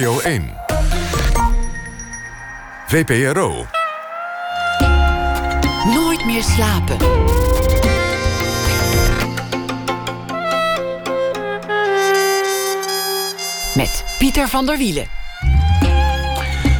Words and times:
Radio 0.00 0.20
1. 0.20 0.54
VPRO. 2.86 3.66
Nooit 5.94 6.24
meer 6.24 6.42
slapen. 6.42 6.96
Met 13.74 14.04
Pieter 14.18 14.48
van 14.48 14.66
der 14.66 14.78
Wielen. 14.78 15.06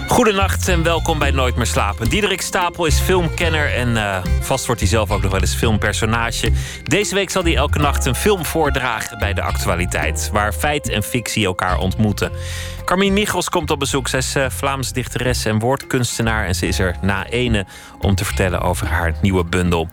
Goedenacht 0.08 0.68
en 0.68 0.82
welkom 0.82 1.18
bij 1.18 1.30
Nooit 1.30 1.56
meer 1.56 1.66
slapen. 1.66 2.08
Diederik 2.08 2.40
Stapel 2.40 2.86
is 2.86 2.98
filmkenner 2.98 3.74
en 3.74 3.96
eh, 3.96 4.24
vast 4.40 4.66
wordt 4.66 4.80
hij 4.80 4.90
zelf 4.90 5.10
ook 5.10 5.22
nog 5.22 5.30
wel 5.30 5.40
eens 5.40 5.54
filmpersonage. 5.54 6.52
Deze 6.82 7.14
week 7.14 7.30
zal 7.30 7.42
hij 7.42 7.56
elke 7.56 7.78
nacht 7.78 8.04
een 8.06 8.14
film 8.14 8.44
voordragen 8.44 9.18
bij 9.18 9.32
de 9.32 9.42
actualiteit, 9.42 10.30
waar 10.32 10.52
feit 10.52 10.88
en 10.88 11.02
fictie 11.02 11.46
elkaar 11.46 11.78
ontmoeten. 11.78 12.32
Carmien 12.86 13.12
Michels 13.12 13.48
komt 13.48 13.70
op 13.70 13.78
bezoek. 13.78 14.08
Zij 14.08 14.18
is 14.18 14.36
uh, 14.36 14.46
Vlaams 14.50 14.92
dichteres 14.92 15.44
en 15.44 15.58
woordkunstenaar. 15.58 16.46
En 16.46 16.54
ze 16.54 16.66
is 16.66 16.78
er 16.78 16.96
na 17.02 17.26
ene 17.26 17.66
om 18.00 18.14
te 18.14 18.24
vertellen 18.24 18.60
over 18.60 18.86
haar 18.86 19.14
nieuwe 19.22 19.44
bundel. 19.44 19.88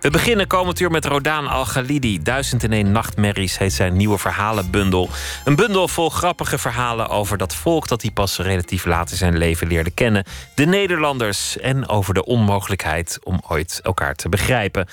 We 0.00 0.10
beginnen 0.10 0.46
komend 0.46 0.80
uur 0.80 0.90
met 0.90 1.04
Rodaan 1.04 1.46
Al-Ghalidi. 1.46 2.22
Duizend 2.22 2.64
en 2.64 2.72
één 2.72 2.92
nachtmerries 2.92 3.58
heet 3.58 3.72
zijn 3.72 3.96
nieuwe 3.96 4.18
verhalenbundel. 4.18 5.08
Een 5.44 5.56
bundel 5.56 5.88
vol 5.88 6.10
grappige 6.10 6.58
verhalen 6.58 7.08
over 7.08 7.38
dat 7.38 7.54
volk 7.54 7.88
dat 7.88 8.02
hij 8.02 8.10
pas 8.10 8.38
relatief 8.38 8.84
laat 8.84 9.10
in 9.10 9.16
zijn 9.16 9.36
leven 9.36 9.66
leerde 9.66 9.90
kennen. 9.90 10.24
De 10.54 10.66
Nederlanders. 10.66 11.58
En 11.58 11.88
over 11.88 12.14
de 12.14 12.24
onmogelijkheid 12.24 13.18
om 13.22 13.40
ooit 13.48 13.80
elkaar 13.82 14.14
te 14.14 14.28
begrijpen. 14.28 14.86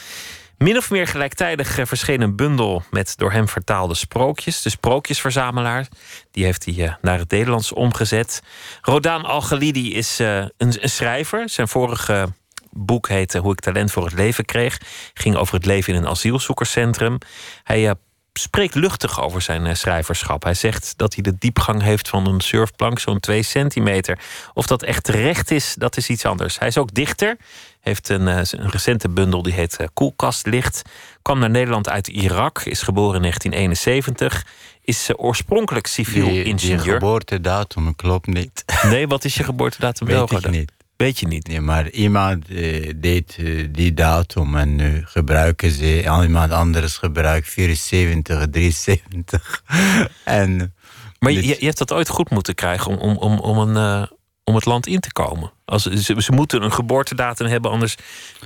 Min 0.64 0.78
of 0.78 0.90
meer 0.90 1.08
gelijktijdig 1.08 1.78
eh, 1.78 1.86
verscheen 1.86 2.22
een 2.22 2.36
bundel 2.36 2.84
met 2.92 3.14
door 3.18 3.32
hem 3.32 3.48
vertaalde 3.48 3.94
sprookjes. 3.94 4.62
De 4.62 4.70
sprookjesverzamelaar. 4.70 5.88
Die 6.32 6.44
heeft 6.46 6.66
hij 6.66 6.86
eh, 6.86 6.94
naar 7.02 7.20
het 7.20 7.32
Nederlands 7.32 7.74
omgezet. 7.74 8.42
Rodaan 8.82 9.26
Al-Ghalidi 9.26 9.94
is 9.94 10.20
eh, 10.20 10.38
een, 10.38 10.52
een 10.58 10.90
schrijver. 10.90 11.50
Zijn 11.50 11.68
vorige 11.68 12.34
boek 12.72 13.08
heette 13.08 13.38
Hoe 13.38 13.52
ik 13.52 13.60
talent 13.60 13.92
voor 13.92 14.04
het 14.04 14.14
leven 14.14 14.46
kreeg. 14.46 14.80
Ging 15.14 15.36
over 15.36 15.54
het 15.54 15.66
leven 15.66 15.94
in 15.94 16.00
een 16.00 16.10
asielzoekerscentrum. 16.10 17.18
Hij 17.64 17.96
spreekt 18.34 18.76
luchtig 18.76 19.22
over 19.22 19.42
zijn 19.42 19.78
schrijverschap. 19.78 20.44
Hij 20.44 20.54
zegt 20.54 20.94
dat 20.98 21.14
hij 21.14 21.24
de 21.24 21.36
diepgang 21.38 21.82
heeft 21.82 22.10
van 22.10 22.28
een 22.28 22.42
surfplank, 22.42 23.00
zo'n 23.00 23.20
2 23.20 23.44
centimeter. 23.44 24.20
Of 24.54 24.68
dat 24.68 24.84
echt 24.84 25.04
terecht 25.04 25.52
is, 25.52 25.76
dat 25.78 25.98
is 25.98 26.10
iets 26.10 26.26
anders. 26.26 26.60
Hij 26.60 26.68
is 26.68 26.78
ook 26.78 26.94
dichter 26.94 27.38
heeft 27.84 28.10
een, 28.10 28.28
een 28.28 28.70
recente 28.70 29.10
bundel 29.10 29.42
die 29.42 29.54
heet 29.54 29.78
Koelkastlicht. 29.94 30.82
Kwam 31.22 31.40
naar 31.40 31.50
Nederland 31.50 31.90
uit 31.90 32.08
Irak, 32.08 32.62
is 32.62 32.82
geboren 32.82 33.16
in 33.16 33.22
1971. 33.22 34.46
Is 34.82 35.10
oorspronkelijk 35.16 35.88
civiel 35.88 36.26
die, 36.26 36.44
ingenieur. 36.44 36.84
Die 36.84 36.92
geboortedatum 36.92 37.96
klopt 37.96 38.28
niet. 38.28 38.64
Nee, 38.84 39.08
wat 39.08 39.24
is 39.24 39.36
je 39.36 39.44
geboortedatum 39.44 40.08
Weet 40.08 40.30
wel? 40.30 40.40
ik 40.40 40.50
niet. 40.50 40.72
Weet 40.96 41.20
je 41.20 41.28
niet? 41.28 41.48
Nee, 41.48 41.62
maar 41.62 41.90
iemand 41.90 42.50
uh, 42.50 42.92
deed 42.96 43.38
uh, 43.40 43.68
die 43.72 43.94
datum 43.94 44.56
en 44.56 44.76
nu 44.76 45.04
gebruiken 45.06 45.72
ze, 45.72 46.22
iemand 46.24 46.52
anders 46.52 46.98
gebruikt 46.98 47.50
74, 47.50 48.48
73. 48.50 49.64
en, 50.24 50.74
maar 51.20 51.32
je, 51.32 51.48
je, 51.48 51.66
hebt 51.66 51.78
dat 51.78 51.94
ooit 51.94 52.10
goed 52.10 52.30
moeten 52.30 52.56
krijgen 52.56 52.98
om, 52.98 52.98
om, 52.98 53.18
om, 53.18 53.40
om, 53.40 53.58
een, 53.58 54.02
uh, 54.02 54.08
om 54.44 54.56
het 54.56 54.66
land 54.66 54.88
in 54.88 55.00
te 55.00 55.12
komen. 55.12 55.52
Als, 55.66 55.84
ze, 55.84 56.22
ze, 56.22 56.32
moeten 56.32 56.64
een 56.64 56.72
geboortedatum 56.72 57.48
hebben, 57.48 57.72
anders 57.72 57.96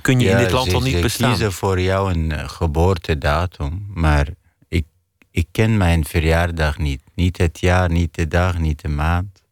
kun 0.00 0.20
je 0.20 0.26
ja, 0.26 0.32
in 0.32 0.44
dit 0.44 0.52
land 0.52 0.74
al 0.74 0.80
niet 0.80 0.94
ze 0.94 1.00
bestaan. 1.00 1.30
kiezen 1.30 1.52
voor 1.52 1.80
jou 1.80 2.12
een 2.12 2.30
uh, 2.30 2.48
geboortedatum, 2.48 3.86
maar 3.94 4.28
ik, 4.68 4.84
ik 5.30 5.46
ken 5.52 5.76
mijn 5.76 6.04
verjaardag 6.04 6.78
niet. 6.78 7.02
Niet 7.14 7.38
het 7.38 7.60
jaar, 7.60 7.90
niet 7.90 8.14
de 8.14 8.28
dag, 8.28 8.58
niet 8.58 8.82
de 8.82 8.88
maand. 8.88 9.42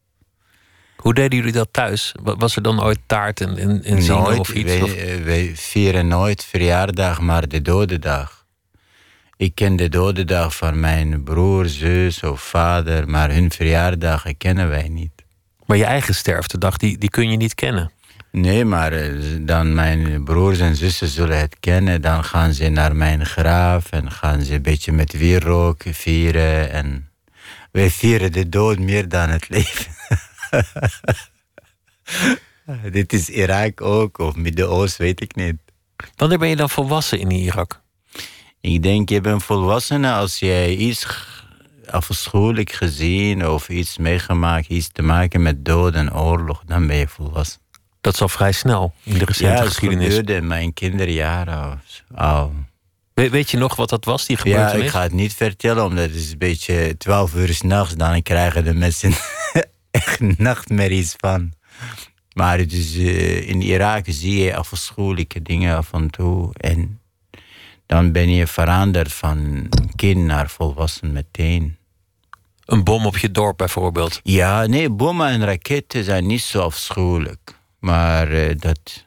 Hoe 0.96 1.14
deden 1.14 1.38
jullie 1.38 1.52
dat 1.52 1.68
thuis? 1.70 2.14
Was 2.22 2.56
er 2.56 2.62
dan 2.62 2.82
ooit 2.82 2.98
taart 3.06 3.40
en, 3.40 3.56
en, 3.56 3.82
en 3.84 4.02
zingen 4.02 4.38
of 4.38 4.54
iets? 4.54 4.78
Wij, 4.78 4.82
of? 4.82 5.24
wij 5.24 5.52
vieren 5.54 6.08
nooit 6.08 6.44
verjaardag, 6.44 7.20
maar 7.20 7.48
de 7.48 7.62
dodendag. 7.62 8.46
Ik 9.36 9.54
ken 9.54 9.76
de 9.76 9.88
dodendag 9.88 10.56
van 10.56 10.80
mijn 10.80 11.22
broer, 11.22 11.66
zus 11.66 12.22
of 12.22 12.40
vader, 12.42 13.08
maar 13.08 13.30
hun 13.30 13.50
verjaardagen 13.50 14.36
kennen 14.36 14.68
wij 14.68 14.88
niet. 14.88 15.15
Maar 15.66 15.76
je 15.76 15.84
eigen 15.84 16.14
sterftedag, 16.14 16.76
die, 16.76 16.98
die 16.98 17.10
kun 17.10 17.30
je 17.30 17.36
niet 17.36 17.54
kennen. 17.54 17.90
Nee, 18.30 18.64
maar 18.64 18.92
dan 19.40 19.74
mijn 19.74 20.24
broers 20.24 20.58
en 20.58 20.76
zussen 20.76 21.08
zullen 21.08 21.38
het 21.38 21.56
kennen. 21.60 22.02
Dan 22.02 22.24
gaan 22.24 22.52
ze 22.52 22.68
naar 22.68 22.96
mijn 22.96 23.26
graaf 23.26 23.90
en 23.90 24.10
gaan 24.10 24.42
ze 24.42 24.54
een 24.54 24.62
beetje 24.62 24.92
met 24.92 25.12
wierook 25.12 25.82
vieren. 25.90 26.70
En 26.70 27.08
wij 27.70 27.90
vieren 27.90 28.32
de 28.32 28.48
dood 28.48 28.78
meer 28.78 29.08
dan 29.08 29.28
het 29.28 29.48
leven. 29.48 29.94
Dit 32.92 33.12
is 33.12 33.28
Irak 33.28 33.80
ook, 33.80 34.18
of 34.18 34.36
Midden-Oosten, 34.36 35.04
weet 35.04 35.20
ik 35.20 35.34
niet. 35.34 35.54
Wanneer 36.16 36.38
ben 36.38 36.48
je 36.48 36.56
dan 36.56 36.70
volwassen 36.70 37.18
in 37.18 37.30
Irak? 37.30 37.80
Ik 38.60 38.82
denk, 38.82 39.08
je 39.08 39.20
bent 39.20 39.42
volwassen 39.42 40.04
als 40.04 40.38
jij 40.38 40.74
iets 40.74 41.06
afschuwelijk 41.90 42.72
gezien 42.72 43.48
of 43.48 43.68
iets 43.68 43.98
meegemaakt, 43.98 44.68
iets 44.68 44.88
te 44.92 45.02
maken 45.02 45.42
met 45.42 45.64
dood 45.64 45.94
en 45.94 46.14
oorlog, 46.14 46.62
dan 46.66 46.86
ben 46.86 46.96
je 46.96 47.08
volwassen. 47.08 47.60
Dat 48.00 48.14
is 48.14 48.20
al 48.20 48.28
vrij 48.28 48.52
snel 48.52 48.94
in 49.02 49.18
de 49.18 49.24
recente 49.24 49.56
ja, 49.56 49.64
geschiedenis. 49.64 50.04
Ja, 50.04 50.10
gebeurde 50.10 50.34
in 50.34 50.46
mijn 50.46 50.72
kinderjaren 50.72 51.80
al. 52.14 52.52
We, 53.14 53.30
weet 53.30 53.50
je 53.50 53.56
nog 53.56 53.76
wat 53.76 53.88
dat 53.88 54.04
was, 54.04 54.26
die 54.26 54.36
gebeurtenis? 54.36 54.72
Ja, 54.72 54.84
ik 54.84 54.90
ga 54.90 55.02
het 55.02 55.12
niet 55.12 55.34
vertellen, 55.34 55.84
omdat 55.84 56.04
het 56.04 56.14
is 56.14 56.30
een 56.30 56.38
beetje 56.38 56.96
twaalf 56.96 57.34
uur 57.34 57.54
s'nachts. 57.54 57.94
Dan 57.94 58.22
krijgen 58.22 58.64
de 58.64 58.74
mensen 58.74 59.12
echt 59.90 60.20
nachtmerries 60.20 61.14
van. 61.16 61.52
Maar 62.32 62.60
uh, 62.60 63.48
in 63.48 63.60
Irak 63.62 64.04
zie 64.08 64.44
je 64.44 64.56
afschuwelijke 64.56 65.42
dingen 65.42 65.76
af 65.76 65.92
en 65.92 66.10
toe. 66.10 66.50
En 66.52 67.00
dan 67.86 68.12
ben 68.12 68.30
je 68.30 68.46
veranderd 68.46 69.12
van 69.12 69.68
kind 69.96 70.24
naar 70.24 70.50
volwassen 70.50 71.12
meteen. 71.12 71.76
Een 72.64 72.84
bom 72.84 73.06
op 73.06 73.16
je 73.16 73.30
dorp 73.30 73.56
bijvoorbeeld? 73.56 74.20
Ja, 74.22 74.66
nee, 74.66 74.90
bommen 74.90 75.28
en 75.28 75.44
raketten 75.44 76.04
zijn 76.04 76.26
niet 76.26 76.42
zo 76.42 76.60
afschuwelijk. 76.60 77.54
Maar 77.78 78.32
uh, 78.32 78.50
dat, 78.56 79.06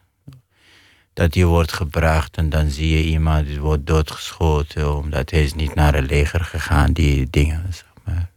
dat 1.12 1.34
je 1.34 1.44
wordt 1.44 1.72
gebracht 1.72 2.36
en 2.36 2.50
dan 2.50 2.70
zie 2.70 2.96
je 2.96 3.04
iemand 3.04 3.46
die 3.46 3.60
wordt 3.60 3.86
doodgeschoten 3.86 4.96
omdat 4.96 5.30
hij 5.30 5.42
is 5.42 5.54
niet 5.54 5.74
naar 5.74 5.94
het 5.94 6.10
leger 6.10 6.44
gegaan, 6.44 6.92
die 6.92 7.30
dingen. 7.30 7.72
Zeg 7.72 7.92
maar. 8.04 8.30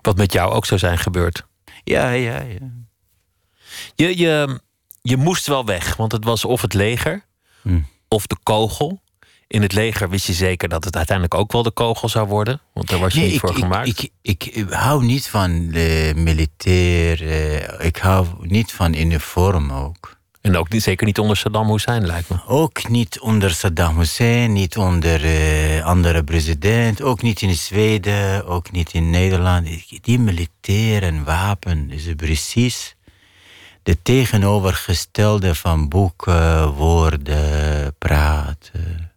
Wat 0.00 0.16
met 0.16 0.32
jou 0.32 0.52
ook 0.52 0.66
zou 0.66 0.80
zijn 0.80 0.98
gebeurd? 0.98 1.46
Ja, 1.84 2.10
ja, 2.10 2.40
ja. 2.40 2.70
Je, 3.94 4.18
je, 4.18 4.60
je 5.02 5.16
moest 5.16 5.46
wel 5.46 5.64
weg, 5.64 5.96
want 5.96 6.12
het 6.12 6.24
was 6.24 6.44
of 6.44 6.62
het 6.62 6.74
leger 6.74 7.24
hm. 7.62 7.80
of 8.08 8.26
de 8.26 8.36
kogel. 8.42 9.00
In 9.48 9.62
het 9.62 9.72
leger 9.72 10.08
wist 10.08 10.26
je 10.26 10.32
zeker 10.32 10.68
dat 10.68 10.84
het 10.84 10.96
uiteindelijk 10.96 11.40
ook 11.40 11.52
wel 11.52 11.62
de 11.62 11.70
kogel 11.70 12.08
zou 12.08 12.28
worden. 12.28 12.60
Want 12.72 12.88
daar 12.88 12.98
was 12.98 13.12
je 13.12 13.18
nee, 13.18 13.26
niet 13.26 13.36
ik, 13.36 13.40
voor 13.40 13.56
ik, 13.56 13.62
gemaakt. 13.62 13.88
Ik, 13.88 14.10
ik, 14.22 14.44
ik, 14.44 14.70
hou 14.70 15.04
niet 15.04 15.28
van 15.28 15.68
de 15.70 16.12
militair. 16.16 17.22
Uh, 17.22 17.86
ik 17.86 17.96
hou 17.96 18.26
niet 18.40 18.72
van 18.72 18.94
uniform 18.94 19.72
ook. 19.72 20.16
En 20.40 20.56
ook 20.56 20.68
niet, 20.68 20.82
zeker 20.82 21.06
niet 21.06 21.18
onder 21.18 21.36
Saddam 21.36 21.70
Hussein, 21.70 22.06
lijkt 22.06 22.28
me. 22.28 22.36
Ook 22.46 22.88
niet 22.88 23.20
onder 23.20 23.50
Saddam 23.50 23.98
Hussein, 23.98 24.52
niet 24.52 24.76
onder 24.76 25.24
uh, 25.24 25.84
andere 25.84 26.24
president. 26.24 27.02
Ook 27.02 27.22
niet 27.22 27.42
in 27.42 27.54
Zweden, 27.54 28.46
ook 28.46 28.70
niet 28.70 28.92
in 28.92 29.10
Nederland. 29.10 29.68
Die 30.02 30.18
militair 30.18 31.02
en 31.02 31.24
wapen 31.24 31.90
is 31.90 32.14
precies 32.16 32.96
de 33.82 34.02
tegenovergestelde 34.02 35.54
van 35.54 35.88
boeken, 35.88 36.72
woorden, 36.72 37.94
praten. 37.98 39.10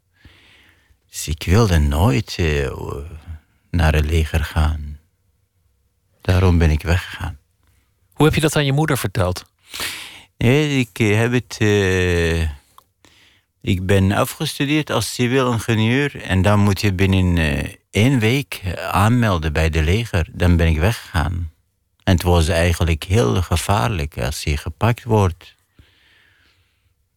Dus 1.09 1.28
ik 1.28 1.44
wilde 1.44 1.78
nooit 1.78 2.38
uh, 2.40 2.72
naar 3.72 3.94
het 3.94 4.06
leger 4.06 4.44
gaan. 4.44 5.00
Daarom 6.22 6.58
ben 6.58 6.70
ik 6.70 6.81
weggegaan. 6.84 7.38
Hoe 8.14 8.25
heb 8.25 8.36
je 8.36 8.42
dat 8.42 8.56
aan 8.56 8.66
je 8.66 8.74
moeder 8.74 8.98
verteld? 8.98 9.45
Nee, 10.38 10.80
ik 10.80 10.98
heb 10.98 11.31
het. 11.31 11.57
Uh, 11.60 12.42
ik 13.62 13.86
ben 13.86 14.12
afgestudeerd 14.12 14.89
als 14.89 15.13
civiel 15.13 15.51
ingenieur. 15.51 16.22
En 16.22 16.42
dan 16.42 16.60
moet 16.60 16.81
je 16.81 16.94
binnen 16.94 17.38
één 17.92 18.19
week 18.19 18.62
aanmelden 18.92 19.54
bij 19.54 19.69
de 19.69 19.83
leger. 19.83 20.28
Dan 20.31 20.57
ben 20.57 20.68
ik 20.68 20.78
weggegaan. 20.78 21.51
En 22.04 22.13
het 22.13 22.24
was 22.24 22.48
eigenlijk 22.48 23.04
heel 23.04 23.42
gevaarlijk 23.42 24.18
als 24.18 24.44
je 24.44 24.57
gepakt 24.57 25.04
wordt. 25.04 25.56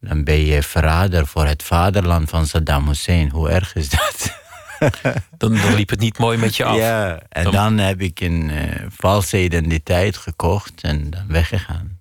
Dan 0.07 0.23
ben 0.23 0.45
je 0.45 0.63
verrader 0.63 1.27
voor 1.27 1.45
het 1.45 1.63
vaderland 1.63 2.29
van 2.29 2.45
Saddam 2.45 2.87
Hussein. 2.87 3.29
Hoe 3.29 3.49
erg 3.49 3.75
is 3.75 3.89
dat? 3.89 4.39
dan, 5.37 5.55
dan, 5.55 5.73
liep 5.73 5.89
het 5.89 5.99
niet 5.99 6.17
mooi 6.17 6.37
met 6.37 6.55
je 6.55 6.63
af. 6.63 6.77
Ja, 6.77 7.19
en 7.29 7.43
dan, 7.43 7.53
dan 7.53 7.77
heb 7.77 8.01
ik 8.01 8.19
een 8.19 8.49
uh, 8.49 8.85
valse 8.89 9.43
identiteit 9.43 10.17
gekocht 10.17 10.81
en 10.81 11.09
dan 11.09 11.27
weggegaan. 11.27 11.99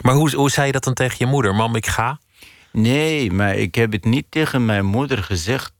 Maar 0.00 0.14
hoe, 0.14 0.34
hoe 0.34 0.50
zei 0.50 0.66
je 0.66 0.72
dat 0.72 0.84
dan 0.84 0.94
tegen 0.94 1.16
je 1.18 1.26
moeder? 1.26 1.54
Mam, 1.54 1.76
ik 1.76 1.86
ga? 1.86 2.18
Nee, 2.72 3.32
maar 3.32 3.54
ik 3.54 3.74
heb 3.74 3.92
het 3.92 4.04
niet 4.04 4.26
tegen 4.28 4.64
mijn 4.64 4.84
moeder 4.84 5.22
gezegd. 5.22 5.72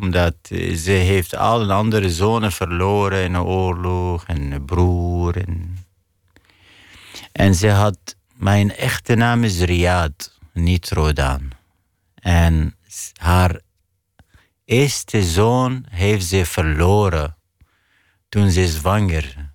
Omdat 0.00 0.34
ze 0.76 0.90
heeft 0.90 1.36
al 1.36 1.72
andere 1.72 2.10
zonen 2.10 2.52
verloren 2.52 3.24
in 3.24 3.34
een 3.34 3.42
oorlog. 3.42 4.24
En 4.26 4.52
een 4.52 4.64
broer. 4.64 5.36
En 5.36 5.84
En 7.32 7.54
ze 7.54 7.68
had, 7.68 8.16
mijn 8.34 8.76
echte 8.76 9.14
naam 9.14 9.44
is 9.44 9.60
Riyad, 9.60 10.38
niet 10.52 10.90
Rodan. 10.90 11.50
En 12.14 12.76
haar 13.20 13.60
eerste 14.64 15.22
zoon 15.22 15.84
heeft 15.90 16.26
ze 16.26 16.46
verloren 16.46 17.36
toen 18.28 18.50
ze 18.50 18.66
zwanger 18.66 19.52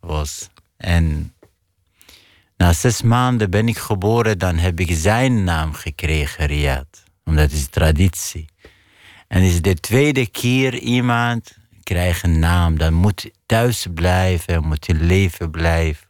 was. 0.00 0.48
En 0.76 1.34
na 2.56 2.72
zes 2.72 3.02
maanden 3.02 3.50
ben 3.50 3.68
ik 3.68 3.78
geboren, 3.78 4.38
dan 4.38 4.56
heb 4.56 4.80
ik 4.80 4.90
zijn 4.92 5.44
naam 5.44 5.72
gekregen, 5.72 6.46
Riyad. 6.46 7.02
Omdat 7.24 7.44
het 7.44 7.52
is 7.52 7.66
traditie. 7.68 8.48
En 9.28 9.42
is 9.42 9.62
de 9.62 9.74
tweede 9.74 10.26
keer 10.26 10.74
iemand 10.74 11.56
krijgt 11.82 12.22
een 12.22 12.38
naam, 12.38 12.78
dan 12.78 12.92
moet 12.92 13.30
thuis 13.46 13.86
blijven, 13.94 14.64
moet 14.64 14.88
in 14.88 15.06
leven 15.06 15.50
blijven. 15.50 16.06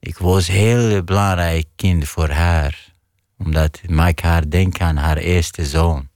Ik 0.00 0.18
was 0.18 0.48
een 0.48 0.54
heel 0.54 1.02
belangrijk 1.02 1.66
kind 1.76 2.08
voor 2.08 2.28
haar. 2.30 2.87
Omdat 3.38 3.78
het 3.82 3.90
maakt 3.90 4.20
haar 4.20 4.50
denken 4.50 4.86
aan 4.86 4.96
haar 4.96 5.16
eerste 5.16 5.66
zoon. 5.66 6.08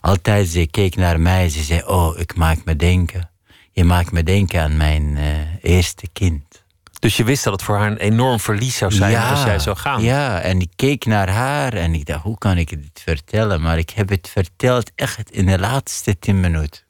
Altijd 0.00 0.48
ze 0.48 0.66
keek 0.66 0.96
naar 0.96 1.20
mij, 1.20 1.48
ze 1.48 1.62
zei, 1.62 1.82
oh, 1.86 2.18
ik 2.18 2.34
maak 2.34 2.64
me 2.64 2.76
denken. 2.76 3.30
Je 3.72 3.84
maakt 3.84 4.12
me 4.12 4.22
denken 4.22 4.62
aan 4.62 4.76
mijn 4.76 5.16
uh, 5.16 5.24
eerste 5.60 6.08
kind. 6.12 6.64
Dus 6.98 7.16
je 7.16 7.24
wist 7.24 7.44
dat 7.44 7.52
het 7.52 7.62
voor 7.62 7.76
haar 7.76 7.90
een 7.90 7.96
enorm 7.96 8.40
verlies 8.40 8.76
zou 8.76 8.92
zijn 8.92 9.16
als 9.16 9.42
jij 9.42 9.58
zou 9.58 9.76
gaan? 9.76 10.02
Ja, 10.02 10.40
en 10.40 10.60
ik 10.60 10.70
keek 10.76 11.04
naar 11.04 11.28
haar 11.28 11.72
en 11.72 11.94
ik 11.94 12.06
dacht, 12.06 12.22
hoe 12.22 12.38
kan 12.38 12.58
ik 12.58 12.68
dit 12.68 13.00
vertellen? 13.04 13.60
Maar 13.60 13.78
ik 13.78 13.90
heb 13.90 14.08
het 14.08 14.28
verteld 14.28 14.90
echt 14.94 15.30
in 15.30 15.46
de 15.46 15.58
laatste 15.58 16.18
tien 16.18 16.40
minuten. 16.40 16.80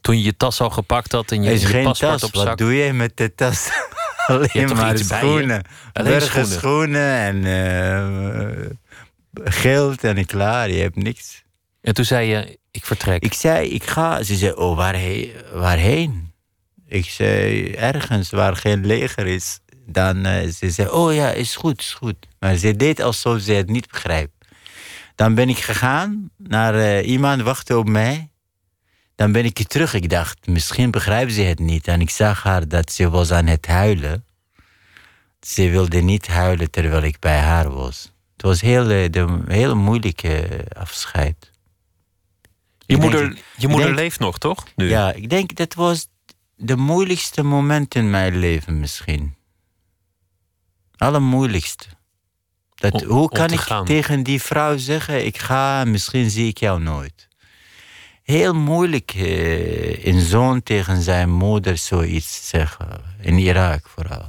Toen 0.00 0.18
je 0.18 0.24
je 0.24 0.36
tas 0.36 0.60
al 0.60 0.70
gepakt 0.70 1.12
had 1.12 1.30
en 1.30 1.42
je, 1.42 1.52
is 1.52 1.60
je 1.60 1.66
geen 1.66 1.84
paspoort 1.84 2.20
tas. 2.20 2.22
op 2.22 2.36
zak? 2.36 2.46
Wat 2.46 2.58
doe 2.58 2.74
je 2.74 2.92
met 2.92 3.16
de 3.16 3.34
tas? 3.34 3.70
Alleen 4.30 4.76
maar 4.76 4.98
schoenen. 4.98 5.62
Alleen 5.92 6.10
Bergen 6.10 6.46
schoenen. 6.46 6.58
schoenen 6.58 7.44
en 7.44 7.44
eh, 7.44 8.70
geld 9.44 10.04
en 10.04 10.26
klaar. 10.26 10.70
Je 10.70 10.80
hebt 10.80 10.96
niks. 10.96 11.44
En 11.80 11.94
toen 11.94 12.04
zei 12.04 12.28
je, 12.28 12.58
ik 12.70 12.84
vertrek. 12.84 13.22
Ik 13.22 13.34
zei, 13.34 13.68
ik 13.68 13.84
ga. 13.84 14.22
Ze 14.22 14.36
zei, 14.36 14.52
oh, 14.52 14.76
waarheen? 14.76 15.32
waarheen? 15.52 16.32
Ik 16.86 17.04
zei, 17.04 17.70
ergens 17.72 18.30
waar 18.30 18.56
geen 18.56 18.86
leger 18.86 19.26
is. 19.26 19.58
Dan 19.86 20.24
eh, 20.24 20.48
ze 20.48 20.70
zei, 20.70 20.88
oh 20.88 21.14
ja, 21.14 21.30
is 21.30 21.56
goed, 21.56 21.80
is 21.80 21.94
goed. 21.94 22.16
Maar 22.38 22.56
ze 22.56 22.76
deed 22.76 23.00
alsof 23.00 23.40
ze 23.40 23.52
het 23.52 23.68
niet 23.68 23.90
begrijpt. 23.90 24.32
Dan 25.14 25.34
ben 25.34 25.48
ik 25.48 25.58
gegaan 25.58 26.30
naar 26.36 26.74
eh, 26.74 27.08
iemand 27.08 27.42
wachtte 27.42 27.78
op 27.78 27.88
mij. 27.88 28.29
Dan 29.20 29.32
ben 29.32 29.44
ik 29.44 29.68
terug. 29.68 29.94
Ik 29.94 30.08
dacht, 30.08 30.46
misschien 30.46 30.90
begrijpt 30.90 31.32
ze 31.32 31.40
het 31.40 31.58
niet. 31.58 31.88
En 31.88 32.00
ik 32.00 32.10
zag 32.10 32.42
haar 32.42 32.68
dat 32.68 32.92
ze 32.92 33.10
was 33.10 33.30
aan 33.30 33.46
het 33.46 33.66
huilen. 33.66 34.24
Ze 35.40 35.70
wilde 35.70 36.00
niet 36.00 36.26
huilen 36.26 36.70
terwijl 36.70 37.02
ik 37.02 37.18
bij 37.18 37.38
haar 37.38 37.70
was. 37.70 38.12
Het 38.32 38.42
was 38.42 38.60
heel, 38.60 38.90
eh, 38.90 39.10
de, 39.10 39.42
heel 39.46 39.76
moeilijke 39.76 40.64
afscheid. 40.72 41.50
je 42.78 42.94
ik 42.94 43.00
moeder, 43.00 43.20
denk- 43.20 43.44
je 43.56 43.68
moeder 43.68 43.86
denk- 43.86 43.98
leeft 43.98 44.18
nog, 44.18 44.38
toch? 44.38 44.64
Nu. 44.76 44.88
Ja, 44.88 45.12
ik 45.12 45.30
denk 45.30 45.54
dat 45.56 45.74
was 45.74 46.06
de 46.56 46.76
moeilijkste 46.76 47.42
moment 47.42 47.94
in 47.94 48.10
mijn 48.10 48.36
leven 48.36 48.80
misschien. 48.80 49.34
Allermoeilijkste. 50.96 51.86
Dat, 52.74 52.92
Om- 52.92 53.08
hoe 53.08 53.28
kan 53.28 53.50
ik 53.50 53.60
gaan. 53.60 53.84
tegen 53.84 54.22
die 54.22 54.42
vrouw 54.42 54.76
zeggen, 54.76 55.26
ik 55.26 55.38
ga, 55.38 55.84
misschien 55.84 56.30
zie 56.30 56.48
ik 56.48 56.58
jou 56.58 56.80
nooit. 56.82 57.28
Heel 58.30 58.54
moeilijk 58.54 59.12
eh, 59.14 60.04
een 60.06 60.20
zoon 60.20 60.62
tegen 60.62 61.02
zijn 61.02 61.30
moeder 61.30 61.78
zoiets 61.78 62.48
zeggen. 62.48 62.88
In 63.20 63.38
Irak 63.38 63.88
vooral. 63.88 64.26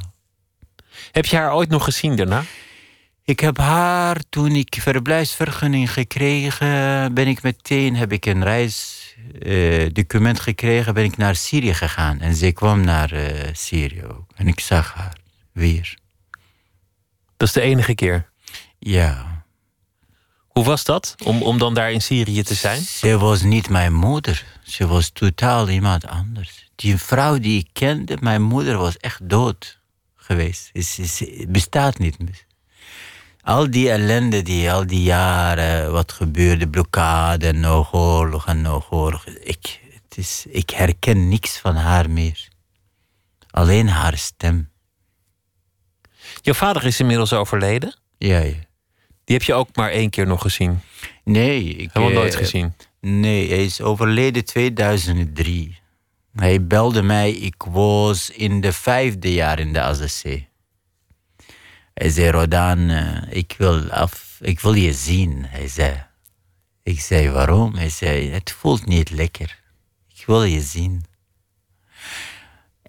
Heb 1.12 1.26
je 1.26 1.38
haar 1.38 1.54
ooit 1.54 1.70
nog 1.70 1.84
gezien 1.84 2.16
daarna? 2.16 2.44
Ik 3.24 3.40
heb 3.40 3.58
haar, 3.58 4.18
toen 4.30 4.56
ik 4.56 4.78
verblijfsvergunning 4.80 5.94
gekregen, 5.94 7.14
ben 7.14 7.28
ik 7.28 7.42
meteen, 7.42 7.96
heb 7.96 8.12
ik 8.12 8.26
een 8.26 8.44
reisdocument 8.44 10.40
gekregen, 10.40 10.94
ben 10.94 11.04
ik 11.04 11.18
naar 11.18 11.36
Syrië 11.36 11.74
gegaan. 11.74 12.20
En 12.20 12.36
ze 12.36 12.52
kwam 12.52 12.82
naar 12.82 13.12
eh, 13.12 13.50
Syrië 13.54 14.04
ook. 14.04 14.26
En 14.36 14.48
ik 14.48 14.60
zag 14.60 14.94
haar 14.94 15.18
weer. 15.52 15.98
Dat 17.38 17.48
is 17.48 17.54
de 17.54 17.62
enige 17.62 17.96
keer. 17.96 18.30
Ja. 18.80 19.31
Hoe 20.54 20.64
was 20.64 20.84
dat, 20.84 21.16
om, 21.24 21.42
om 21.42 21.58
dan 21.58 21.74
daar 21.74 21.92
in 21.92 22.02
Syrië 22.02 22.44
te 22.44 22.56
zijn? 22.56 22.82
Ze 22.82 23.18
was 23.18 23.42
niet 23.42 23.70
mijn 23.70 23.94
moeder. 23.94 24.46
Ze 24.64 24.88
was 24.88 25.10
totaal 25.10 25.70
iemand 25.70 26.08
anders. 26.08 26.70
Die 26.76 26.98
vrouw 26.98 27.40
die 27.40 27.60
ik 27.60 27.70
kende, 27.74 28.18
mijn 28.20 28.42
moeder 28.42 28.78
was 28.78 28.98
echt 28.98 29.30
dood 29.30 29.80
geweest. 30.16 30.72
Ze, 30.74 31.46
bestaat 31.50 31.98
niet 31.98 32.20
meer. 32.20 32.46
Al 33.42 33.72
die 33.72 33.92
ellende, 33.92 34.42
die, 34.42 34.72
al 34.72 34.88
die 34.88 35.04
jaren, 35.04 35.92
wat 35.92 36.12
gebeurde, 36.12 36.70
blokkade, 36.70 37.52
nog 37.52 37.94
oorlog 37.94 38.48
en 38.48 38.62
nog 38.62 38.92
oorlog. 38.92 39.26
Ik, 39.26 39.80
het 40.04 40.18
is, 40.18 40.46
ik 40.50 40.70
herken 40.70 41.30
niks 41.30 41.58
van 41.58 41.76
haar 41.76 42.10
meer. 42.10 42.48
Alleen 43.52 43.90
haar 43.90 44.18
stem. 44.18 44.70
Jouw 46.42 46.54
vader 46.54 46.86
is 46.86 47.00
inmiddels 47.00 47.34
overleden. 47.34 47.96
Ja, 48.18 48.40
ja. 48.40 48.70
Die 49.24 49.36
heb 49.36 49.46
je 49.46 49.54
ook 49.54 49.76
maar 49.76 49.90
één 49.90 50.10
keer 50.10 50.28
nog 50.28 50.42
gezien. 50.42 50.80
Nee, 51.24 51.64
ik 51.64 51.90
Helemaal 51.94 52.16
eh, 52.16 52.22
nooit 52.22 52.36
gezien. 52.36 52.74
Nee, 53.00 53.50
hij 53.50 53.64
is 53.64 53.82
overleden 53.82 54.46
2003. 54.46 55.80
Hij 56.36 56.68
belde 56.68 57.02
mij, 57.02 57.32
ik 57.32 57.64
was 57.70 58.30
in 58.30 58.62
de 58.62 58.74
vijfde 58.74 59.34
jaar 59.34 59.60
in 59.60 59.74
de 59.74 59.82
AZC. 59.82 60.24
Hij 61.94 62.10
zei, 62.10 62.30
Rodan, 62.30 62.90
eh, 62.90 63.38
ik, 63.38 63.56
wil 63.58 63.92
af, 63.92 64.38
ik 64.42 64.60
wil 64.60 64.74
je 64.74 64.94
zien. 64.94 65.46
Hij 65.46 65.68
zei. 65.68 66.06
Ik 66.84 67.00
zei, 67.00 67.30
waarom? 67.30 67.76
Hij 67.76 67.90
zei, 67.90 68.30
het 68.30 68.52
voelt 68.52 68.86
niet 68.86 69.10
lekker. 69.10 69.60
Ik 70.16 70.26
wil 70.26 70.44
je 70.44 70.62
zien. 70.62 71.04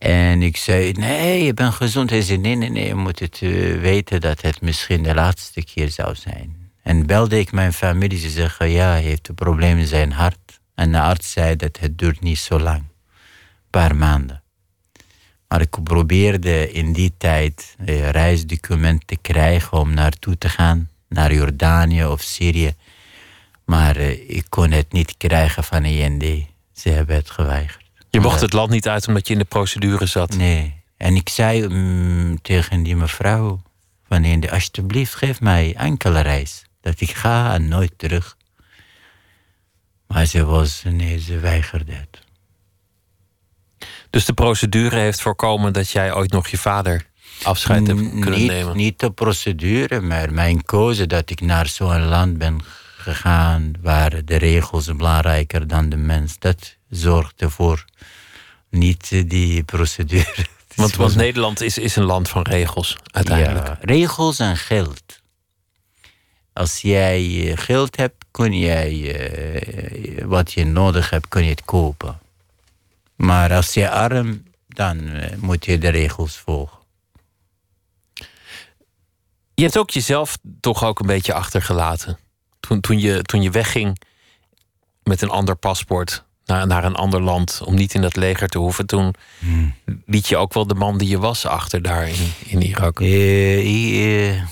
En 0.02 0.42
ik 0.42 0.56
zei, 0.56 0.92
nee, 0.92 1.44
je 1.44 1.54
bent 1.54 1.74
gezond. 1.74 2.10
Hij 2.10 2.22
zei, 2.22 2.38
nee, 2.38 2.54
nee, 2.54 2.70
nee, 2.70 2.86
je 2.86 2.94
moet 2.94 3.18
het 3.18 3.38
eh, 3.42 3.80
weten 3.80 4.20
dat 4.20 4.40
het 4.40 4.60
misschien 4.60 5.02
de 5.02 5.14
laatste 5.14 5.64
keer 5.64 5.90
zou 5.90 6.14
zijn. 6.14 6.70
En 6.82 7.06
belde 7.06 7.38
ik 7.38 7.52
mijn 7.52 7.72
familie, 7.72 8.18
ze 8.18 8.30
zeggen, 8.30 8.70
ja, 8.70 8.90
hij 8.90 9.02
heeft 9.02 9.28
een 9.28 9.34
probleem 9.34 9.78
in 9.78 9.86
zijn 9.86 10.12
hart. 10.12 10.60
En 10.74 10.92
de 10.92 11.00
arts 11.00 11.32
zei 11.32 11.56
dat 11.56 11.78
het 11.78 11.98
duurt 11.98 12.20
niet 12.20 12.38
zo 12.38 12.58
lang. 12.60 12.78
Een 12.78 13.70
paar 13.70 13.96
maanden. 13.96 14.42
Maar 15.48 15.60
ik 15.60 15.82
probeerde 15.82 16.72
in 16.72 16.92
die 16.92 17.14
tijd 17.18 17.74
een 17.78 18.10
reisdocument 18.10 19.06
te 19.06 19.16
krijgen 19.16 19.78
om 19.78 19.94
naartoe 19.94 20.38
te 20.38 20.48
gaan. 20.48 20.90
Naar 21.08 21.34
Jordanië 21.34 22.04
of 22.04 22.20
Syrië. 22.20 22.74
Maar 23.64 23.96
eh, 23.96 24.30
ik 24.30 24.44
kon 24.48 24.70
het 24.70 24.92
niet 24.92 25.16
krijgen 25.16 25.64
van 25.64 25.84
END. 25.84 26.24
Ze 26.72 26.88
hebben 26.88 27.16
het 27.16 27.30
geweigerd. 27.30 27.81
Je 28.12 28.20
mocht 28.20 28.40
het 28.40 28.52
land 28.52 28.70
niet 28.70 28.88
uit 28.88 29.08
omdat 29.08 29.26
je 29.26 29.32
in 29.32 29.38
de 29.38 29.44
procedure 29.44 30.06
zat. 30.06 30.36
Nee. 30.36 30.82
En 30.96 31.16
ik 31.16 31.28
zei 31.28 31.66
mm, 31.68 32.42
tegen 32.42 32.82
die 32.82 32.96
mevrouw: 32.96 33.62
van 34.08 34.50
alsjeblieft, 34.50 35.14
geef 35.14 35.40
mij 35.40 35.74
enkele 35.76 36.20
reis. 36.20 36.62
Dat 36.80 37.00
ik 37.00 37.10
ga 37.10 37.54
en 37.54 37.68
nooit 37.68 37.92
terug. 37.96 38.36
Maar 40.06 40.26
ze 40.26 40.44
was, 40.44 40.82
nee, 40.84 41.18
ze 41.18 41.38
weigerde 41.38 41.92
het. 41.92 42.18
Dus 44.10 44.24
de 44.24 44.32
procedure 44.32 44.96
heeft 44.96 45.20
voorkomen 45.20 45.72
dat 45.72 45.90
jij 45.90 46.14
ooit 46.14 46.32
nog 46.32 46.48
je 46.48 46.58
vader 46.58 47.06
afscheid 47.42 47.86
hebt 47.86 48.00
kunnen 48.00 48.38
niet, 48.38 48.50
nemen. 48.50 48.76
Niet 48.76 49.00
de 49.00 49.10
procedure, 49.10 50.00
maar 50.00 50.32
mijn 50.32 50.64
keuze 50.64 51.06
dat 51.06 51.30
ik 51.30 51.40
naar 51.40 51.66
zo'n 51.66 52.06
land 52.06 52.38
ben 52.38 52.60
gegaan 52.96 53.72
waar 53.80 54.24
de 54.24 54.36
regels 54.36 54.96
belangrijker 54.96 55.66
dan 55.66 55.88
de 55.88 55.96
mens. 55.96 56.38
Dat 56.38 56.76
zorgt 56.92 57.42
ervoor. 57.42 57.84
Niet 58.70 59.08
eh, 59.12 59.28
die 59.28 59.62
procedure. 59.62 60.46
Want, 60.74 60.96
want 60.96 61.14
Nederland 61.14 61.60
is, 61.60 61.78
is 61.78 61.96
een 61.96 62.04
land 62.04 62.28
van 62.28 62.42
regels, 62.42 62.96
uiteindelijk. 63.04 63.66
Ja, 63.66 63.78
regels 63.80 64.38
en 64.38 64.56
geld. 64.56 65.20
Als 66.52 66.80
jij 66.80 67.50
eh, 67.50 67.56
geld 67.58 67.96
hebt, 67.96 68.24
kun 68.30 68.58
jij 68.58 69.14
eh, 69.14 70.24
wat 70.24 70.52
je 70.52 70.64
nodig 70.64 71.10
hebt, 71.10 71.28
kun 71.28 71.44
je 71.44 71.50
het 71.50 71.64
kopen. 71.64 72.18
Maar 73.16 73.52
als 73.52 73.74
je 73.74 73.90
arm, 73.90 74.42
dan 74.68 75.10
moet 75.38 75.64
je 75.64 75.78
de 75.78 75.88
regels 75.88 76.36
volgen. 76.36 76.78
Je 79.54 79.62
hebt 79.62 79.78
ook 79.78 79.90
jezelf 79.90 80.38
toch 80.60 80.84
ook 80.84 81.00
een 81.00 81.06
beetje 81.06 81.34
achtergelaten. 81.34 82.18
Toen, 82.60 82.80
toen, 82.80 82.98
je, 82.98 83.22
toen 83.22 83.42
je 83.42 83.50
wegging 83.50 84.00
met 85.02 85.22
een 85.22 85.30
ander 85.30 85.56
paspoort 85.56 86.24
naar, 86.52 86.66
naar 86.66 86.84
een 86.84 86.94
ander 86.94 87.22
land 87.22 87.60
om 87.64 87.74
niet 87.74 87.94
in 87.94 88.00
dat 88.00 88.16
leger 88.16 88.48
te 88.48 88.58
hoeven, 88.58 88.86
toen 88.86 89.14
Hmm. 89.38 89.74
liet 90.06 90.28
je 90.28 90.36
ook 90.36 90.52
wel 90.54 90.66
de 90.66 90.74
man 90.74 90.98
die 90.98 91.08
je 91.08 91.18
was 91.18 91.46
achter 91.46 91.82
daar 91.82 92.08
in, 92.08 92.32
in 92.46 92.62
Irak. 92.62 93.00
Eh, 93.00 93.58
ik, 93.58 94.38
eh, 94.38 94.42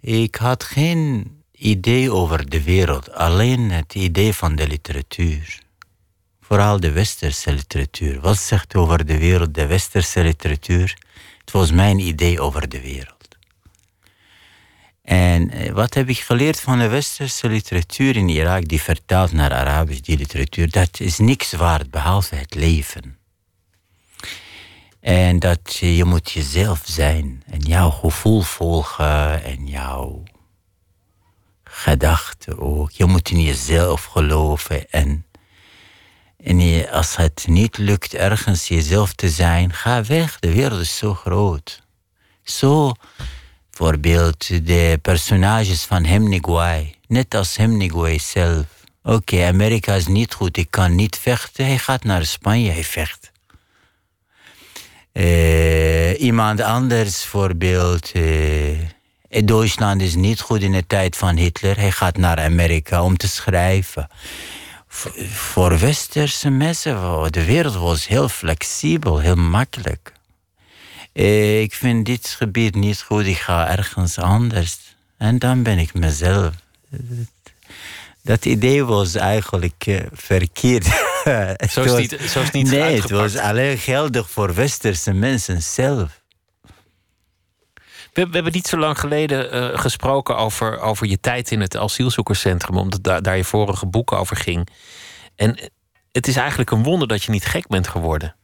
ik 0.00 0.34
had 0.34 0.64
geen 0.64 1.32
idee 1.52 2.12
over 2.12 2.50
de 2.50 2.62
wereld, 2.62 3.12
alleen 3.12 3.70
het 3.70 3.94
idee 3.94 4.32
van 4.32 4.56
de 4.56 4.66
literatuur. 4.68 5.62
Vooral 6.40 6.80
de 6.80 6.92
westerse 6.92 7.52
literatuur. 7.52 8.20
Wat 8.20 8.38
zegt 8.38 8.74
over 8.74 9.04
de 9.06 9.18
wereld 9.18 9.54
de 9.54 9.66
westerse 9.66 10.22
literatuur? 10.22 10.98
Het 11.40 11.50
was 11.50 11.70
mijn 11.72 11.98
idee 11.98 12.40
over 12.40 12.68
de 12.68 12.80
wereld. 12.80 13.23
En 15.04 15.50
eh, 15.50 15.72
wat 15.72 15.94
heb 15.94 16.08
ik 16.08 16.18
geleerd 16.18 16.60
van 16.60 16.78
de 16.78 16.88
westerse 16.88 17.48
literatuur 17.48 18.16
in 18.16 18.28
Irak, 18.28 18.68
die 18.68 18.82
vertaalt 18.82 19.32
naar 19.32 19.52
Arabisch, 19.52 20.00
die 20.00 20.16
literatuur? 20.16 20.70
Dat 20.70 21.00
is 21.00 21.18
niks 21.18 21.52
waard 21.52 21.90
behalve 21.90 22.34
het 22.34 22.54
leven. 22.54 23.18
En 25.00 25.38
dat 25.38 25.76
je 25.76 26.04
moet 26.04 26.30
jezelf 26.30 26.82
zijn 26.84 27.42
en 27.46 27.60
jouw 27.60 27.90
gevoel 27.90 28.40
volgen 28.40 29.44
en 29.44 29.66
jouw 29.66 30.22
gedachten 31.64 32.58
ook. 32.58 32.90
Je 32.90 33.04
moet 33.04 33.30
in 33.30 33.42
jezelf 33.42 34.04
geloven 34.04 34.90
en, 34.90 35.26
en 36.36 36.88
als 36.90 37.16
het 37.16 37.44
niet 37.48 37.78
lukt 37.78 38.14
ergens 38.14 38.68
jezelf 38.68 39.12
te 39.12 39.28
zijn, 39.28 39.72
ga 39.72 40.04
weg. 40.04 40.38
De 40.38 40.52
wereld 40.52 40.80
is 40.80 40.96
zo 40.96 41.14
groot. 41.14 41.82
Zo, 42.42 42.92
bijvoorbeeld 43.78 44.66
de 44.66 44.98
personages 45.02 45.82
van 45.82 46.04
Hemingway, 46.04 46.94
net 47.06 47.34
als 47.34 47.56
Hemingway 47.56 48.18
zelf. 48.18 48.64
Oké, 49.02 49.44
Amerika 49.46 49.94
is 49.94 50.06
niet 50.06 50.34
goed, 50.34 50.56
ik 50.56 50.70
kan 50.70 50.94
niet 50.94 51.18
vechten. 51.18 51.66
Hij 51.66 51.78
gaat 51.78 52.04
naar 52.04 52.26
Spanje, 52.26 52.70
hij 52.70 52.84
vecht. 52.84 53.32
Uh, 55.12 56.20
iemand 56.20 56.60
anders, 56.60 57.24
voorbeeld. 57.24 58.14
Uh, 58.14 58.78
Duitsland 59.28 60.02
is 60.02 60.14
niet 60.14 60.40
goed 60.40 60.62
in 60.62 60.72
de 60.72 60.86
tijd 60.86 61.16
van 61.16 61.36
Hitler. 61.36 61.76
Hij 61.76 61.90
gaat 61.90 62.16
naar 62.16 62.40
Amerika 62.40 63.04
om 63.04 63.16
te 63.16 63.28
schrijven. 63.28 64.08
voor 65.32 65.78
westerse 65.78 66.50
mensen, 66.50 67.32
de 67.32 67.44
wereld 67.44 67.74
was 67.74 68.06
heel 68.06 68.28
flexibel, 68.28 69.18
heel 69.18 69.36
makkelijk. 69.36 70.12
Uh, 71.14 71.60
ik 71.60 71.74
vind 71.74 72.06
dit 72.06 72.28
gebied 72.28 72.74
niet 72.74 73.00
goed, 73.02 73.26
ik 73.26 73.36
ga 73.36 73.70
ergens 73.70 74.18
anders. 74.18 74.78
En 75.16 75.38
dan 75.38 75.62
ben 75.62 75.78
ik 75.78 75.94
mezelf. 75.94 76.54
Dat 78.22 78.44
idee 78.44 78.84
was 78.84 79.14
eigenlijk 79.14 80.06
verkeerd. 80.12 80.84
zo, 81.70 81.82
is 81.82 81.96
niet, 81.96 82.20
zo 82.20 82.40
is 82.40 82.50
niet 82.50 82.70
Nee, 82.70 83.00
het 83.00 83.10
was 83.10 83.36
alleen 83.36 83.78
geldig 83.78 84.30
voor 84.30 84.54
westerse 84.54 85.12
mensen 85.12 85.62
zelf. 85.62 86.22
We, 88.12 88.26
we 88.26 88.34
hebben 88.34 88.52
niet 88.52 88.66
zo 88.66 88.78
lang 88.78 88.98
geleden 88.98 89.54
uh, 89.54 89.78
gesproken 89.78 90.36
over, 90.36 90.78
over 90.80 91.06
je 91.06 91.20
tijd 91.20 91.50
in 91.50 91.60
het 91.60 91.76
asielzoekerscentrum, 91.76 92.76
omdat 92.76 93.02
daar, 93.02 93.22
daar 93.22 93.36
je 93.36 93.44
vorige 93.44 93.86
boek 93.86 94.12
over 94.12 94.36
ging. 94.36 94.68
En 95.36 95.70
het 96.12 96.28
is 96.28 96.36
eigenlijk 96.36 96.70
een 96.70 96.82
wonder 96.82 97.08
dat 97.08 97.22
je 97.22 97.30
niet 97.30 97.44
gek 97.44 97.66
bent 97.66 97.88
geworden. 97.88 98.34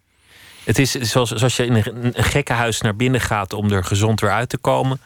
Het 0.71 0.79
is 0.79 0.91
zoals, 0.91 1.31
zoals 1.31 1.57
je 1.57 1.67
in 1.67 1.75
een, 1.75 2.19
een 2.19 2.25
gekkenhuis 2.25 2.81
naar 2.81 2.97
binnen 2.97 3.21
gaat 3.21 3.53
om 3.53 3.71
er 3.71 3.85
gezond 3.85 4.21
weer 4.21 4.31
uit 4.31 4.49
te 4.49 4.59
komen. 4.59 5.01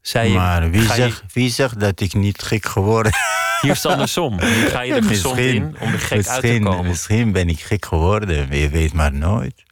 Zei 0.00 0.28
je, 0.28 0.34
maar 0.34 0.70
wie, 0.70 0.92
zegt, 0.92 1.22
wie 1.32 1.50
zegt 1.50 1.80
dat 1.80 2.00
ik 2.00 2.14
niet 2.14 2.42
gek 2.42 2.66
geworden 2.66 3.12
hier 3.60 3.70
is 3.70 3.82
het 3.82 3.92
andersom. 3.92 4.36
Nu 4.36 4.68
ga 4.68 4.80
je 4.80 4.94
er 4.94 5.02
gezond 5.02 5.38
in 5.38 5.76
om 5.80 5.92
er 5.92 5.98
gek 5.98 6.26
uit 6.26 6.40
te 6.40 6.58
komen. 6.62 6.86
Misschien 6.86 7.32
ben 7.32 7.48
ik 7.48 7.60
gek 7.60 7.84
geworden, 7.84 8.58
je 8.58 8.68
weet 8.68 8.92
maar 8.92 9.12
nooit. 9.12 9.62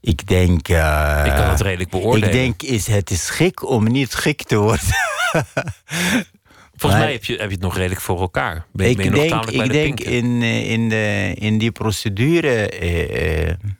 Ik 0.00 0.26
denk... 0.26 0.68
Uh, 0.68 1.22
ik 1.24 1.32
kan 1.32 1.48
het 1.48 1.60
redelijk 1.60 1.90
beoordelen. 1.90 2.28
Ik 2.28 2.34
denk, 2.34 2.62
is, 2.62 2.86
het 2.86 3.10
is 3.10 3.30
gek 3.30 3.68
om 3.68 3.84
niet 3.84 4.14
gek 4.14 4.42
te 4.42 4.56
worden. 4.56 4.86
Volgens 6.76 7.02
mij 7.02 7.12
heb 7.12 7.24
je, 7.24 7.32
heb 7.32 7.48
je 7.48 7.54
het 7.54 7.60
nog 7.60 7.76
redelijk 7.76 8.00
voor 8.00 8.20
elkaar. 8.20 8.66
Ben, 8.72 8.90
ik 8.90 8.96
ben 8.96 9.04
je 9.04 9.10
denk, 9.10 9.30
nog 9.30 9.50
ik 9.50 9.56
bij 9.56 9.68
denk 9.68 9.98
de 9.98 10.04
in, 10.04 10.42
eh, 10.42 10.70
in, 10.70 10.88
de, 10.88 11.34
in 11.38 11.58
die 11.58 11.70
procedure... 11.70 12.80
Uh, 13.48 13.70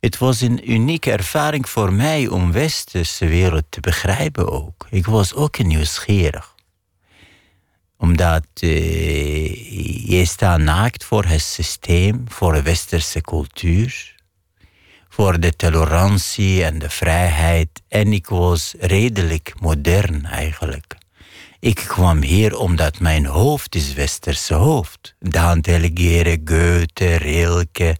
het 0.00 0.18
was 0.18 0.40
een 0.40 0.70
unieke 0.70 1.12
ervaring 1.12 1.68
voor 1.68 1.92
mij 1.92 2.28
om 2.28 2.52
westerse 2.52 3.26
wereld 3.26 3.64
te 3.68 3.80
begrijpen 3.80 4.52
ook. 4.52 4.86
Ik 4.90 5.06
was 5.06 5.34
ook 5.34 5.58
nieuwsgierig. 5.58 6.54
Omdat 7.98 8.46
uh, 8.60 10.08
je 10.08 10.24
staat 10.24 10.58
naakt 10.58 11.04
voor 11.04 11.24
het 11.24 11.40
systeem, 11.40 12.24
voor 12.28 12.52
de 12.52 12.62
westerse 12.62 13.20
cultuur, 13.20 14.14
voor 15.08 15.40
de 15.40 15.56
tolerantie 15.56 16.64
en 16.64 16.78
de 16.78 16.90
vrijheid. 16.90 17.82
En 17.88 18.12
ik 18.12 18.26
was 18.26 18.74
redelijk 18.78 19.52
modern 19.60 20.24
eigenlijk. 20.24 20.96
Ik 21.60 21.74
kwam 21.74 22.22
hier 22.22 22.58
omdat 22.58 23.00
mijn 23.00 23.26
hoofd 23.26 23.74
is 23.74 23.92
westerse 23.92 24.54
hoofd. 24.54 25.14
Dante 25.18 25.72
Alighieri, 25.72 26.40
Goethe, 26.44 27.16
Rilke, 27.16 27.96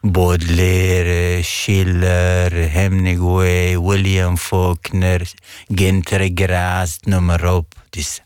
Baudelaire, 0.00 1.42
Schiller, 1.42 2.52
Hemingway, 2.52 3.78
William 3.78 4.36
Faulkner, 4.36 5.32
Günter 5.74 6.30
Grass, 6.34 6.98
noem 7.00 7.24
maar 7.24 7.54
op. 7.54 7.74
Dus, 7.90 8.22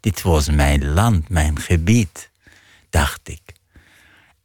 dit 0.00 0.22
was 0.22 0.50
mijn 0.50 0.92
land, 0.92 1.28
mijn 1.28 1.60
gebied, 1.60 2.30
dacht 2.90 3.28
ik. 3.28 3.42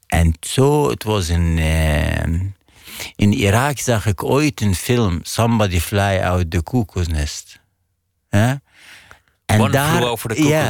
En 0.07 0.33
zo, 0.39 0.89
het 0.89 1.03
was 1.03 1.27
een... 1.27 1.57
Uh, 1.57 2.51
in 3.15 3.33
Irak 3.33 3.77
zag 3.77 4.05
ik 4.05 4.23
ooit 4.23 4.61
een 4.61 4.75
film, 4.75 5.19
Somebody 5.23 5.79
Fly 5.79 6.19
Out 6.23 6.51
the 6.51 6.63
Cuckoo's 6.63 7.07
Nest. 7.07 7.59
En 9.45 9.61
One 9.61 9.71
daar, 9.71 10.03
over 10.03 10.29
de. 10.29 10.43
Ja. 10.43 10.69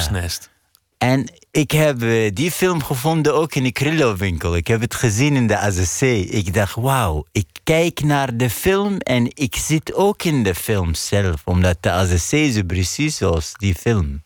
En 0.98 1.30
ik 1.52 1.72
heb 1.72 2.02
uh, 2.02 2.32
die 2.34 2.52
film 2.52 2.84
gevonden 2.84 3.36
ook 3.36 3.56
in 3.56 3.64
de 3.64 3.72
Krillo-winkel. 3.72 4.56
Ik 4.56 4.68
heb 4.68 4.82
het 4.82 4.96
gezien 4.96 5.36
in 5.36 5.48
de 5.48 5.58
AZC. 5.58 6.02
Ik 6.02 6.54
dacht, 6.54 6.76
wauw, 6.76 7.26
ik 7.32 7.48
kijk 7.64 8.02
naar 8.04 8.38
de 8.38 8.50
film 8.50 8.98
en 8.98 9.32
ik 9.34 9.56
zit 9.56 9.94
ook 9.94 10.24
in 10.24 10.44
de 10.44 10.56
film 10.56 10.94
zelf. 10.94 11.42
Omdat 11.46 11.78
de 11.80 11.92
AZC 11.92 12.52
zo 12.54 12.64
precies 12.68 13.20
was, 13.20 13.54
die 13.58 13.76
film. 13.76 14.24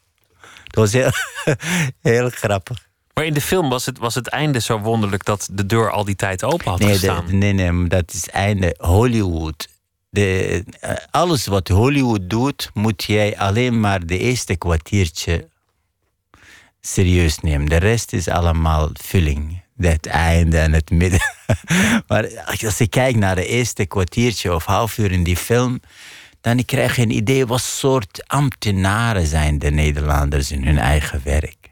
Het 0.63 0.75
was 0.75 0.93
heel, 0.93 1.11
heel 2.01 2.29
grappig. 2.29 2.87
Maar 3.13 3.25
in 3.25 3.33
de 3.33 3.41
film 3.41 3.69
was 3.69 3.85
het, 3.85 3.97
was 3.97 4.15
het 4.15 4.27
einde 4.27 4.59
zo 4.59 4.79
wonderlijk 4.79 5.25
dat 5.25 5.49
de 5.51 5.65
deur 5.65 5.91
al 5.91 6.03
die 6.03 6.15
tijd 6.15 6.43
open 6.43 6.69
had 6.69 6.79
nee, 6.79 6.89
gestaan. 6.89 7.25
De, 7.25 7.33
nee, 7.33 7.53
nee, 7.53 7.87
dat 7.87 8.13
is 8.13 8.21
het 8.21 8.29
einde. 8.29 8.75
Hollywood 8.77 9.67
de, 10.09 10.63
eh, 10.79 10.95
alles 11.11 11.45
wat 11.45 11.67
Hollywood 11.67 12.29
doet, 12.29 12.69
moet 12.73 13.03
jij 13.03 13.37
alleen 13.37 13.79
maar 13.79 14.05
de 14.05 14.17
eerste 14.17 14.55
kwartiertje 14.55 15.47
serieus 16.81 17.39
nemen. 17.39 17.69
De 17.69 17.77
rest 17.77 18.13
is 18.13 18.27
allemaal 18.27 18.89
vulling. 18.93 19.65
Het 19.77 20.05
einde 20.05 20.57
en 20.57 20.73
het 20.73 20.89
midden. 20.89 21.19
maar 22.07 22.43
als 22.45 22.79
ik 22.79 22.89
kijk 22.89 23.15
naar 23.15 23.35
de 23.35 23.47
eerste 23.47 23.85
kwartiertje 23.85 24.53
of 24.55 24.65
half 24.65 24.97
uur 24.97 25.11
in 25.11 25.23
die 25.23 25.37
film, 25.37 25.79
dan 26.41 26.65
krijg 26.65 26.95
je 26.95 27.01
een 27.01 27.15
idee 27.15 27.45
wat 27.45 27.61
soort 27.61 28.27
ambtenaren 28.27 29.27
zijn 29.27 29.59
de 29.59 29.71
Nederlanders 29.71 30.51
in 30.51 30.63
hun 30.63 30.77
eigen 30.77 31.21
werk. 31.23 31.67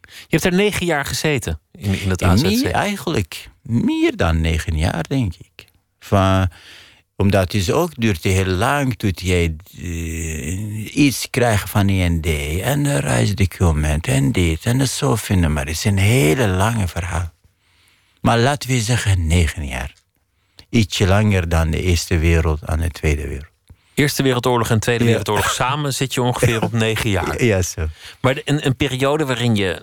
Je 0.00 0.36
hebt 0.36 0.44
er 0.44 0.54
negen 0.54 0.86
jaar 0.86 1.04
gezeten 1.04 1.60
in, 1.72 2.00
in 2.00 2.10
het 2.10 2.22
AZC. 2.22 2.42
Nee, 2.42 2.68
eigenlijk 2.68 3.50
meer 3.62 4.16
dan 4.16 4.40
negen 4.40 4.76
jaar, 4.76 5.04
denk 5.08 5.34
ik. 5.34 5.66
Van, 5.98 6.48
omdat 7.22 7.52
het 7.52 7.72
ook 7.72 7.90
duurt 7.94 8.22
heel 8.22 8.46
lang 8.46 8.96
tot 8.96 9.20
jij 9.20 9.56
uh, 9.78 10.96
iets 10.96 11.30
krijgt 11.30 11.70
van 11.70 11.88
IND 11.88 12.26
en 12.26 12.84
een 12.84 13.00
reisdocument 13.00 14.06
en 14.06 14.32
dit 14.32 14.64
en 14.64 14.78
dat 14.78 14.88
zo 14.88 15.14
vinden. 15.14 15.52
Maar 15.52 15.64
het 15.66 15.74
is 15.74 15.84
een 15.84 15.98
hele 15.98 16.48
lange 16.48 16.88
verhaal. 16.88 17.32
Maar 18.20 18.38
laten 18.38 18.68
we 18.68 18.80
zeggen 18.80 19.26
negen 19.26 19.66
jaar. 19.66 19.92
Ietsje 20.70 21.06
langer 21.06 21.48
dan 21.48 21.70
de 21.70 21.82
Eerste 21.82 22.18
Wereld 22.18 22.62
en 22.62 22.80
de 22.80 22.90
Tweede 22.90 23.28
Wereld. 23.28 23.52
Eerste 23.94 24.22
Wereldoorlog 24.22 24.70
en 24.70 24.80
Tweede 24.80 25.04
Wereldoorlog 25.04 25.50
samen 25.50 25.94
zit 25.94 26.14
je 26.14 26.22
ongeveer 26.22 26.62
op 26.62 26.72
negen 26.86 27.10
jaar. 27.10 27.44
Ja, 27.44 27.62
zo. 27.62 27.86
Maar 28.20 28.40
een, 28.44 28.66
een 28.66 28.76
periode 28.76 29.24
waarin 29.24 29.54
je 29.56 29.82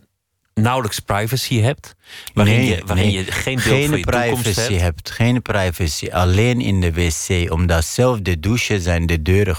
nauwelijks 0.61 0.99
privacy 0.99 1.59
hebt. 1.59 1.95
Waarin, 2.33 2.63
je, 2.63 2.81
waarin 2.85 3.11
je 3.11 3.23
geen 3.23 3.55
beeld 3.55 3.67
geen 3.67 3.89
van 3.89 3.97
je 3.97 4.05
privacy 4.05 4.59
hebt. 4.59 4.81
hebt. 4.81 5.09
Geen 5.11 5.41
privacy. 5.41 6.09
Alleen 6.11 6.61
in 6.61 6.81
de 6.81 6.93
wc. 6.93 7.51
Omdat 7.51 7.85
zelf 7.85 8.19
de 8.19 8.39
douches 8.39 8.83
zijn 8.83 9.05
de 9.05 9.21
deuren 9.21 9.57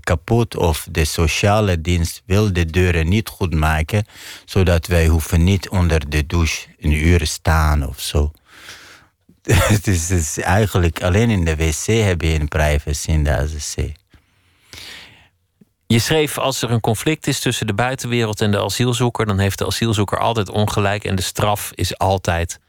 kapot. 0.00 0.56
Of 0.56 0.86
de 0.90 1.04
sociale 1.04 1.80
dienst 1.80 2.22
wil 2.26 2.52
de 2.52 2.66
deuren 2.66 3.08
niet 3.08 3.28
goed 3.28 3.54
maken. 3.54 4.06
Zodat 4.44 4.86
wij 4.86 5.06
hoeven 5.06 5.44
niet 5.44 5.68
onder 5.68 6.10
de 6.10 6.26
douche 6.26 6.66
een 6.80 6.92
uur 6.92 7.26
staan 7.26 7.88
of 7.88 8.00
zo. 8.00 8.32
Het 9.74 9.86
is, 9.86 10.08
het 10.08 10.20
is 10.20 10.38
eigenlijk 10.38 11.02
alleen 11.02 11.30
in 11.30 11.44
de 11.44 11.56
wc 11.56 11.86
heb 11.86 12.20
je 12.20 12.40
een 12.40 12.48
privacy 12.48 13.10
in 13.10 13.24
de 13.24 13.30
AZC. 13.30 13.92
Je 15.94 16.00
schreef 16.00 16.38
als 16.38 16.62
er 16.62 16.70
een 16.70 16.80
conflict 16.80 17.26
is 17.26 17.40
tussen 17.40 17.66
de 17.66 17.74
buitenwereld 17.74 18.40
en 18.40 18.50
de 18.50 18.62
asielzoeker, 18.62 19.26
dan 19.26 19.38
heeft 19.38 19.58
de 19.58 19.66
asielzoeker 19.66 20.18
altijd 20.18 20.48
ongelijk 20.48 21.04
en 21.04 21.14
de 21.14 21.22
straf 21.22 21.72
is 21.74 21.98
altijd 21.98 22.60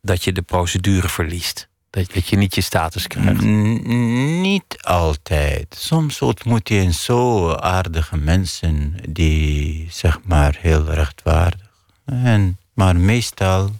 dat 0.00 0.24
je 0.24 0.32
de 0.32 0.42
procedure 0.42 1.08
verliest. 1.08 1.68
Dat, 1.90 2.28
je 2.28 2.36
niet 2.36 2.54
je 2.54 2.60
status 2.60 3.06
krijgt. 3.06 3.40
niet 3.40 4.76
altijd. 4.80 5.76
Soms 5.78 6.20
ontmoet 6.20 6.68
je 6.68 6.92
zo 6.92 7.52
aardige 7.52 8.16
mensen 8.16 8.96
die, 9.08 9.88
zeg 9.90 10.18
maar, 10.24 10.56
heel 10.60 10.84
rechtvaardig. 10.84 11.70
En, 12.04 12.58
maar 12.74 12.96
meestal, 12.96 13.70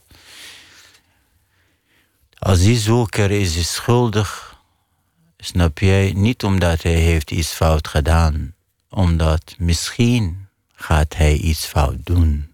als 2.38 2.58
die 2.58 2.78
zoeker 2.78 3.30
is 3.30 3.72
schuldig, 3.72 4.51
snap 5.44 5.78
jij, 5.78 6.12
niet 6.16 6.44
omdat 6.44 6.82
hij 6.82 6.92
heeft 6.92 7.30
iets 7.30 7.52
fout 7.52 7.88
gedaan, 7.88 8.54
omdat 8.88 9.54
misschien 9.58 10.48
gaat 10.74 11.16
hij 11.16 11.36
iets 11.36 11.66
fout 11.66 11.96
doen. 12.04 12.50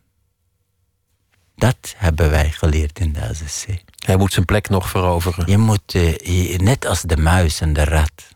Dat 1.56 1.94
hebben 1.96 2.30
wij 2.30 2.50
geleerd 2.50 2.98
in 2.98 3.12
de 3.12 3.20
AZC. 3.20 3.66
Hij 4.04 4.16
moet 4.16 4.32
zijn 4.32 4.44
plek 4.44 4.68
nog 4.68 4.88
veroveren. 4.88 5.50
Je 5.50 5.58
moet, 5.58 5.94
uh, 5.94 6.58
net 6.58 6.86
als 6.86 7.02
de 7.02 7.16
muis 7.16 7.60
en 7.60 7.72
de 7.72 7.84
rat. 7.84 8.28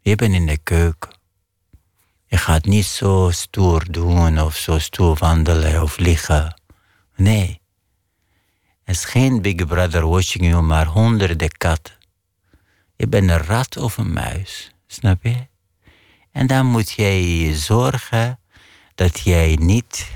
Je 0.00 0.14
bent 0.14 0.34
in 0.34 0.46
de 0.46 0.58
keuken. 0.58 1.10
Je 2.26 2.36
gaat 2.36 2.64
niet 2.64 2.86
zo 2.86 3.30
stoer 3.32 3.92
doen 3.92 4.40
of 4.40 4.56
zo 4.56 4.78
stoer 4.78 5.16
wandelen 5.18 5.82
of 5.82 5.98
liggen. 5.98 6.60
Nee. 7.16 7.60
Het 8.84 8.96
is 8.96 9.04
geen 9.04 9.42
Big 9.42 9.66
Brother 9.66 10.08
watching 10.08 10.46
you, 10.46 10.62
maar 10.62 10.86
honderden 10.86 11.56
katten. 11.56 11.94
Je 13.04 13.10
bent 13.10 13.30
een 13.30 13.38
rat 13.38 13.76
of 13.76 13.96
een 13.96 14.12
muis, 14.12 14.74
snap 14.86 15.22
je? 15.22 15.46
En 16.32 16.46
dan 16.46 16.66
moet 16.66 16.90
jij 16.90 17.52
zorgen 17.54 18.38
dat 18.94 19.20
jij 19.20 19.56
niet, 19.60 20.06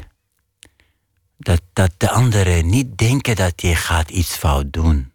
dat, 1.37 1.63
dat 1.73 1.91
de 1.97 2.11
anderen 2.11 2.67
niet 2.67 2.99
denken 2.99 3.37
dat 3.37 3.63
je 3.63 3.75
gaat 3.75 4.11
iets 4.11 4.37
fout 4.37 4.73
doen. 4.73 5.13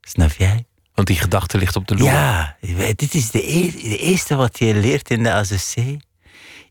Snap 0.00 0.32
jij? 0.32 0.66
Want 0.92 1.06
die 1.06 1.16
gedachte 1.16 1.58
ligt 1.58 1.76
op 1.76 1.86
de 1.86 1.96
loer. 1.96 2.08
Ja, 2.08 2.56
dit 2.96 3.14
is 3.14 3.30
de, 3.30 3.54
e-, 3.54 3.70
de 3.70 3.98
eerste 3.98 4.34
wat 4.34 4.58
je 4.58 4.74
leert 4.74 5.10
in 5.10 5.22
de 5.22 5.30
AZC. 5.30 5.76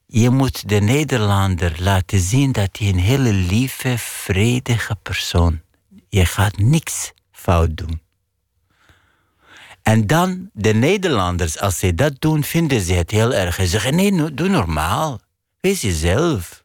Je 0.06 0.30
moet 0.30 0.70
de 0.70 0.80
Nederlander 0.80 1.75
laten 1.80 2.20
zien 2.20 2.52
dat 2.52 2.78
hij 2.78 2.88
een 2.88 3.00
hele 3.00 3.34
lieve, 3.34 3.98
vredige 3.98 4.96
persoon. 4.96 5.62
Je 6.10 6.25
gaat 6.25 6.58
niks 6.58 7.12
fout 7.32 7.78
doen. 7.78 8.02
En 9.84 10.08
dan 10.08 10.50
de 10.54 10.74
Nederlanders, 10.74 11.60
als 11.60 11.80
ze 11.80 11.96
dat 11.96 12.13
doen, 12.20 12.44
vinden 12.44 12.82
ze 12.82 12.94
het 12.94 13.12
heel 13.12 13.34
erg. 13.34 13.56
Ze 13.56 13.68
zeggen: 13.68 13.96
nee, 13.96 14.34
doe 14.34 14.50
normaal. 14.50 15.22
Wees 15.60 15.82
jezelf. 15.82 16.62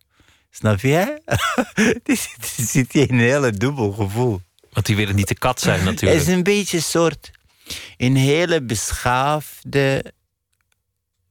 Snap 0.50 0.80
je? 0.80 1.22
Er 2.04 2.18
zit 2.56 2.92
hier 2.92 3.10
een 3.10 3.18
hele 3.18 3.50
dubbel 3.50 3.92
gevoel. 3.92 4.40
Want 4.72 4.86
die 4.86 4.96
willen 4.96 5.14
niet 5.14 5.28
de 5.28 5.34
kat 5.34 5.60
zijn 5.60 5.84
natuurlijk. 5.84 6.18
Het 6.18 6.28
is 6.28 6.34
een 6.34 6.42
beetje 6.42 6.76
een 6.76 6.82
soort 6.82 7.30
een 7.96 8.16
hele 8.16 8.62
beschaafde, 8.62 10.12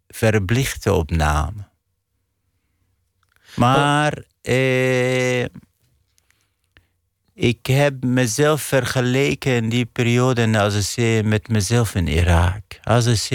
verplichte 0.08 0.94
opname. 0.94 1.68
Maar 3.56 4.24
eh, 4.42 5.46
ik 7.38 7.66
heb 7.66 8.04
mezelf 8.04 8.62
vergeleken 8.62 9.52
in 9.52 9.70
die 9.70 9.86
periode 9.86 10.42
in 10.42 10.58
AZC 10.58 11.22
met 11.24 11.48
mezelf 11.48 11.96
in 11.96 12.08
Irak. 12.08 12.64
AZC 12.84 13.32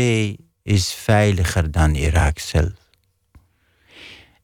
is 0.63 0.93
veiliger 0.93 1.71
dan 1.71 1.95
Irak 1.95 2.39
zelf. 2.39 2.73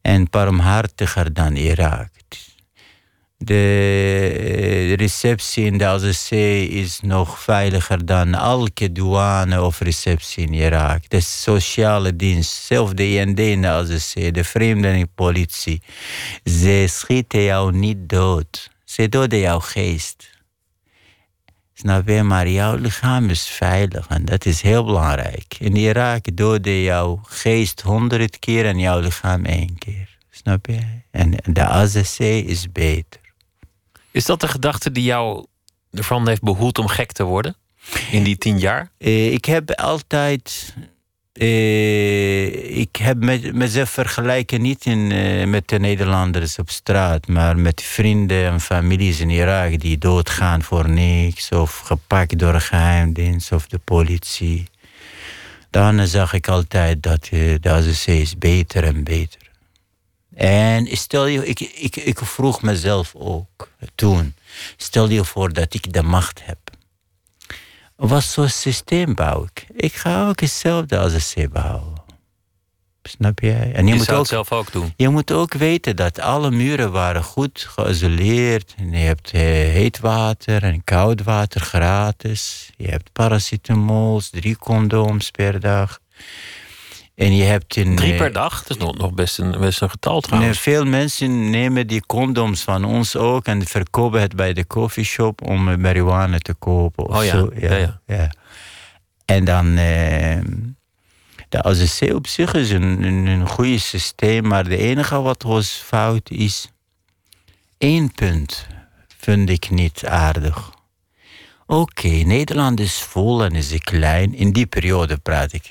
En 0.02 0.30
barmhartiger 0.30 1.32
dan 1.32 1.56
Irak. 1.56 2.08
De 3.36 4.94
receptie 4.96 5.64
in 5.64 5.78
de 5.78 5.86
AZC 5.86 6.30
is 6.70 7.00
nog 7.00 7.40
veiliger 7.40 8.06
dan 8.06 8.34
elke 8.34 8.92
douane 8.92 9.62
of 9.62 9.80
receptie 9.80 10.46
in 10.46 10.52
Irak. 10.52 11.08
De 11.08 11.20
sociale 11.20 12.16
dienst, 12.16 12.52
zelf 12.52 12.92
de 12.92 13.14
IND 13.14 13.38
in 13.38 13.62
de 13.62 13.68
AZC, 13.68 14.34
de 14.34 14.44
vreemdelingenpolitie. 14.44 15.82
Ze 16.44 16.86
schieten 16.88 17.42
jou 17.42 17.72
niet 17.72 18.08
dood. 18.08 18.76
Ze 18.88 19.08
doden 19.08 19.38
jouw 19.38 19.60
geest. 19.60 20.30
Snap 21.72 22.08
je? 22.08 22.22
Maar 22.22 22.48
jouw 22.48 22.76
lichaam 22.76 23.30
is 23.30 23.46
veilig 23.46 24.06
en 24.06 24.24
dat 24.24 24.46
is 24.46 24.62
heel 24.62 24.84
belangrijk. 24.84 25.56
In 25.58 25.76
Irak 25.76 26.36
doden 26.36 26.80
jouw 26.80 27.20
geest 27.22 27.80
honderd 27.80 28.38
keer 28.38 28.66
en 28.66 28.78
jouw 28.78 29.00
lichaam 29.00 29.44
één 29.44 29.78
keer. 29.78 30.18
Snap 30.30 30.66
je? 30.66 30.80
En 31.10 31.34
de 31.44 31.64
AZC 31.64 32.18
is 32.18 32.72
beter. 32.72 33.20
Is 34.10 34.24
dat 34.24 34.40
de 34.40 34.48
gedachte 34.48 34.92
die 34.92 35.04
jou 35.04 35.46
ervan 35.90 36.28
heeft 36.28 36.42
behoed 36.42 36.78
om 36.78 36.86
gek 36.88 37.12
te 37.12 37.24
worden? 37.24 37.56
In 38.10 38.22
die 38.22 38.38
tien 38.38 38.58
jaar? 38.58 38.90
Uh, 38.98 39.32
ik 39.32 39.44
heb 39.44 39.70
altijd. 39.70 40.74
Uh, 41.38 42.78
ik 42.78 42.96
heb 42.96 43.16
mezelf 43.52 43.90
vergelijken 43.90 44.62
niet 44.62 44.84
in, 44.84 45.10
uh, 45.10 45.46
met 45.46 45.68
de 45.68 45.78
Nederlanders 45.78 46.58
op 46.58 46.70
straat, 46.70 47.26
maar 47.26 47.58
met 47.58 47.82
vrienden 47.82 48.44
en 48.44 48.60
families 48.60 49.20
in 49.20 49.30
Irak 49.30 49.80
die 49.80 49.98
doodgaan 49.98 50.62
voor 50.62 50.88
niks, 50.88 51.48
of 51.48 51.78
gepakt 51.78 52.38
door 52.38 52.60
geheimdienst 52.60 53.52
of 53.52 53.66
de 53.66 53.78
politie. 53.78 54.66
Dan 55.70 56.06
zag 56.06 56.32
ik 56.32 56.48
altijd 56.48 57.02
dat 57.02 57.24
de 57.24 57.60
AZC 57.62 58.06
is 58.06 58.38
beter 58.38 58.84
en 58.84 59.04
beter. 59.04 59.50
En 60.34 60.96
stel 60.96 61.26
je, 61.26 61.46
ik, 61.46 61.60
ik, 61.60 61.96
ik 61.96 62.18
vroeg 62.18 62.62
mezelf 62.62 63.14
ook 63.14 63.70
toen, 63.94 64.34
stel 64.76 65.08
je 65.08 65.24
voor 65.24 65.52
dat 65.52 65.74
ik 65.74 65.92
de 65.92 66.02
macht 66.02 66.40
heb. 66.44 66.58
Wat 67.98 68.22
zo'n 68.22 68.48
systeem 68.48 69.14
bouw 69.14 69.44
ik? 69.44 69.66
Ik 69.74 69.94
ga 69.94 70.28
ook 70.28 70.40
hetzelfde 70.40 70.98
als 70.98 71.34
een 71.34 71.50
bouwen. 71.50 72.02
Snap 73.02 73.40
je? 73.40 73.52
En 73.52 73.86
je, 73.86 73.92
je 73.92 73.98
moet 73.98 74.10
ook, 74.10 74.18
het 74.18 74.28
zelf 74.28 74.52
ook 74.52 74.72
doen. 74.72 74.92
Je 74.96 75.08
moet 75.08 75.32
ook 75.32 75.52
weten 75.52 75.96
dat 75.96 76.20
alle 76.20 76.50
muren 76.50 76.92
waren 76.92 77.22
goed 77.22 77.66
geïsoleerd. 77.68 78.74
En 78.76 78.90
je 78.90 78.96
hebt 78.96 79.30
eh, 79.30 79.40
heet 79.40 79.98
water 79.98 80.62
en 80.62 80.84
koud 80.84 81.22
water 81.22 81.60
gratis. 81.60 82.70
Je 82.76 82.88
hebt 82.88 83.12
paracetamols, 83.12 84.30
drie 84.30 84.56
condooms 84.56 85.30
per 85.30 85.60
dag. 85.60 85.98
En 87.18 87.34
je 87.36 87.44
hebt 87.44 87.76
in, 87.76 87.96
Drie 87.96 88.16
per 88.16 88.32
dag? 88.32 88.62
Dat 88.62 88.76
is 88.76 88.84
nog, 88.84 88.96
nog 88.96 89.12
best, 89.12 89.38
een, 89.38 89.50
best 89.50 89.80
een 89.80 89.90
getal 89.90 90.20
trouwens. 90.20 90.58
veel 90.58 90.84
mensen 90.84 91.50
nemen 91.50 91.86
die 91.86 92.06
condoms 92.06 92.62
van 92.62 92.84
ons 92.84 93.16
ook 93.16 93.46
en 93.46 93.66
verkopen 93.66 94.20
het 94.20 94.36
bij 94.36 94.52
de 94.52 94.66
coffeeshop 94.66 95.48
om 95.48 95.80
marihuana 95.80 96.38
te 96.38 96.54
kopen. 96.54 97.06
Of 97.08 97.16
oh 97.16 97.24
ja. 97.24 97.30
Zo. 97.30 97.50
Ja, 97.54 97.74
ja. 97.74 98.00
ja. 98.06 98.30
En 99.24 99.44
dan. 99.44 99.76
Eh, 99.76 100.38
de 101.48 101.62
AZC 101.62 102.14
op 102.14 102.26
zich 102.26 102.54
is 102.54 102.70
een, 102.70 103.02
een, 103.02 103.26
een 103.26 103.48
goede 103.48 103.78
systeem, 103.78 104.46
maar 104.46 104.64
de 104.64 104.76
enige 104.76 105.20
wat 105.20 105.42
was 105.42 105.70
fout 105.70 106.30
is. 106.30 106.72
één 107.78 108.12
punt 108.12 108.66
vind 109.18 109.50
ik 109.50 109.70
niet 109.70 110.06
aardig. 110.06 110.70
Oké, 111.66 112.08
Nederland 112.08 112.80
is 112.80 113.02
vol 113.02 113.44
en 113.44 113.52
is 113.52 113.78
klein. 113.78 114.34
In 114.34 114.52
die 114.52 114.66
periode 114.66 115.16
praat 115.16 115.52
ik. 115.52 115.70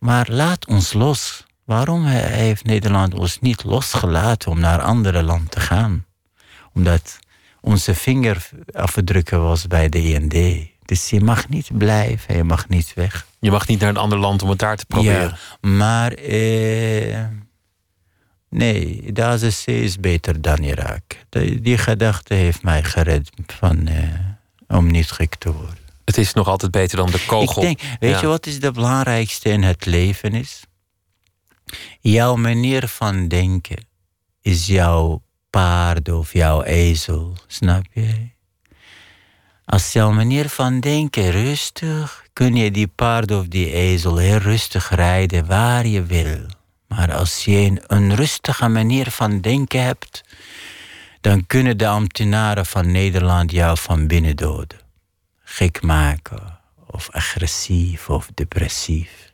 Maar 0.00 0.26
laat 0.30 0.66
ons 0.66 0.92
los. 0.92 1.44
Waarom 1.64 2.04
heeft 2.04 2.64
Nederland 2.64 3.14
ons 3.14 3.38
niet 3.40 3.64
losgelaten 3.64 4.50
om 4.50 4.60
naar 4.60 4.80
andere 4.80 5.22
landen 5.22 5.48
te 5.48 5.60
gaan? 5.60 6.04
Omdat 6.72 7.18
onze 7.60 7.94
vingerafdrukken 7.94 9.42
was 9.42 9.66
bij 9.66 9.88
de 9.88 10.02
IND. 10.02 10.68
Dus 10.84 11.10
je 11.10 11.20
mag 11.20 11.48
niet 11.48 11.78
blijven, 11.78 12.36
je 12.36 12.44
mag 12.44 12.68
niet 12.68 12.94
weg. 12.94 13.26
Je 13.40 13.50
mag 13.50 13.66
niet 13.66 13.80
naar 13.80 13.88
een 13.88 13.96
ander 13.96 14.18
land 14.18 14.42
om 14.42 14.48
het 14.48 14.58
daar 14.58 14.76
te 14.76 14.86
proberen. 14.86 15.36
Ja, 15.60 15.68
maar 15.68 16.12
eh, 16.12 17.24
nee, 18.48 19.12
de 19.12 19.24
AZC 19.24 19.66
is 19.66 20.00
beter 20.00 20.42
dan 20.42 20.62
Irak. 20.62 21.02
Die, 21.60 21.78
gedachte 21.78 22.34
heeft 22.34 22.62
mij 22.62 22.82
gered 22.82 23.30
van, 23.46 23.86
eh, 23.86 24.76
om 24.76 24.90
niet 24.90 25.10
gek 25.10 25.34
te 25.34 25.52
worden. 25.52 25.79
Het 26.10 26.18
is 26.18 26.32
nog 26.32 26.48
altijd 26.48 26.70
beter 26.70 26.96
dan 26.96 27.10
de 27.10 27.24
kogel. 27.26 27.62
Ik 27.62 27.78
denk, 27.78 27.98
weet 28.00 28.20
je 28.20 28.26
wat 28.26 28.46
is 28.46 28.58
het 28.60 28.72
belangrijkste 28.72 29.48
in 29.48 29.62
het 29.62 29.86
leven 29.86 30.34
is? 30.34 30.62
Jouw 32.00 32.36
manier 32.36 32.88
van 32.88 33.28
denken 33.28 33.86
is 34.42 34.66
jouw 34.66 35.22
paard 35.50 36.08
of 36.08 36.32
jouw 36.32 36.62
ezel, 36.62 37.36
snap 37.46 37.84
je? 37.92 38.28
Als 39.64 39.92
jouw 39.92 40.10
manier 40.10 40.48
van 40.48 40.80
denken 40.80 41.30
rustig, 41.30 42.24
kun 42.32 42.54
je 42.54 42.70
die 42.70 42.88
paard 42.88 43.30
of 43.30 43.46
die 43.46 43.72
ezel 43.72 44.16
heel 44.16 44.38
rustig 44.38 44.94
rijden 44.94 45.46
waar 45.46 45.86
je 45.86 46.02
wil. 46.02 46.46
Maar 46.86 47.12
als 47.14 47.44
je 47.44 47.56
een 47.56 47.82
onrustige 47.88 48.68
manier 48.68 49.10
van 49.10 49.40
denken 49.40 49.82
hebt, 49.82 50.24
dan 51.20 51.46
kunnen 51.46 51.78
de 51.78 51.86
ambtenaren 51.86 52.66
van 52.66 52.90
Nederland 52.90 53.50
jou 53.50 53.78
van 53.78 54.06
binnen 54.06 54.36
doden 54.36 54.79
gek 55.50 55.82
maken 55.82 56.58
of 56.86 57.10
agressief 57.10 58.08
of 58.08 58.30
depressief. 58.34 59.32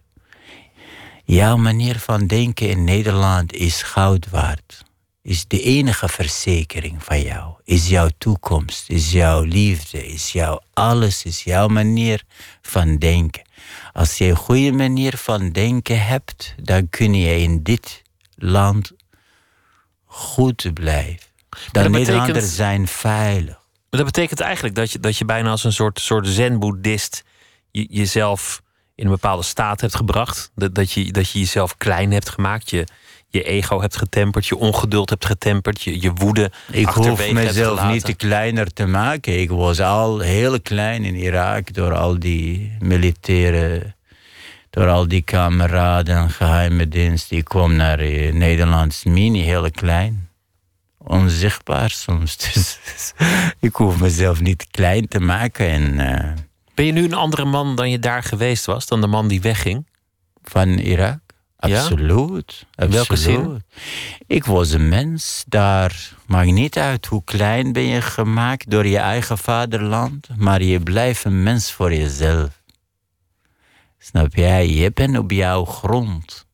Jouw 1.25 1.57
manier 1.57 1.99
van 1.99 2.27
denken 2.27 2.69
in 2.69 2.85
Nederland 2.85 3.53
is 3.53 3.83
goud 3.83 4.31
waard. 4.31 4.85
Is 5.23 5.47
de 5.47 5.63
enige 5.63 6.09
verzekering 6.09 7.05
van 7.05 7.23
jou. 7.23 7.55
Is 7.65 7.89
jouw 7.89 8.09
toekomst, 8.19 8.89
is 8.89 9.13
jouw 9.13 9.43
liefde, 9.43 10.07
is 10.07 10.33
jouw 10.33 10.61
alles, 10.73 11.25
is 11.25 11.45
jouw 11.45 11.69
manier 11.69 12.23
van 12.63 12.97
denken. 12.97 13.43
Als 13.93 14.19
je 14.19 14.25
een 14.25 14.37
goede 14.37 14.73
manier 14.73 15.17
van 15.17 15.51
denken 15.51 16.07
hebt, 16.07 16.55
dan 16.63 16.89
kun 16.89 17.15
je 17.15 17.39
in 17.39 17.63
dit 17.63 18.03
land 18.35 18.93
goed 20.05 20.75
blijven. 20.75 21.27
De 21.73 21.89
Nederlanders 21.89 22.55
zijn 22.55 22.87
veilig. 22.87 23.66
Maar 23.97 24.05
dat 24.05 24.15
betekent 24.15 24.41
eigenlijk 24.41 24.75
dat 24.75 24.93
je, 24.93 24.99
dat 24.99 25.17
je 25.17 25.25
bijna 25.25 25.51
als 25.51 25.65
een 25.65 25.73
soort, 25.73 26.01
soort 26.01 26.29
zen-boeddhist 26.29 27.25
je, 27.71 27.87
jezelf 27.91 28.63
in 28.95 29.05
een 29.05 29.11
bepaalde 29.11 29.43
staat 29.43 29.81
hebt 29.81 29.97
gebracht. 29.97 30.51
Dat, 30.55 30.75
dat, 30.75 30.93
je, 30.93 31.13
dat 31.13 31.31
je 31.31 31.39
jezelf 31.39 31.77
klein 31.77 32.13
hebt 32.13 32.29
gemaakt. 32.29 32.71
Je, 32.71 32.87
je 33.29 33.43
ego 33.43 33.81
hebt 33.81 33.97
getemperd, 33.97 34.47
je 34.47 34.57
ongeduld 34.57 35.11
hebt 35.11 35.27
getemperd, 35.27 35.83
je, 35.83 36.01
je 36.01 36.13
woede. 36.13 36.51
Ik 36.71 36.87
hoef 36.87 37.33
mezelf 37.33 37.89
niet 37.89 38.05
te 38.05 38.15
kleiner 38.15 38.73
te 38.73 38.87
maken. 38.87 39.41
Ik 39.41 39.51
was 39.51 39.81
al 39.81 40.19
heel 40.19 40.61
klein 40.61 41.05
in 41.05 41.15
Irak 41.15 41.75
door 41.75 41.95
al 41.95 42.19
die 42.19 42.77
militaire, 42.81 43.95
door 44.71 44.89
al 44.89 45.09
die 45.09 45.23
kameraden, 45.23 46.31
geheime 46.31 46.89
dienst. 46.89 47.31
Ik 47.31 47.45
kwam 47.45 47.77
naar 47.77 48.05
uh, 48.05 48.33
Nederlands 48.33 49.05
mini, 49.05 49.43
heel 49.43 49.71
klein. 49.71 50.26
Onzichtbaar 51.09 51.91
soms. 51.91 52.37
Dus, 52.37 52.79
ik 53.61 53.75
hoef 53.75 54.01
mezelf 54.01 54.41
niet 54.41 54.67
klein 54.71 55.09
te 55.09 55.21
maken. 55.21 55.69
En, 55.69 55.93
uh, 55.93 56.33
ben 56.75 56.85
je 56.85 56.93
nu 56.93 57.05
een 57.05 57.15
andere 57.15 57.45
man 57.45 57.77
dan 57.77 57.91
je 57.91 57.99
daar 57.99 58.23
geweest 58.23 58.65
was, 58.65 58.87
dan 58.87 59.01
de 59.01 59.07
man 59.07 59.29
die 59.29 59.41
wegging? 59.41 59.87
Van 60.43 60.69
Irak? 60.69 61.19
Absoluut. 61.59 62.67
Ja? 62.71 62.89
Welke 62.89 63.17
zin? 63.17 63.65
Ik 64.27 64.45
was 64.45 64.71
een 64.71 64.89
mens 64.89 65.45
daar. 65.49 66.17
Maakt 66.27 66.51
niet 66.51 66.79
uit 66.79 67.07
hoe 67.07 67.25
klein 67.25 67.73
ben 67.73 67.87
je 67.87 68.03
gemaakt 68.03 68.71
door 68.71 68.87
je 68.87 68.99
eigen 68.99 69.39
vaderland, 69.39 70.29
maar 70.37 70.63
je 70.63 70.81
blijft 70.81 71.25
een 71.25 71.43
mens 71.43 71.73
voor 71.73 71.95
jezelf. 71.95 72.63
Snap 73.99 74.35
jij? 74.35 74.69
Je 74.69 74.93
bent 74.93 75.19
op 75.19 75.31
jouw 75.31 75.65
grond. 75.65 76.47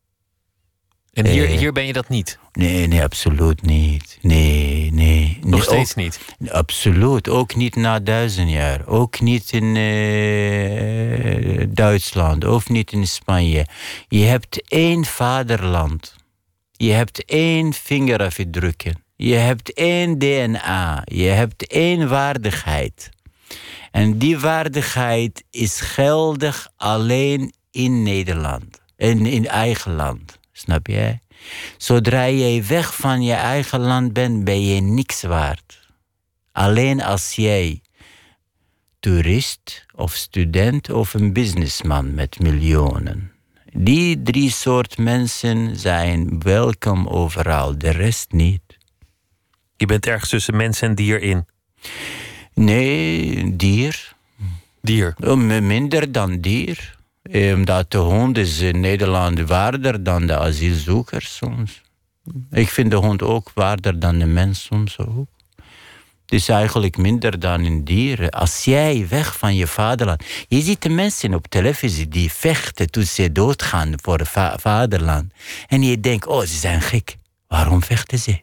En 1.13 1.27
hier, 1.27 1.45
eh, 1.45 1.59
hier 1.59 1.73
ben 1.73 1.87
je 1.87 1.93
dat 1.93 2.09
niet? 2.09 2.39
Nee, 2.53 2.87
nee, 2.87 3.03
absoluut 3.03 3.63
niet. 3.63 4.19
Nee, 4.21 4.93
nee. 4.93 5.39
Nog 5.43 5.63
steeds 5.63 5.95
niet? 5.95 6.21
Absoluut. 6.49 7.29
Ook 7.29 7.55
niet 7.55 7.77
na 7.77 8.01
duizend 8.01 8.51
jaar. 8.51 8.87
Ook 8.87 9.21
niet 9.21 9.53
in 9.53 9.65
uh, 9.75 11.67
Duitsland. 11.69 12.45
Ook 12.45 12.69
niet 12.69 12.93
in 12.93 13.07
Spanje. 13.07 13.67
Je 14.09 14.25
hebt 14.25 14.63
één 14.69 15.05
vaderland. 15.05 16.15
Je 16.73 16.93
hebt 16.93 17.25
één 17.25 17.73
vingerafdrukken. 17.73 19.03
Je 19.17 19.35
hebt 19.35 19.73
één 19.73 20.19
DNA. 20.19 21.03
Je 21.05 21.29
hebt 21.29 21.67
één 21.67 22.09
waardigheid. 22.09 23.11
En 23.91 24.19
die 24.19 24.39
waardigheid 24.39 25.45
is 25.51 25.81
geldig 25.81 26.69
alleen 26.77 27.53
in 27.71 28.03
Nederland. 28.03 28.81
En 28.97 29.27
in 29.27 29.47
eigen 29.47 29.95
land. 29.95 30.39
Snap 30.53 30.87
je? 30.87 31.19
Zodra 31.77 32.29
jij 32.29 32.65
weg 32.67 32.95
van 32.95 33.23
je 33.23 33.33
eigen 33.33 33.81
land 33.81 34.13
bent, 34.13 34.45
ben 34.45 34.67
je 34.67 34.81
niks 34.81 35.23
waard. 35.23 35.89
Alleen 36.53 37.03
als 37.03 37.33
jij 37.33 37.83
toerist 39.01 39.87
of 39.95 40.13
student 40.13 40.91
of 40.91 41.15
een 41.15 41.33
businessman 41.33 42.15
met 42.15 42.41
miljoenen. 42.41 43.33
Die 43.73 44.23
drie 44.23 44.51
soort 44.51 44.99
mensen 44.99 45.77
zijn 45.77 46.41
welkom 46.41 47.07
overal, 47.09 47.79
de 47.79 47.91
rest 47.91 48.33
niet. 48.33 48.61
Je 49.77 49.87
bent 49.87 50.07
ergens 50.07 50.31
tussen 50.31 50.57
mens 50.57 50.81
en 50.81 50.95
dier 50.95 51.21
in? 51.21 51.47
Nee, 52.55 53.57
dier. 53.57 54.15
Dier? 54.81 55.15
Oh, 55.21 55.37
minder 55.61 56.13
dan 56.13 56.41
dier. 56.41 56.97
Omdat 57.23 57.91
de 57.91 57.99
hond 57.99 58.39
is 58.39 58.61
in 58.61 58.81
Nederland 58.81 59.41
waarder 59.41 60.03
dan 60.03 60.27
de 60.27 60.39
asielzoekers 60.39 61.37
soms. 61.37 61.83
Ik 62.51 62.69
vind 62.69 62.91
de 62.91 62.97
hond 62.97 63.23
ook 63.23 63.51
waarder 63.55 63.99
dan 63.99 64.19
de 64.19 64.27
mens 64.27 64.63
soms 64.63 64.99
ook. 64.99 65.29
Het 66.23 66.41
is 66.41 66.49
eigenlijk 66.49 66.97
minder 66.97 67.39
dan 67.39 67.65
een 67.65 67.85
dier. 67.85 68.31
Als 68.31 68.65
jij 68.65 69.07
weg 69.09 69.39
van 69.39 69.55
je 69.55 69.67
vaderland. 69.67 70.25
Je 70.49 70.61
ziet 70.61 70.83
de 70.83 70.89
mensen 70.89 71.35
op 71.35 71.47
televisie 71.47 72.09
die 72.09 72.33
vechten 72.33 72.91
toen 72.91 73.05
ze 73.05 73.33
doodgaan 73.33 73.93
voor 74.03 74.19
het 74.19 74.61
vaderland. 74.61 75.33
En 75.69 75.83
je 75.83 76.01
denkt, 76.01 76.27
oh, 76.27 76.41
ze 76.41 76.57
zijn 76.57 76.81
gek. 76.81 77.17
Waarom 77.49 77.83
vechten 77.83 78.19
ze? 78.19 78.41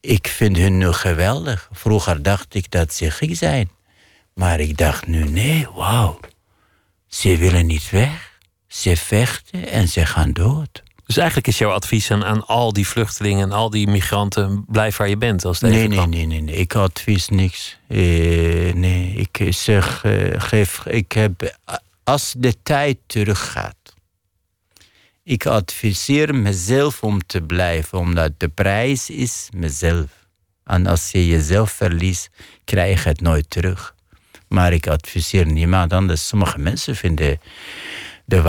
Ik 0.00 0.28
vind 0.28 0.56
hun 0.56 0.78
nu 0.78 0.92
geweldig. 0.92 1.68
Vroeger 1.72 2.22
dacht 2.22 2.54
ik 2.54 2.70
dat 2.70 2.94
ze 2.94 3.10
gek 3.10 3.36
zijn. 3.36 3.70
Maar 4.34 4.60
ik 4.60 4.76
dacht 4.76 5.06
nu, 5.06 5.24
nee, 5.24 5.66
wauw. 5.74 6.18
Ze 7.12 7.36
willen 7.36 7.66
niet 7.66 7.90
weg. 7.90 8.38
Ze 8.66 8.96
vechten 8.96 9.68
en 9.68 9.88
ze 9.88 10.06
gaan 10.06 10.32
dood. 10.32 10.82
Dus 11.06 11.16
eigenlijk 11.16 11.46
is 11.46 11.58
jouw 11.58 11.70
advies 11.70 12.10
aan, 12.10 12.24
aan 12.24 12.46
al 12.46 12.72
die 12.72 12.86
vluchtelingen 12.86 13.42
en 13.42 13.52
al 13.52 13.70
die 13.70 13.88
migranten: 13.88 14.64
blijf 14.68 14.96
waar 14.96 15.08
je 15.08 15.16
bent 15.16 15.44
als 15.44 15.60
nee, 15.60 15.88
nee, 15.88 16.06
nee, 16.06 16.26
nee, 16.26 16.40
nee, 16.40 16.56
Ik 16.56 16.74
advies 16.74 17.28
niks. 17.28 17.78
Eh, 17.88 17.98
nee, 18.74 19.14
ik 19.14 19.54
zeg: 19.54 20.04
uh, 20.04 20.40
geef, 20.40 20.86
ik 20.86 21.12
heb, 21.12 21.56
als 22.04 22.34
de 22.36 22.54
tijd 22.62 22.98
teruggaat. 23.06 23.94
Ik 25.22 25.46
adviseer 25.46 26.34
mezelf 26.34 27.02
om 27.02 27.26
te 27.26 27.42
blijven, 27.42 27.98
omdat 27.98 28.32
de 28.36 28.48
prijs 28.48 29.10
is 29.10 29.48
mezelf. 29.54 30.10
En 30.64 30.86
als 30.86 31.10
je 31.10 31.26
jezelf 31.26 31.70
verliest, 31.70 32.30
krijg 32.64 33.02
je 33.02 33.08
het 33.08 33.20
nooit 33.20 33.50
terug. 33.50 33.91
Maar 34.52 34.72
ik 34.72 34.86
adviseer 34.86 35.46
niemand 35.46 35.92
anders. 35.92 36.26
Sommige 36.28 36.58
mensen 36.58 36.96
vinden 36.96 37.40
de 38.24 38.42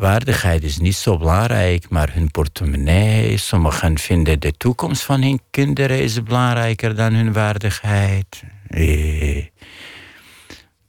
waardigheid 0.00 0.62
is 0.62 0.78
niet 0.78 0.94
zo 0.94 1.18
belangrijk, 1.18 1.88
maar 1.88 2.12
hun 2.12 2.30
portemonnee. 2.30 3.36
Sommigen 3.36 3.98
vinden 3.98 4.40
de 4.40 4.52
toekomst 4.56 5.02
van 5.02 5.22
hun 5.22 5.40
kinderen 5.50 6.02
is 6.02 6.22
belangrijker 6.22 6.94
dan 6.94 7.14
hun 7.14 7.32
waardigheid. 7.32 8.42
Eh. 8.66 9.44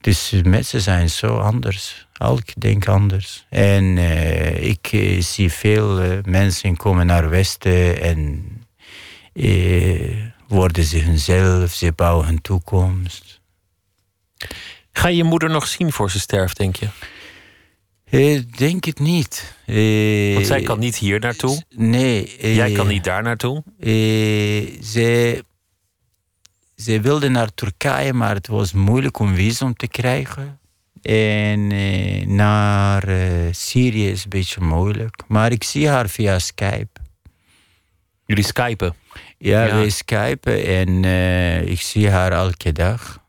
Dus 0.00 0.32
mensen 0.42 0.80
zijn 0.80 1.10
zo 1.10 1.38
anders. 1.38 2.06
Elk 2.12 2.60
denkt 2.60 2.88
anders. 2.88 3.46
En 3.48 3.98
eh, 3.98 4.68
ik 4.68 4.88
eh, 4.90 5.20
zie 5.20 5.52
veel 5.52 6.20
mensen 6.24 6.76
komen 6.76 7.06
naar 7.06 7.30
Westen 7.30 8.00
en 8.00 8.44
worden 10.48 10.84
ze 10.84 10.98
hunzelf, 10.98 11.72
ze 11.72 11.92
bouwen 11.92 12.26
hun 12.26 12.40
toekomst. 12.40 13.33
Ga 14.92 15.08
je 15.08 15.16
je 15.16 15.24
moeder 15.24 15.50
nog 15.50 15.66
zien 15.66 15.92
voor 15.92 16.10
ze 16.10 16.20
sterft, 16.20 16.56
denk 16.56 16.76
je? 16.76 16.88
Ik 18.04 18.44
eh, 18.50 18.58
denk 18.58 18.84
het 18.84 18.98
niet. 18.98 19.54
Uh, 19.66 20.34
Want 20.34 20.46
zij 20.46 20.62
kan 20.62 20.78
niet 20.78 20.96
hier 20.96 21.20
naartoe? 21.20 21.62
Nee. 21.68 22.36
Uh, 22.42 22.56
Jij 22.56 22.72
kan 22.72 22.86
niet 22.86 23.04
daar 23.04 23.22
naartoe? 23.22 23.62
ze, 24.82 25.44
ze 26.76 27.00
wilde 27.00 27.28
naar 27.28 27.54
Turkije, 27.54 28.12
maar 28.12 28.34
het 28.34 28.46
was 28.46 28.72
moeilijk 28.72 29.18
om 29.18 29.34
visum 29.34 29.74
te 29.74 29.88
krijgen. 29.88 30.58
En 31.02 31.66
naar 32.36 33.08
Syrië 33.50 34.08
is 34.10 34.24
een 34.24 34.30
beetje 34.30 34.60
moeilijk. 34.60 35.22
Maar 35.28 35.52
ik 35.52 35.64
zie 35.64 35.88
haar 35.88 36.08
via 36.08 36.38
Skype. 36.38 37.00
Jullie 38.26 38.44
skypen? 38.44 38.94
Ja, 39.38 39.64
ja. 39.64 39.74
wij 39.74 39.90
skypen 39.90 40.64
en 40.64 41.04
ik 41.68 41.80
zie 41.80 42.10
haar 42.10 42.32
elke 42.32 42.72
dag. 42.72 43.23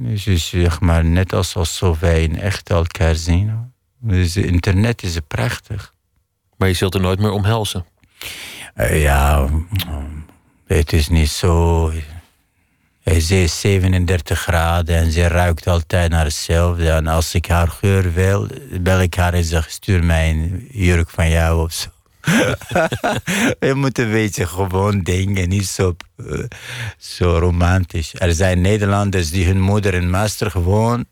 Dus 0.00 0.50
zeg 0.50 0.80
maar 0.80 1.04
net 1.04 1.32
alsof 1.32 1.98
wij 1.98 2.22
in 2.22 2.40
echt 2.40 2.70
elkaar 2.70 3.14
zien. 3.14 3.72
Dus 4.00 4.36
internet 4.36 5.02
is 5.02 5.18
prachtig. 5.28 5.94
Maar 6.56 6.68
je 6.68 6.74
zult 6.74 6.94
er 6.94 7.00
nooit 7.00 7.18
meer 7.18 7.30
omhelzen? 7.30 7.84
Uh, 8.76 9.02
ja, 9.02 9.48
het 10.66 10.92
is 10.92 11.08
niet 11.08 11.30
zo. 11.30 11.92
Ze 13.04 13.42
is 13.42 13.60
37 13.60 14.40
graden 14.40 14.96
en 14.96 15.12
ze 15.12 15.26
ruikt 15.26 15.66
altijd 15.66 16.10
naar 16.10 16.24
hetzelfde. 16.24 16.90
En 16.90 17.06
als 17.06 17.34
ik 17.34 17.46
haar 17.46 17.68
geur 17.68 18.12
wil, 18.12 18.48
bel 18.80 19.00
ik 19.00 19.14
haar 19.14 19.34
en 19.34 19.44
zeg: 19.44 19.70
stuur 19.70 20.04
mij 20.04 20.30
een 20.30 20.68
jurk 20.70 21.10
van 21.10 21.30
jou 21.30 21.62
of 21.62 21.72
zo. 21.72 21.88
We 23.58 23.74
moeten 23.74 24.04
een 24.04 24.10
beetje 24.10 24.46
gewoon 24.46 25.00
denken, 25.00 25.48
niet 25.48 25.66
zo, 25.66 25.96
uh, 26.16 26.44
zo 26.98 27.38
romantisch. 27.38 28.14
Er 28.14 28.32
zijn 28.32 28.60
Nederlanders 28.60 29.30
die 29.30 29.46
hun 29.46 29.60
moeder 29.60 29.94
in 29.94 30.10
Maastricht 30.10 30.54
woont. 30.54 31.06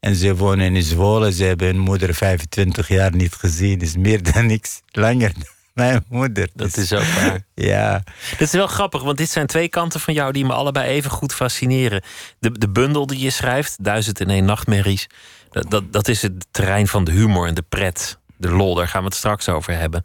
En 0.00 0.14
ze 0.14 0.36
wonen 0.36 0.74
in 0.74 0.82
Zwolle. 0.82 1.32
Ze 1.32 1.44
hebben 1.44 1.66
hun 1.66 1.78
moeder 1.78 2.14
25 2.14 2.88
jaar 2.88 3.16
niet 3.16 3.34
gezien. 3.34 3.80
is 3.80 3.96
meer 3.96 4.32
dan 4.32 4.46
niks 4.46 4.80
langer 4.90 5.32
dan 5.32 5.56
mijn 5.78 6.04
moeder. 6.08 6.48
Dat 6.54 6.76
is 6.76 6.92
ook 6.92 7.04
waar. 7.04 7.42
ja. 7.54 8.02
Dat 8.30 8.40
is 8.40 8.52
wel 8.52 8.66
grappig, 8.66 9.02
want 9.02 9.18
dit 9.18 9.30
zijn 9.30 9.46
twee 9.46 9.68
kanten 9.68 10.00
van 10.00 10.14
jou 10.14 10.32
die 10.32 10.44
me 10.44 10.52
allebei 10.52 10.88
even 10.88 11.10
goed 11.10 11.34
fascineren. 11.34 12.02
De, 12.38 12.58
de 12.58 12.68
bundel 12.68 13.06
die 13.06 13.18
je 13.18 13.30
schrijft, 13.30 13.84
Duizend 13.84 14.20
en 14.20 14.30
één 14.30 14.44
nachtmerries. 14.44 15.06
Dat, 15.50 15.70
dat, 15.70 15.92
dat 15.92 16.08
is 16.08 16.22
het 16.22 16.46
terrein 16.50 16.86
van 16.88 17.04
de 17.04 17.12
humor 17.12 17.46
en 17.46 17.54
de 17.54 17.64
pret. 17.68 18.18
De 18.38 18.50
lol, 18.50 18.74
daar 18.74 18.88
gaan 18.88 19.00
we 19.00 19.06
het 19.06 19.16
straks 19.16 19.48
over 19.48 19.76
hebben. 19.76 20.04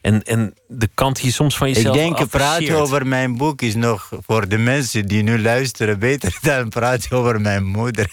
En, 0.00 0.22
en 0.22 0.54
de 0.66 0.88
kant 0.94 1.16
die 1.16 1.24
je 1.24 1.32
soms 1.32 1.56
van 1.56 1.68
jezelf 1.68 1.96
Ik 1.96 2.02
denk, 2.02 2.28
praten 2.28 2.80
over 2.80 3.06
mijn 3.06 3.36
boek 3.36 3.62
is 3.62 3.74
nog 3.74 4.10
voor 4.26 4.48
de 4.48 4.58
mensen 4.58 5.06
die 5.06 5.22
nu 5.22 5.42
luisteren 5.42 5.98
beter 5.98 6.38
dan 6.42 6.68
praten 6.68 7.16
over 7.16 7.40
mijn 7.40 7.64
moeder. 7.64 8.10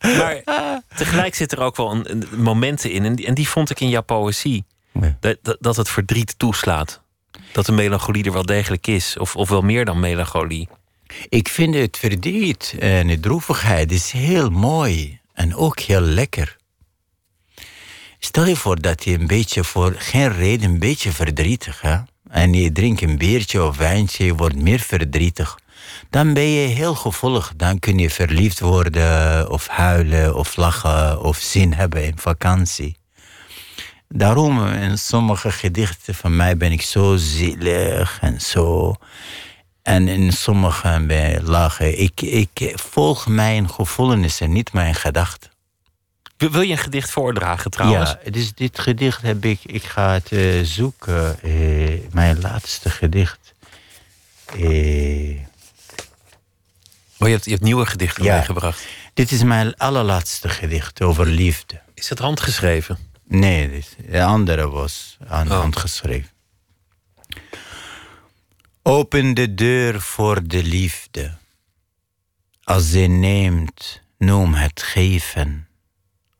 Maar 0.00 0.42
tegelijk 0.96 1.34
zit 1.34 1.52
er 1.52 1.60
ook 1.60 1.76
wel 1.76 1.90
een, 1.90 2.10
een 2.10 2.42
momenten 2.42 2.90
in, 2.90 3.04
en 3.04 3.14
die, 3.14 3.26
en 3.26 3.34
die, 3.34 3.48
vond 3.48 3.70
ik 3.70 3.80
in 3.80 3.88
jouw 3.88 4.02
poëzie, 4.02 4.64
dat, 5.20 5.38
dat, 5.42 5.56
dat, 5.60 5.76
het 5.76 5.88
verdriet 5.88 6.38
toeslaat. 6.38 7.00
dat 7.52 7.66
de 7.66 7.72
melancholie 7.72 8.24
er 8.24 8.32
wel 8.32 8.46
degelijk 8.46 8.86
is, 8.86 9.16
of, 9.18 9.36
of 9.36 9.48
wel 9.48 9.62
meer 9.62 9.84
dan 9.84 10.00
melancholie. 10.00 10.68
Ik 11.28 11.48
vind 11.48 11.74
het 11.74 11.98
verdriet 11.98 12.76
en 12.78 13.06
de 13.06 13.20
droevigheid 13.20 13.92
is 13.92 14.10
heel 14.10 14.50
mooi 14.50 15.20
en 15.32 15.54
ook 15.54 15.80
heel 15.80 16.00
lekker. 16.00 16.56
Stel 18.22 18.46
je 18.46 18.56
voor 18.56 18.80
dat 18.80 19.04
je 19.04 19.18
een 19.18 19.26
beetje 19.26 19.64
voor 19.64 19.94
geen 19.98 20.32
reden 20.32 20.70
een 20.70 20.78
beetje 20.78 21.12
verdrietig 21.12 21.80
hè? 21.80 21.96
en 22.28 22.52
je 22.52 22.72
drinkt 22.72 23.02
een 23.02 23.18
biertje 23.18 23.64
of 23.64 23.76
wijntje, 23.76 24.24
je 24.24 24.34
wordt 24.34 24.56
meer 24.56 24.78
verdrietig. 24.80 25.58
Dan 26.10 26.34
ben 26.34 26.48
je 26.48 26.68
heel 26.68 26.94
gevoelig. 26.94 27.52
Dan 27.56 27.78
kun 27.78 27.98
je 27.98 28.10
verliefd 28.10 28.60
worden 28.60 29.50
of 29.50 29.66
huilen 29.66 30.34
of 30.34 30.56
lachen 30.56 31.22
of 31.22 31.36
zin 31.36 31.72
hebben 31.72 32.04
in 32.04 32.18
vakantie. 32.18 32.96
Daarom 34.08 34.66
in 34.66 34.98
sommige 34.98 35.50
gedichten 35.50 36.14
van 36.14 36.36
mij 36.36 36.56
ben 36.56 36.72
ik 36.72 36.82
zo 36.82 37.16
zielig 37.16 38.18
en 38.20 38.40
zo. 38.40 38.94
En 39.82 40.08
in 40.08 40.32
sommige 40.32 41.04
ben 41.06 41.34
ik 41.34 41.48
lachen. 41.48 42.00
Ik, 42.00 42.20
ik 42.20 42.72
volg 42.74 43.26
mijn 43.26 43.70
gevoelens 43.70 44.40
en 44.40 44.52
niet 44.52 44.72
mijn 44.72 44.94
gedachten. 44.94 45.49
Wil 46.48 46.60
je 46.60 46.72
een 46.72 46.78
gedicht 46.78 47.10
voordragen 47.10 47.70
trouwens? 47.70 48.16
Ja, 48.24 48.30
dus 48.30 48.54
dit 48.54 48.78
gedicht 48.78 49.22
heb 49.22 49.44
ik. 49.44 49.60
Ik 49.64 49.82
ga 49.82 50.12
het 50.12 50.30
uh, 50.30 50.64
zoeken. 50.64 51.38
Uh, 51.42 52.00
mijn 52.12 52.40
laatste 52.40 52.90
gedicht. 52.90 53.54
Uh, 54.56 55.40
oh, 57.18 57.28
je 57.28 57.32
hebt, 57.32 57.44
je 57.44 57.50
hebt 57.50 57.62
nieuwe 57.62 57.86
gedichten 57.86 58.24
ja, 58.24 58.36
meegebracht. 58.36 58.86
Dit 59.14 59.30
is 59.30 59.42
mijn 59.42 59.76
allerlaatste 59.76 60.48
gedicht 60.48 61.02
over 61.02 61.26
liefde. 61.26 61.80
Is 61.94 62.08
het 62.08 62.18
handgeschreven? 62.18 62.98
Nee, 63.24 63.84
de 64.10 64.22
andere 64.22 64.68
was 64.68 65.16
aan 65.28 65.46
oh. 65.50 65.58
handgeschreven. 65.60 66.30
Open 68.82 69.34
de 69.34 69.54
deur 69.54 70.00
voor 70.00 70.46
de 70.46 70.62
liefde. 70.62 71.36
Als 72.64 72.90
zij 72.90 73.06
neemt, 73.06 74.02
noem 74.18 74.54
het 74.54 74.82
geven. 74.82 75.69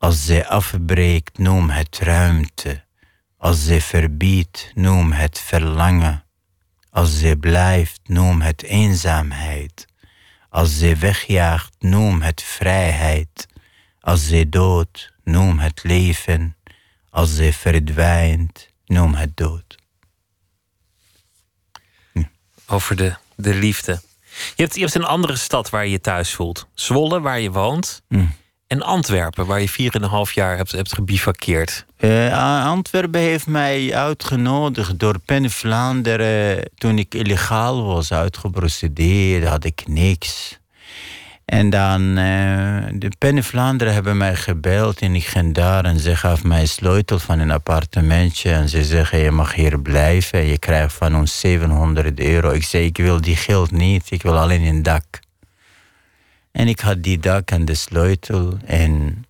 Als 0.00 0.24
zij 0.24 0.46
afbreekt, 0.46 1.38
noem 1.38 1.70
het 1.70 1.98
ruimte. 1.98 2.84
Als 3.36 3.64
zij 3.64 3.80
verbiedt, 3.80 4.72
noem 4.74 5.12
het 5.12 5.38
verlangen. 5.38 6.24
Als 6.90 7.18
zij 7.18 7.36
blijft, 7.36 8.00
noem 8.04 8.40
het 8.40 8.62
eenzaamheid. 8.62 9.86
Als 10.48 10.78
zij 10.78 10.98
wegjaagt, 10.98 11.74
noem 11.78 12.22
het 12.22 12.42
vrijheid. 12.42 13.46
Als 14.00 14.26
zij 14.26 14.48
doodt, 14.48 15.12
noem 15.24 15.58
het 15.58 15.82
leven. 15.82 16.56
Als 17.10 17.34
zij 17.34 17.52
verdwijnt, 17.52 18.68
noem 18.86 19.14
het 19.14 19.36
dood. 19.36 19.78
Hm. 22.12 22.22
Over 22.66 22.96
de, 22.96 23.14
de 23.34 23.54
liefde. 23.54 24.00
Je 24.56 24.62
hebt, 24.62 24.74
je 24.74 24.80
hebt 24.80 24.94
een 24.94 25.04
andere 25.04 25.36
stad 25.36 25.70
waar 25.70 25.84
je 25.84 25.90
je 25.90 26.00
thuis 26.00 26.34
voelt. 26.34 26.68
Zwolle, 26.74 27.20
waar 27.20 27.40
je 27.40 27.50
woont. 27.50 28.02
Hm. 28.08 28.26
En 28.70 28.82
Antwerpen, 28.82 29.46
waar 29.46 29.60
je 29.60 29.68
vier 29.68 29.94
en 29.94 30.02
een 30.02 30.08
half 30.08 30.32
jaar 30.32 30.56
hebt, 30.56 30.72
hebt 30.72 30.94
gebivakkeerd. 30.94 31.84
Uh, 32.00 32.64
Antwerpen 32.66 33.20
heeft 33.20 33.46
mij 33.46 33.94
uitgenodigd 33.94 34.98
door 34.98 35.18
Pen 35.18 35.50
Vlaanderen. 35.50 36.70
Toen 36.74 36.98
ik 36.98 37.14
illegaal 37.14 37.84
was 37.84 38.12
uitgeprocedeerd, 38.12 39.46
had 39.46 39.64
ik 39.64 39.82
niks. 39.86 40.58
En 41.44 41.70
dan, 41.70 42.02
uh, 42.02 42.84
de 42.92 43.12
Pen 43.18 43.44
Vlaanderen 43.44 43.92
hebben 43.94 44.16
mij 44.16 44.36
gebeld 44.36 45.00
en 45.00 45.14
ik 45.14 45.24
ging 45.24 45.54
daar 45.54 45.84
en 45.84 45.98
ze 45.98 46.16
gaf 46.16 46.44
mij 46.44 46.60
een 46.60 46.68
sleutel 46.68 47.18
van 47.18 47.38
een 47.38 47.50
appartementje. 47.50 48.50
En 48.50 48.68
ze 48.68 48.84
zeggen, 48.84 49.18
je 49.18 49.30
mag 49.30 49.54
hier 49.54 49.80
blijven, 49.80 50.46
je 50.46 50.58
krijgt 50.58 50.94
van 50.94 51.16
ons 51.16 51.40
700 51.40 52.20
euro. 52.20 52.50
Ik 52.50 52.64
zei, 52.64 52.84
ik 52.84 52.96
wil 52.96 53.20
die 53.20 53.36
geld 53.36 53.70
niet, 53.70 54.10
ik 54.10 54.22
wil 54.22 54.38
alleen 54.38 54.62
een 54.62 54.82
dak. 54.82 55.04
En 56.52 56.68
ik 56.68 56.80
had 56.80 57.02
die 57.02 57.18
dak 57.18 57.50
en 57.50 57.64
de 57.64 57.74
sleutel. 57.74 58.58
En 58.64 59.24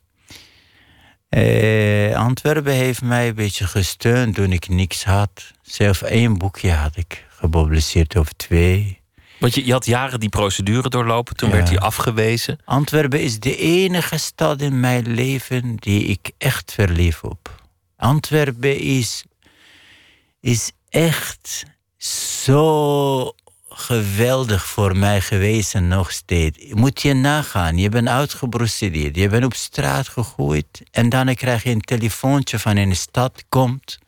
uh, 1.30 2.16
Antwerpen 2.16 2.72
heeft 2.72 3.02
mij 3.02 3.28
een 3.28 3.34
beetje 3.34 3.66
gesteund 3.66 4.34
toen 4.34 4.52
ik 4.52 4.68
niks 4.68 5.04
had. 5.04 5.52
Zelf 5.62 6.02
één 6.02 6.38
boekje 6.38 6.70
had 6.70 6.96
ik 6.96 7.26
gepubliceerd 7.28 8.16
of 8.16 8.32
twee. 8.32 9.00
Want 9.38 9.54
je, 9.54 9.66
je 9.66 9.72
had 9.72 9.86
jaren 9.86 10.20
die 10.20 10.28
procedure 10.28 10.88
doorlopen, 10.88 11.36
toen 11.36 11.50
werd 11.50 11.68
hij 11.68 11.78
afgewezen. 11.78 12.58
Antwerpen 12.64 13.20
is 13.20 13.40
de 13.40 13.56
enige 13.56 14.18
stad 14.18 14.60
in 14.60 14.80
mijn 14.80 15.14
leven 15.14 15.76
die 15.76 16.04
ik 16.04 16.30
echt 16.38 16.72
verlief 16.72 17.22
op. 17.22 17.62
Antwerpen 17.96 18.78
is, 18.78 19.24
is 20.40 20.72
echt 20.88 21.64
zo 21.96 23.34
geweldig 23.80 24.66
voor 24.66 24.96
mij 24.96 25.20
geweest 25.20 25.74
en 25.74 25.88
nog 25.88 26.12
steeds. 26.12 26.58
Moet 26.70 27.02
je 27.02 27.14
nagaan, 27.14 27.78
je 27.78 27.88
bent 27.88 28.08
uitgeprocedeerd, 28.08 29.16
je 29.16 29.28
bent 29.28 29.44
op 29.44 29.54
straat 29.54 30.08
gegooid 30.08 30.82
en 30.90 31.08
dan 31.08 31.34
krijg 31.34 31.62
je 31.62 31.70
een 31.70 31.80
telefoontje 31.80 32.58
van 32.58 32.76
een 32.76 32.96
stad, 32.96 33.44
komt, 33.48 33.98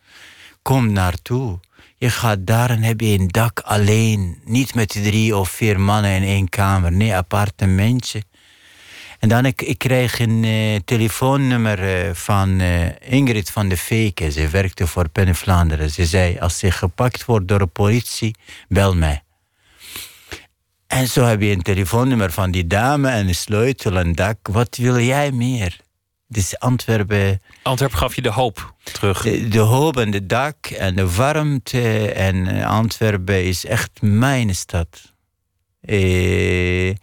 kom 0.62 0.92
naartoe. 0.92 1.60
Je 1.96 2.10
gaat 2.10 2.46
daar 2.46 2.70
en 2.70 2.82
heb 2.82 3.00
je 3.00 3.18
een 3.18 3.28
dak 3.28 3.60
alleen. 3.60 4.40
Niet 4.44 4.74
met 4.74 4.88
drie 4.88 5.36
of 5.36 5.50
vier 5.50 5.80
mannen 5.80 6.10
in 6.10 6.22
één 6.22 6.48
kamer. 6.48 6.92
Nee, 6.92 7.16
appartementje. 7.16 8.22
En 9.18 9.28
dan 9.28 9.46
ik, 9.46 9.62
ik 9.62 9.78
kreeg 9.78 10.18
een 10.18 10.42
uh, 10.42 10.78
telefoonnummer 10.84 12.06
uh, 12.06 12.14
van 12.14 12.60
uh, 12.60 12.86
Ingrid 13.00 13.50
van 13.50 13.68
de 13.68 13.76
Veken. 13.76 14.32
Ze 14.32 14.48
werkte 14.48 14.86
voor 14.86 15.08
Pen 15.08 15.34
Vlaanderen. 15.34 15.90
Ze 15.90 16.06
zei, 16.06 16.38
als 16.38 16.58
ze 16.58 16.70
gepakt 16.70 17.24
wordt 17.24 17.48
door 17.48 17.58
de 17.58 17.66
politie, 17.66 18.36
bel 18.68 18.94
mij. 18.94 19.22
En 20.92 21.08
zo 21.08 21.24
heb 21.24 21.40
je 21.40 21.50
een 21.50 21.62
telefoonnummer 21.62 22.32
van 22.32 22.50
die 22.50 22.66
dame 22.66 23.08
en 23.08 23.28
een 23.28 23.34
sleutel 23.34 23.96
en 23.98 24.12
dak. 24.12 24.36
Wat 24.42 24.76
wil 24.76 24.98
jij 24.98 25.30
meer? 25.30 25.76
Dus 26.26 26.58
Antwerpen. 26.58 27.42
Antwerpen 27.62 27.98
gaf 27.98 28.14
je 28.14 28.22
de 28.22 28.30
hoop 28.30 28.74
terug. 28.82 29.22
De, 29.48 29.58
hoop 29.58 29.96
en 29.96 30.10
de 30.10 30.26
dak 30.26 30.66
en 30.66 30.96
de 30.96 31.14
warmte. 31.14 32.12
En 32.12 32.46
eh, 32.46 32.70
Antwerpen 32.70 33.44
is 33.44 33.66
echt 33.66 34.02
mijn 34.02 34.54
stad. 34.54 35.12
Eh, 35.80 36.94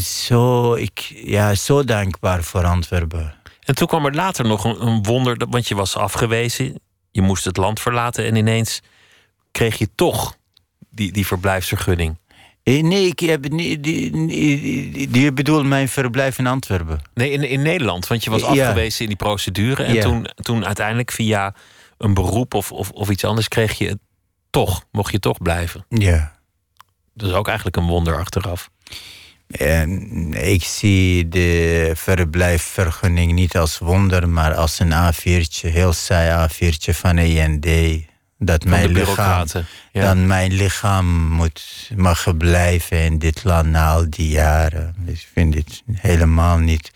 zo, 0.00 0.74
ik, 0.74 0.98
ja, 1.24 1.54
zo 1.54 1.84
dankbaar 1.84 2.42
voor 2.42 2.64
Antwerpen. 2.64 3.34
En 3.60 3.74
toen 3.74 3.86
kwam 3.86 4.06
er 4.06 4.14
later 4.14 4.46
nog 4.46 4.64
een, 4.64 4.86
een 4.86 5.02
wonder, 5.02 5.36
want 5.50 5.68
je 5.68 5.74
was 5.74 5.96
afgewezen. 5.96 6.80
Je 7.10 7.22
moest 7.22 7.44
het 7.44 7.56
land 7.56 7.80
verlaten 7.80 8.24
en 8.24 8.36
ineens 8.36 8.80
kreeg 9.50 9.78
je 9.78 9.88
toch 9.94 10.36
die, 10.90 11.12
die 11.12 11.26
verblijfsvergunning. 11.26 12.16
Eh, 12.62 12.82
nee, 12.82 13.06
ik 13.06 13.18
heb 13.18 13.48
niet. 13.48 13.82
Die, 13.82 15.10
die, 15.10 15.62
mijn 15.62 15.88
verblijf 15.88 16.38
in 16.38 16.46
Antwerpen. 16.46 17.00
Nee, 17.14 17.30
in, 17.30 17.42
in 17.42 17.62
Nederland. 17.62 18.06
Want 18.06 18.24
je 18.24 18.30
was 18.30 18.42
afgewezen 18.42 19.00
in 19.00 19.08
die 19.08 19.16
procedure. 19.16 19.82
En 19.82 20.00
toen, 20.00 20.26
toen 20.34 20.64
uiteindelijk 20.66 21.10
via 21.10 21.54
een 21.98 22.14
beroep 22.14 22.54
of, 22.54 22.72
of, 22.72 22.90
of 22.90 23.10
iets 23.10 23.24
anders 23.24 23.48
kreeg 23.48 23.78
je 23.78 23.88
het 23.88 23.98
toch. 24.50 24.84
Mocht 24.90 25.12
je 25.12 25.18
toch 25.18 25.38
blijven. 25.38 25.84
Ja. 25.88 26.40
Dat 27.14 27.28
is 27.28 27.34
ook 27.34 27.46
eigenlijk 27.46 27.76
een 27.76 27.86
wonder 27.86 28.18
achteraf. 28.18 28.70
En 29.46 30.32
ik 30.32 30.62
zie 30.62 31.28
de 31.28 31.90
verblijfvergunning 31.94 33.32
niet 33.32 33.56
als 33.56 33.78
wonder, 33.78 34.28
maar 34.28 34.54
als 34.54 34.78
een 34.78 34.92
A4'tje, 34.92 35.68
heel 35.68 35.92
saai 35.92 36.48
A4'tje 36.48 36.94
van 36.94 37.16
END 37.16 37.66
dat 38.44 38.64
mijn 38.64 38.90
lichaam, 38.90 39.46
dan 39.92 40.26
mijn 40.26 40.52
lichaam 40.52 41.28
moet, 41.28 41.90
mag 41.96 42.36
blijven 42.36 43.00
in 43.00 43.18
dit 43.18 43.44
land 43.44 43.68
na 43.68 43.92
al 43.92 44.10
die 44.10 44.28
jaren. 44.28 44.94
Ik 45.06 45.26
vind 45.32 45.52
dit 45.52 45.82
helemaal 45.92 46.58
niet. 46.58 46.90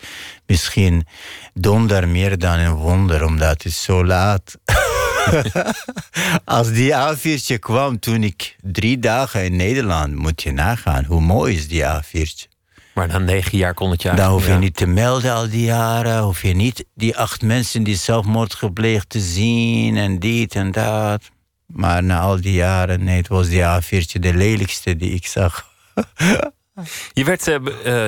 Misschien 0.45 1.07
donder 1.53 2.07
meer 2.07 2.37
dan 2.37 2.59
een 2.59 2.73
wonder, 2.73 3.25
omdat 3.25 3.63
het 3.63 3.73
zo 3.73 4.05
laat. 4.05 4.57
Als 6.45 6.71
die 6.71 6.93
A4'tje 6.93 7.59
kwam 7.59 7.99
toen 7.99 8.23
ik 8.23 8.55
drie 8.61 8.99
dagen 8.99 9.43
in 9.43 9.55
Nederland, 9.55 10.15
moet 10.15 10.41
je 10.41 10.51
nagaan. 10.51 11.05
Hoe 11.05 11.21
mooi 11.21 11.55
is 11.55 11.67
die 11.67 11.83
A4'tje? 11.83 12.55
Maar 12.93 13.07
na 13.07 13.17
negen 13.17 13.57
jaar 13.57 13.73
kon 13.73 13.91
het 13.91 14.01
jaar. 14.01 14.15
Dan 14.15 14.31
hoef 14.31 14.47
je 14.47 14.53
niet 14.53 14.75
te 14.75 14.85
melden 14.85 15.33
al 15.33 15.49
die 15.49 15.65
jaren. 15.65 16.21
Hoef 16.21 16.41
je 16.41 16.53
niet 16.53 16.85
die 16.95 17.17
acht 17.17 17.41
mensen 17.41 17.83
die 17.83 17.95
zelfmoord 17.95 18.53
gepleegd 18.53 19.09
te 19.09 19.19
zien 19.19 19.97
en 19.97 20.19
dit 20.19 20.55
en 20.55 20.71
dat. 20.71 21.23
Maar 21.67 22.03
na 22.03 22.19
al 22.19 22.41
die 22.41 22.53
jaren, 22.53 23.03
nee, 23.03 23.17
het 23.17 23.27
was 23.27 23.49
die 23.49 23.61
A4'tje 23.61 24.19
de 24.19 24.33
lelijkste 24.33 24.95
die 24.95 25.11
ik 25.11 25.27
zag. 25.27 25.71
je, 27.13 27.23
werd, 27.23 27.47
uh, 27.47 27.55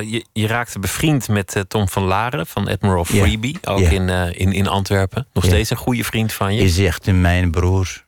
je, 0.02 0.24
je, 0.32 0.46
raakte 0.46 0.78
bevriend 0.78 1.28
met 1.28 1.56
uh, 1.56 1.62
Tom 1.62 1.88
van 1.88 2.02
Laren 2.02 2.46
van 2.46 2.68
Admiral 2.68 3.04
Freebie, 3.04 3.58
ook 3.64 3.80
in, 3.80 4.08
in, 4.08 4.52
in 4.52 4.66
Antwerpen. 4.66 5.26
Nog 5.32 5.44
steeds 5.44 5.70
een 5.70 5.76
goede 5.76 6.04
vriend 6.04 6.32
van 6.32 6.54
je. 6.54 6.62
Is 6.62 6.78
echt 6.78 7.12
mijn 7.12 7.50
broer. 7.50 8.04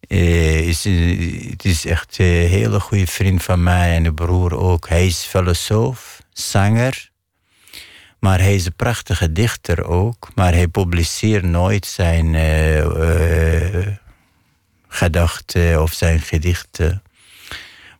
is, 0.00 0.84
het 1.50 1.64
is 1.64 1.86
echt 1.86 2.18
een 2.18 2.26
hele 2.26 2.80
goede 2.80 3.06
vriend 3.06 3.42
van 3.42 3.62
mij 3.62 3.94
en 3.94 4.02
de 4.02 4.14
broer 4.14 4.56
ook. 4.56 4.88
Hij 4.88 5.06
is 5.06 5.24
filosoof, 5.24 6.22
zanger. 6.32 7.10
Maar 8.18 8.38
hij 8.38 8.54
is 8.54 8.66
een 8.66 8.76
prachtige 8.76 9.32
dichter 9.32 9.84
ook. 9.84 10.28
Maar 10.34 10.52
hij 10.52 10.68
publiceert 10.68 11.44
nooit 11.44 11.86
zijn 11.86 12.34
gedachten 14.88 15.82
of 15.82 15.92
zijn 15.92 16.20
gedichten. 16.20 17.02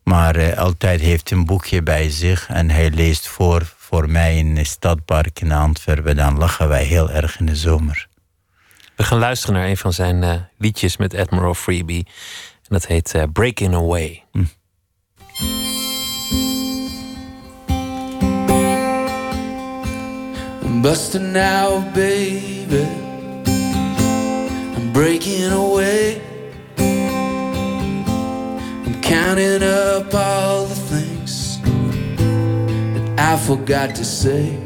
Maar 0.03 0.37
uh, 0.37 0.59
altijd 0.59 1.01
heeft 1.01 1.31
een 1.31 1.45
boekje 1.45 1.83
bij 1.83 2.11
zich 2.11 2.49
en 2.49 2.71
hij 2.71 2.91
leest 2.91 3.29
voor, 3.29 3.75
voor 3.77 4.11
mij 4.11 4.37
in 4.37 4.57
het 4.57 4.67
stadpark 4.67 5.41
in 5.41 5.53
Antwerpen. 5.53 6.17
Dan 6.17 6.39
lachen 6.39 6.69
wij 6.69 6.85
heel 6.85 7.11
erg 7.11 7.39
in 7.39 7.47
de 7.47 7.57
zomer. 7.57 8.09
We 8.97 9.05
gaan 9.05 9.19
luisteren 9.19 9.55
naar 9.55 9.69
een 9.69 9.77
van 9.77 9.93
zijn 9.93 10.23
uh, 10.23 10.35
liedjes 10.59 10.97
met 10.97 11.15
Admiral 11.15 11.55
Freebie. 11.55 12.07
En 12.55 12.69
dat 12.69 12.87
heet 12.87 13.15
uh, 13.15 13.23
Breaking 13.33 13.75
Away. 13.75 14.25
Hm. 14.33 14.45
I'm 20.65 20.83
busting 20.83 21.33
now, 21.33 21.95
baby. 21.95 22.87
I'm 24.77 24.93
breaking 24.93 25.53
away. 25.53 26.28
Counting 29.03 29.63
up 29.63 30.15
all 30.15 30.67
the 30.67 30.75
things 30.75 31.61
that 31.63 33.19
I 33.19 33.37
forgot 33.37 33.95
to 33.97 34.05
say. 34.05 34.57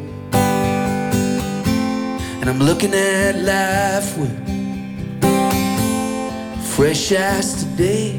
And 2.40 2.50
I'm 2.50 2.58
looking 2.58 2.92
at 2.94 3.36
life 3.36 4.18
with 4.18 4.36
fresh 6.74 7.12
eyes 7.12 7.64
today. 7.64 8.18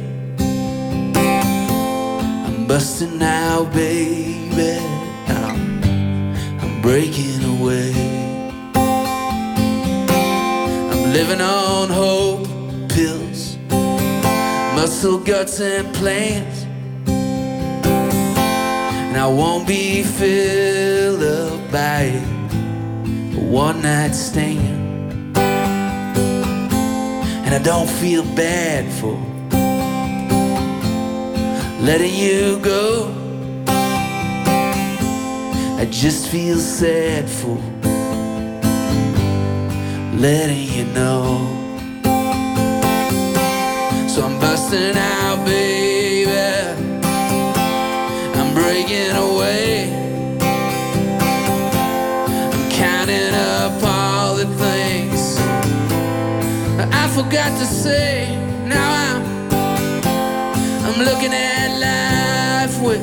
I'm 2.46 2.68
busting 2.68 3.22
out, 3.22 3.74
baby. 3.74 4.80
I'm, 5.28 5.84
I'm 6.62 6.82
breaking 6.82 7.44
away. 7.44 7.92
I'm 10.92 11.12
living 11.12 11.42
on 11.42 11.90
hope 11.90 12.48
pills, 12.90 13.53
muscle 14.84 15.18
guts 15.18 15.62
and 15.62 15.96
plans. 15.96 16.66
And 19.08 19.16
I 19.16 19.28
won't 19.28 19.66
be 19.66 20.04
filled 20.04 21.24
up 21.24 21.72
by 21.72 22.12
it 22.20 22.28
one 23.38 23.82
night 23.82 24.14
stand. 24.14 25.38
And 27.46 27.56
I 27.56 27.60
don't 27.60 27.90
feel 27.90 28.24
bad 28.36 28.92
for 29.00 29.16
letting 31.80 32.14
you 32.14 32.60
go. 32.60 33.10
I 35.80 35.88
just 35.90 36.28
feel 36.28 36.58
sad 36.58 37.30
for 37.30 37.58
letting 40.20 40.68
you 40.76 40.84
know. 40.94 41.63
So 44.14 44.24
I'm 44.24 44.40
busting 44.40 44.96
out, 44.96 45.44
baby. 45.44 46.30
I'm 48.38 48.54
breaking 48.54 49.10
away. 49.10 49.90
I'm 52.54 52.70
counting 52.70 53.34
up 53.34 53.82
all 53.82 54.36
the 54.36 54.46
things 54.46 55.40
I 56.94 57.10
forgot 57.16 57.58
to 57.58 57.66
say. 57.66 58.38
Now 58.68 58.88
I'm 59.04 59.24
I'm 60.86 61.00
looking 61.04 61.34
at 61.34 61.70
life 61.88 62.80
with 62.84 63.02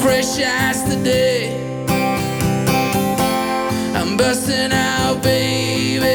fresh 0.00 0.38
eyes 0.38 0.80
today. 0.84 1.58
I'm 3.96 4.16
busting 4.16 4.70
out, 4.70 5.20
baby. 5.24 6.11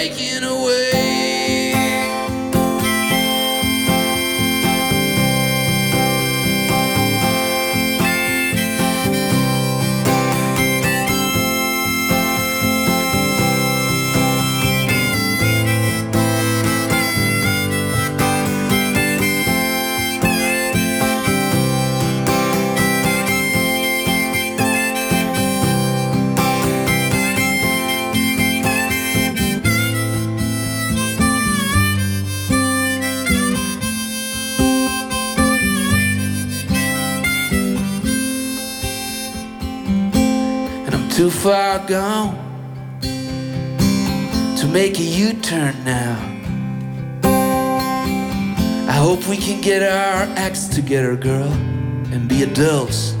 I'm, 0.00 0.44
I'm 0.44 0.59
too 41.20 41.30
far 41.30 41.78
gone 41.86 42.34
to 44.56 44.66
make 44.72 44.98
a 44.98 45.02
U 45.02 45.34
turn 45.34 45.74
now. 45.84 46.16
I 48.88 48.92
hope 48.92 49.28
we 49.28 49.36
can 49.36 49.60
get 49.60 49.82
our 49.82 50.22
acts 50.38 50.66
together, 50.66 51.16
girl, 51.16 51.52
and 52.10 52.26
be 52.26 52.42
adults 52.42 53.14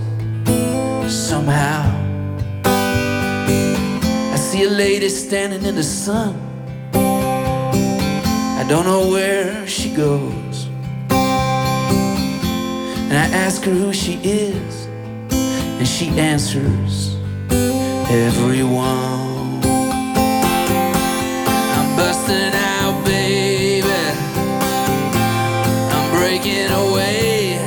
somehow. 1.12 1.82
I 4.34 4.36
see 4.36 4.64
a 4.64 4.70
lady 4.70 5.10
standing 5.10 5.66
in 5.66 5.74
the 5.74 5.82
sun. 5.82 6.34
I 6.94 8.64
don't 8.66 8.86
know 8.86 9.10
where 9.10 9.66
she 9.66 9.94
goes. 9.94 10.68
And 13.10 13.16
I 13.24 13.26
ask 13.44 13.62
her 13.64 13.74
who 13.74 13.92
she 13.92 14.14
is, 14.22 14.86
and 15.30 15.86
she 15.86 16.08
answers 16.18 17.09
everyone. 18.10 19.60
I'm 21.76 21.96
busting 21.96 22.52
out, 22.54 23.04
baby. 23.04 23.86
I'm 25.94 26.10
breaking 26.18 26.72
away. 26.72 27.58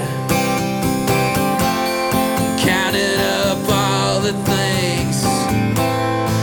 Counting 2.60 3.20
up 3.20 3.58
all 3.70 4.20
the 4.20 4.34
things 4.44 5.24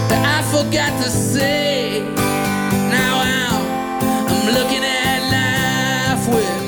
that 0.08 0.22
I 0.24 0.40
forgot 0.50 0.92
to 1.02 1.10
say. 1.10 2.00
Now 2.88 3.20
I'm, 3.20 3.60
I'm 4.32 4.46
looking 4.54 4.82
at 4.82 5.20
life 5.36 6.26
with 6.34 6.60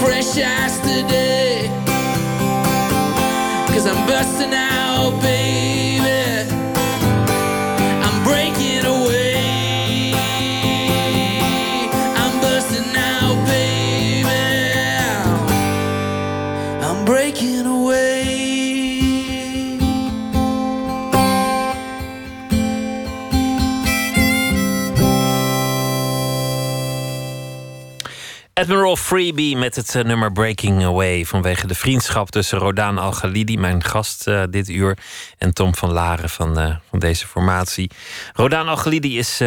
fresh 0.00 0.38
eyes 0.38 0.78
today. 0.80 1.68
Cause 3.68 3.86
I'm 3.86 4.06
busting 4.06 4.54
out, 4.54 4.63
Admiral 28.64 28.96
Freebie 28.96 29.56
met 29.56 29.76
het 29.76 29.94
eh, 29.94 30.04
nummer 30.04 30.32
Breaking 30.32 30.84
Away. 30.84 31.24
Vanwege 31.24 31.66
de 31.66 31.74
vriendschap 31.74 32.30
tussen 32.30 32.58
Rodaan 32.58 32.98
Al-Ghalidi, 32.98 33.58
mijn 33.58 33.84
gast 33.84 34.26
uh, 34.28 34.42
dit 34.50 34.68
uur. 34.68 34.98
En 35.38 35.54
Tom 35.54 35.74
van 35.74 35.92
Laren 35.92 36.30
van, 36.30 36.60
uh, 36.60 36.76
van 36.90 36.98
deze 36.98 37.26
formatie. 37.26 37.90
Rodaan 38.34 38.68
Al-Ghalidi 38.68 39.18
is 39.18 39.40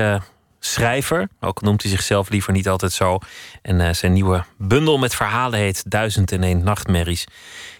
schrijver. 0.71 1.29
Ook 1.39 1.61
noemt 1.61 1.81
hij 1.81 1.91
zichzelf 1.91 2.29
liever 2.29 2.53
niet 2.53 2.69
altijd 2.69 2.91
zo. 2.91 3.19
En 3.61 3.95
zijn 3.95 4.13
nieuwe 4.13 4.43
bundel 4.57 4.97
met 4.97 5.15
verhalen 5.15 5.59
heet 5.59 5.83
Duizend 5.87 6.31
en 6.31 6.43
één 6.43 6.63
nachtmerries. 6.63 7.25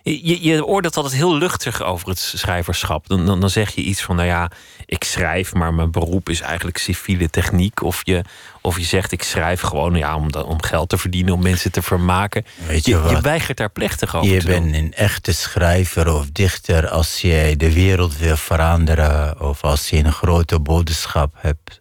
Je, 0.04 0.44
je 0.44 0.66
oordeelt 0.66 0.96
altijd 0.96 1.16
heel 1.16 1.38
luchtig 1.38 1.84
over 1.84 2.10
het 2.10 2.20
schrijverschap. 2.20 3.08
Dan, 3.08 3.26
dan, 3.26 3.40
dan, 3.40 3.50
zeg 3.50 3.76
je 3.76 3.82
iets 3.82 4.02
van, 4.02 4.16
nou 4.16 4.28
ja, 4.28 4.52
ik 4.86 5.04
schrijf, 5.04 5.54
maar 5.54 5.74
mijn 5.74 5.92
beroep 5.92 6.30
is 6.30 6.42
eigenlijk 6.42 6.78
civiele 6.78 7.30
techniek. 7.30 7.84
Of 7.84 8.02
je, 8.04 8.22
of 8.62 8.78
je 8.78 8.84
zegt, 8.84 9.12
ik 9.12 9.24
schrijf 9.24 9.62
gewoon 9.62 9.96
ja, 9.96 10.16
om, 10.16 10.30
om 10.46 10.64
geld 10.64 10.90
te 10.90 10.98
verdienen, 10.98 11.34
om 11.34 11.42
mensen 11.42 11.72
te 11.72 11.82
vermaken. 11.82 12.46
Weet 12.68 12.86
je, 12.86 12.92
je, 12.92 13.10
je 13.10 13.22
weigert 13.22 13.58
daar 13.58 13.70
plechtig 13.70 14.16
over 14.16 14.34
je 14.34 14.40
te 14.40 14.46
bent 14.46 14.76
een 14.76 14.94
echte 14.94 15.34
schrijver 15.34 16.14
of 16.14 16.30
dichter 16.32 16.90
als 16.90 17.22
jij 17.22 17.56
de 17.56 17.74
wereld 17.74 18.18
wil 18.18 18.38
veranderen. 18.38 19.42
Of 19.42 19.64
als 19.64 19.90
je 19.90 19.98
een 19.98 20.14
grote 20.14 20.60
boodschap 20.60 21.34
hebt. 21.38 21.80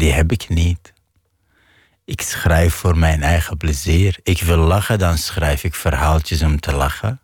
Die 0.00 0.12
heb 0.12 0.32
ik 0.32 0.48
niet. 0.48 0.92
Ik 2.04 2.20
schrijf 2.20 2.74
voor 2.74 2.98
mijn 2.98 3.22
eigen 3.22 3.56
plezier. 3.56 4.18
Ik 4.22 4.42
wil 4.42 4.56
lachen, 4.56 4.98
dan 4.98 5.18
schrijf 5.18 5.64
ik 5.64 5.74
verhaaltjes 5.74 6.42
om 6.42 6.60
te 6.60 6.72
lachen. 6.72 7.20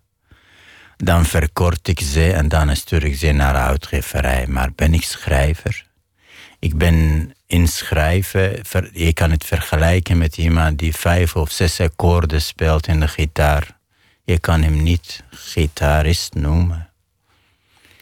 Dan 0.96 1.24
verkort 1.24 1.88
ik 1.88 2.00
ze 2.00 2.32
en 2.32 2.48
dan 2.48 2.76
stuur 2.76 3.04
ik 3.04 3.16
ze 3.16 3.32
naar 3.32 3.52
de 3.52 3.58
uitgeverij. 3.58 4.46
Maar 4.46 4.72
ben 4.74 4.94
ik 4.94 5.02
schrijver? 5.02 5.86
Ik 6.58 6.78
ben 6.78 7.32
inschrijven. 7.46 8.62
Je 8.92 9.12
kan 9.12 9.30
het 9.30 9.44
vergelijken 9.44 10.18
met 10.18 10.36
iemand 10.36 10.78
die 10.78 10.96
vijf 10.96 11.36
of 11.36 11.50
zes 11.50 11.80
akkoorden 11.80 12.42
speelt 12.42 12.86
in 12.86 13.00
de 13.00 13.08
gitaar. 13.08 13.78
Je 14.24 14.40
kan 14.40 14.62
hem 14.62 14.82
niet 14.82 15.24
gitarist 15.30 16.34
noemen. 16.34 16.85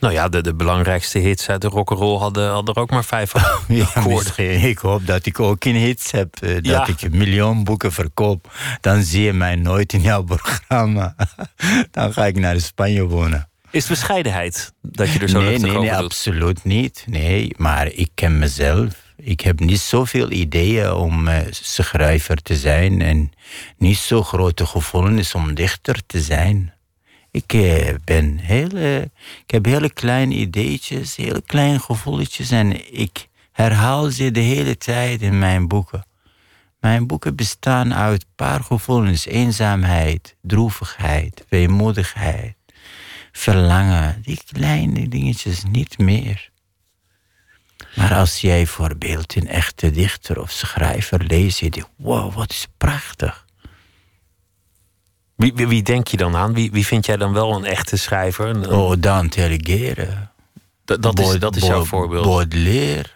Nou 0.04 0.16
ja, 0.16 0.28
de, 0.28 0.40
de 0.40 0.54
belangrijkste 0.54 1.18
hits 1.18 1.48
uit 1.48 1.60
de 1.60 1.68
rock'n'roll 1.68 2.18
hadden, 2.18 2.50
hadden 2.50 2.74
er 2.74 2.80
ook 2.80 2.90
maar 2.90 3.04
vijf 3.04 3.34
akkoorden. 3.94 4.60
ik 4.62 4.78
hoop 4.78 5.06
dat 5.06 5.26
ik 5.26 5.40
ook 5.40 5.64
in 5.64 5.74
hits 5.74 6.10
heb. 6.10 6.36
Eh, 6.40 6.62
dat 6.62 6.88
ik 6.88 7.02
een 7.02 7.16
miljoen 7.16 7.64
boeken 7.64 7.92
verkoop. 7.92 8.52
Dan 8.80 9.02
zie 9.02 9.22
je 9.22 9.32
mij 9.32 9.54
nooit 9.54 9.92
in 9.92 10.00
jouw 10.00 10.22
programma. 10.34 11.14
Dan 11.90 12.12
ga 12.12 12.26
ik 12.26 12.38
naar 12.38 12.60
Spanje 12.60 13.06
wonen. 13.06 13.48
Is 13.70 13.86
bescheidenheid 13.86 14.72
dat 14.82 15.12
je 15.12 15.18
er 15.18 15.28
zo 15.28 15.40
nee, 15.40 15.58
nee, 15.58 15.78
nee, 15.78 15.94
absoluut 15.94 16.64
niet. 16.64 17.04
Nee, 17.06 17.54
maar 17.56 17.86
ik 17.86 18.10
ken 18.14 18.38
mezelf. 18.38 18.92
Ik 19.16 19.40
heb 19.40 19.60
niet 19.60 19.80
zoveel 19.80 20.30
ideeën 20.30 20.92
om 20.92 21.28
uh, 21.28 21.36
schrijver 21.50 22.42
te 22.42 22.56
zijn 22.56 23.02
en 23.02 23.32
niet 23.76 23.96
zo 23.96 24.22
grote 24.22 24.66
gevoelens 24.66 25.34
om 25.34 25.54
dichter 25.54 26.06
te 26.06 26.20
zijn. 26.20 26.73
Ik 27.34 27.52
uh, 27.52 27.94
ben 28.04 28.38
hele, 28.38 29.10
ik 29.44 29.50
heb 29.50 29.64
hele 29.64 29.90
kleine 29.90 30.34
ideetjes, 30.34 31.16
hele 31.16 31.42
kleine 31.46 31.78
gevoelletjes 31.78 32.50
en 32.50 32.98
ik 32.98 33.28
herhaal 33.52 34.10
ze 34.10 34.30
de 34.30 34.40
hele 34.40 34.76
tijd 34.76 35.22
in 35.22 35.38
mijn 35.38 35.68
boeken. 35.68 36.06
Mijn 36.80 37.06
boeken 37.06 37.36
bestaan 37.36 37.94
uit 37.94 38.22
een 38.22 38.34
paar 38.34 38.62
gevoelens: 38.62 39.26
eenzaamheid, 39.26 40.36
droevigheid, 40.42 41.44
weemoedigheid, 41.48 42.56
verlangen. 43.32 44.22
Die 44.22 44.40
kleine 44.52 45.08
dingetjes 45.08 45.62
niet 45.64 45.98
meer. 45.98 46.50
Maar 47.94 48.14
als 48.14 48.40
jij 48.40 48.66
voorbeeld 48.66 49.36
een 49.36 49.48
echte 49.48 49.90
dichter 49.90 50.40
of 50.40 50.50
schrijver 50.50 51.24
leest, 51.24 51.58
je 51.58 51.70
denkt, 51.70 51.90
wow, 51.96 52.34
wat 52.34 52.50
is 52.50 52.66
prachtig. 52.76 53.43
Wie, 55.36 55.52
wie, 55.54 55.82
denk 55.82 56.06
je 56.06 56.16
dan 56.16 56.36
aan? 56.36 56.54
Wie, 56.54 56.70
wie 56.70 56.86
vind 56.86 57.06
jij 57.06 57.16
dan 57.16 57.32
wel 57.32 57.54
een 57.54 57.64
echte 57.64 57.96
schrijver? 57.96 58.46
Een, 58.46 58.70
Oh, 58.70 58.92
Dante 58.98 59.42
Alighieri. 59.42 60.08
Dat, 60.84 61.18
is, 61.18 61.38
dat 61.38 61.56
is 61.56 61.66
jouw 61.66 61.84
voorbeeld. 61.84 62.24
Baudelaire. 62.24 63.08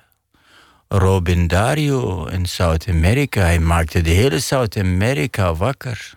Robin 0.89 1.47
Dario 1.47 2.27
in 2.27 2.47
Zuid-Amerika. 2.47 3.41
Hij 3.41 3.59
maakte 3.59 4.01
de 4.01 4.11
hele 4.11 4.39
Zuid-Amerika 4.39 5.55
wakker. 5.55 6.13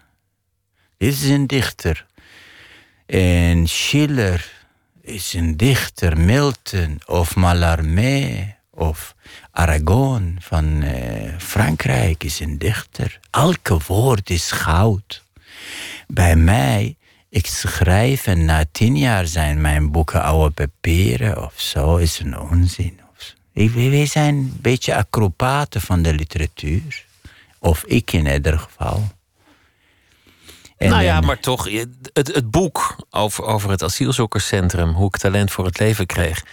Dit 0.97 1.14
is 1.14 1.30
een 1.30 1.47
dichter. 1.47 2.06
En 3.06 3.68
Schiller 3.68 4.52
is 5.02 5.34
een 5.34 5.58
dichter, 5.58 6.18
Milton 6.18 7.02
of 7.06 7.36
Mallarmé 7.36 8.56
of 8.70 9.16
Aragon 9.52 10.38
van 10.39 10.84
uh, 10.84 11.38
Frankrijk 11.38 12.24
is 12.24 12.39
een 12.39 12.58
dichter. 12.58 13.20
Elke 13.32 13.78
woord 13.88 14.30
is 14.30 14.52
goud. 14.52 15.24
Bij 16.14 16.36
mij, 16.36 16.95
ik 17.30 17.45
schrijf 17.45 18.28
en 18.28 18.45
na 18.45 18.66
tien 18.72 18.97
jaar 18.97 19.28
zijn 19.28 19.62
mijn 19.62 19.91
boeken 19.91 20.24
oude 20.24 20.53
papieren 20.53 21.43
of 21.43 21.53
zo, 21.55 21.95
is 21.95 22.20
een 22.20 22.39
onzin. 22.39 22.99
Wij 23.53 24.05
zijn 24.05 24.36
een 24.36 24.57
beetje 24.62 24.95
acrobaten 24.95 25.82
van 25.82 26.01
de 26.01 26.14
literatuur. 26.14 27.05
Of 27.59 27.84
ik 27.84 28.14
in 28.14 28.28
ieder 28.28 28.59
geval 28.59 29.09
nou 30.89 31.03
ja, 31.03 31.21
maar 31.21 31.39
toch, 31.39 31.69
het, 32.13 32.27
het 32.27 32.51
boek 32.51 32.95
over, 33.09 33.43
over 33.43 33.69
het 33.69 33.84
asielzoekerscentrum, 33.84 34.89
hoe 34.89 35.07
ik 35.07 35.17
talent 35.17 35.51
voor 35.51 35.65
het 35.65 35.79
leven 35.79 36.05
kreeg. 36.05 36.43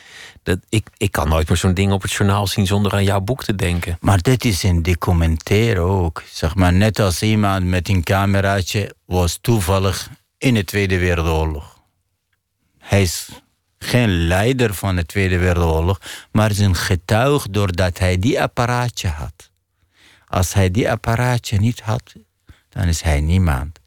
Dat, 0.42 0.58
ik, 0.68 0.86
ik 0.96 1.12
kan 1.12 1.28
nooit 1.28 1.48
meer 1.48 1.56
zo'n 1.56 1.74
ding 1.74 1.92
op 1.92 2.02
het 2.02 2.12
journaal 2.12 2.46
zien 2.46 2.66
zonder 2.66 2.92
aan 2.92 3.04
jouw 3.04 3.20
boek 3.20 3.44
te 3.44 3.54
denken. 3.54 3.96
Maar 4.00 4.20
dit 4.22 4.44
is 4.44 4.62
een 4.62 4.82
documentaire 4.82 5.80
ook. 5.80 6.22
Zeg 6.32 6.54
maar, 6.54 6.72
net 6.72 6.98
als 6.98 7.22
iemand 7.22 7.64
met 7.64 7.88
een 7.88 8.02
cameraatje 8.02 8.94
was 9.04 9.38
toevallig 9.40 10.10
in 10.38 10.54
de 10.54 10.64
Tweede 10.64 10.98
Wereldoorlog. 10.98 11.78
Hij 12.78 13.02
is 13.02 13.28
geen 13.78 14.26
leider 14.26 14.74
van 14.74 14.96
de 14.96 15.06
Tweede 15.06 15.38
Wereldoorlog, 15.38 16.00
maar 16.32 16.50
is 16.50 16.58
een 16.58 16.74
getuige 16.74 17.50
doordat 17.50 17.98
hij 17.98 18.18
die 18.18 18.42
apparaatje 18.42 19.08
had. 19.08 19.50
Als 20.28 20.52
hij 20.54 20.70
die 20.70 20.90
apparaatje 20.90 21.58
niet 21.58 21.80
had, 21.80 22.12
dan 22.68 22.84
is 22.84 23.00
hij 23.02 23.20
niemand. 23.20 23.78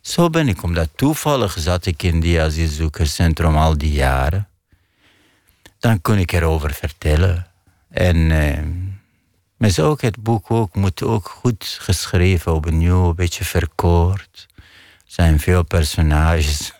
Zo 0.00 0.30
ben 0.30 0.48
ik, 0.48 0.62
omdat 0.62 0.88
toevallig 0.94 1.56
zat 1.58 1.86
ik 1.86 2.02
in 2.02 2.20
die 2.20 2.40
asielzoekerscentrum 2.40 3.56
al 3.56 3.78
die 3.78 3.92
jaren. 3.92 4.48
Dan 5.78 6.00
kon 6.00 6.18
ik 6.18 6.32
erover 6.32 6.72
vertellen. 6.72 7.46
En 7.88 8.30
eh, 8.30 8.62
maar 9.60 9.78
ook 9.80 10.00
het 10.00 10.22
boek 10.22 10.50
ook, 10.50 10.74
moet 10.74 11.02
ook 11.02 11.28
goed 11.28 11.78
geschreven, 11.80 12.54
opnieuw, 12.54 13.08
een 13.08 13.14
beetje 13.14 13.44
verkort. 13.44 14.48
Er 14.56 14.62
zijn 15.06 15.40
veel 15.40 15.62
personages. 15.62 16.72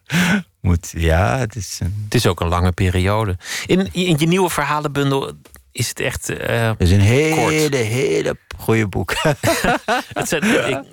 moet, 0.60 0.92
ja, 0.96 1.38
het 1.38 1.56
is. 1.56 1.78
Het 2.04 2.14
is 2.14 2.26
ook 2.26 2.40
een 2.40 2.48
lange 2.48 2.72
periode. 2.72 3.36
In, 3.66 3.92
in 3.92 4.18
je 4.18 4.26
nieuwe 4.26 4.50
verhalenbundel 4.50 5.32
is 5.72 5.88
het 5.88 6.00
echt. 6.00 6.30
Uh, 6.30 6.68
het 6.68 6.80
is 6.80 6.90
een 6.90 7.00
hele, 7.00 7.76
hele 7.76 8.36
goede 8.56 8.88
boek. 8.88 9.14
het 10.12 10.28
zijn, 10.28 10.42
ik, 10.42 10.84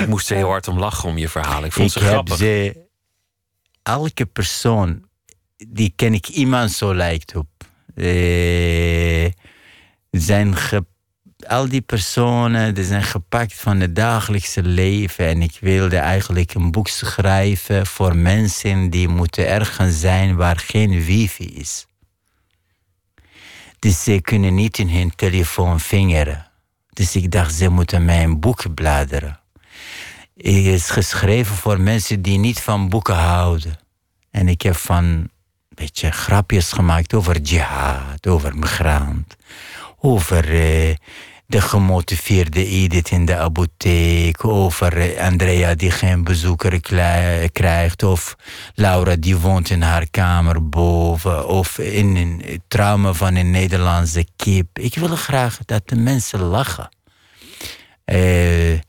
ik, 0.00 0.06
moest 0.06 0.30
er 0.30 0.36
heel 0.36 0.48
hard 0.48 0.68
om 0.68 0.78
lachen 0.78 1.08
om 1.08 1.18
je 1.18 1.28
verhaal. 1.28 1.64
Ik 1.64 1.72
vond 1.72 1.92
ze 1.92 2.00
grappig. 2.00 2.36
Ze, 2.36 2.86
elke 3.82 4.26
persoon 4.26 5.08
die 5.56 5.92
ken 5.96 6.14
ik 6.14 6.28
iemand 6.28 6.72
zo 6.72 6.94
lijkt 6.94 7.36
op. 7.36 7.48
Uh, 7.94 9.30
zijn 10.10 10.56
al 11.46 11.68
die 11.68 11.80
personen 11.80 12.74
die 12.74 12.84
zijn 12.84 13.02
gepakt 13.02 13.54
van 13.54 13.80
het 13.80 13.96
dagelijkse 13.96 14.62
leven. 14.62 15.26
En 15.26 15.42
ik 15.42 15.56
wilde 15.60 15.96
eigenlijk 15.96 16.54
een 16.54 16.70
boek 16.70 16.88
schrijven 16.88 17.86
voor 17.86 18.16
mensen 18.16 18.90
die 18.90 19.08
moeten 19.08 19.48
ergens 19.48 20.00
zijn 20.00 20.36
waar 20.36 20.58
geen 20.58 21.04
wifi 21.04 21.44
is. 21.44 21.86
Dus 23.78 24.02
ze 24.02 24.20
kunnen 24.20 24.54
niet 24.54 24.78
in 24.78 24.88
hun 24.88 25.14
telefoon 25.14 25.80
vingeren. 25.80 26.46
Dus 26.92 27.16
ik 27.16 27.30
dacht, 27.30 27.54
ze 27.54 27.68
moeten 27.68 28.04
mijn 28.04 28.40
boek 28.40 28.74
bladeren. 28.74 29.40
Het 30.36 30.46
is 30.46 30.90
geschreven 30.90 31.56
voor 31.56 31.80
mensen 31.80 32.22
die 32.22 32.38
niet 32.38 32.60
van 32.60 32.88
boeken 32.88 33.16
houden. 33.16 33.78
En 34.30 34.48
ik 34.48 34.62
heb 34.62 34.76
van 34.76 35.04
een 35.04 35.30
beetje 35.68 36.10
grapjes 36.10 36.72
gemaakt 36.72 37.14
over 37.14 37.40
jihad, 37.40 38.26
over 38.26 38.56
migrant, 38.56 39.36
over 39.98 40.54
eh, 40.54 40.94
de 41.48 41.60
gemotiveerde 41.60 42.66
Edith 42.66 43.10
in 43.10 43.24
de 43.24 43.36
apotheek, 43.36 44.44
over 44.44 45.20
Andrea 45.20 45.74
die 45.74 45.90
geen 45.90 46.24
bezoeker 46.24 46.80
krijgt, 47.52 48.02
of 48.02 48.36
Laura 48.74 49.16
die 49.16 49.36
woont 49.36 49.70
in 49.70 49.82
haar 49.82 50.10
kamer 50.10 50.68
boven, 50.68 51.48
of 51.48 51.78
in 51.78 52.16
een 52.16 52.62
trauma 52.68 53.12
van 53.12 53.34
een 53.34 53.50
Nederlandse 53.50 54.26
kip. 54.36 54.78
Ik 54.78 54.94
wil 54.94 55.16
graag 55.16 55.58
dat 55.64 55.88
de 55.88 55.96
mensen 55.96 56.40
lachen. 56.40 56.88
Uh, 58.06 58.72
er 58.72 58.82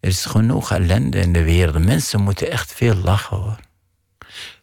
is 0.00 0.24
genoeg 0.24 0.72
ellende 0.72 1.18
in 1.18 1.32
de 1.32 1.42
wereld. 1.42 1.84
Mensen 1.84 2.22
moeten 2.22 2.50
echt 2.50 2.72
veel 2.74 2.94
lachen 2.94 3.36
hoor. 3.36 3.58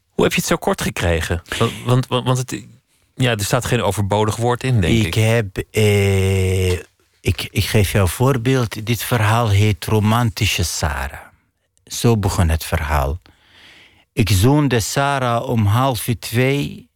Hoe 0.09 0.23
heb 0.23 0.33
je 0.33 0.39
het 0.39 0.49
zo 0.49 0.55
kort 0.55 0.81
gekregen? 0.81 1.41
Want, 1.85 2.07
want, 2.07 2.23
want 2.23 2.37
het, 2.37 2.65
ja, 3.15 3.31
er 3.31 3.43
staat 3.43 3.65
geen 3.65 3.81
overbodig 3.81 4.35
woord 4.35 4.63
in, 4.63 4.81
denk 4.81 4.93
ik. 4.93 5.05
Ik 5.05 5.13
heb. 5.13 5.63
Uh, 5.71 6.79
ik, 7.25 7.47
ik 7.51 7.63
geef 7.63 7.91
jou 7.91 8.03
een 8.03 8.11
voorbeeld. 8.11 8.85
Dit 8.85 9.03
verhaal 9.03 9.49
heet 9.49 9.85
Romantische 9.85 10.63
Sarah. 10.63 11.19
Zo 11.85 12.17
begon 12.17 12.49
het 12.49 12.63
verhaal. 12.63 13.21
Ik 14.13 14.29
zoende 14.29 14.79
Sarah 14.79 15.49
om 15.49 15.65
half 15.65 16.07
twee 16.19 16.89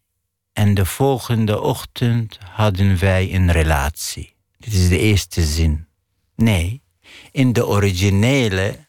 en 0.54 0.74
de 0.74 0.86
volgende 0.86 1.62
ochtend 1.62 2.38
hadden 2.52 3.00
wij 3.00 3.34
een 3.34 3.52
relatie. 3.52 4.34
Dit 4.58 4.74
is 4.74 4.90
de 4.90 5.00
eerste 5.00 5.46
zin. 5.46 5.88
Nee, 6.36 6.82
in 7.32 7.54
de 7.54 7.68
originele 7.68 8.88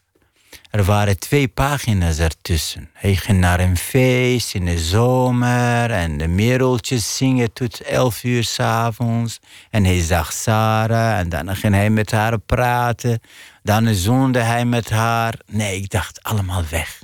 er 0.71 0.85
waren 0.85 1.19
twee 1.19 1.49
pagina's 1.49 2.19
ertussen. 2.19 2.91
Hij 2.93 3.17
ging 3.17 3.41
naar 3.41 3.61
een 3.61 3.77
feest 3.77 4.55
in 4.55 4.65
de 4.65 4.79
zomer 4.79 5.91
en 5.91 6.19
de 6.19 6.29
mereltjes 6.29 7.17
zingen 7.17 7.53
tot 7.53 7.81
elf 7.81 8.25
uur 8.25 8.45
s'avonds. 8.45 9.41
En 9.71 9.85
hij 9.85 10.01
zag 10.01 10.33
Sarah 10.33 11.19
en 11.19 11.29
dan 11.29 11.57
ging 11.57 11.75
hij 11.75 11.91
met 11.91 12.11
haar 12.11 12.39
praten. 12.39 13.21
Dan 13.63 13.95
zoende 13.95 14.39
hij 14.39 14.65
met 14.65 14.91
haar. 14.91 15.35
Nee, 15.47 15.77
ik 15.77 15.91
dacht 15.91 16.23
allemaal 16.23 16.65
weg. 16.71 17.03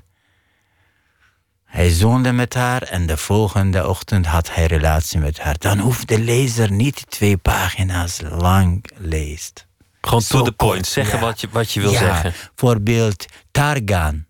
Hij 1.65 1.91
zoende 1.91 2.33
met 2.33 2.55
haar 2.55 2.83
en 2.83 3.07
de 3.07 3.17
volgende 3.17 3.89
ochtend 3.89 4.27
had 4.27 4.55
hij 4.55 4.67
relatie 4.67 5.19
met 5.19 5.41
haar. 5.41 5.59
Dan 5.59 5.79
hoeft 5.79 6.09
de 6.09 6.21
lezer 6.21 6.71
niet 6.73 7.11
twee 7.11 7.37
pagina's 7.37 8.21
lang 8.31 8.91
leest. 8.97 9.66
Gewoon 10.07 10.23
to 10.23 10.43
the 10.43 10.53
point. 10.53 10.87
Zeggen 10.87 11.21
wat, 11.21 11.41
je, 11.41 11.49
wat 11.51 11.73
je 11.73 11.81
wil 11.81 11.93
ja, 11.93 11.99
zeggen. 11.99 12.35
Voorbeeld 12.55 13.27
Targan. 13.51 14.25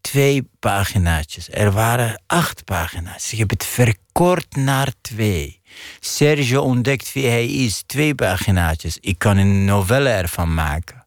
Twee 0.00 0.48
paginaatjes. 0.58 1.48
Er 1.50 1.72
waren 1.72 2.22
acht 2.26 2.64
pagina's. 2.64 3.32
Ik 3.32 3.38
heb 3.38 3.50
het 3.50 3.64
verkort 3.64 4.56
naar 4.56 4.92
twee. 5.00 5.60
Sergio 6.00 6.62
ontdekt 6.62 7.12
wie 7.12 7.26
hij 7.26 7.46
is, 7.46 7.82
twee 7.86 8.14
paginaatjes. 8.14 8.98
Ik 9.00 9.18
kan 9.18 9.36
een 9.36 9.64
novelle 9.64 10.08
ervan 10.08 10.54
maken. 10.54 11.06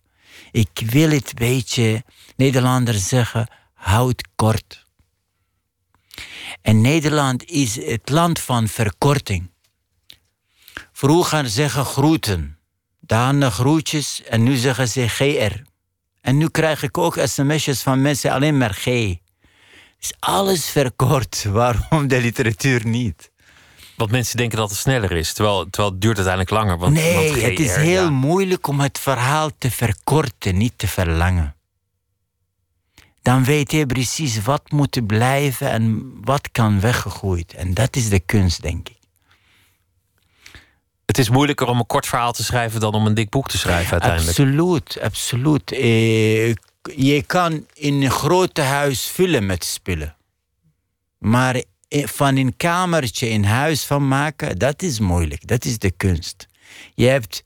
Ik 0.51 0.84
wil 0.86 1.10
het 1.10 1.34
beetje, 1.36 2.03
Nederlanders 2.36 3.08
zeggen, 3.08 3.47
houd 3.74 4.28
kort. 4.36 4.86
En 6.62 6.82
Nederland 6.82 7.45
is 7.45 7.76
het 7.86 8.10
land 8.10 8.39
van 8.39 8.68
verkorting. 8.68 9.51
Vroeger 10.91 11.49
zeggen 11.49 11.86
groeten, 11.86 12.55
daarna 13.06 13.49
groetjes 13.49 14.24
en 14.24 14.43
nu 14.43 14.56
zeggen 14.56 14.88
ze 14.88 15.08
GR. 15.08 15.62
En 16.22 16.38
nu 16.38 16.49
krijg 16.49 16.84
ik 16.84 16.97
ook 16.97 17.20
sms'jes 17.24 17.82
van 17.82 18.01
mensen 18.01 18.32
alleen 18.32 18.58
maar 18.58 18.74
G. 18.74 18.86
Is 18.86 20.14
alles 20.20 20.70
verkort. 20.70 21.43
Waarom 21.51 22.08
de 22.08 22.22
literatuur 22.22 22.88
niet? 22.88 23.32
Want 23.95 24.12
mensen 24.12 24.38
denken 24.38 24.58
dat 24.58 24.70
het 24.70 24.80
sneller 24.80 25.12
is, 25.12 25.34
terwijl, 25.34 25.64
terwijl 25.70 25.91
het 25.91 26.01
duurt 26.01 26.16
uiteindelijk 26.18 26.56
langer. 26.56 26.78
Want, 26.78 26.93
nee, 26.93 27.14
want 27.14 27.41
het 27.41 27.60
is 27.60 27.76
heel 27.76 28.12
moeilijk 28.12 28.68
om 28.68 28.80
het 28.80 28.99
verhaal 28.99 29.49
te 29.58 29.72
verkorten, 29.72 30.58
niet 30.58 30.74
te 30.76 30.88
verlangen. 30.88 31.56
Dan 33.22 33.43
weet 33.43 33.72
je 33.72 33.86
precies 33.86 34.41
wat 34.41 34.72
moet 34.72 35.08
blijven 35.08 35.70
en 35.70 36.14
wat 36.22 36.51
kan 36.51 36.80
weggegooid. 36.80 37.53
En 37.53 37.74
dat 37.74 37.95
is 37.95 38.10
de 38.10 38.20
kunst, 38.20 38.62
denk 38.62 38.89
ik. 38.89 38.95
Het 41.06 41.18
is 41.18 41.30
moeilijker 41.30 41.68
om 41.68 41.80
een 41.80 41.86
kort 41.86 42.06
verhaal 42.08 42.32
te 42.32 42.43
schrijven 42.43 42.80
dan 42.80 42.93
om 42.93 43.06
een 43.06 43.14
dik 43.14 43.30
boek 43.30 43.47
te 43.47 43.58
schrijven 43.58 43.91
uiteindelijk. 43.91 44.39
Absoluut, 44.39 44.99
absoluut. 45.01 45.72
Eh, 45.72 46.47
je 46.95 47.24
kan 47.26 47.66
in 47.74 48.01
een 48.01 48.12
grote 48.12 48.62
huis 48.62 49.08
vullen 49.08 49.45
met 49.45 49.64
spullen. 49.64 50.16
Maar 51.18 51.64
van 51.89 52.36
een 52.36 52.58
kamertje 52.58 53.30
in 53.30 53.43
huis 53.43 53.84
van 53.84 54.08
maken, 54.08 54.58
dat 54.58 54.82
is 54.82 54.99
moeilijk. 54.99 55.47
Dat 55.47 55.66
is 55.66 55.78
de 55.78 55.91
kunst. 55.91 56.47
Je 56.93 57.06
hebt 57.06 57.43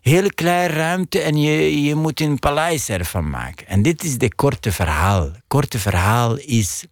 hele 0.00 0.34
kleine 0.34 0.74
ruimte 0.74 1.20
en 1.20 1.36
je, 1.36 1.82
je 1.82 1.94
moet 1.94 2.20
een 2.20 2.38
paleis 2.38 2.88
ervan 2.88 3.30
maken. 3.30 3.66
En 3.66 3.82
dit 3.82 4.04
is 4.04 4.18
de 4.18 4.34
korte 4.34 4.72
verhaal. 4.72 5.30
Korte 5.46 5.78
verhaal 5.78 6.36
is, 6.36 6.84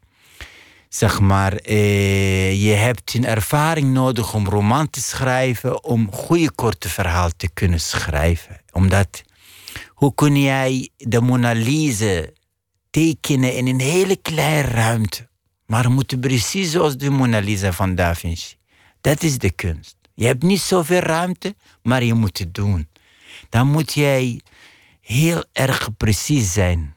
zeg 0.89 1.21
maar, 1.21 1.53
eh, 1.53 2.63
je 2.63 2.73
hebt 2.73 3.15
een 3.15 3.25
ervaring 3.25 3.93
nodig 3.93 4.35
om 4.35 4.49
roman 4.49 4.91
te 4.91 5.01
schrijven, 5.01 5.85
om 5.85 6.13
goede 6.13 6.51
korte 6.51 6.89
verhaal 6.89 7.31
te 7.37 7.51
kunnen 7.51 7.81
schrijven. 7.81 8.61
Omdat, 8.73 9.23
hoe 9.89 10.15
kun 10.15 10.43
jij 10.43 10.89
de 10.97 11.21
Mona 11.21 11.53
Lisa 11.53 12.25
tekenen 12.91 13.55
in 13.55 13.67
een 13.67 13.81
hele 13.81 14.17
kleine 14.17 14.69
ruimte? 14.69 15.29
Maar 15.67 15.91
precies 16.21 16.71
zoals 16.71 16.97
de 16.97 17.11
Mona 17.11 17.39
Lisa 17.39 17.73
van 17.73 17.95
Da 17.95 18.15
Vinci. 18.15 18.57
Dat 19.01 19.23
is 19.23 19.39
de 19.39 19.51
kunst. 19.51 19.97
Je 20.15 20.27
hebt 20.27 20.43
niet 20.43 20.61
zoveel 20.61 21.01
ruimte, 21.01 21.55
maar 21.83 22.05
je 22.05 22.15
moet 22.15 22.39
het 22.39 22.55
doen. 22.55 22.89
Dan 23.49 23.67
moet 23.67 23.93
jij 23.93 24.41
heel 25.01 25.45
erg 25.53 25.97
precies 25.97 26.53
zijn. 26.53 26.97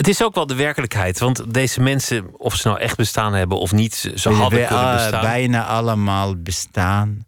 Het 0.00 0.08
is 0.08 0.22
ook 0.22 0.34
wel 0.34 0.46
de 0.46 0.54
werkelijkheid, 0.54 1.18
want 1.18 1.54
deze 1.54 1.80
mensen, 1.80 2.38
of 2.38 2.54
ze 2.54 2.68
nou 2.68 2.80
echt 2.80 2.96
bestaan 2.96 3.34
hebben 3.34 3.58
of 3.58 3.72
niet, 3.72 3.94
ze 3.94 4.28
hadden 4.28 4.66
kunnen 4.66 4.94
bestaan. 4.94 5.20
Bijna 5.20 5.66
allemaal 5.66 6.36
bestaan. 6.36 7.26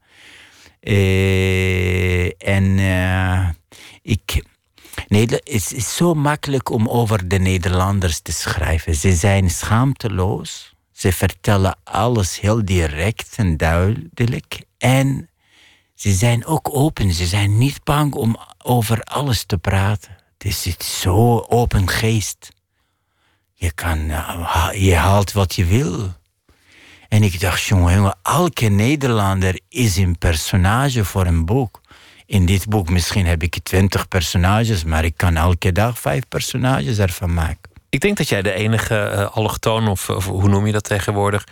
Uh, 0.80 2.42
en 2.42 2.78
uh, 2.78 3.48
ik, 4.02 4.44
Nee, 5.08 5.26
het 5.26 5.72
is 5.72 5.96
zo 5.96 6.14
makkelijk 6.14 6.70
om 6.70 6.88
over 6.88 7.28
de 7.28 7.38
Nederlanders 7.38 8.20
te 8.20 8.32
schrijven. 8.32 8.94
Ze 8.94 9.14
zijn 9.14 9.50
schaamteloos. 9.50 10.74
Ze 10.92 11.12
vertellen 11.12 11.78
alles 11.84 12.40
heel 12.40 12.64
direct 12.64 13.32
en 13.36 13.56
duidelijk. 13.56 14.64
En 14.78 15.30
ze 15.94 16.12
zijn 16.12 16.46
ook 16.46 16.76
open. 16.76 17.12
Ze 17.12 17.26
zijn 17.26 17.58
niet 17.58 17.84
bang 17.84 18.14
om 18.14 18.36
over 18.58 19.00
alles 19.02 19.44
te 19.44 19.58
praten. 19.58 20.16
Het 20.38 20.44
is 20.44 21.00
zo 21.00 21.38
open 21.48 21.88
geest. 21.88 22.51
Je, 23.62 23.72
kan, 23.72 24.10
eh, 24.10 24.68
je 24.72 24.94
haalt 24.94 25.32
wat 25.32 25.54
je 25.54 25.64
wil. 25.64 26.14
En 27.08 27.22
ik 27.22 27.40
dacht, 27.40 27.62
jongen, 27.62 28.16
elke 28.22 28.66
Nederlander 28.66 29.60
is 29.68 29.96
een 29.96 30.18
personage 30.18 31.04
voor 31.04 31.26
een 31.26 31.44
boek 31.44 31.80
in 32.32 32.46
dit 32.46 32.68
boek 32.68 32.90
misschien 32.90 33.26
heb 33.26 33.42
ik 33.42 33.58
twintig 33.62 34.08
personages, 34.08 34.84
maar 34.84 35.04
ik 35.04 35.16
kan 35.16 35.36
elke 35.36 35.72
dag 35.72 35.98
vijf 35.98 36.28
personages 36.28 36.98
ervan 36.98 37.34
maken. 37.34 37.71
Ik 37.92 38.00
denk 38.00 38.16
dat 38.16 38.28
jij 38.28 38.42
de 38.42 38.52
enige 38.52 39.12
uh, 39.14 39.36
allochtoon, 39.36 39.88
of, 39.88 40.10
of, 40.10 40.26
hoe 40.26 40.48
noem 40.48 40.66
je 40.66 40.72
dat 40.72 40.84
tegenwoordig, 40.84 41.44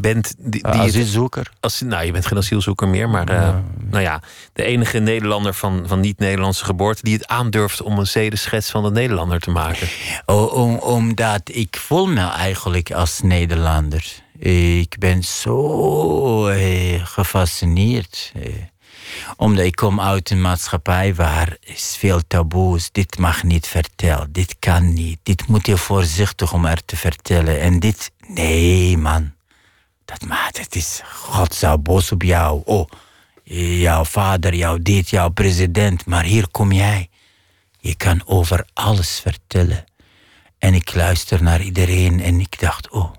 bent. 0.00 0.34
Die, 0.38 0.50
die 0.50 0.66
asielzoeker. 0.66 1.50
Als, 1.60 1.80
nou, 1.80 2.04
je 2.04 2.12
bent 2.12 2.26
geen 2.26 2.38
asielzoeker 2.38 2.88
meer, 2.88 3.08
maar 3.08 3.32
uh, 3.32 3.54
nou 3.90 4.02
ja, 4.02 4.22
de 4.52 4.64
enige 4.64 4.98
Nederlander 4.98 5.54
van, 5.54 5.84
van 5.86 6.00
niet-Nederlandse 6.00 6.64
geboorte 6.64 7.02
die 7.02 7.14
het 7.14 7.26
aandurft 7.26 7.82
om 7.82 7.98
een 7.98 8.06
zedenschets 8.06 8.70
van 8.70 8.82
de 8.82 8.90
Nederlander 8.90 9.40
te 9.40 9.50
maken. 9.50 9.88
Om, 10.26 10.76
omdat 10.76 11.40
ik 11.44 11.76
voel 11.80 12.06
me 12.06 12.28
eigenlijk 12.28 12.92
als 12.92 13.20
Nederlander. 13.20 14.22
Ik 14.38 14.98
ben 14.98 15.22
zo 15.22 16.46
eh, 16.46 17.06
gefascineerd. 17.06 18.32
Omdat 19.36 19.64
ik 19.64 19.76
kom 19.76 20.00
uit 20.00 20.30
een 20.30 20.40
maatschappij 20.40 21.14
waar 21.14 21.56
is 21.60 21.96
veel 21.98 22.20
taboes. 22.26 22.90
Dit 22.92 23.18
mag 23.18 23.42
niet 23.42 23.66
vertellen, 23.66 24.32
dit 24.32 24.56
kan 24.58 24.92
niet. 24.92 25.18
Dit 25.22 25.46
moet 25.46 25.66
je 25.66 25.76
voorzichtig 25.76 26.52
om 26.52 26.64
er 26.64 26.84
te 26.84 26.96
vertellen. 26.96 27.60
En 27.60 27.80
dit, 27.80 28.12
nee 28.26 28.98
man. 28.98 29.32
Dat 30.04 30.24
maakt, 30.24 30.58
het 30.58 30.74
is, 30.74 31.00
God 31.04 31.54
zou 31.54 31.78
boos 31.78 32.12
op 32.12 32.22
jou. 32.22 32.62
Oh, 32.64 32.88
jouw 33.80 34.04
vader, 34.04 34.54
jouw 34.54 34.78
dit, 34.78 35.10
jouw 35.10 35.28
president. 35.28 36.06
Maar 36.06 36.24
hier 36.24 36.48
kom 36.50 36.72
jij. 36.72 37.08
Je 37.78 37.94
kan 37.94 38.22
over 38.26 38.66
alles 38.72 39.20
vertellen. 39.20 39.84
En 40.58 40.74
ik 40.74 40.94
luister 40.94 41.42
naar 41.42 41.62
iedereen 41.62 42.20
en 42.20 42.40
ik 42.40 42.60
dacht, 42.60 42.88
oh, 42.88 43.12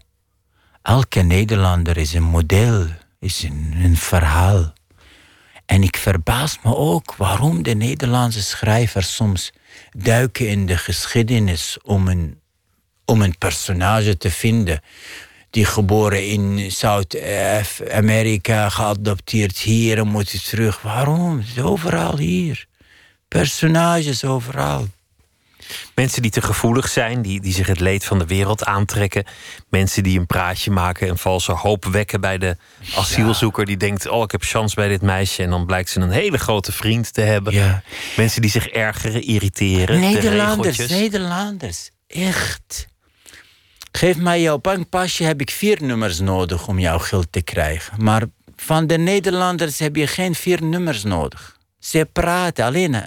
elke 0.81 1.21
Nederlander 1.21 1.97
is 1.97 2.13
een 2.13 2.23
model, 2.23 2.87
is 3.19 3.43
een, 3.43 3.73
een 3.83 3.97
verhaal. 3.97 4.73
En 5.65 5.83
ik 5.83 5.97
verbaas 5.97 6.59
me 6.63 6.75
ook 6.75 7.15
waarom 7.15 7.63
de 7.63 7.73
Nederlandse 7.73 8.43
schrijvers 8.43 9.15
soms 9.15 9.51
duiken 9.97 10.47
in 10.47 10.65
de 10.65 10.77
geschiedenis 10.77 11.77
om 11.83 12.07
een, 12.07 12.39
om 13.05 13.21
een 13.21 13.37
personage 13.37 14.17
te 14.17 14.31
vinden. 14.31 14.81
Die 15.49 15.65
geboren 15.65 16.27
in 16.27 16.71
Zuid-Amerika, 16.71 18.69
geadopteerd 18.69 19.57
hier 19.57 19.97
en 19.97 20.07
moet 20.07 20.49
terug. 20.49 20.81
Waarom? 20.81 21.43
Overal 21.61 22.17
hier. 22.17 22.67
Personages 23.27 24.25
overal. 24.25 24.87
Mensen 25.95 26.21
die 26.21 26.31
te 26.31 26.41
gevoelig 26.41 26.87
zijn, 26.87 27.21
die, 27.21 27.41
die 27.41 27.53
zich 27.53 27.67
het 27.67 27.79
leed 27.79 28.05
van 28.05 28.19
de 28.19 28.25
wereld 28.25 28.65
aantrekken. 28.65 29.25
Mensen 29.69 30.03
die 30.03 30.19
een 30.19 30.25
praatje 30.25 30.71
maken 30.71 31.07
en 31.07 31.17
valse 31.17 31.51
hoop 31.51 31.85
wekken 31.85 32.21
bij 32.21 32.37
de 32.37 32.57
asielzoeker. 32.95 33.65
Die 33.65 33.77
denkt, 33.77 34.07
oh 34.07 34.23
ik 34.23 34.31
heb 34.31 34.43
chance 34.43 34.75
bij 34.75 34.87
dit 34.87 35.01
meisje. 35.01 35.43
En 35.43 35.49
dan 35.49 35.65
blijkt 35.65 35.89
ze 35.89 35.99
een 35.99 36.09
hele 36.09 36.37
grote 36.37 36.71
vriend 36.71 37.13
te 37.13 37.21
hebben. 37.21 37.53
Ja. 37.53 37.83
Mensen 38.15 38.41
die 38.41 38.51
zich 38.51 38.67
ergeren, 38.67 39.23
irriteren. 39.23 39.99
Nederlanders, 39.99 40.77
Nederlanders. 40.77 41.89
Echt. 42.07 42.87
Geef 43.91 44.17
mij 44.17 44.41
jouw 44.41 44.57
bankpasje, 44.57 45.23
heb 45.23 45.41
ik 45.41 45.51
vier 45.51 45.77
nummers 45.81 46.19
nodig 46.19 46.67
om 46.67 46.79
jouw 46.79 46.99
geld 46.99 47.27
te 47.31 47.41
krijgen. 47.41 48.03
Maar 48.03 48.23
van 48.55 48.87
de 48.87 48.97
Nederlanders 48.97 49.79
heb 49.79 49.95
je 49.95 50.07
geen 50.07 50.35
vier 50.35 50.63
nummers 50.63 51.03
nodig. 51.03 51.57
Ze 51.79 52.09
praten 52.13 52.65
alleen 52.65 52.93
eh, 52.93 53.01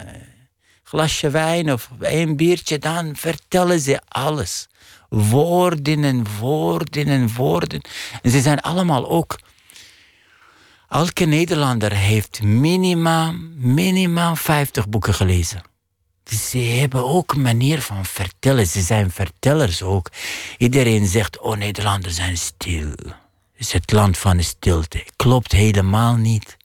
glasje 0.88 1.30
wijn 1.30 1.72
of 1.72 1.90
een 2.00 2.36
biertje, 2.36 2.78
dan 2.78 3.16
vertellen 3.16 3.80
ze 3.80 4.00
alles. 4.08 4.66
Woorden 5.08 6.04
en 6.04 6.26
woorden 6.38 7.06
en 7.06 7.34
woorden. 7.34 7.80
En 8.22 8.30
ze 8.30 8.40
zijn 8.40 8.60
allemaal 8.60 9.08
ook. 9.08 9.38
Elke 10.88 11.24
Nederlander 11.24 11.92
heeft 11.92 12.42
minimaal, 12.42 13.32
minimaal 13.56 14.36
50 14.36 14.88
boeken 14.88 15.14
gelezen. 15.14 15.62
ze 16.24 16.58
hebben 16.58 17.04
ook 17.04 17.32
een 17.32 17.42
manier 17.42 17.82
van 17.82 18.04
vertellen. 18.04 18.66
Ze 18.66 18.80
zijn 18.80 19.10
vertellers 19.10 19.82
ook. 19.82 20.10
Iedereen 20.58 21.06
zegt, 21.06 21.38
oh 21.38 21.56
Nederlanders 21.56 22.14
zijn 22.14 22.36
stil. 22.36 22.88
Het 22.88 23.12
is 23.56 23.72
het 23.72 23.92
land 23.92 24.18
van 24.18 24.36
de 24.36 24.42
stilte. 24.42 25.06
Klopt 25.16 25.52
helemaal 25.52 26.14
niet. 26.14 26.56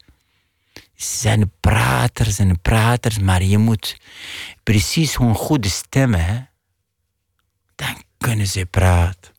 Ze 0.95 1.17
zijn 1.17 1.51
praters 1.59 2.39
en 2.39 2.61
praters, 2.61 3.19
maar 3.19 3.43
je 3.43 3.57
moet 3.57 3.97
precies 4.63 5.17
hun 5.17 5.35
goede 5.35 5.69
stemmen, 5.69 6.25
hè? 6.25 6.39
dan 7.75 8.03
kunnen 8.17 8.47
ze 8.47 8.65
praten. 8.65 9.31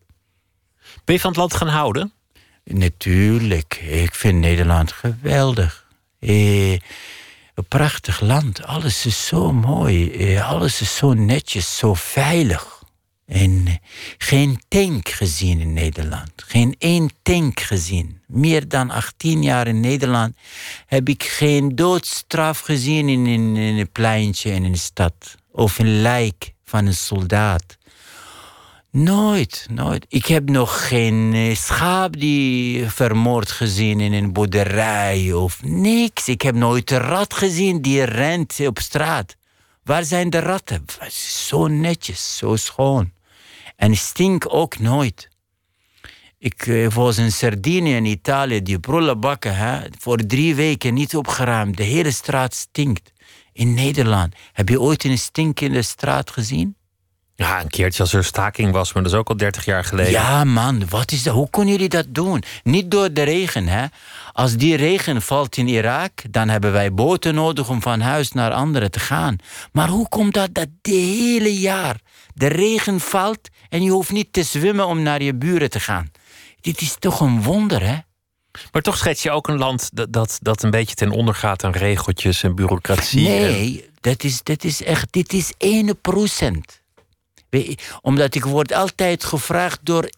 Ben 1.04 1.14
je 1.14 1.20
van 1.20 1.30
het 1.30 1.38
land 1.38 1.54
gaan 1.54 1.68
houden? 1.68 2.12
Natuurlijk, 2.64 3.74
ik 3.74 4.14
vind 4.14 4.38
Nederland 4.38 4.92
geweldig. 4.92 5.86
Eh, 6.18 6.72
een 7.54 7.68
prachtig 7.68 8.20
land, 8.20 8.64
alles 8.64 9.06
is 9.06 9.26
zo 9.26 9.52
mooi, 9.52 10.12
eh, 10.12 10.48
alles 10.50 10.80
is 10.80 10.96
zo 10.96 11.12
netjes, 11.12 11.76
zo 11.76 11.94
veilig. 11.94 12.73
En 13.26 13.80
geen 14.18 14.60
tank 14.68 15.08
gezien 15.08 15.60
in 15.60 15.72
Nederland. 15.72 16.32
Geen 16.36 16.74
één 16.78 17.10
tank 17.22 17.60
gezien. 17.60 18.20
Meer 18.26 18.68
dan 18.68 18.90
18 18.90 19.42
jaar 19.42 19.66
in 19.66 19.80
Nederland 19.80 20.36
heb 20.86 21.08
ik 21.08 21.22
geen 21.22 21.76
doodstraf 21.76 22.60
gezien 22.60 23.08
in 23.08 23.26
een 23.56 23.90
pleintje 23.92 24.50
in 24.50 24.64
een 24.64 24.78
stad. 24.78 25.34
Of 25.50 25.78
een 25.78 26.00
lijk 26.00 26.52
van 26.64 26.86
een 26.86 26.94
soldaat. 26.94 27.76
Nooit, 28.90 29.66
nooit. 29.70 30.06
Ik 30.08 30.26
heb 30.26 30.48
nog 30.48 30.88
geen 30.88 31.32
eh, 31.34 31.56
schaap 31.56 32.20
die 32.20 32.88
vermoord 32.88 33.50
gezien 33.50 34.00
in 34.00 34.12
een 34.12 34.32
boerderij 34.32 35.32
of 35.32 35.62
niks. 35.62 36.28
Ik 36.28 36.42
heb 36.42 36.54
nooit 36.54 36.90
een 36.90 36.98
rat 36.98 37.34
gezien 37.34 37.82
die 37.82 38.02
rent 38.02 38.60
op 38.66 38.78
straat. 38.78 39.36
Waar 39.84 40.04
zijn 40.04 40.30
de 40.30 40.38
ratten? 40.38 40.84
Zo 41.48 41.66
netjes, 41.66 42.36
zo 42.36 42.56
schoon. 42.56 43.12
En 43.76 43.96
stink 43.96 44.54
ook 44.54 44.78
nooit. 44.78 45.28
Ik 46.38 46.66
uh, 46.66 46.90
was 46.92 47.18
in 47.18 47.32
Sardinië 47.32 47.94
in 47.94 48.04
Italië, 48.04 48.62
die 48.62 48.78
prullenbakken, 48.78 49.56
hè, 49.56 49.80
voor 49.98 50.16
drie 50.16 50.54
weken 50.54 50.94
niet 50.94 51.16
opgeruimd. 51.16 51.76
De 51.76 51.82
hele 51.82 52.10
straat 52.10 52.54
stinkt. 52.54 53.12
In 53.52 53.74
Nederland, 53.74 54.34
heb 54.52 54.68
je 54.68 54.80
ooit 54.80 55.04
een 55.04 55.18
stinkende 55.18 55.82
straat 55.82 56.30
gezien? 56.30 56.76
Ja, 57.36 57.60
een 57.60 57.68
keertje 57.68 58.02
als 58.02 58.12
er 58.12 58.24
staking 58.24 58.72
was, 58.72 58.92
maar 58.92 59.02
dat 59.02 59.12
is 59.12 59.18
ook 59.18 59.28
al 59.28 59.36
30 59.36 59.64
jaar 59.64 59.84
geleden. 59.84 60.12
Ja, 60.12 60.44
man, 60.44 60.88
wat 60.88 61.12
is 61.12 61.22
dat? 61.22 61.34
Hoe 61.34 61.50
kunnen 61.50 61.72
jullie 61.72 61.88
dat 61.88 62.06
doen? 62.08 62.42
Niet 62.62 62.90
door 62.90 63.12
de 63.12 63.22
regen, 63.22 63.68
hè? 63.68 63.86
Als 64.34 64.56
die 64.56 64.76
regen 64.76 65.22
valt 65.22 65.56
in 65.56 65.68
Irak, 65.68 66.12
dan 66.30 66.48
hebben 66.48 66.72
wij 66.72 66.94
boten 66.94 67.34
nodig 67.34 67.68
om 67.68 67.82
van 67.82 68.00
huis 68.00 68.32
naar 68.32 68.52
anderen 68.52 68.90
te 68.90 69.00
gaan. 69.00 69.36
Maar 69.72 69.88
hoe 69.88 70.08
komt 70.08 70.34
dat 70.34 70.54
dat 70.54 70.68
de 70.80 70.94
hele 70.94 71.60
jaar 71.60 72.00
de 72.34 72.46
regen 72.46 73.00
valt 73.00 73.48
en 73.68 73.82
je 73.82 73.90
hoeft 73.90 74.10
niet 74.10 74.32
te 74.32 74.42
zwemmen 74.42 74.86
om 74.86 75.02
naar 75.02 75.22
je 75.22 75.34
buren 75.34 75.70
te 75.70 75.80
gaan? 75.80 76.10
Dit 76.60 76.80
is 76.80 76.96
toch 76.98 77.20
een 77.20 77.42
wonder, 77.42 77.86
hè? 77.86 77.96
Maar 78.72 78.82
toch 78.82 78.96
schets 78.96 79.22
je 79.22 79.30
ook 79.30 79.48
een 79.48 79.58
land 79.58 79.90
dat, 79.92 80.12
dat, 80.12 80.38
dat 80.42 80.62
een 80.62 80.70
beetje 80.70 80.94
ten 80.94 81.10
onder 81.10 81.34
gaat 81.34 81.64
aan 81.64 81.72
regeltjes 81.72 82.42
en 82.42 82.54
bureaucratie. 82.54 83.28
Nee, 83.28 83.90
dat, 84.00 84.24
is, 84.24 84.42
dat 84.42 84.64
is 84.64 84.82
echt, 84.82 85.12
dit 85.12 85.32
is 85.32 85.52
1 85.58 86.00
procent. 86.00 86.82
Omdat 88.00 88.34
ik 88.34 88.44
word 88.44 88.72
altijd 88.72 89.24
gevraagd 89.24 89.78
door 89.82 90.08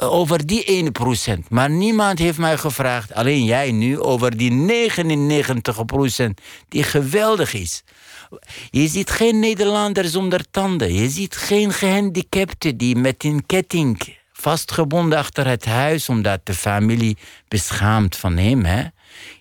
over 0.00 0.46
die 0.46 0.92
1%. 1.36 1.48
Maar 1.48 1.70
niemand 1.70 2.18
heeft 2.18 2.38
mij 2.38 2.56
gevraagd, 2.56 3.14
alleen 3.14 3.44
jij 3.44 3.72
nu, 3.72 4.00
over 4.00 4.36
die 4.36 4.50
99% 4.50 6.30
die 6.68 6.82
geweldig 6.82 7.54
is. 7.54 7.82
Je 8.70 8.88
ziet 8.88 9.10
geen 9.10 9.38
Nederlander 9.38 10.04
zonder 10.04 10.50
tanden. 10.50 10.94
Je 10.94 11.08
ziet 11.08 11.36
geen 11.36 11.72
gehandicapte 11.72 12.76
die 12.76 12.96
met 12.96 13.24
een 13.24 13.46
ketting 13.46 14.16
vastgebonden 14.32 15.18
achter 15.18 15.46
het 15.46 15.64
huis, 15.64 16.08
omdat 16.08 16.46
de 16.46 16.54
familie 16.54 17.16
beschaamt 17.48 18.16
van 18.16 18.36
hem. 18.36 18.64
Hè? 18.64 18.84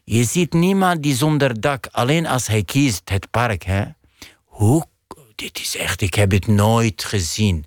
Je 0.04 0.24
ziet 0.24 0.54
niemand 0.54 1.04
die 1.04 1.16
zonder 1.16 1.62
dak, 1.62 1.88
alleen 1.92 2.28
als 2.28 2.48
hij 2.48 2.64
kiest 2.64 3.10
het 3.10 3.32
park. 3.32 3.64
Hè? 3.64 3.84
Hoe? 4.46 4.86
Dit 5.36 5.60
is 5.60 5.78
echt, 5.78 6.02
ik 6.02 6.14
heb 6.14 6.32
het 6.32 6.48
nooit 6.48 7.04
gezien. 7.04 7.66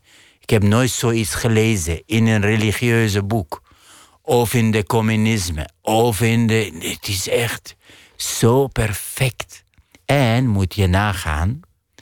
Ik 0.51 0.63
heb 0.63 0.71
nooit 0.71 0.91
zoiets 0.91 1.35
gelezen 1.35 2.03
in 2.07 2.27
een 2.27 2.41
religieuze 2.41 3.23
boek. 3.23 3.63
Of 4.23 4.55
in 4.55 4.71
de 4.71 4.85
communisme. 4.85 5.69
Of 5.83 6.21
in 6.21 6.47
de. 6.47 6.79
Het 6.79 7.09
is 7.09 7.29
echt 7.29 7.77
zo 8.17 8.67
perfect. 8.67 9.65
En 10.05 10.47
moet 10.47 10.75
je 10.75 10.87
nagaan, 10.87 11.61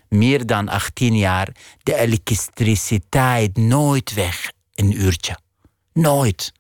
meer 0.09 0.47
dan 0.47 0.69
18 0.69 1.17
jaar, 1.17 1.49
de 1.83 1.95
elektriciteit 1.95 3.57
nooit 3.57 4.15
weg 4.15 4.53
een 4.75 5.01
uurtje. 5.01 5.39
Nooit. 5.93 6.53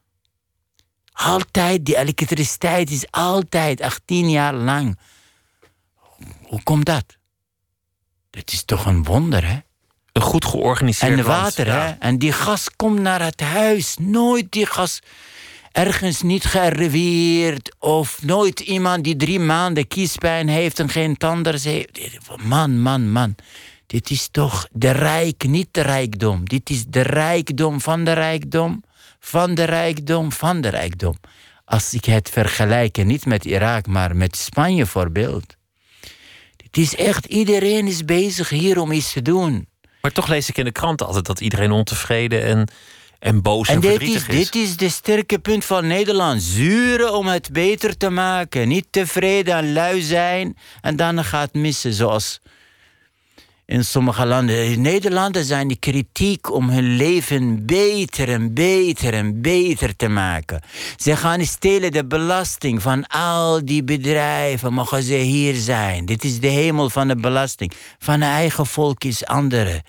Altijd, 1.12 1.84
die 1.84 1.96
elektriciteit 1.96 2.90
is 2.90 3.10
altijd 3.10 3.80
18 3.80 4.30
jaar 4.30 4.54
lang. 4.54 4.98
Hoe 6.42 6.62
komt 6.62 6.84
dat? 6.84 7.16
Dat 8.30 8.52
is 8.52 8.64
toch 8.64 8.86
een 8.86 9.04
wonder, 9.04 9.46
hè? 9.46 9.58
Een 10.18 10.24
goed 10.24 10.44
georganiseerd 10.44 11.18
En 11.18 11.24
water, 11.24 11.72
hè? 11.72 11.90
En 11.98 12.18
die 12.18 12.32
gas 12.32 12.68
komt 12.76 13.00
naar 13.00 13.22
het 13.22 13.40
huis. 13.40 13.96
Nooit 14.00 14.46
die 14.50 14.66
gas 14.66 15.00
ergens 15.72 16.22
niet 16.22 16.44
gearriveerd. 16.44 17.76
Of 17.78 18.22
nooit 18.22 18.60
iemand 18.60 19.04
die 19.04 19.16
drie 19.16 19.40
maanden 19.40 19.88
kiespijn 19.88 20.48
heeft 20.48 20.78
en 20.78 20.88
geen 20.88 21.16
tanders 21.16 21.64
heeft. 21.64 22.18
Man, 22.42 22.80
man, 22.80 23.10
man. 23.12 23.34
Dit 23.86 24.10
is 24.10 24.28
toch 24.30 24.68
de 24.72 24.90
rijk, 24.90 25.44
niet 25.48 25.68
de 25.70 25.80
rijkdom. 25.80 26.48
Dit 26.48 26.70
is 26.70 26.84
de 26.86 27.02
rijkdom 27.02 27.80
van 27.80 28.04
de 28.04 28.12
rijkdom, 28.12 28.82
van 29.20 29.54
de 29.54 29.64
rijkdom, 29.64 30.32
van 30.32 30.60
de 30.60 30.68
rijkdom. 30.68 31.14
Als 31.64 31.94
ik 31.94 32.04
het 32.04 32.30
vergelijk, 32.30 33.04
niet 33.04 33.26
met 33.26 33.44
Irak, 33.44 33.86
maar 33.86 34.16
met 34.16 34.36
Spanje 34.36 34.86
voorbeeld. 34.86 35.56
Het 36.56 36.76
is 36.76 36.96
echt, 36.96 37.24
iedereen 37.24 37.86
is 37.86 38.04
bezig 38.04 38.48
hier 38.48 38.80
om 38.80 38.92
iets 38.92 39.12
te 39.12 39.22
doen. 39.22 39.68
Maar 40.08 40.16
toch 40.16 40.28
lees 40.28 40.48
ik 40.48 40.56
in 40.58 40.64
de 40.64 40.72
krant 40.72 41.02
altijd 41.02 41.26
dat 41.26 41.40
iedereen 41.40 41.70
ontevreden 41.70 42.44
en, 42.44 42.68
en 43.18 43.42
boos 43.42 43.68
en, 43.68 43.74
en 43.74 43.80
dit 43.80 44.02
is, 44.02 44.24
Dit 44.24 44.54
is 44.54 44.76
de 44.76 44.88
sterke 44.88 45.38
punt 45.38 45.64
van 45.64 45.86
Nederland. 45.86 46.42
Zuren 46.42 47.14
om 47.14 47.26
het 47.26 47.52
beter 47.52 47.96
te 47.96 48.10
maken. 48.10 48.68
Niet 48.68 48.86
tevreden 48.90 49.54
en 49.54 49.72
lui 49.72 50.00
zijn 50.00 50.56
en 50.80 50.96
dan 50.96 51.24
gaat 51.24 51.42
het 51.52 51.54
missen. 51.54 51.92
Zoals 51.92 52.40
in 53.68 53.84
sommige 53.84 54.26
landen. 54.26 54.64
In 54.64 54.80
Nederland 54.80 55.38
zijn 55.40 55.68
die 55.68 55.76
kritiek 55.76 56.52
om 56.52 56.70
hun 56.70 56.96
leven 56.96 57.66
beter 57.66 58.28
en 58.28 58.54
beter 58.54 59.14
en 59.14 59.40
beter 59.40 59.96
te 59.96 60.08
maken. 60.08 60.60
Ze 60.96 61.16
gaan 61.16 61.44
stelen 61.44 61.92
de 61.92 62.06
belasting 62.06 62.82
van 62.82 63.06
al 63.06 63.64
die 63.64 63.84
bedrijven. 63.84 64.72
Mogen 64.72 65.02
ze 65.02 65.14
hier 65.14 65.54
zijn? 65.54 66.06
Dit 66.06 66.24
is 66.24 66.40
de 66.40 66.46
hemel 66.46 66.90
van 66.90 67.08
de 67.08 67.16
belasting. 67.16 67.72
Van 67.98 68.22
eigen 68.22 68.66
volk 68.66 69.04
is 69.04 69.26
andere. 69.26 69.82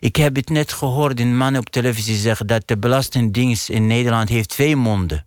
Ik 0.00 0.16
heb 0.16 0.36
het 0.36 0.48
net 0.48 0.72
gehoord 0.72 1.20
in 1.20 1.36
man 1.36 1.56
op 1.56 1.70
televisie 1.70 2.16
zeggen 2.16 2.46
dat 2.46 2.62
de 2.68 2.78
belastingdienst 2.78 3.68
in 3.68 3.86
Nederland 3.86 4.28
heeft 4.28 4.48
twee 4.48 4.76
monden. 4.76 5.24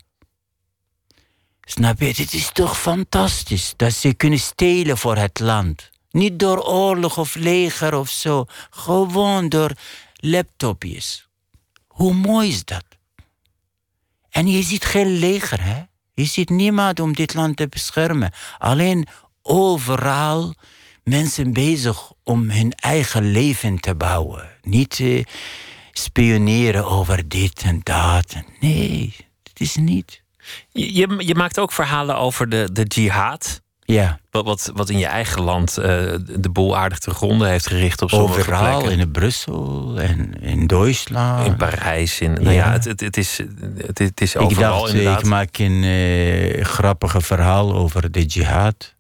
Snap 1.61 1.99
je? 1.99 2.13
Dit 2.13 2.33
is 2.33 2.49
toch 2.53 2.79
fantastisch 2.79 3.73
dat 3.75 3.93
ze 3.93 4.13
kunnen 4.13 4.39
stelen 4.39 4.97
voor 4.97 5.17
het 5.17 5.39
land. 5.39 5.90
Niet 6.11 6.39
door 6.39 6.63
oorlog 6.63 7.17
of 7.17 7.35
leger 7.35 7.95
of 7.95 8.09
zo. 8.09 8.45
Gewoon 8.69 9.49
door 9.49 9.71
laptopjes. 10.15 11.29
Hoe 11.87 12.13
mooi 12.13 12.49
is 12.49 12.65
dat? 12.65 12.85
En 14.29 14.47
je 14.47 14.61
ziet 14.61 14.85
geen 14.85 15.17
leger, 15.17 15.63
hè? 15.63 15.83
Je 16.13 16.25
ziet 16.25 16.49
niemand 16.49 16.99
om 16.99 17.13
dit 17.13 17.33
land 17.33 17.57
te 17.57 17.67
beschermen. 17.67 18.31
Alleen 18.57 19.07
overal 19.41 20.55
mensen 21.03 21.53
bezig 21.53 22.11
om 22.23 22.49
hun 22.49 22.71
eigen 22.71 23.31
leven 23.31 23.79
te 23.79 23.95
bouwen. 23.95 24.49
Niet 24.61 24.99
uh, 24.99 25.23
spioneren 25.91 26.85
over 26.85 27.27
dit 27.27 27.61
en 27.61 27.79
dat. 27.83 28.35
Nee, 28.59 29.15
het 29.43 29.59
is 29.59 29.75
niet. 29.75 30.23
Je, 30.69 30.93
je, 30.93 31.15
je 31.25 31.35
maakt 31.35 31.59
ook 31.59 31.71
verhalen 31.71 32.17
over 32.17 32.49
de, 32.49 32.69
de 32.71 32.83
jihad. 32.83 33.61
Ja. 33.91 34.19
Wat, 34.31 34.45
wat, 34.45 34.71
wat 34.75 34.89
in 34.89 34.97
je 34.97 35.05
eigen 35.05 35.41
land 35.41 35.77
uh, 35.79 35.85
de 36.39 36.49
boel 36.51 36.77
aardig 36.77 36.99
te 36.99 37.11
gronden 37.11 37.49
heeft 37.49 37.67
gericht 37.67 38.01
op 38.01 38.09
sommige 38.09 38.39
Overal, 38.39 38.79
plekken. 38.79 38.99
in 38.99 39.11
Brussel 39.11 39.93
en 39.99 40.41
in 40.41 40.67
Duitsland. 40.67 41.45
In 41.47 41.55
Parijs. 41.55 42.19
In, 42.19 42.33
nou 42.33 42.45
ja, 42.45 42.51
Ja. 42.51 42.71
het, 42.71 42.83
het, 42.85 42.99
het 42.99 43.17
is, 43.17 43.37
het, 43.77 43.97
het 43.97 44.21
is 44.21 44.35
Ik 44.35 44.41
overal 44.41 44.79
dacht, 44.79 44.91
inderdaad. 44.93 45.19
ik 45.19 45.25
maak 45.25 45.57
een 45.57 45.83
eh, 45.83 46.63
grappige 46.65 47.21
verhaal 47.21 47.73
over 47.73 48.11
de 48.11 48.23
jihad. 48.25 48.93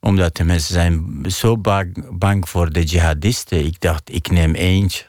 Omdat 0.00 0.36
de 0.36 0.44
mensen 0.44 0.74
zijn 0.74 1.24
zo 1.28 1.58
bang, 1.58 2.06
bang 2.18 2.48
voor 2.48 2.70
de 2.72 2.82
jihadisten. 2.84 3.64
Ik 3.66 3.80
dacht, 3.80 4.14
ik 4.14 4.30
neem 4.30 4.54
eentje. 4.54 5.04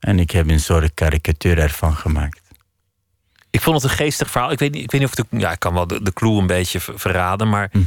En 0.00 0.18
ik 0.18 0.30
heb 0.30 0.48
een 0.50 0.60
soort 0.60 0.94
karikatuur 0.94 1.58
ervan 1.58 1.94
gemaakt. 1.96 2.40
Ik 3.52 3.60
vond 3.60 3.82
het 3.82 3.90
een 3.90 3.96
geestig 3.96 4.30
verhaal. 4.30 4.50
Ik 4.50 4.58
weet 4.58 4.72
niet, 4.72 4.82
ik 4.82 4.90
weet 4.90 5.00
niet 5.00 5.10
of 5.10 5.14
de, 5.16 5.38
ja, 5.38 5.52
ik 5.52 5.58
kan 5.58 5.74
wel 5.74 5.86
de, 5.86 6.02
de 6.02 6.12
clue 6.12 6.38
een 6.40 6.46
beetje 6.46 6.80
ver- 6.80 6.98
verraden, 6.98 7.48
maar 7.48 7.68
Hm. 7.72 7.78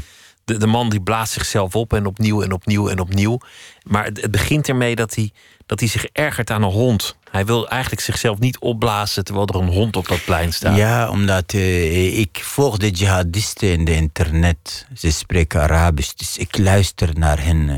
de, 0.46 0.58
de 0.58 0.68
man 0.68 0.90
die 0.90 1.02
blaast 1.02 1.34
zichzelf 1.34 1.76
op 1.76 1.94
en 1.94 2.06
opnieuw 2.06 2.42
en 2.42 2.52
opnieuw 2.52 2.90
en 2.90 3.00
opnieuw. 3.00 3.40
Maar 3.84 4.04
het, 4.06 4.22
het 4.22 4.32
begint 4.32 4.68
ermee 4.70 4.96
dat 4.96 5.16
hij, 5.16 5.32
dat 5.66 5.80
hij 5.80 5.90
zich 5.90 6.06
ergert 6.06 6.50
aan 6.52 6.64
een 6.64 6.72
hond. 6.72 7.16
Hij 7.32 7.46
wil 7.46 7.68
eigenlijk 7.70 8.02
zichzelf 8.02 8.40
niet 8.40 8.60
opblazen 8.60 9.24
terwijl 9.24 9.48
er 9.48 9.56
een 9.56 9.68
hond 9.74 9.96
op 9.96 10.08
dat 10.08 10.24
plein 10.26 10.54
staat. 10.54 10.78
Ja, 10.78 11.10
omdat 11.10 11.54
eh, 11.54 12.20
ik 12.20 12.40
volg 12.44 12.78
de 12.78 12.90
jihadisten 12.90 13.72
in 13.72 13.86
de 13.86 13.96
internet. 13.96 14.88
Ze 14.98 15.12
spreken 15.12 15.62
Arabisch, 15.62 16.14
dus 16.14 16.38
ik 16.38 16.58
luister 16.58 17.10
naar 17.20 17.44
hun 17.44 17.70
eh, 17.70 17.76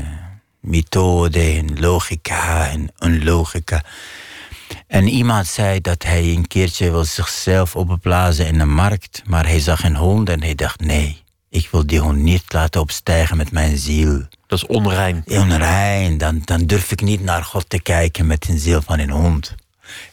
methode, 0.60 1.40
hun 1.40 1.80
logica 1.80 2.68
en 2.68 2.90
onlogica. 2.98 3.82
En 4.86 5.08
iemand 5.08 5.46
zei 5.46 5.80
dat 5.80 6.02
hij 6.02 6.24
een 6.24 6.46
keertje 6.46 6.90
wil 6.90 7.04
zichzelf 7.04 7.76
opblazen 7.76 8.46
in 8.46 8.58
de 8.58 8.64
markt, 8.64 9.22
maar 9.26 9.46
hij 9.46 9.60
zag 9.60 9.84
een 9.84 9.96
hond 9.96 10.28
en 10.28 10.42
hij 10.42 10.54
dacht 10.54 10.80
nee. 10.80 11.22
Ik 11.50 11.68
wil 11.70 11.86
die 11.86 12.00
hond 12.00 12.18
niet 12.18 12.52
laten 12.52 12.80
opstijgen 12.80 13.36
met 13.36 13.52
mijn 13.52 13.78
ziel. 13.78 14.26
Dat 14.46 14.58
is 14.58 14.66
onrein. 14.66 15.24
Onrein, 15.26 16.18
dan, 16.18 16.42
dan 16.44 16.66
durf 16.66 16.92
ik 16.92 17.00
niet 17.00 17.20
naar 17.20 17.44
God 17.44 17.68
te 17.68 17.80
kijken 17.80 18.26
met 18.26 18.48
een 18.48 18.58
ziel 18.58 18.82
van 18.82 18.98
een 18.98 19.10
hond. 19.10 19.54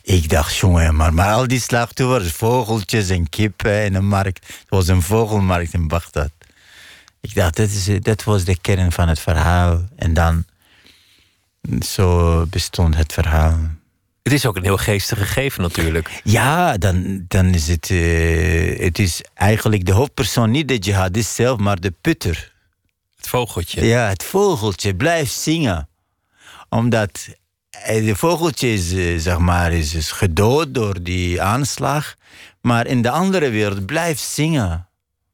Ik 0.01 0.29
dacht, 0.29 0.55
jongen, 0.55 0.95
maar, 0.95 1.13
maar 1.13 1.33
al 1.33 1.47
die 1.47 1.59
slachtoffers, 1.59 2.31
vogeltjes 2.31 3.09
en 3.09 3.29
kippen 3.29 3.85
in 3.85 3.95
een 3.95 4.07
markt. 4.07 4.47
Het 4.47 4.69
was 4.69 4.87
een 4.87 5.01
vogelmarkt 5.01 5.73
in 5.73 5.87
Bagdad. 5.87 6.31
Ik 7.21 7.35
dacht, 7.35 7.55
dat, 7.55 7.69
is, 7.69 7.89
dat 8.01 8.23
was 8.23 8.43
de 8.43 8.57
kern 8.61 8.91
van 8.91 9.07
het 9.07 9.19
verhaal. 9.19 9.81
En 9.95 10.13
dan, 10.13 10.45
zo 11.81 12.45
bestond 12.45 12.95
het 12.95 13.13
verhaal. 13.13 13.59
Het 14.25 14.33
is 14.33 14.45
ook 14.45 14.55
een 14.55 14.63
heel 14.63 14.77
geestig 14.77 15.17
gegeven 15.17 15.61
natuurlijk. 15.61 16.21
Ja, 16.23 16.77
dan, 16.77 17.25
dan 17.27 17.45
is 17.45 17.67
het... 17.67 17.89
Uh, 17.89 18.79
het 18.79 18.99
is 18.99 19.23
eigenlijk 19.33 19.85
de 19.85 19.91
hoofdpersoon, 19.91 20.51
niet 20.51 20.67
de 20.67 20.77
jihadist 20.77 21.33
zelf, 21.33 21.59
maar 21.59 21.79
de 21.79 21.93
putter. 22.01 22.53
Het 23.15 23.27
vogeltje. 23.27 23.85
Ja, 23.85 24.07
het 24.07 24.23
vogeltje 24.23 24.95
blijft 24.95 25.33
zingen. 25.33 25.89
Omdat 26.69 27.27
de 27.85 28.15
vogeltje 28.15 28.73
is, 28.73 28.93
uh, 28.93 29.19
zeg 29.19 29.37
maar, 29.37 29.73
is, 29.73 29.93
is 29.93 30.11
gedood 30.11 30.73
door 30.73 31.03
die 31.03 31.41
aanslag. 31.41 32.15
Maar 32.61 32.87
in 32.87 33.01
de 33.01 33.09
andere 33.09 33.49
wereld 33.49 33.85
blijft 33.85 34.21
zingen. 34.21 34.87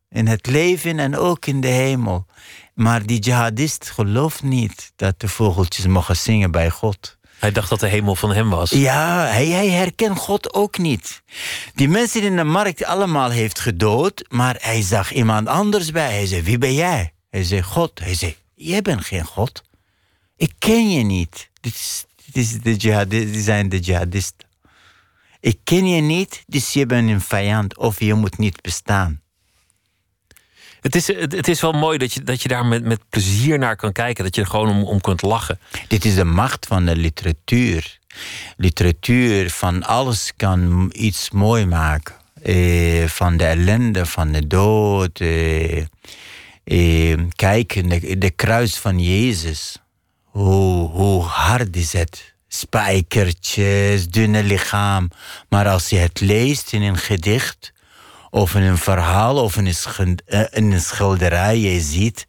In 0.10 0.28
het 0.28 0.48
leven 0.48 1.00
en 1.00 1.18
ook 1.18 1.46
in 1.46 1.62
de 1.62 1.68
hemel. 1.68 2.26
Maar 2.74 3.06
die 3.06 3.20
jihadist 3.20 3.90
gelooft 3.90 4.44
niet 4.44 4.92
dat 4.96 5.20
de 5.20 5.28
vogeltjes 5.28 5.86
mogen 5.86 6.18
zingen 6.18 6.52
bij 6.52 6.70
God. 6.70 7.20
Hij 7.42 7.52
dacht 7.52 7.70
dat 7.70 7.80
de 7.80 7.88
hemel 7.88 8.16
van 8.16 8.34
hem 8.34 8.50
was. 8.50 8.70
Ja, 8.70 9.26
hij, 9.26 9.70
herkent 9.70 10.18
God 10.18 10.54
ook 10.54 10.78
niet. 10.78 11.22
Die 11.76 11.90
mensen 11.90 12.22
in 12.22 12.36
de 12.36 12.44
markt 12.44 12.86
allemaal 12.86 13.30
heeft 13.30 13.60
gedood, 13.60 14.26
maar 14.30 14.58
hij 14.60 14.82
zag 14.82 15.14
iemand 15.14 15.48
anders 15.48 15.92
bij. 15.92 16.12
Hij 16.14 16.26
zei, 16.26 16.42
wie 16.42 16.58
ben 16.58 16.74
jij? 16.74 17.14
Hij 17.30 17.44
zei, 17.44 17.62
God. 17.62 18.00
Hij 18.00 18.16
zei, 18.16 18.36
jij 18.56 18.82
bent 18.82 19.06
geen 19.06 19.26
God. 19.26 19.64
Ik 20.36 20.54
ken 20.60 20.90
je 20.90 21.04
niet. 21.04 21.50
Dit, 21.62 21.74
is, 21.74 22.06
dit, 22.32 22.36
is 22.36 22.62
de 22.62 23.42
zijn 23.42 23.70
de 23.70 23.80
jihadisten. 23.80 24.48
Ik 25.40 25.60
ken 25.64 25.88
je 25.88 26.02
niet, 26.02 26.44
dus 26.48 26.74
je 26.74 26.86
bent 26.86 27.10
een 27.10 27.22
vijand 27.22 27.78
of 27.78 28.00
je 28.00 28.14
moet 28.14 28.38
niet 28.38 28.62
bestaan. 28.62 29.21
Het 30.82 30.96
is, 30.96 31.08
het, 31.08 31.48
is 31.48 31.62
wel 31.62 31.72
mooi 31.72 31.98
dat 31.98 32.14
je, 32.14 32.24
dat 32.24 32.42
je 32.42 32.48
daar 32.48 32.66
met, 32.66 32.84
met 32.84 33.00
plezier 33.10 33.60
naar 33.60 33.76
kan 33.76 33.92
kijken. 33.92 34.24
Dat 34.24 34.36
je 34.36 34.42
er 34.42 34.48
gewoon 34.48 34.70
om, 34.70 34.84
om 34.84 35.02
kunt 35.02 35.22
lachen. 35.22 35.60
Dit 35.88 36.06
is 36.06 36.16
de 36.16 36.24
macht 36.24 36.66
van 36.66 36.86
de 36.86 36.96
literatuur. 36.96 38.00
Literatuur 38.58 39.50
van 39.50 39.84
alles 39.84 40.34
kan 40.38 40.90
iets 40.94 41.32
mooi 41.32 41.66
maken. 41.66 42.16
Eh, 42.44 43.08
van 43.08 43.38
de 43.38 43.46
ellende, 43.46 44.06
van 44.06 44.32
de 44.32 44.48
dood. 44.48 45.20
Eh, 45.20 45.78
eh, 46.64 47.20
kijk, 47.36 47.90
de, 47.90 48.18
de 48.18 48.30
kruis 48.30 48.78
van 48.78 49.00
Jezus. 49.00 49.78
Hoe, 50.24 50.90
hoe 50.90 51.24
hard 51.24 51.76
is 51.76 51.94
het? 51.94 52.34
Spijkertjes, 52.48 54.08
dunne 54.08 54.44
lichaam. 54.44 55.10
Maar 55.50 55.68
als 55.68 55.90
je 55.90 55.98
het 55.98 56.20
leest 56.20 56.74
in 56.74 56.82
een 56.82 56.98
gedicht 56.98 57.71
of 58.32 58.56
in 58.56 58.62
een 58.62 58.78
verhaal 58.78 59.44
of 59.44 59.58
in 59.58 59.74
een, 59.98 60.20
eh, 60.26 60.42
een 60.50 60.82
schilderij, 60.82 61.58
je 61.58 61.82
ziet. 61.82 62.26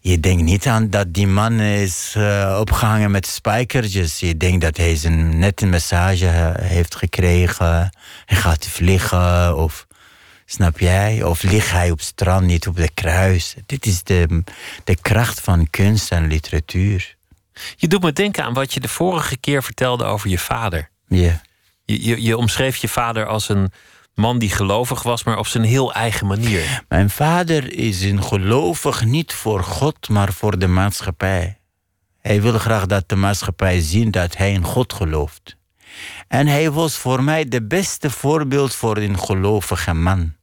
Je 0.00 0.20
denkt 0.20 0.42
niet 0.42 0.66
aan 0.66 0.90
dat 0.90 1.14
die 1.14 1.26
man 1.26 1.60
is 1.60 2.14
uh, 2.16 2.56
opgehangen 2.60 3.10
met 3.10 3.26
spijkertjes. 3.26 4.20
Je 4.20 4.36
denkt 4.36 4.60
dat 4.60 4.76
hij 4.76 4.96
zijn, 4.96 5.38
net 5.38 5.60
een 5.60 5.70
massage 5.70 6.54
heeft 6.60 6.94
gekregen. 6.94 7.90
Hij 8.24 8.36
gaat 8.36 8.66
vliegen 8.66 9.56
of... 9.56 9.86
Snap 10.46 10.78
jij? 10.78 11.22
Of 11.22 11.42
ligt 11.42 11.70
hij 11.70 11.90
op 11.90 12.00
strand, 12.00 12.46
niet 12.46 12.66
op 12.66 12.76
de 12.76 12.90
kruis? 12.94 13.54
Dit 13.66 13.86
is 13.86 14.02
de, 14.02 14.42
de 14.84 14.96
kracht 15.00 15.40
van 15.40 15.70
kunst 15.70 16.10
en 16.10 16.26
literatuur. 16.26 17.16
Je 17.76 17.88
doet 17.88 18.02
me 18.02 18.12
denken 18.12 18.44
aan 18.44 18.52
wat 18.52 18.74
je 18.74 18.80
de 18.80 18.88
vorige 18.88 19.36
keer 19.36 19.62
vertelde 19.62 20.04
over 20.04 20.30
je 20.30 20.38
vader. 20.38 20.90
Ja. 21.08 21.40
Je, 21.84 22.04
je, 22.04 22.22
je 22.22 22.36
omschreef 22.36 22.76
je 22.76 22.88
vader 22.88 23.26
als 23.26 23.48
een, 23.48 23.72
man 24.14 24.38
die 24.38 24.50
gelovig 24.50 25.02
was, 25.02 25.24
maar 25.24 25.38
op 25.38 25.46
zijn 25.46 25.64
heel 25.64 25.92
eigen 25.92 26.26
manier. 26.26 26.84
Mijn 26.88 27.10
vader 27.10 27.72
is 27.72 28.02
een 28.02 28.22
gelovig 28.22 29.04
niet 29.04 29.32
voor 29.32 29.62
God, 29.62 30.08
maar 30.08 30.32
voor 30.32 30.58
de 30.58 30.66
maatschappij. 30.66 31.58
Hij 32.20 32.42
wil 32.42 32.58
graag 32.58 32.86
dat 32.86 33.08
de 33.08 33.16
maatschappij 33.16 33.80
zien 33.80 34.10
dat 34.10 34.36
hij 34.36 34.52
in 34.52 34.64
God 34.64 34.92
gelooft. 34.92 35.56
En 36.28 36.46
hij 36.46 36.70
was 36.70 36.96
voor 36.96 37.22
mij 37.22 37.44
de 37.44 37.66
beste 37.66 38.10
voorbeeld 38.10 38.74
voor 38.74 38.96
een 38.96 39.18
gelovige 39.18 39.94
man 39.94 40.34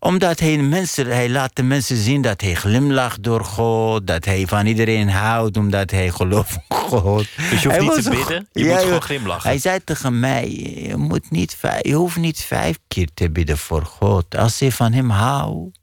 omdat 0.00 0.40
hij, 0.40 0.56
mensen, 0.58 1.06
hij 1.06 1.28
laat 1.30 1.56
de 1.56 1.62
mensen 1.62 1.96
zien 1.96 2.22
dat 2.22 2.40
hij 2.40 2.54
glimlacht 2.54 3.22
door 3.22 3.44
God. 3.44 4.06
Dat 4.06 4.24
hij 4.24 4.46
van 4.46 4.66
iedereen 4.66 5.08
houdt 5.08 5.56
omdat 5.56 5.90
hij 5.90 6.10
gelooft 6.10 6.54
in 6.54 6.76
God. 6.76 7.26
Dus 7.50 7.62
je 7.62 7.68
hoeft 7.68 7.94
niet 7.94 8.02
te 8.02 8.10
bidden, 8.10 8.48
je 8.52 8.64
moet 8.64 8.78
gewoon 8.78 9.02
glimlachen. 9.02 9.48
Hij 9.48 9.58
zei 9.58 9.84
tegen 9.84 10.20
mij, 10.20 10.50
je, 10.88 10.96
moet 10.96 11.30
niet, 11.30 11.56
je 11.80 11.92
hoeft 11.92 12.16
niet 12.16 12.40
vijf 12.40 12.78
keer 12.88 13.08
te 13.14 13.30
bidden 13.30 13.58
voor 13.58 13.84
God. 13.84 14.36
Als 14.36 14.58
je 14.58 14.72
van 14.72 14.92
hem 14.92 15.10
houdt, 15.10 15.78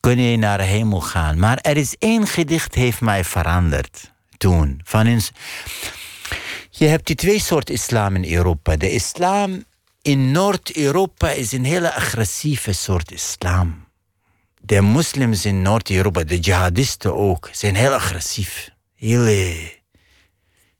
kun 0.00 0.20
je 0.20 0.36
naar 0.36 0.58
de 0.58 0.64
hemel 0.64 1.00
gaan. 1.00 1.38
Maar 1.38 1.58
er 1.58 1.76
is 1.76 1.96
één 1.98 2.26
gedicht 2.26 2.74
heeft 2.74 3.00
mij 3.00 3.24
veranderd 3.24 4.12
toen. 4.36 4.80
Van 4.84 5.06
eens, 5.06 5.30
je 6.70 6.86
hebt 6.86 7.06
die 7.06 7.16
twee 7.16 7.40
soorten 7.40 7.74
islam 7.74 8.16
in 8.16 8.32
Europa. 8.32 8.76
De 8.76 8.90
islam 8.90 9.64
in 10.08 10.30
Noord-Europa 10.30 11.30
is 11.30 11.52
een 11.52 11.64
hele 11.64 11.94
agressieve 11.94 12.72
soort 12.72 13.12
islam. 13.12 13.86
De 14.60 14.80
moslims 14.80 15.44
in 15.44 15.62
Noord-Europa, 15.62 16.24
de 16.24 16.38
jihadisten 16.38 17.14
ook, 17.14 17.48
zijn 17.52 17.74
heel 17.74 17.92
agressief. 17.92 18.70
Hele, 18.94 19.72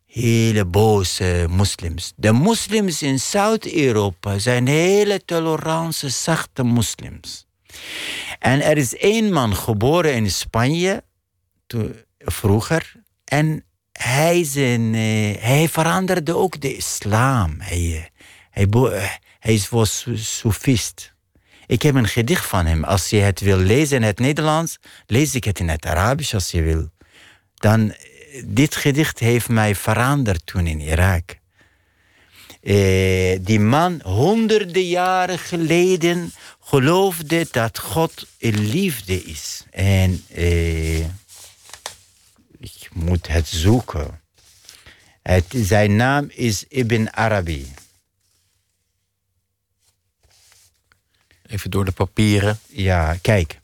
hele 0.07 0.65
boze 0.65 1.47
moslims. 1.49 2.13
De 2.17 2.33
moslims 2.33 3.03
in 3.03 3.21
Zuid-Europa 3.21 4.39
zijn 4.39 4.67
hele 4.67 5.25
tolerante, 5.25 6.09
zachte 6.09 6.63
moslims. 6.63 7.47
En 8.39 8.61
er 8.61 8.77
is 8.77 8.97
één 8.97 9.33
man 9.33 9.57
geboren 9.57 10.15
in 10.15 10.31
Spanje, 10.31 11.05
vroeger, 12.19 12.93
en 13.25 13.65
hij, 13.93 14.45
zijn, 14.45 14.95
eh, 14.95 15.43
hij 15.43 15.69
veranderde 15.69 16.37
ook 16.37 16.61
de 16.61 16.77
islam. 16.77 17.55
Hij, 17.59 18.11
hij, 18.67 19.19
hij 19.39 19.63
was 19.71 20.07
soefist. 20.15 21.13
Ik 21.67 21.83
heb 21.83 21.95
een 21.95 22.09
gedicht 22.09 22.47
van 22.47 22.67
hem. 22.67 22.85
Als 22.85 23.11
je 23.11 23.17
het 23.17 23.41
wil 23.41 23.57
lezen 23.57 23.97
in 23.97 24.03
het 24.03 24.19
Nederlands, 24.19 24.79
lees 25.07 25.35
ik 25.35 25.45
het 25.45 25.59
in 25.59 25.69
het 25.69 25.87
Arabisch 25.87 26.35
als 26.35 26.51
je 26.51 26.63
wil. 26.63 26.89
Dan, 27.55 27.95
dit 28.45 28.77
gedicht 28.77 29.19
heeft 29.19 29.49
mij 29.49 29.75
veranderd 29.75 30.47
toen 30.47 30.67
in 30.67 30.81
Irak. 30.81 31.37
Eh, 32.63 33.39
die 33.41 33.61
man, 33.61 34.01
honderden 34.05 34.87
jaren 34.87 35.39
geleden, 35.39 36.33
geloofde 36.61 37.47
dat 37.51 37.79
God 37.79 38.27
liefde 38.39 39.25
is. 39.25 39.65
En 39.71 40.25
eh, 40.35 40.99
ik 42.59 42.89
moet 42.93 43.29
het 43.29 43.49
zoeken. 43.49 44.21
Het, 45.23 45.45
zijn 45.57 45.97
naam 45.97 46.31
is 46.35 46.65
Ibn 46.69 47.09
Arabi. 47.11 47.73
Even 51.49 51.71
door 51.71 51.85
de 51.85 51.93
papieren. 51.93 52.59
Ja, 52.67 53.17
kijk. 53.23 53.59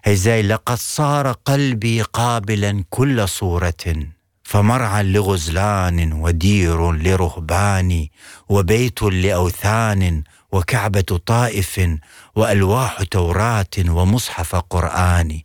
Hij 0.00 0.16
zei: 0.16 0.42
لقد 0.42 0.78
صار 0.78 1.32
قلبي 1.44 2.02
قابلا 2.02 2.84
كل 2.88 3.28
صورة 3.28 4.06
فمرعى 4.42 5.02
لغزلان 5.02 6.12
ودير 6.12 6.92
لرهبان 6.92 8.08
وبيت 8.48 9.02
لأوثان 9.02 10.22
وكعبة 10.52 11.20
طائف 11.26 11.80
وألواح 12.34 13.02
توراة 13.02 13.76
ومصحف 13.88 14.54
قرآن 14.54 15.40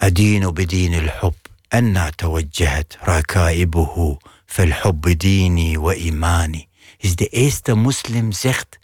أدين 0.00 0.50
بدين 0.50 0.94
الحب 0.94 1.34
أنا 1.74 2.10
توجهت 2.18 2.92
ركائبه 3.08 4.18
فالحب 4.46 5.08
ديني 5.08 5.76
وإيماني. 5.76 6.68
Is 7.00 7.14
de 7.16 7.28
eerste 7.28 7.74
moslim 7.74 8.32
zegt 8.32 8.78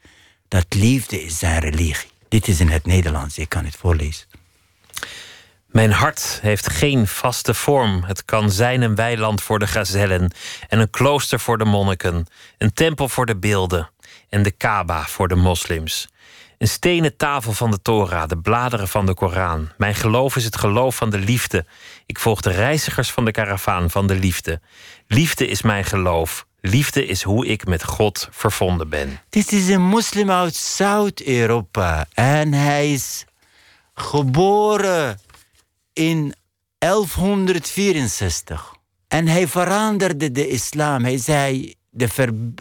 dat 0.55 0.75
liefde 0.75 1.23
is 1.23 1.39
zijn 1.39 1.61
religie. 1.61 2.11
Dit 2.29 2.49
is 2.49 2.61
in 2.61 2.69
het 2.69 2.87
Nederlands, 2.87 3.39
ik 3.39 3.49
kan 3.49 3.65
het 3.65 3.77
voorlezen. 3.77 4.27
Mijn 5.67 5.93
hart 5.93 6.39
heeft 6.43 6.71
geen 6.71 7.07
vaste 7.07 7.55
vorm. 7.55 8.05
Het 8.05 8.25
kan 8.25 8.51
zijn 8.51 8.83
een 8.83 8.95
weiland 8.95 9.43
voor 9.43 9.59
de 9.59 9.67
gazellen 9.67 10.33
en 10.69 10.79
een 10.79 10.91
klooster 10.91 11.41
voor 11.41 11.59
de 11.59 11.65
monniken, 11.65 12.27
een 12.59 12.73
tempel 12.73 13.09
voor 13.09 13.27
de 13.27 13.37
beelden 13.37 13.91
en 14.29 14.43
de 14.43 14.51
Kaaba 14.51 15.05
voor 15.05 15.29
de 15.29 15.35
moslims. 15.35 16.09
Een 16.59 16.69
stenen 16.69 17.17
tafel 17.17 17.53
van 17.53 17.71
de 17.71 17.83
Torah, 17.83 18.29
de 18.29 18.39
bladeren 18.39 18.89
van 18.89 19.07
de 19.07 19.15
Koran. 19.15 19.71
Mijn 19.77 19.95
geloof 19.95 20.37
is 20.37 20.45
het 20.45 20.57
geloof 20.57 20.97
van 20.97 21.11
de 21.11 21.19
liefde. 21.19 21.67
Ik 22.07 22.19
volg 22.19 22.41
de 22.41 22.51
reizigers 22.51 23.11
van 23.11 23.25
de 23.25 23.31
karavaan 23.31 23.91
van 23.91 24.07
de 24.07 24.15
liefde. 24.15 24.61
Liefde 25.07 25.47
is 25.47 25.63
mijn 25.63 25.85
geloof. 25.85 26.47
Liefde 26.67 27.07
is 27.07 27.23
hoe 27.23 27.47
ik 27.47 27.67
met 27.67 27.85
God 27.85 28.29
vervonden 28.31 28.89
ben. 28.89 29.21
Dit 29.29 29.53
is 29.53 29.69
een 29.69 29.83
moslim 29.83 30.31
uit 30.31 30.55
Zuid-Europa. 30.55 32.07
En 32.15 32.53
hij 32.53 32.93
is 32.93 33.25
geboren 33.95 35.21
in 35.93 36.35
1164. 36.79 38.75
En 39.09 39.27
hij 39.27 39.49
veranderde 39.49 40.33
de 40.33 40.49
islam. 40.49 41.03
Hij 41.03 41.19
zei, 41.19 41.75
de 41.91 42.53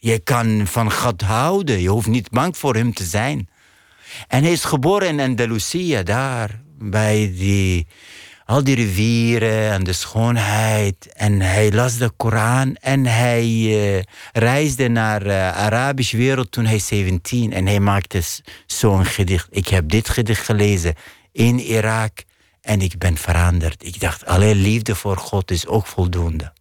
je 0.00 0.18
kan 0.18 0.66
van 0.66 0.92
God 0.92 1.20
houden. 1.20 1.80
Je 1.80 1.88
hoeft 1.88 2.06
niet 2.06 2.30
bang 2.30 2.56
voor 2.56 2.74
hem 2.74 2.94
te 2.94 3.04
zijn. 3.04 3.48
En 4.28 4.42
hij 4.42 4.52
is 4.52 4.64
geboren 4.64 5.08
in 5.08 5.20
Andalusia, 5.20 6.02
daar. 6.02 6.60
Bij 6.78 7.32
die, 7.36 7.86
al 8.52 8.64
die 8.64 8.74
rivieren 8.74 9.72
en 9.72 9.84
de 9.84 9.92
schoonheid. 9.92 11.12
En 11.12 11.40
hij 11.40 11.72
las 11.72 11.96
de 11.96 12.10
Koran. 12.16 12.76
En 12.76 13.06
hij 13.06 13.46
uh, 13.46 14.02
reisde 14.32 14.88
naar 14.88 15.22
de 15.22 15.28
uh, 15.28 15.56
Arabische 15.56 16.16
wereld 16.16 16.52
toen 16.52 16.64
hij 16.64 16.78
17. 16.78 17.52
En 17.52 17.66
hij 17.66 17.80
maakte 17.80 18.22
zo'n 18.66 19.04
gedicht. 19.04 19.48
Ik 19.50 19.68
heb 19.68 19.88
dit 19.88 20.08
gedicht 20.08 20.44
gelezen 20.44 20.94
in 21.32 21.60
Irak. 21.60 22.22
En 22.60 22.80
ik 22.80 22.98
ben 22.98 23.16
veranderd. 23.16 23.84
Ik 23.86 24.00
dacht, 24.00 24.26
alleen 24.26 24.56
liefde 24.56 24.94
voor 24.94 25.16
God 25.16 25.50
is 25.50 25.66
ook 25.66 25.86
voldoende 25.86 26.52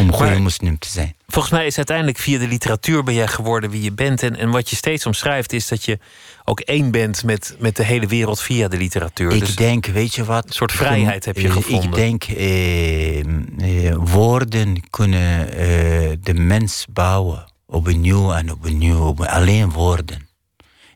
om 0.00 0.12
goede 0.12 0.38
moslim 0.38 0.78
te 0.78 0.88
zijn. 0.88 1.14
Volgens 1.26 1.54
mij 1.54 1.66
is 1.66 1.76
uiteindelijk 1.76 2.18
via 2.18 2.38
de 2.38 2.48
literatuur 2.48 3.02
ben 3.02 3.14
jij 3.14 3.26
geworden 3.26 3.70
wie 3.70 3.82
je 3.82 3.92
bent. 3.92 4.22
En, 4.22 4.36
en 4.36 4.50
wat 4.50 4.70
je 4.70 4.76
steeds 4.76 5.06
omschrijft 5.06 5.52
is 5.52 5.68
dat 5.68 5.84
je 5.84 5.98
ook 6.44 6.60
één 6.60 6.90
bent 6.90 7.24
met, 7.24 7.56
met 7.58 7.76
de 7.76 7.84
hele 7.84 8.06
wereld 8.06 8.40
via 8.40 8.68
de 8.68 8.76
literatuur. 8.76 9.32
Ik 9.32 9.40
dus 9.40 9.56
denk, 9.56 9.86
weet 9.86 10.14
je 10.14 10.24
wat? 10.24 10.46
Een 10.46 10.52
soort 10.52 10.72
vrijheid 10.72 11.24
heb 11.24 11.36
je 11.36 11.46
eh, 11.46 11.52
gevonden. 11.52 11.88
Ik 11.88 11.94
denk, 11.94 12.24
eh, 12.24 13.18
eh, 13.18 13.96
woorden 13.98 14.90
kunnen 14.90 15.52
eh, 15.52 16.16
de 16.20 16.34
mens 16.34 16.86
bouwen. 16.90 17.52
Opnieuw 17.66 18.32
en 18.32 18.52
opnieuw. 18.52 19.14
Alleen 19.14 19.70
woorden. 19.70 20.28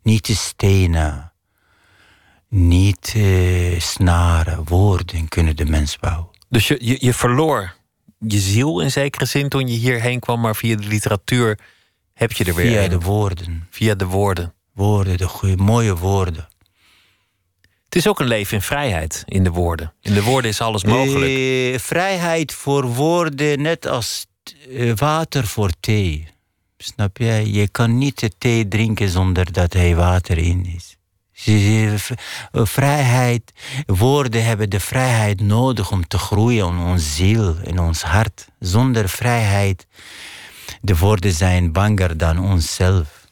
Niet 0.02 0.26
de 0.26 0.34
stenen. 0.34 1.32
Niet 2.48 3.16
snaren. 3.78 4.64
Woorden 4.64 5.28
kunnen 5.28 5.56
de 5.56 5.64
mens 5.64 5.98
bouwen. 5.98 6.28
Dus 6.48 6.68
je, 6.68 6.76
je, 6.80 6.96
je 7.00 7.14
verloor 7.14 7.74
je 8.26 8.38
ziel 8.38 8.80
in 8.80 8.90
zekere 8.90 9.24
zin 9.24 9.48
toen 9.48 9.68
je 9.68 9.76
hierheen 9.78 10.20
kwam, 10.20 10.40
maar 10.40 10.56
via 10.56 10.76
de 10.76 10.86
literatuur 10.86 11.58
heb 12.14 12.32
je 12.32 12.44
er 12.44 12.54
weer. 12.54 12.78
Via 12.78 12.88
de 12.88 13.00
woorden. 13.00 13.66
Via 13.70 13.94
de 13.94 14.06
woorden. 14.06 14.54
Woorden, 14.72 15.16
de 15.16 15.28
goede, 15.28 15.56
mooie 15.56 15.96
woorden. 15.96 16.48
Het 17.84 18.02
is 18.02 18.06
ook 18.08 18.20
een 18.20 18.26
leven 18.26 18.56
in 18.56 18.62
vrijheid 18.62 19.22
in 19.26 19.44
de 19.44 19.50
woorden. 19.50 19.92
In 20.00 20.14
de 20.14 20.22
woorden 20.22 20.50
is 20.50 20.60
alles 20.60 20.84
mogelijk. 20.84 21.32
Eh, 21.32 21.78
vrijheid 21.78 22.52
voor 22.52 22.86
woorden, 22.86 23.62
net 23.62 23.86
als 23.86 24.26
eh, 24.70 24.92
water 24.96 25.46
voor 25.46 25.70
thee. 25.80 26.28
Snap 26.76 27.16
je? 27.16 27.52
Je 27.52 27.68
kan 27.68 27.98
niet 27.98 28.20
de 28.20 28.30
thee 28.38 28.68
drinken 28.68 29.08
zonder 29.08 29.52
dat 29.52 29.72
hij 29.72 29.96
water 29.96 30.38
in 30.38 30.66
is. 30.76 30.96
Vrijheid, 32.52 33.52
woorden 33.86 34.44
hebben 34.44 34.70
de 34.70 34.80
vrijheid 34.80 35.40
nodig 35.40 35.90
om 35.90 36.06
te 36.06 36.18
groeien 36.18 36.68
in 36.68 36.78
ons 36.78 37.16
ziel, 37.16 37.56
in 37.62 37.78
ons 37.78 38.02
hart. 38.02 38.48
Zonder 38.58 39.08
vrijheid, 39.08 39.86
de 40.80 40.96
woorden 40.96 41.32
zijn 41.32 41.72
banger 41.72 42.16
dan 42.16 42.38
onszelf. 42.38 43.22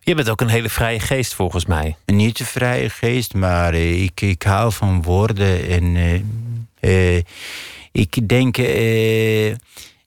Je 0.00 0.14
bent 0.14 0.28
ook 0.28 0.40
een 0.40 0.48
hele 0.48 0.68
vrije 0.68 1.00
geest 1.00 1.34
volgens 1.34 1.66
mij. 1.66 1.96
Niet 2.04 2.40
een 2.40 2.46
vrije 2.46 2.90
geest, 2.90 3.34
maar 3.34 3.72
eh, 3.72 4.02
ik, 4.02 4.20
ik 4.20 4.42
hou 4.42 4.72
van 4.72 5.02
woorden. 5.02 5.68
En 5.68 5.84
uh, 5.94 7.16
uh, 7.16 7.22
ik 7.92 8.28
denk, 8.28 8.56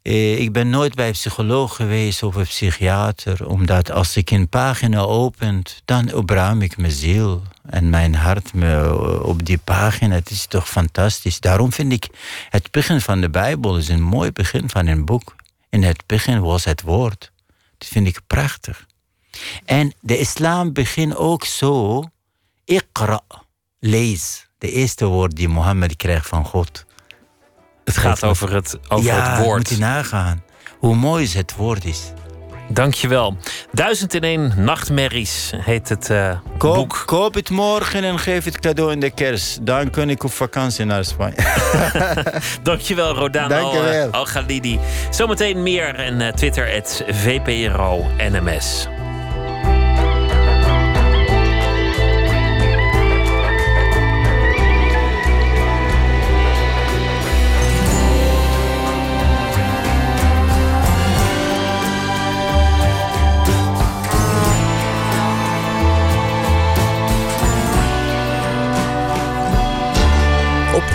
eh, 0.01 0.39
ik 0.39 0.51
ben 0.51 0.69
nooit 0.69 0.95
bij 0.95 1.07
een 1.07 1.11
psycholoog 1.11 1.75
geweest 1.75 2.23
of 2.23 2.35
een 2.35 2.43
psychiater, 2.43 3.47
omdat 3.47 3.91
als 3.91 4.17
ik 4.17 4.31
een 4.31 4.49
pagina 4.49 4.99
open, 4.99 5.61
dan 5.85 6.13
opruim 6.13 6.61
ik 6.61 6.77
mijn 6.77 6.91
ziel 6.91 7.43
en 7.69 7.89
mijn 7.89 8.15
hart 8.15 8.53
me 8.53 8.75
eh, 8.75 9.23
op 9.23 9.45
die 9.45 9.57
pagina. 9.57 10.15
Het 10.15 10.29
is 10.29 10.45
toch 10.45 10.69
fantastisch. 10.69 11.39
Daarom 11.39 11.73
vind 11.73 11.91
ik 11.91 12.07
het 12.49 12.71
begin 12.71 13.01
van 13.01 13.21
de 13.21 13.29
Bijbel 13.29 13.77
is 13.77 13.87
een 13.87 14.01
mooi 14.01 14.31
begin 14.31 14.69
van 14.69 14.87
een 14.87 15.05
boek. 15.05 15.35
In 15.69 15.83
het 15.83 16.03
begin 16.05 16.41
was 16.41 16.63
het 16.63 16.81
woord. 16.81 17.31
Dat 17.77 17.87
vind 17.87 18.07
ik 18.07 18.19
prachtig. 18.27 18.85
En 19.65 19.93
de 19.99 20.17
islam 20.17 20.73
begint 20.73 21.15
ook 21.15 21.45
zo. 21.45 22.03
Iqra, 22.65 23.21
lees. 23.79 24.47
De 24.57 24.71
eerste 24.71 25.05
woord 25.05 25.35
die 25.35 25.47
Mohammed 25.47 25.95
krijgt 25.95 26.27
van 26.27 26.45
God. 26.45 26.85
Het 27.89 27.97
gaat 27.97 28.23
over 28.23 28.53
het, 28.53 28.79
over 28.87 29.05
ja, 29.05 29.31
het 29.31 29.45
woord. 29.45 29.57
moet 29.57 29.69
je 29.69 29.77
nagaan. 29.77 30.43
Hoe 30.77 30.95
mooi 30.95 31.29
het 31.33 31.55
woord 31.55 31.85
is. 31.85 32.11
Dankjewel. 32.71 33.37
Duizend 33.71 34.13
in 34.13 34.23
één 34.23 34.53
nachtmerries 34.57 35.51
heet 35.55 35.89
het 35.89 36.09
uh, 36.09 36.31
koop, 36.57 36.75
boek. 36.75 37.03
Koop 37.05 37.33
het 37.33 37.49
morgen 37.49 38.03
en 38.03 38.19
geef 38.19 38.45
het 38.45 38.59
cadeau 38.59 38.91
in 38.91 38.99
de 38.99 39.09
kerst. 39.09 39.65
Dan 39.65 39.89
kun 39.89 40.09
ik 40.09 40.23
op 40.23 40.31
vakantie 40.31 40.85
naar 40.85 41.05
Spanje. 41.05 41.35
Dankjewel, 42.63 43.13
Rodan 43.13 43.49
Dankjewel. 43.49 44.11
Al-Ghalidi. 44.11 44.79
Zometeen 45.09 45.63
meer 45.63 45.95
en 45.95 46.21
uh, 46.21 46.27
Twitter, 46.27 46.67
het 46.67 47.03
VPRO 47.07 48.05
NMS. 48.17 48.87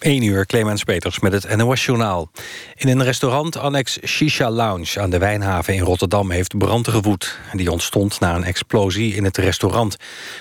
1 0.00 0.22
uur, 0.22 0.46
Clemens 0.46 0.84
Peters 0.84 1.18
met 1.18 1.32
het 1.32 1.56
NOS-journaal. 1.56 2.30
In 2.74 2.88
een 2.88 3.02
restaurant 3.02 3.56
annex 3.56 3.98
Shisha 4.06 4.50
Lounge 4.50 5.00
aan 5.00 5.10
de 5.10 5.18
Wijnhaven 5.18 5.74
in 5.74 5.80
Rotterdam... 5.80 6.30
heeft 6.30 6.58
brand 6.58 6.88
gewoed. 6.88 7.38
Die 7.52 7.72
ontstond 7.72 8.20
na 8.20 8.34
een 8.34 8.44
explosie 8.44 9.14
in 9.14 9.24
het 9.24 9.36
restaurant. 9.36 9.96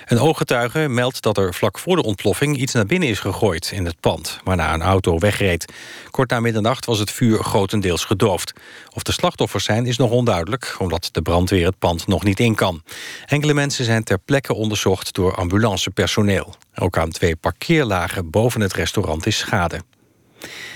Een 0.06 0.20
ooggetuige 0.20 0.88
meldt 0.88 1.22
dat 1.22 1.38
er 1.38 1.54
vlak 1.54 1.80
voor 1.80 1.96
de 1.96 2.04
ontploffing... 2.04 2.58
iets 2.58 2.74
naar 2.74 2.86
binnen 2.86 3.10
is 3.10 3.20
gegooid 3.20 3.72
in 3.74 3.86
het 3.86 4.00
pand, 4.00 4.40
waarna 4.44 4.74
een 4.74 4.82
auto 4.82 5.18
wegreed. 5.18 5.74
Kort 6.12 6.30
na 6.30 6.40
middernacht 6.40 6.86
was 6.86 7.00
het 7.00 7.12
vuur 7.12 7.44
grotendeels 7.44 8.06
gedoofd. 8.06 8.54
Of 8.94 9.04
de 9.04 9.12
slachtoffers 9.12 9.64
zijn 9.64 9.86
is 9.86 9.98
nog 9.98 10.12
onduidelijk... 10.12 10.76
omdat 10.78 11.10
de 11.12 11.22
brandweer 11.22 11.66
het 11.66 11.80
pand 11.80 12.08
nog 12.08 12.24
niet 12.24 12.40
in 12.40 12.56
kan. 12.56 12.84
Enkele 13.26 13.54
mensen 13.54 13.86
zijn 13.86 14.04
ter 14.04 14.20
plekke 14.20 14.54
onderzocht 14.54 15.14
door 15.14 15.36
ambulancepersoneel. 15.36 16.56
Ook 16.80 16.98
aan 16.98 17.10
twee 17.10 17.36
parkeerlagen 17.36 18.30
boven 18.30 18.62
het 18.62 18.74
restaurant 18.74 19.26
is 19.26 19.38
schade. 19.38 19.82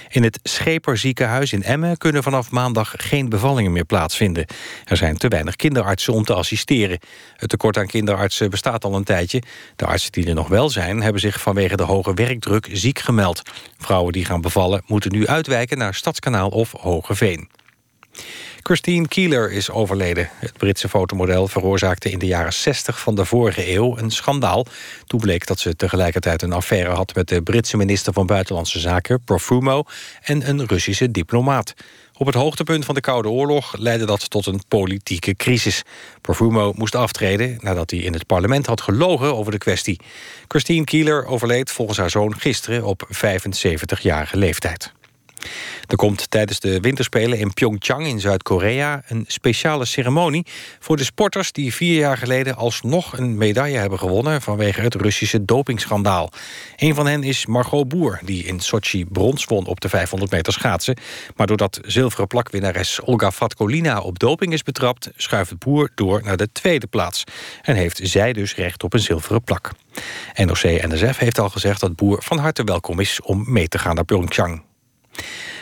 In 0.09 0.23
het 0.23 0.39
Scheperziekenhuis 0.43 1.53
in 1.53 1.63
Emmen 1.63 1.97
kunnen 1.97 2.23
vanaf 2.23 2.51
maandag 2.51 2.93
geen 2.97 3.29
bevallingen 3.29 3.71
meer 3.71 3.85
plaatsvinden. 3.85 4.45
Er 4.85 4.97
zijn 4.97 5.17
te 5.17 5.27
weinig 5.27 5.55
kinderartsen 5.55 6.13
om 6.13 6.23
te 6.23 6.33
assisteren. 6.33 6.99
Het 7.35 7.49
tekort 7.49 7.77
aan 7.77 7.87
kinderartsen 7.87 8.49
bestaat 8.49 8.83
al 8.83 8.95
een 8.95 9.03
tijdje. 9.03 9.41
De 9.75 9.85
artsen 9.85 10.11
die 10.11 10.27
er 10.27 10.35
nog 10.35 10.47
wel 10.47 10.69
zijn, 10.69 11.01
hebben 11.01 11.21
zich 11.21 11.41
vanwege 11.41 11.75
de 11.75 11.83
hoge 11.83 12.13
werkdruk 12.13 12.69
ziek 12.71 12.99
gemeld. 12.99 13.41
Vrouwen 13.77 14.13
die 14.13 14.25
gaan 14.25 14.41
bevallen 14.41 14.83
moeten 14.85 15.11
nu 15.11 15.27
uitwijken 15.27 15.77
naar 15.77 15.93
Stadskanaal 15.93 16.49
of 16.49 16.71
Hogeveen. 16.71 17.49
Christine 18.61 19.07
Keeler 19.07 19.51
is 19.51 19.69
overleden. 19.69 20.29
Het 20.35 20.53
Britse 20.57 20.89
fotomodel 20.89 21.47
veroorzaakte 21.47 22.11
in 22.11 22.19
de 22.19 22.25
jaren 22.25 22.53
60 22.53 22.99
van 22.99 23.15
de 23.15 23.25
vorige 23.25 23.73
eeuw 23.73 23.97
een 23.97 24.11
schandaal. 24.11 24.65
Toen 25.05 25.19
bleek 25.19 25.47
dat 25.47 25.59
ze 25.59 25.75
tegelijkertijd 25.75 26.41
een 26.41 26.53
affaire 26.53 26.89
had 26.89 27.15
met 27.15 27.27
de 27.27 27.41
Britse 27.41 27.77
minister 27.77 28.13
van 28.13 28.25
Buitenlandse 28.25 28.79
Zaken, 28.79 29.23
Profumo, 29.23 29.83
en 30.21 30.49
een 30.49 30.65
Russische 30.65 31.11
diplomaat. 31.11 31.73
Op 32.17 32.25
het 32.25 32.35
hoogtepunt 32.35 32.85
van 32.85 32.95
de 32.95 33.01
Koude 33.01 33.29
Oorlog 33.29 33.77
leidde 33.77 34.05
dat 34.05 34.29
tot 34.29 34.45
een 34.45 34.61
politieke 34.67 35.35
crisis. 35.35 35.83
Profumo 36.21 36.73
moest 36.75 36.95
aftreden 36.95 37.57
nadat 37.61 37.91
hij 37.91 37.99
in 37.99 38.13
het 38.13 38.25
parlement 38.25 38.65
had 38.65 38.81
gelogen 38.81 39.35
over 39.35 39.51
de 39.51 39.57
kwestie. 39.57 39.99
Christine 40.47 40.83
Keeler 40.83 41.25
overleed 41.25 41.71
volgens 41.71 41.97
haar 41.97 42.09
zoon 42.09 42.39
gisteren 42.39 42.83
op 42.83 43.07
75-jarige 43.13 44.37
leeftijd. 44.37 44.91
Er 45.87 45.95
komt 45.95 46.29
tijdens 46.29 46.59
de 46.59 46.79
winterspelen 46.79 47.39
in 47.39 47.53
Pyeongchang 47.53 48.07
in 48.07 48.19
Zuid-Korea... 48.19 49.03
een 49.07 49.25
speciale 49.27 49.85
ceremonie 49.85 50.45
voor 50.79 50.97
de 50.97 51.03
sporters 51.03 51.51
die 51.51 51.73
vier 51.73 51.99
jaar 51.99 52.17
geleden... 52.17 52.55
alsnog 52.55 53.17
een 53.17 53.37
medaille 53.37 53.77
hebben 53.77 53.99
gewonnen 53.99 54.41
vanwege 54.41 54.81
het 54.81 54.95
Russische 54.95 55.45
dopingschandaal. 55.45 56.29
Een 56.75 56.95
van 56.95 57.07
hen 57.07 57.23
is 57.23 57.45
Margot 57.45 57.87
Boer, 57.87 58.19
die 58.23 58.43
in 58.43 58.59
Sochi 58.59 59.05
brons 59.05 59.45
won 59.45 59.65
op 59.65 59.81
de 59.81 59.89
500 59.89 60.31
meter 60.31 60.53
schaatsen. 60.53 60.97
Maar 61.35 61.47
doordat 61.47 61.79
zilveren 61.81 62.27
plakwinnares 62.27 63.01
Olga 63.01 63.31
Fatkolina 63.31 63.99
op 63.99 64.19
doping 64.19 64.53
is 64.53 64.63
betrapt... 64.63 65.09
schuift 65.15 65.57
Boer 65.57 65.89
door 65.95 66.21
naar 66.23 66.37
de 66.37 66.51
tweede 66.51 66.87
plaats. 66.87 67.23
En 67.61 67.75
heeft 67.75 67.99
zij 68.03 68.33
dus 68.33 68.55
recht 68.55 68.83
op 68.83 68.93
een 68.93 68.99
zilveren 68.99 69.43
plak. 69.43 69.71
NOC-NSF 70.35 71.17
heeft 71.17 71.39
al 71.39 71.49
gezegd 71.49 71.79
dat 71.79 71.95
Boer 71.95 72.23
van 72.23 72.37
harte 72.37 72.63
welkom 72.63 72.99
is 72.99 73.21
om 73.21 73.43
mee 73.47 73.67
te 73.67 73.79
gaan 73.79 73.95
naar 73.95 74.05
Pyeongchang. 74.05 74.72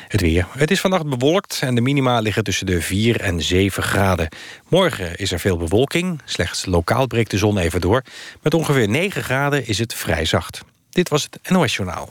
Het 0.07 0.21
weer. 0.21 0.47
Het 0.57 0.71
is 0.71 0.79
vannacht 0.79 1.05
bewolkt 1.05 1.59
en 1.61 1.75
de 1.75 1.81
minima 1.81 2.19
liggen 2.19 2.43
tussen 2.43 2.65
de 2.65 2.81
4 2.81 3.21
en 3.21 3.41
7 3.41 3.83
graden. 3.83 4.29
Morgen 4.67 5.15
is 5.15 5.31
er 5.31 5.39
veel 5.39 5.57
bewolking. 5.57 6.21
Slechts 6.25 6.65
lokaal 6.65 7.07
breekt 7.07 7.31
de 7.31 7.37
zon 7.37 7.57
even 7.57 7.81
door. 7.81 8.03
Met 8.41 8.53
ongeveer 8.53 8.89
9 8.89 9.23
graden 9.23 9.67
is 9.67 9.77
het 9.77 9.93
vrij 9.93 10.25
zacht. 10.25 10.61
Dit 10.89 11.09
was 11.09 11.23
het 11.23 11.51
NOS 11.51 11.75
Journaal. 11.75 12.07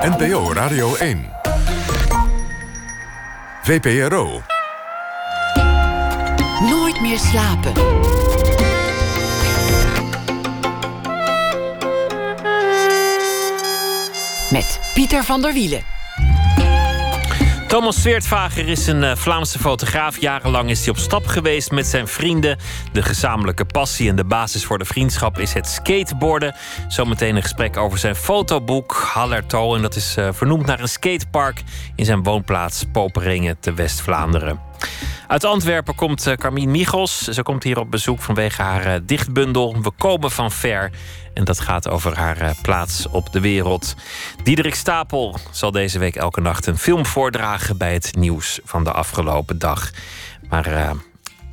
NPO 0.00 0.52
Radio 0.52 0.94
1. 0.94 1.30
VPRO. 3.62 4.42
Nooit 6.60 7.00
meer 7.00 7.18
slapen. 7.18 7.72
Met 14.50 14.80
Pieter 14.94 15.24
van 15.24 15.42
der 15.42 15.52
Wielen. 15.52 15.93
Thomas 17.74 18.00
Sweertvager 18.00 18.68
is 18.68 18.86
een 18.86 19.02
uh, 19.02 19.16
Vlaamse 19.16 19.58
fotograaf. 19.58 20.20
Jarenlang 20.20 20.70
is 20.70 20.80
hij 20.80 20.88
op 20.88 20.96
stap 20.96 21.26
geweest 21.26 21.70
met 21.70 21.86
zijn 21.86 22.08
vrienden. 22.08 22.58
De 22.92 23.02
gezamenlijke 23.02 23.64
passie 23.64 24.08
en 24.08 24.16
de 24.16 24.24
basis 24.24 24.64
voor 24.64 24.78
de 24.78 24.84
vriendschap 24.84 25.38
is 25.38 25.52
het 25.52 25.68
skateboarden. 25.68 26.54
Zometeen 26.88 27.36
een 27.36 27.42
gesprek 27.42 27.76
over 27.76 27.98
zijn 27.98 28.14
fotoboek 28.14 28.92
Hallerto. 28.92 29.74
En 29.74 29.82
dat 29.82 29.96
is 29.96 30.16
uh, 30.18 30.28
vernoemd 30.32 30.66
naar 30.66 30.80
een 30.80 30.88
skatepark 30.88 31.62
in 31.96 32.04
zijn 32.04 32.22
woonplaats 32.22 32.84
Poperingen 32.92 33.60
te 33.60 33.72
West-Vlaanderen. 33.72 34.60
Uit 35.26 35.44
Antwerpen 35.44 35.94
komt 35.94 36.26
uh, 36.26 36.34
Carmien 36.34 36.70
Michels. 36.70 37.20
Ze 37.20 37.42
komt 37.42 37.62
hier 37.62 37.78
op 37.78 37.90
bezoek 37.90 38.20
vanwege 38.20 38.62
haar 38.62 39.06
dichtbundel 39.06 39.82
We 39.82 39.90
komen 39.98 40.30
van 40.30 40.50
ver. 40.50 40.90
En 41.34 41.44
dat 41.44 41.60
gaat 41.60 41.88
over 41.88 42.16
haar 42.16 42.42
uh, 42.42 42.50
plaats 42.62 43.08
op 43.08 43.32
de 43.32 43.40
wereld. 43.40 43.94
Diederik 44.42 44.74
Stapel 44.74 45.38
zal 45.50 45.70
deze 45.70 45.98
week 45.98 46.16
elke 46.16 46.40
nacht 46.40 46.66
een 46.66 46.78
film 46.78 47.06
voordragen 47.06 47.78
bij 47.78 47.92
het 47.92 48.16
nieuws 48.16 48.60
van 48.64 48.84
de 48.84 48.92
afgelopen 48.92 49.58
dag. 49.58 49.90
Maar 50.48 50.96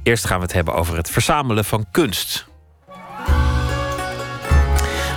eerst 0.03 0.25
gaan 0.25 0.37
we 0.37 0.43
het 0.43 0.53
hebben 0.53 0.73
over 0.73 0.97
het 0.97 1.09
verzamelen 1.09 1.65
van 1.65 1.85
kunst. 1.91 2.49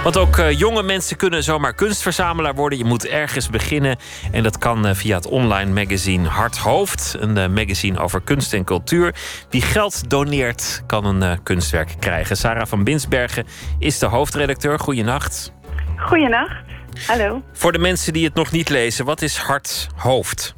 Want 0.04 0.18
ook 0.18 0.36
uh, 0.36 0.58
jonge 0.58 0.82
mensen 0.82 1.16
kunnen 1.16 1.42
zomaar 1.42 1.74
kunstverzamelaar 1.74 2.54
worden. 2.54 2.78
Je 2.78 2.84
moet 2.84 3.06
ergens 3.06 3.50
beginnen. 3.50 3.96
En 4.32 4.42
dat 4.42 4.58
kan 4.58 4.86
uh, 4.86 4.92
via 4.94 5.16
het 5.16 5.26
online 5.26 5.72
magazine 5.72 6.28
Hart 6.28 6.58
Hoofd. 6.58 7.16
Een 7.20 7.36
uh, 7.36 7.46
magazine 7.46 7.98
over 7.98 8.20
kunst 8.20 8.52
en 8.52 8.64
cultuur. 8.64 9.14
Wie 9.50 9.62
geld 9.62 10.10
doneert, 10.10 10.82
kan 10.86 11.04
een 11.04 11.42
kunstwerk 11.42 11.94
krijgen. 11.98 12.36
Sarah 12.36 12.66
van 12.66 12.84
Binsbergen 12.84 13.44
is 13.78 13.98
de 13.98 14.06
hoofdredacteur. 14.06 14.78
Goedenacht. 14.78 15.52
Goedenacht. 15.96 16.64
Hallo. 17.06 17.42
Voor 17.52 17.72
de 17.72 17.78
mensen 17.78 18.12
die 18.12 18.24
het 18.24 18.34
nog 18.34 18.52
niet 18.52 18.68
lezen, 18.68 19.04
wat 19.04 19.22
is 19.22 19.36
Hart 19.36 19.88
Hoofd? 19.96 20.54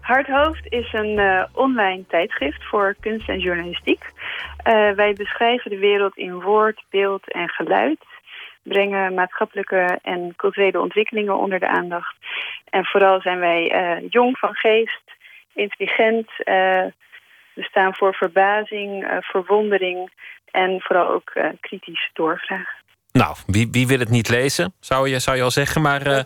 Hart 0.00 0.26
Hoofd 0.26 0.66
is 0.68 0.92
een 0.92 1.46
online 1.52 2.04
tijdschrift 2.08 2.64
voor 2.64 2.96
kunst 3.00 3.28
en 3.28 3.38
journalistiek. 3.38 4.04
wij 4.96 5.14
beschrijven 5.16 5.70
de 5.70 5.78
wereld 5.78 6.16
in 6.16 6.40
woord, 6.40 6.82
beeld 6.90 7.32
en 7.32 7.48
geluid 7.48 7.98
brengen 8.62 9.14
maatschappelijke 9.14 9.98
en 10.02 10.32
culturele 10.36 10.80
ontwikkelingen 10.80 11.38
onder 11.38 11.58
de 11.58 11.68
aandacht. 11.68 12.16
En 12.70 12.84
vooral 12.84 13.20
zijn 13.20 13.38
wij 13.38 13.72
uh, 13.72 14.08
jong 14.10 14.38
van 14.38 14.54
geest, 14.54 15.02
intelligent. 15.54 16.30
Uh, 16.38 16.84
we 17.54 17.62
staan 17.62 17.94
voor 17.94 18.14
verbazing, 18.14 19.04
uh, 19.04 19.16
verwondering 19.20 20.10
en 20.50 20.80
vooral 20.80 21.08
ook 21.08 21.32
kritisch 21.60 22.10
doorvragen. 22.12 22.78
Nou, 23.12 23.36
wie, 23.46 23.68
wie 23.70 23.86
wil 23.86 23.98
het 23.98 24.10
niet 24.10 24.28
lezen, 24.28 24.72
zou 24.80 25.08
je, 25.08 25.18
zou 25.18 25.36
je 25.36 25.42
al 25.42 25.50
zeggen. 25.50 25.82
Maar 25.82 26.24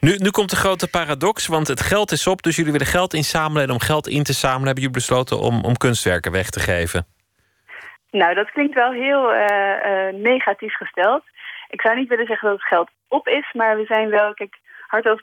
nu, 0.00 0.16
nu 0.16 0.30
komt 0.30 0.50
de 0.50 0.56
grote 0.56 0.90
paradox, 0.90 1.46
want 1.46 1.68
het 1.68 1.80
geld 1.80 2.10
is 2.10 2.26
op. 2.26 2.42
Dus 2.42 2.56
jullie 2.56 2.72
willen 2.72 2.86
geld 2.86 3.14
inzamelen. 3.14 3.62
En 3.62 3.70
om 3.70 3.80
geld 3.80 4.08
in 4.08 4.22
te 4.22 4.32
zamelen 4.32 4.66
hebben 4.66 4.82
jullie 4.82 4.98
besloten 4.98 5.38
om, 5.38 5.64
om 5.64 5.76
kunstwerken 5.76 6.32
weg 6.32 6.50
te 6.50 6.60
geven. 6.60 7.06
Nou, 8.10 8.34
dat 8.34 8.50
klinkt 8.50 8.74
wel 8.74 8.92
heel 8.92 9.32
negatief 10.12 10.74
gesteld 10.74 11.22
ik 11.72 11.80
zou 11.80 11.96
niet 11.96 12.08
willen 12.08 12.26
zeggen 12.26 12.48
dat 12.48 12.58
het 12.58 12.68
geld 12.68 12.90
op 13.08 13.28
is, 13.28 13.52
maar 13.52 13.76
we 13.76 13.84
zijn 13.84 14.08
wel, 14.08 14.34
kijk, 14.34 14.58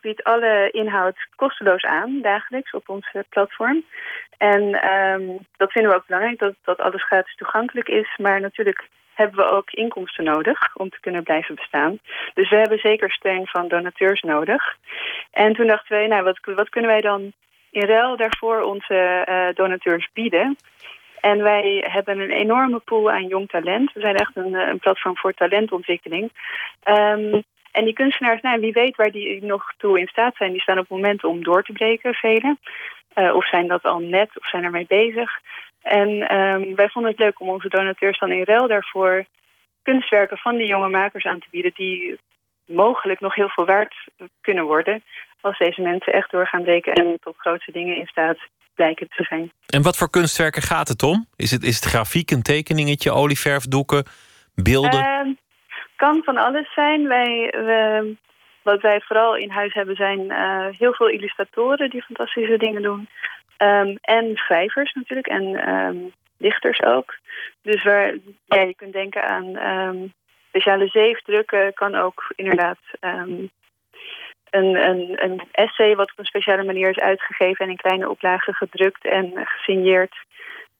biedt 0.02 0.24
alle 0.24 0.70
inhoud 0.72 1.18
kosteloos 1.36 1.84
aan, 1.84 2.22
dagelijks, 2.22 2.72
op 2.72 2.90
ons 2.90 3.12
platform. 3.30 3.84
En 4.38 4.92
um, 4.94 5.38
dat 5.58 5.72
vinden 5.72 5.92
we 5.92 5.98
ook 5.98 6.06
belangrijk, 6.06 6.40
dat, 6.40 6.56
dat 6.64 6.80
alles 6.80 7.06
gratis 7.06 7.36
toegankelijk 7.36 7.88
is. 7.88 8.18
Maar 8.18 8.42
natuurlijk 8.42 8.88
hebben 9.14 9.38
we 9.38 9.52
ook 9.52 9.72
inkomsten 9.72 10.24
nodig 10.24 10.76
om 10.76 10.90
te 10.90 11.00
kunnen 11.00 11.24
blijven 11.24 11.56
bestaan. 11.56 12.00
Dus 12.34 12.50
we 12.50 12.56
hebben 12.56 12.80
zeker 12.80 13.12
steun 13.12 13.48
van 13.48 13.68
donateurs 13.68 14.22
nodig. 14.22 14.78
En 15.32 15.54
toen 15.54 15.68
dachten 15.68 15.98
wij, 15.98 16.08
nou, 16.08 16.24
wat, 16.24 16.40
wat 16.44 16.70
kunnen 16.70 16.92
wij 16.92 17.02
dan 17.02 17.34
in 17.72 17.88
ruil 17.88 18.18
daarvoor 18.18 18.62
onze 18.62 19.26
uh, 19.30 19.56
donateurs 19.56 20.10
bieden? 20.14 20.58
En 21.20 21.44
wij 21.44 21.86
hebben 21.88 22.20
een 22.20 22.32
enorme 22.32 22.80
pool 22.80 23.12
aan 23.12 23.28
jong 23.28 23.50
talent. 23.50 23.94
We 23.94 24.00
zijn 24.00 24.16
echt 24.16 24.36
een, 24.36 24.56
eh, 24.56 24.68
een 24.68 24.80
platform 24.80 25.18
voor 25.18 25.34
talentontwikkeling. 25.34 26.32
Um, 26.84 27.44
en 27.72 27.86
die 27.86 27.94
kunstenaars, 27.94 28.42
nou, 28.42 28.60
wie 28.60 28.72
weet 28.72 28.96
waar 28.96 29.12
die 29.12 29.44
nog 29.44 29.74
toe 29.78 30.00
in 30.00 30.08
staat 30.08 30.36
zijn... 30.36 30.52
die 30.52 30.62
staan 30.62 30.80
op 30.80 30.90
moment 30.90 31.24
om 31.24 31.44
door 31.44 31.64
te 31.64 31.72
breken, 31.72 32.14
velen. 32.14 32.60
Uh, 33.16 33.36
of 33.36 33.48
zijn 33.48 33.68
dat 33.68 33.84
al 33.84 34.00
net, 34.00 34.30
of 34.40 34.48
zijn 34.48 34.64
ermee 34.64 34.86
bezig. 34.88 35.32
En 35.82 36.36
um, 36.38 36.76
wij 36.76 36.90
vonden 36.90 37.12
het 37.12 37.20
leuk 37.20 37.40
om 37.40 37.50
onze 37.50 37.70
donateurs 37.70 38.20
dan 38.20 38.32
in 38.32 38.44
ruil 38.44 38.68
daarvoor... 38.68 39.26
kunstwerken 39.84 40.38
van 40.38 40.56
die 40.58 40.68
jonge 40.68 40.90
makers 40.90 41.26
aan 41.26 41.40
te 41.40 41.48
bieden... 41.52 41.72
die 41.76 42.20
mogelijk 42.66 43.20
nog 43.20 43.36
heel 43.36 43.50
veel 43.50 43.66
waard 43.66 43.96
kunnen 44.42 44.66
worden... 44.66 45.04
als 45.42 45.58
deze 45.58 45.82
mensen 45.82 46.14
echt 46.14 46.32
door 46.32 46.48
gaan 46.48 46.64
breken 46.64 46.94
en 46.94 47.18
tot 47.20 47.38
grote 47.38 47.72
dingen 47.72 47.96
in 47.96 48.08
staat 48.08 48.38
blijken 48.76 49.08
te 49.08 49.24
zijn. 49.24 49.52
En 49.70 49.82
wat 49.82 49.98
voor 49.98 50.10
kunstwerken 50.10 50.62
gaat 50.62 50.88
het 50.88 51.04
om? 51.04 51.26
Is 51.36 51.52
het, 51.52 51.64
is 51.64 51.76
het 51.76 51.86
grafiek, 51.86 52.32
een 52.32 52.42
tekeningetje, 52.42 53.12
olieverfdoeken, 53.12 54.04
beelden? 54.56 55.00
Uh, 55.00 55.36
kan 55.96 56.22
van 56.24 56.38
alles 56.38 56.74
zijn. 56.74 57.08
Wij, 57.08 57.48
we, 57.52 58.16
wat 58.64 58.82
wij 58.82 59.02
vooral 59.02 59.36
in 59.36 59.50
huis 59.50 59.74
hebben 59.74 59.96
zijn 59.96 60.20
uh, 60.20 60.66
heel 60.78 60.94
veel 60.94 61.10
illustratoren 61.10 61.90
die 61.90 62.04
fantastische 62.04 62.58
dingen 62.58 62.82
doen. 62.82 63.10
Um, 63.58 63.98
en 64.02 64.36
schrijvers 64.36 64.94
natuurlijk 64.94 65.28
en 65.28 65.70
um, 65.70 66.14
dichters 66.38 66.82
ook. 66.82 67.18
Dus 67.62 67.84
waar 67.84 68.14
ja, 68.46 68.62
je 68.62 68.76
kunt 68.76 68.94
denken 68.94 69.28
aan 69.28 70.14
speciale 70.48 70.88
zeefdrukken 70.88 71.74
kan 71.74 71.96
ook 71.96 72.34
inderdaad 72.36 72.80
een, 74.50 74.76
een, 74.90 75.24
een 75.24 75.42
essay 75.52 75.96
wat 75.96 76.12
op 76.12 76.20
een 76.20 76.26
speciale 76.26 76.64
manier 76.64 76.90
is 76.90 77.00
uitgegeven 77.00 77.66
en 77.66 77.72
in 77.72 77.78
kleine 77.78 78.10
oplagen 78.10 78.54
gedrukt 78.54 79.06
en 79.06 79.32
gesigneerd. 79.36 80.16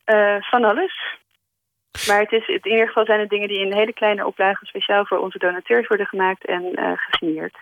Uh, 0.06 0.36
van 0.40 0.64
alles. 0.64 1.18
Maar 2.08 2.20
het 2.20 2.32
is, 2.32 2.48
in 2.48 2.72
ieder 2.72 2.88
geval 2.88 3.06
zijn 3.06 3.20
het 3.20 3.30
dingen 3.30 3.48
die 3.48 3.60
in 3.60 3.74
hele 3.74 3.94
kleine 3.94 4.26
oplagen 4.26 4.68
speciaal 4.68 5.06
voor 5.06 5.18
onze 5.18 5.38
donateurs 5.38 5.88
worden 5.88 6.06
gemaakt 6.06 6.46
en 6.46 6.64
uh, 6.76 6.92
gesigneerd. 6.96 7.58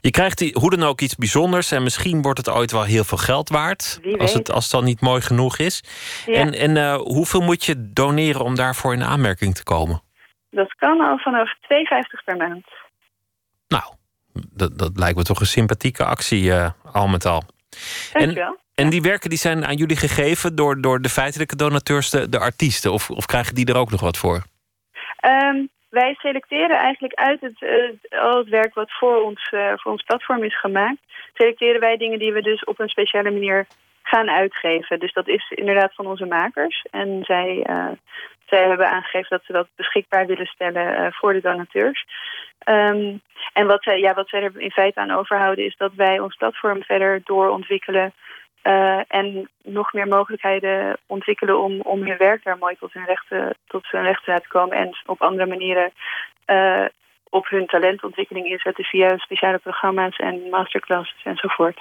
Je 0.00 0.10
krijgt 0.10 0.38
die, 0.38 0.56
hoe 0.60 0.70
dan 0.70 0.82
ook 0.82 1.00
iets 1.00 1.14
bijzonders 1.14 1.72
en 1.72 1.82
misschien 1.82 2.22
wordt 2.22 2.38
het 2.38 2.50
ooit 2.50 2.72
wel 2.72 2.84
heel 2.84 3.04
veel 3.04 3.18
geld 3.18 3.48
waard. 3.48 4.00
Als 4.18 4.32
het, 4.32 4.50
als 4.50 4.62
het 4.62 4.72
dan 4.72 4.84
niet 4.84 5.00
mooi 5.00 5.20
genoeg 5.20 5.58
is. 5.58 5.82
Ja. 6.26 6.32
En, 6.32 6.52
en 6.52 6.76
uh, 6.76 6.94
hoeveel 6.94 7.40
moet 7.40 7.64
je 7.64 7.92
doneren 7.92 8.44
om 8.44 8.54
daarvoor 8.54 8.92
in 8.92 9.02
aanmerking 9.02 9.54
te 9.54 9.64
komen? 9.64 10.02
Dat 10.50 10.74
kan 10.74 11.00
al 11.00 11.18
vanaf 11.18 11.54
2,50 11.54 12.24
per 12.24 12.36
maand. 12.36 12.66
Nou, 13.68 13.84
dat, 14.52 14.78
dat 14.78 14.90
lijkt 14.94 15.16
me 15.16 15.22
toch 15.22 15.40
een 15.40 15.46
sympathieke 15.46 16.04
actie, 16.04 16.42
uh, 16.42 16.70
al 16.92 17.08
met 17.08 17.24
al. 17.26 17.42
En, 18.12 18.56
en 18.74 18.90
die 18.90 19.02
werken 19.02 19.30
die 19.30 19.38
zijn 19.38 19.64
aan 19.64 19.76
jullie 19.76 19.96
gegeven 19.96 20.54
door, 20.54 20.80
door 20.80 21.00
de 21.00 21.08
feitelijke 21.08 21.56
donateurs, 21.56 22.10
de, 22.10 22.28
de 22.28 22.38
artiesten, 22.38 22.92
of, 22.92 23.10
of 23.10 23.26
krijgen 23.26 23.54
die 23.54 23.66
er 23.66 23.76
ook 23.76 23.90
nog 23.90 24.00
wat 24.00 24.16
voor? 24.16 24.42
Um, 25.24 25.68
wij 25.90 26.14
selecteren 26.14 26.76
eigenlijk 26.76 27.14
uit 27.14 27.40
het, 27.40 27.60
uh, 27.60 28.22
al 28.22 28.38
het 28.38 28.48
werk 28.48 28.74
wat 28.74 28.92
voor 28.92 29.22
ons, 29.22 29.52
uh, 29.52 29.72
voor 29.76 29.92
ons 29.92 30.02
platform 30.02 30.44
is 30.44 30.60
gemaakt, 30.60 30.98
selecteren 31.34 31.80
wij 31.80 31.96
dingen 31.96 32.18
die 32.18 32.32
we 32.32 32.42
dus 32.42 32.64
op 32.64 32.80
een 32.80 32.88
speciale 32.88 33.30
manier 33.30 33.66
gaan 34.02 34.30
uitgeven. 34.30 35.00
Dus 35.00 35.12
dat 35.12 35.28
is 35.28 35.50
inderdaad 35.54 35.94
van 35.94 36.06
onze 36.06 36.26
makers. 36.26 36.86
En 36.90 37.22
zij, 37.22 37.66
uh, 37.70 37.88
zij 38.46 38.68
hebben 38.68 38.90
aangegeven 38.90 39.28
dat 39.28 39.44
ze 39.44 39.52
dat 39.52 39.68
beschikbaar 39.76 40.26
willen 40.26 40.46
stellen 40.46 41.12
voor 41.12 41.32
de 41.32 41.40
donateurs. 41.40 42.04
Um, 42.68 43.20
en 43.52 43.66
wat 43.66 43.82
zij, 43.82 43.98
ja, 43.98 44.14
wat 44.14 44.28
zij 44.28 44.42
er 44.42 44.60
in 44.60 44.70
feite 44.70 45.00
aan 45.00 45.10
overhouden 45.10 45.64
is 45.64 45.76
dat 45.76 45.92
wij 45.94 46.18
ons 46.18 46.36
platform 46.36 46.82
verder 46.82 47.20
doorontwikkelen. 47.24 48.12
Uh, 48.62 49.00
en 49.08 49.50
nog 49.62 49.92
meer 49.92 50.08
mogelijkheden 50.08 50.96
ontwikkelen 51.06 51.58
om, 51.58 51.80
om 51.80 52.02
hun 52.02 52.16
werk 52.16 52.44
daar 52.44 52.58
mooi 52.58 52.76
tot 52.78 52.92
hun 52.92 53.04
rechten, 53.04 53.56
tot 53.66 53.86
zijn 53.86 54.04
recht 54.04 54.24
te 54.24 54.30
laten 54.30 54.48
komen. 54.48 54.76
En 54.76 54.96
op 55.06 55.22
andere 55.22 55.46
manieren 55.46 55.92
uh, 56.46 56.84
op 57.28 57.48
hun 57.48 57.66
talentontwikkeling 57.66 58.46
inzetten 58.46 58.84
via 58.84 59.16
speciale 59.18 59.58
programma's 59.58 60.16
en 60.16 60.48
masterclasses 60.50 61.22
enzovoort. 61.24 61.80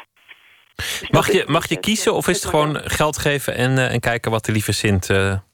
Dus 0.75 1.09
mag 1.09 1.31
je, 1.31 1.43
mag 1.47 1.69
je 1.69 1.79
kiezen 1.79 2.13
of 2.13 2.27
is 2.27 2.41
het 2.41 2.51
gewoon 2.51 2.75
geld 2.75 3.17
geven 3.17 3.55
en, 3.55 3.71
uh, 3.71 3.93
en 3.93 3.99
kijken 3.99 4.31
wat 4.31 4.45
de 4.45 4.51
lieve 4.51 4.71
Sint 4.71 5.09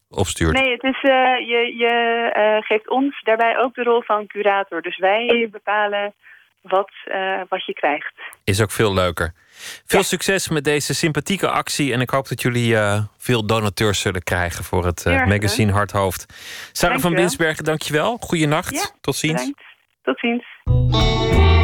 opstuurt? 0.10 0.54
Nee, 0.54 0.72
het 0.72 0.84
is, 0.84 1.04
uh, 1.04 1.12
je, 1.48 1.74
je 1.78 2.34
uh, 2.38 2.68
geeft 2.68 2.90
ons 2.90 3.22
daarbij 3.24 3.58
ook 3.58 3.76
de 3.76 3.84
rol 3.84 4.02
van 4.02 4.28
curator. 4.28 4.82
Dus 4.82 4.98
wij 4.98 5.48
bepalen 5.52 6.14
wat, 6.62 6.92
uh, 7.06 7.42
wat 7.50 7.66
je 7.66 7.74
krijgt. 7.74 8.14
Is 8.44 8.62
ook 8.62 8.72
veel 8.72 8.94
leuker. 8.94 9.34
Veel 9.86 10.04
succes 10.04 10.50
met 10.50 10.64
deze 10.64 10.94
sympathieke 10.96 11.50
actie. 11.50 11.94
En 11.94 12.02
ik 12.02 12.10
hoop 12.10 12.28
dat 12.28 12.42
jullie 12.42 12.74
uh, 12.74 13.04
veel 13.18 13.46
donateurs 13.46 14.02
zullen 14.02 14.24
krijgen 14.24 14.64
voor 14.64 14.86
het 14.86 15.06
uh, 15.06 15.26
magazine 15.26 15.72
Harthoofd. 15.72 16.26
Sarah 16.72 17.00
van 17.00 17.14
Binsbergen, 17.14 17.64
dankjewel. 17.64 18.18
Goeienacht. 18.18 18.74
Ja, 18.74 19.00
Tot 19.02 19.16
ziens. 19.16 19.34
Bedankt. 19.34 19.64
Tot 20.04 20.20
ziens. 20.20 21.59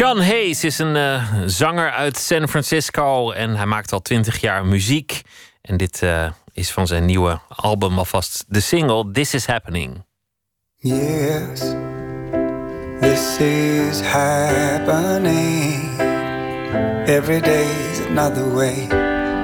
Sean 0.00 0.22
Hayes 0.22 0.64
is 0.64 0.78
een 0.78 0.96
uh, 0.96 1.24
zanger 1.46 1.90
uit 1.90 2.18
San 2.18 2.48
Francisco 2.48 3.30
en 3.30 3.56
hij 3.56 3.66
maakt 3.66 3.92
al 3.92 4.00
twintig 4.00 4.40
jaar 4.40 4.66
muziek. 4.66 5.22
En 5.62 5.76
dit 5.76 6.02
uh, 6.02 6.30
is 6.52 6.70
van 6.70 6.86
zijn 6.86 7.04
nieuwe 7.04 7.40
album 7.48 7.98
alvast 7.98 8.44
de 8.48 8.60
single 8.60 9.10
This 9.10 9.34
Is 9.34 9.46
Happening. 9.46 10.04
Yes, 10.76 11.60
this 13.00 13.38
is 13.38 14.00
happening. 14.00 16.00
Every 17.06 17.40
day's 17.40 18.00
another 18.08 18.54
way 18.54 18.86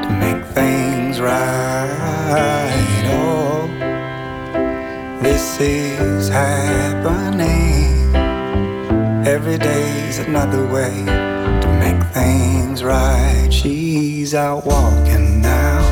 to 0.03 0.11
make 0.11 0.45
things 0.55 1.19
right. 1.19 3.07
Oh, 3.11 3.69
this 5.23 5.59
is 5.59 6.29
happening. 6.29 7.66
Every 9.27 9.59
day's 9.59 10.19
another 10.21 10.65
way 10.69 11.05
to 11.05 11.69
make 11.81 12.01
things 12.15 12.85
right. 12.85 13.49
She's 13.51 14.37
out 14.37 14.65
walking 14.65 15.41
now 15.41 15.83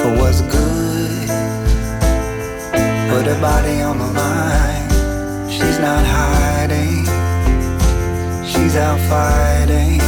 for 0.00 0.14
what's 0.20 0.40
good. 0.42 1.28
Put 3.10 3.26
her 3.26 3.40
body 3.40 3.82
on 3.82 3.98
the 3.98 4.06
line. 4.12 5.50
She's 5.50 5.80
not 5.80 6.04
hiding. 6.06 7.04
She's 8.46 8.76
out 8.76 9.00
fighting 9.10 9.98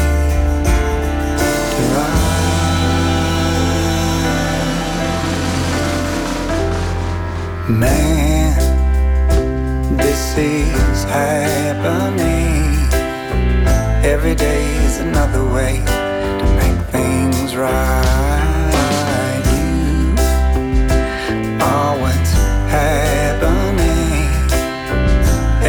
to 1.74 1.82
ride. 1.96 2.36
Man, 7.68 8.35
this 10.16 10.38
is 10.38 11.04
happening. 11.04 12.72
Every 14.02 14.34
day's 14.34 14.98
another 14.98 15.44
way 15.44 15.82
to 16.40 16.46
make 16.60 16.80
things 16.88 17.54
right. 17.54 19.42
You 19.52 20.16
are 21.60 22.00
what's 22.00 22.32
happening. 22.78 24.28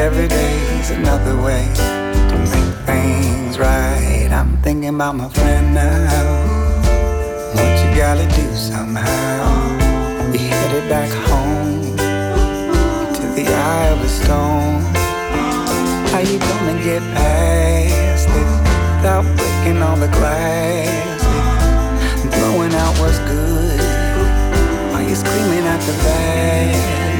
Every 0.06 0.30
day's 0.30 0.91
another 0.91 1.36
way 1.41 1.66
to 2.30 2.38
make 2.54 2.76
things 2.86 3.60
right. 3.60 4.30
I'm 4.32 4.62
thinking 4.62 4.95
about 4.95 5.16
my 5.16 5.30
friend 5.30 5.74
now. 5.74 6.48
What 7.54 7.74
you 7.84 7.89
gotta 7.98 8.28
do 8.34 8.56
somehow. 8.56 9.16
Stone. 14.28 14.84
How 16.11 16.19
you 16.19 16.38
gonna 16.38 16.78
get 16.84 17.01
past 17.15 18.28
it 18.39 18.47
without 18.95 19.25
breaking 19.38 19.80
all 19.86 19.97
the 20.05 20.11
glass? 20.19 21.21
Throwing 22.36 22.73
out 22.84 22.93
what's 22.99 23.19
good. 23.34 23.80
Are 24.95 25.05
you 25.09 25.15
screaming 25.23 25.65
at 25.73 25.82
the 25.88 25.95
badness? 26.03 27.11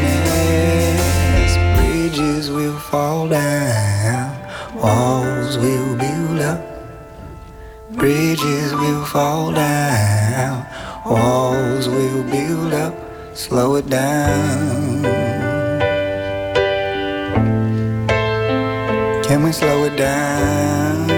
Bridges 1.78 2.46
will 2.52 2.80
fall 2.92 3.30
down, 3.30 4.30
walls 4.84 5.54
will 5.64 5.96
build 6.04 6.40
up. 6.52 6.62
Bridges 7.92 8.70
will 8.82 9.06
fall 9.06 9.54
down, 9.54 10.56
walls 11.06 11.88
will 11.88 12.24
build 12.36 12.74
up. 12.74 12.94
Slow 13.34 13.76
it 13.76 13.88
down. 13.90 15.27
Can 19.38 19.46
we 19.46 19.52
slow 19.52 19.84
it 19.84 19.96
down? 19.96 21.17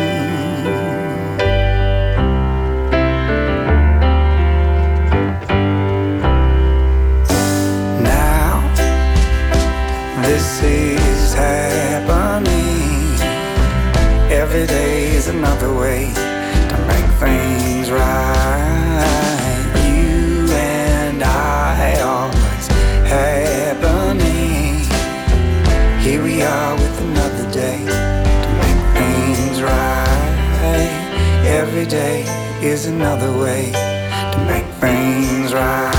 Day 31.90 32.22
is 32.62 32.86
another 32.86 33.36
way 33.36 33.72
to 33.72 34.46
make 34.48 34.66
things 34.80 35.54
right. 35.54 35.99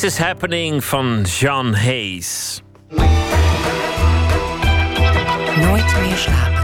This 0.00 0.12
is 0.12 0.18
Happening 0.18 0.84
van 0.84 1.22
Jean 1.22 1.74
Hayes. 1.74 2.62
Nooit 5.56 6.00
meer 6.00 6.16
slapen. 6.16 6.60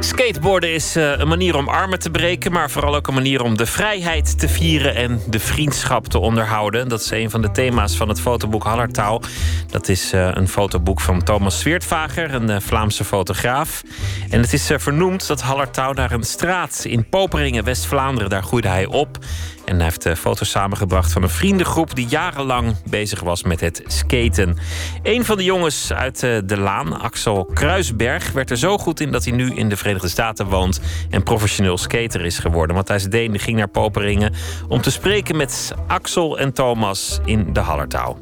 Skateboarden 0.00 0.74
is 0.74 0.96
eh, 0.96 1.18
een 1.18 1.28
manier 1.28 1.56
om 1.56 1.68
armen 1.68 1.98
te 1.98 2.10
breken, 2.10 2.52
maar 2.52 2.70
vooral 2.70 2.94
ook 2.94 3.06
een 3.06 3.14
manier 3.14 3.42
om 3.42 3.56
de 3.56 3.66
vrijheid 3.66 4.38
te 4.38 4.48
vieren 4.48 4.94
en 4.94 5.20
de 5.28 5.40
vriendschap 5.40 6.06
te 6.06 6.18
onderhouden. 6.18 6.88
Dat 6.88 7.00
is 7.00 7.10
een 7.10 7.30
van 7.30 7.42
de 7.42 7.50
thema's 7.50 7.96
van 7.96 8.08
het 8.08 8.20
fotoboek 8.20 8.64
Hallertaal. 8.64 9.22
Dat 9.70 9.88
is 9.88 10.12
eh, 10.12 10.28
een 10.32 10.48
fotoboek 10.48 11.00
van 11.00 11.22
Thomas 11.22 11.58
Sweertvager, 11.58 12.34
een 12.34 12.50
eh, 12.50 12.60
Vlaamse 12.60 13.04
fotograaf. 13.04 13.82
En 14.30 14.40
het 14.40 14.52
is 14.52 14.70
vernoemd 14.76 15.26
dat 15.26 15.40
Hallertaal 15.40 15.92
naar 15.92 16.12
een 16.12 16.24
straat 16.24 16.84
in 16.84 17.08
Poperingen, 17.08 17.64
West-Vlaanderen. 17.64 18.30
Daar 18.30 18.42
groeide 18.42 18.68
hij 18.68 18.86
op. 18.86 19.18
En 19.66 19.74
hij 19.74 19.84
heeft 19.84 20.18
foto's 20.18 20.50
samengebracht 20.50 21.12
van 21.12 21.22
een 21.22 21.28
vriendengroep 21.28 21.94
die 21.94 22.06
jarenlang 22.06 22.76
bezig 22.90 23.20
was 23.20 23.42
met 23.42 23.60
het 23.60 23.82
skaten. 23.86 24.58
Een 25.02 25.24
van 25.24 25.36
de 25.36 25.44
jongens 25.44 25.92
uit 25.92 26.20
de 26.20 26.56
Laan, 26.58 27.00
Axel 27.00 27.44
Kruisberg, 27.44 28.32
werd 28.32 28.50
er 28.50 28.56
zo 28.56 28.78
goed 28.78 29.00
in 29.00 29.12
dat 29.12 29.24
hij 29.24 29.32
nu 29.32 29.54
in 29.54 29.68
de 29.68 29.76
Verenigde 29.76 30.08
Staten 30.08 30.46
woont 30.46 30.80
en 31.10 31.22
professioneel 31.22 31.78
skater 31.78 32.24
is 32.24 32.38
geworden. 32.38 32.76
Matthijs 32.76 33.04
Deen 33.04 33.38
ging 33.38 33.56
naar 33.56 33.68
Poperingen 33.68 34.34
om 34.68 34.80
te 34.80 34.90
spreken 34.90 35.36
met 35.36 35.72
Axel 35.86 36.38
en 36.38 36.52
Thomas 36.52 37.18
in 37.24 37.52
de 37.52 37.60
Hallertaal. 37.60 38.18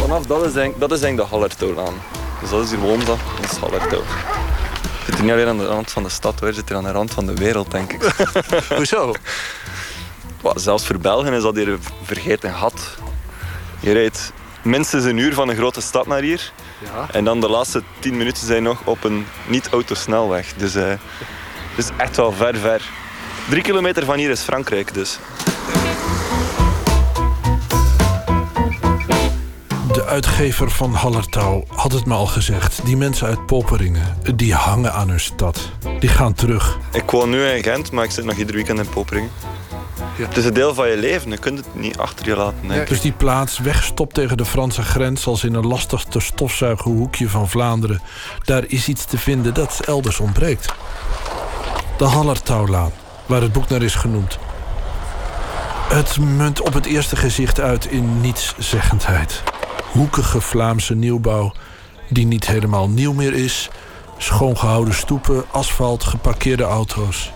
Vanaf 0.00 0.26
dat 0.26 0.44
is 0.44 0.54
eigenlijk, 0.54 0.80
dat 0.80 0.92
is 0.92 1.00
de. 1.00 1.94
Dus 2.40 2.50
dat 2.50 2.64
is 2.64 2.70
hier 2.70 2.78
Wonza, 2.78 3.06
dat 3.40 3.50
is 3.50 3.56
Hallertouw. 3.56 4.02
Je 5.08 5.14
zit 5.14 5.22
hier 5.22 5.34
niet 5.34 5.42
alleen 5.42 5.60
aan 5.60 5.66
de 5.66 5.74
rand 5.74 5.90
van 5.90 6.02
de 6.02 6.08
stad 6.08 6.40
hoor, 6.40 6.48
je 6.48 6.54
zit 6.54 6.68
hier 6.68 6.76
aan 6.76 6.84
de 6.84 6.90
rand 6.90 7.10
van 7.10 7.26
de 7.26 7.34
wereld, 7.34 7.70
denk 7.70 7.92
ik. 7.92 8.02
Hoezo? 8.76 9.14
Wat, 10.40 10.60
zelfs 10.60 10.86
voor 10.86 10.98
Belgen 10.98 11.32
is 11.32 11.42
dat 11.42 11.56
hier 11.56 11.68
een 11.68 11.80
vergeten 12.02 12.54
gat. 12.54 12.96
Je 13.80 13.92
rijdt 13.92 14.32
minstens 14.62 15.04
een 15.04 15.16
uur 15.16 15.34
van 15.34 15.48
een 15.48 15.56
grote 15.56 15.80
stad 15.80 16.06
naar 16.06 16.20
hier. 16.20 16.52
Ja. 16.78 17.08
En 17.12 17.24
dan 17.24 17.40
de 17.40 17.48
laatste 17.48 17.82
tien 17.98 18.16
minuten 18.16 18.46
zijn 18.46 18.62
nog 18.62 18.80
op 18.84 19.04
een 19.04 19.26
niet-autosnelweg. 19.46 20.54
Dus 20.56 20.74
eh, 20.74 20.88
het 20.88 20.98
is 21.76 21.88
echt 21.96 22.16
wel 22.16 22.32
ver, 22.32 22.56
ver. 22.56 22.82
Drie 23.48 23.62
kilometer 23.62 24.04
van 24.04 24.18
hier 24.18 24.30
is 24.30 24.40
Frankrijk 24.40 24.94
dus. 24.94 25.18
Uitgever 30.08 30.70
van 30.70 30.94
Hallertau 30.94 31.64
had 31.68 31.92
het 31.92 32.06
me 32.06 32.14
al 32.14 32.26
gezegd. 32.26 32.80
Die 32.84 32.96
mensen 32.96 33.26
uit 33.26 33.46
Poperingen, 33.46 34.16
die 34.34 34.54
hangen 34.54 34.92
aan 34.92 35.08
hun 35.08 35.20
stad. 35.20 35.70
Die 36.00 36.08
gaan 36.08 36.34
terug. 36.34 36.78
Ik 36.92 37.10
woon 37.10 37.30
nu 37.30 37.44
in 37.44 37.62
Gent, 37.62 37.92
maar 37.92 38.04
ik 38.04 38.10
zit 38.10 38.24
nog 38.24 38.36
ieder 38.36 38.54
weekend 38.54 38.78
in 38.78 38.88
Poperingen. 38.88 39.30
Het 40.16 40.36
is 40.36 40.44
een 40.44 40.54
deel 40.54 40.74
van 40.74 40.88
je 40.88 40.96
leven, 40.96 41.30
je 41.30 41.38
kunt 41.38 41.58
het 41.58 41.66
niet 41.72 41.98
achter 41.98 42.26
je 42.26 42.36
laten. 42.36 42.70
ik. 42.70 42.88
Dus 42.88 43.00
die 43.00 43.12
plaats, 43.12 43.58
weggestopt 43.58 44.14
tegen 44.14 44.36
de 44.36 44.44
Franse 44.44 44.82
grens... 44.82 45.26
als 45.26 45.44
in 45.44 45.54
een 45.54 45.66
lastig 45.66 46.04
te 46.04 46.20
stofzuigen 46.20 46.90
hoekje 46.90 47.28
van 47.28 47.48
Vlaanderen... 47.48 48.00
daar 48.44 48.64
is 48.66 48.88
iets 48.88 49.04
te 49.04 49.18
vinden 49.18 49.54
dat 49.54 49.80
elders 49.86 50.20
ontbreekt. 50.20 50.74
De 51.98 52.04
Hallertaulaan, 52.04 52.92
waar 53.26 53.42
het 53.42 53.52
boek 53.52 53.68
naar 53.68 53.82
is 53.82 53.94
genoemd. 53.94 54.38
Het 55.88 56.18
munt 56.18 56.60
op 56.60 56.72
het 56.72 56.86
eerste 56.86 57.16
gezicht 57.16 57.60
uit 57.60 57.86
in 57.86 58.20
nietszeggendheid. 58.20 59.42
Hoekige 59.92 60.40
Vlaamse 60.40 60.94
nieuwbouw 60.94 61.52
die 62.08 62.26
niet 62.26 62.46
helemaal 62.46 62.88
nieuw 62.88 63.12
meer 63.12 63.34
is... 63.34 63.68
schoongehouden 64.18 64.94
stoepen, 64.94 65.44
asfalt, 65.50 66.04
geparkeerde 66.04 66.64
auto's... 66.64 67.30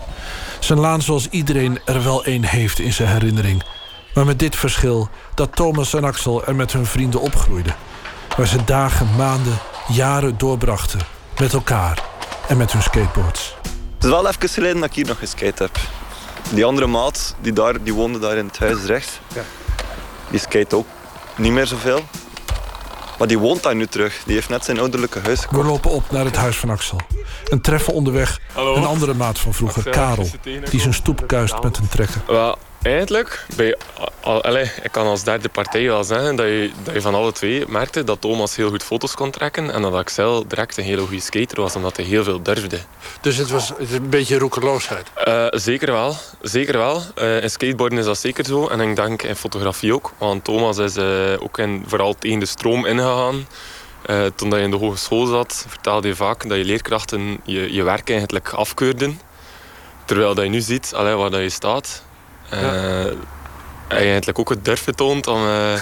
Zijn 0.63 0.79
laan 0.79 1.01
zoals 1.01 1.27
iedereen 1.29 1.79
er 1.85 2.03
wel 2.03 2.27
een 2.27 2.45
heeft 2.45 2.79
in 2.79 2.93
zijn 2.93 3.09
herinnering. 3.09 3.63
Maar 4.13 4.25
met 4.25 4.39
dit 4.39 4.55
verschil 4.55 5.09
dat 5.35 5.55
Thomas 5.55 5.93
en 5.93 6.03
Axel 6.03 6.45
er 6.45 6.55
met 6.55 6.73
hun 6.73 6.85
vrienden 6.85 7.21
opgroeiden. 7.21 7.75
Waar 8.37 8.47
ze 8.47 8.63
dagen, 8.63 9.15
maanden, 9.15 9.57
jaren 9.87 10.37
doorbrachten. 10.37 10.99
Met 11.39 11.53
elkaar 11.53 12.03
en 12.47 12.57
met 12.57 12.71
hun 12.71 12.81
skateboards. 12.81 13.55
Het 13.95 14.03
is 14.03 14.09
wel 14.09 14.27
even 14.27 14.49
geleden 14.49 14.79
dat 14.79 14.89
ik 14.89 14.95
hier 14.95 15.05
nog 15.05 15.19
geskate 15.19 15.63
heb. 15.63 15.77
Die 16.49 16.65
andere 16.65 16.87
maat, 16.87 17.35
die, 17.41 17.53
daar, 17.53 17.83
die 17.83 17.93
woonde 17.93 18.19
daar 18.19 18.37
in 18.37 18.45
het 18.45 18.59
huis 18.59 18.83
rechts, 18.83 19.19
die 20.29 20.39
skate 20.39 20.75
ook 20.75 20.87
niet 21.35 21.51
meer 21.51 21.67
zoveel. 21.67 22.03
Maar 23.23 23.31
die 23.31 23.41
woont 23.41 23.63
daar 23.63 23.75
nu 23.75 23.87
terug. 23.87 24.21
Die 24.25 24.35
heeft 24.35 24.49
net 24.49 24.65
zijn 24.65 24.79
ouderlijke 24.79 25.19
huis 25.23 25.45
We 25.49 25.63
lopen 25.63 25.91
op 25.91 26.11
naar 26.11 26.25
het 26.25 26.35
huis 26.35 26.57
van 26.57 26.69
Axel. 26.69 26.99
En 27.49 27.61
treffen 27.61 27.93
onderweg 27.93 28.39
Hallo. 28.53 28.75
een 28.75 28.85
andere 28.85 29.13
maat 29.13 29.39
van 29.39 29.53
vroeger, 29.53 29.87
Axel, 29.87 29.91
Karel. 29.91 30.29
Die 30.69 30.79
zijn 30.79 30.93
stoep 30.93 31.27
kuist 31.27 31.63
met 31.63 31.77
een 31.77 31.87
trekker. 31.87 32.21
Eigenlijk, 32.83 33.45
bij, 33.55 33.75
al, 34.21 34.43
allee, 34.43 34.71
ik 34.83 34.91
kan 34.91 35.05
als 35.05 35.23
derde 35.23 35.49
partij 35.49 35.85
wel 35.85 36.03
zeggen 36.03 36.35
dat 36.35 36.45
je, 36.45 36.71
dat 36.83 36.93
je 36.93 37.01
van 37.01 37.15
alle 37.15 37.31
twee 37.31 37.63
merkte 37.67 38.03
dat 38.03 38.21
Thomas 38.21 38.55
heel 38.55 38.69
goed 38.69 38.83
foto's 38.83 39.15
kon 39.15 39.31
trekken 39.31 39.71
en 39.71 39.81
dat 39.81 39.93
Axel 39.93 40.47
direct 40.47 40.77
een 40.77 40.83
hele 40.83 41.01
goede 41.01 41.21
skater 41.21 41.61
was, 41.61 41.75
omdat 41.75 41.97
hij 41.97 42.05
heel 42.05 42.23
veel 42.23 42.41
durfde. 42.41 42.79
Dus 43.21 43.37
het 43.37 43.49
was 43.49 43.73
een 43.77 44.09
beetje 44.09 44.37
roekeloosheid. 44.37 45.11
Eh, 45.15 45.45
zeker 45.49 45.91
wel, 45.91 46.15
zeker 46.41 46.77
wel. 46.77 47.01
Eh, 47.15 47.41
in 47.41 47.49
skateboarden 47.49 47.99
is 47.99 48.05
dat 48.05 48.17
zeker 48.17 48.45
zo 48.45 48.67
en 48.67 48.79
ik 48.79 48.95
denk 48.95 49.21
in 49.23 49.35
fotografie 49.35 49.93
ook. 49.93 50.13
Want 50.17 50.43
Thomas 50.43 50.77
is 50.77 50.95
eh, 50.95 51.05
ook 51.39 51.57
in, 51.57 51.83
vooral 51.87 52.13
tegen 52.13 52.39
de 52.39 52.45
stroom 52.45 52.85
ingegaan. 52.85 53.47
Toen 54.35 54.49
dat 54.49 54.59
je 54.59 54.65
in 54.65 54.71
de 54.71 54.77
hogeschool 54.77 55.25
zat, 55.25 55.65
vertelde 55.67 56.07
je 56.07 56.15
vaak 56.15 56.49
dat 56.49 56.57
je 56.57 56.65
leerkrachten 56.65 57.39
je, 57.43 57.73
je 57.73 57.83
werk 57.83 58.09
eigenlijk 58.09 58.49
afkeurden. 58.49 59.19
Terwijl 60.05 60.35
dat 60.35 60.43
je 60.43 60.49
nu 60.49 60.61
ziet 60.61 60.93
allee, 60.95 61.15
waar 61.15 61.29
dat 61.29 61.41
je 61.41 61.49
staat. 61.49 62.03
Eh, 62.53 63.05
en 63.87 64.03
je 64.03 64.09
eigenlijk 64.09 64.39
ook 64.39 64.49
het 64.49 64.65
durf 64.65 64.83
toont 64.83 65.27
om, 65.27 65.47
eh, 65.47 65.73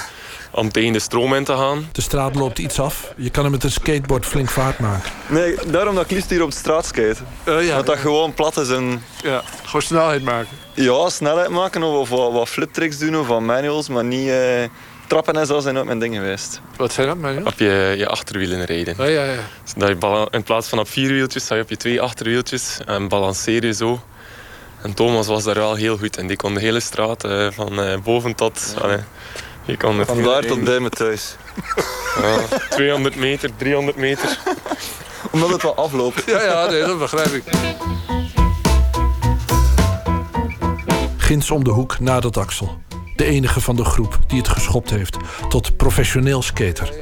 om 0.52 0.72
tegen 0.72 0.94
de 0.94 1.00
stroom 1.00 1.34
in 1.34 1.44
te 1.44 1.56
gaan. 1.56 1.90
De 1.92 2.02
straat 2.02 2.36
loopt 2.36 2.60
iets 2.60 2.80
af. 2.80 3.14
Je 3.18 3.30
kan 3.30 3.46
er 3.46 3.52
met 3.52 3.64
een 3.64 3.72
skateboard 3.72 4.26
flink 4.26 4.50
vaart 4.50 4.80
maken. 4.80 5.12
Nee, 5.28 5.56
daarom 5.68 5.96
dat 5.96 6.04
ik 6.04 6.12
liefst 6.12 6.30
hier 6.30 6.44
op 6.44 6.52
de 6.52 6.58
straat 6.58 6.86
skate. 6.86 7.18
ja. 7.46 7.76
Dat 7.76 7.86
dat 7.86 7.98
gewoon 7.98 8.34
plat 8.34 8.58
is 8.58 8.70
en... 8.70 9.04
Ja, 9.24 9.42
gewoon 9.64 9.82
snelheid 9.82 10.24
maken. 10.24 10.58
Ja, 10.74 11.10
snelheid 11.10 11.50
maken 11.50 11.84
of, 11.84 11.96
of 11.96 12.10
wat, 12.10 12.32
wat 12.32 12.50
fliptricks 12.50 12.98
doen 12.98 13.18
of 13.18 13.28
wat 13.28 13.42
manuals, 13.42 13.90
maar 13.90 14.04
niet... 14.04 14.30
eh, 14.30 14.64
trappen 15.08 15.34
en 15.34 15.46
zo 15.46 15.60
zijn 15.60 15.78
ook 15.78 15.86
mijn 15.86 16.00
ding 16.00 16.16
geweest. 16.16 16.62
Wat 16.78 16.94
zijn 16.94 17.08
dat, 17.08 17.18
manuals? 17.18 17.54
Op 17.54 17.60
je, 17.60 17.94
je 17.98 18.08
achterwielen 18.08 18.66
rijden. 18.66 18.96
Ja, 18.98 19.06
ja, 19.06 19.24
ja. 19.24 19.40
Dus 19.64 19.74
dat 19.74 19.88
je 19.90 20.28
in 20.30 20.44
plaats 20.44 20.68
van 20.68 20.80
op 20.80 20.88
vier 20.88 21.14
wieltjes, 21.14 21.44
sta 21.44 21.56
je 21.56 21.62
op 21.62 21.70
je 21.70 21.78
twee 21.78 22.02
achterwieltjes 22.02 22.80
en 22.86 23.08
balanceer 23.08 23.66
je 23.66 23.74
zo. 23.74 24.02
En 24.84 24.94
Thomas 24.94 25.28
was 25.28 25.44
daar 25.44 25.56
wel 25.56 25.76
heel 25.76 25.98
goed 25.98 26.18
in. 26.18 26.28
Die 26.28 26.38
kon 26.38 26.54
de 26.54 26.60
hele 26.60 26.80
straat 26.80 27.24
eh, 27.24 27.48
van 27.52 27.82
eh, 27.82 27.98
boven 28.04 28.36
tot... 28.36 28.76
allee, 28.82 29.00
je 29.66 29.78
kon 29.78 30.00
het 30.00 30.08
Van 30.08 30.24
daar 30.24 30.46
tot 30.46 30.64
bij 30.64 30.80
me 30.80 30.90
thuis. 30.90 31.36
Ja, 32.22 32.58
200 32.70 33.16
meter, 33.16 33.50
300 33.56 33.98
meter. 33.98 34.38
Omdat 35.32 35.50
het 35.50 35.62
wel 35.62 35.76
afloopt. 35.76 36.24
Ja, 36.26 36.42
ja, 36.44 36.70
nee, 36.70 36.82
dat 36.82 37.00
begrijp 37.00 37.28
ik. 37.28 37.44
Ginds 41.18 41.52
om 41.52 41.64
de 41.64 41.70
hoek 41.70 42.00
nadert 42.00 42.38
Axel. 42.38 42.82
De 43.16 43.26
enige 43.26 43.62
van 43.62 43.76
de 43.76 43.86
groep 43.86 44.20
die 44.28 44.38
het 44.38 44.48
geschopt 44.48 44.90
heeft 44.90 45.18
tot 45.50 45.78
professioneel 45.78 46.42
skater. 46.42 46.94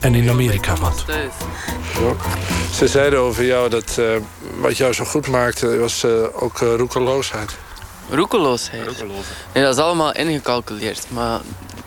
En 0.00 0.14
in 0.14 0.30
Amerika 0.30 0.74
woont. 0.76 1.04
Ze 2.74 2.88
zeiden 2.88 3.18
over 3.18 3.44
jou 3.44 3.68
dat 3.68 3.96
eh, 3.98 4.04
wat 4.60 4.76
jou 4.76 4.92
zo 4.92 5.04
goed 5.04 5.26
maakte 5.28 5.76
was 5.78 6.04
eh, 6.04 6.10
ook 6.42 6.60
uh, 6.60 6.74
roekeloosheid. 6.76 7.56
Roekeloosheid. 8.10 9.04
Nee, 9.54 9.64
dat 9.64 9.76
is 9.76 9.82
allemaal 9.82 10.12
ingecalculeerd. 10.14 11.06
Maar 11.08 11.40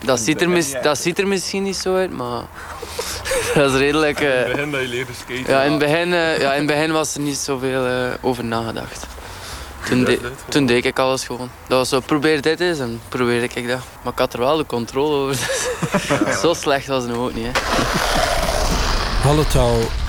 dat 0.06 0.20
ziet 0.20 0.42
er, 0.42 0.50
mis, 0.50 0.74
dat 0.82 0.98
ziet 0.98 1.20
er 1.20 1.28
misschien 1.28 1.64
niet 1.64 1.76
zo 1.76 1.96
uit, 1.96 2.12
maar 2.12 2.42
dat 3.56 3.72
is 3.74 3.78
redelijk. 3.80 4.20
eh, 4.20 4.40
In 4.42 4.46
het 4.46 4.52
begin 4.52 4.72
dat 4.72 4.82
je 4.82 4.88
leerde 4.88 5.12
skaten. 5.20 5.54
ja, 5.54 5.62
in 5.62 5.70
het 5.70 5.80
begin, 5.80 6.14
eh, 6.14 6.40
ja, 6.40 6.52
in 6.54 6.58
het 6.58 6.68
begin 6.68 6.92
was 6.92 7.16
er 7.16 7.22
niet 7.22 7.38
zoveel 7.38 7.86
eh, 7.86 7.94
over 8.22 8.44
nagedacht. 8.46 9.06
Toen, 9.90 10.04
de- 10.04 10.32
toen 10.50 10.66
deed 10.66 10.86
ik 10.86 11.00
alles 11.00 11.24
gewoon. 11.26 11.50
Dat 11.68 11.78
was 11.78 11.90
zo, 11.90 12.00
probeer 12.00 12.42
dit 12.42 12.60
eens 12.60 12.80
en 12.80 13.02
probeerde 13.10 13.48
ik 13.54 13.68
dat. 13.68 13.80
Maar 14.02 14.14
ik 14.14 14.20
had 14.20 14.34
er 14.34 14.40
wel 14.40 14.58
de 14.58 14.66
controle 14.66 15.16
over. 15.16 15.38
zo 16.42 16.54
slecht 16.54 16.88
was 16.88 17.04
het 17.04 17.12
nog 17.12 17.22
ook 17.24 17.34
niet. 17.34 17.46
Hè. 17.46 17.52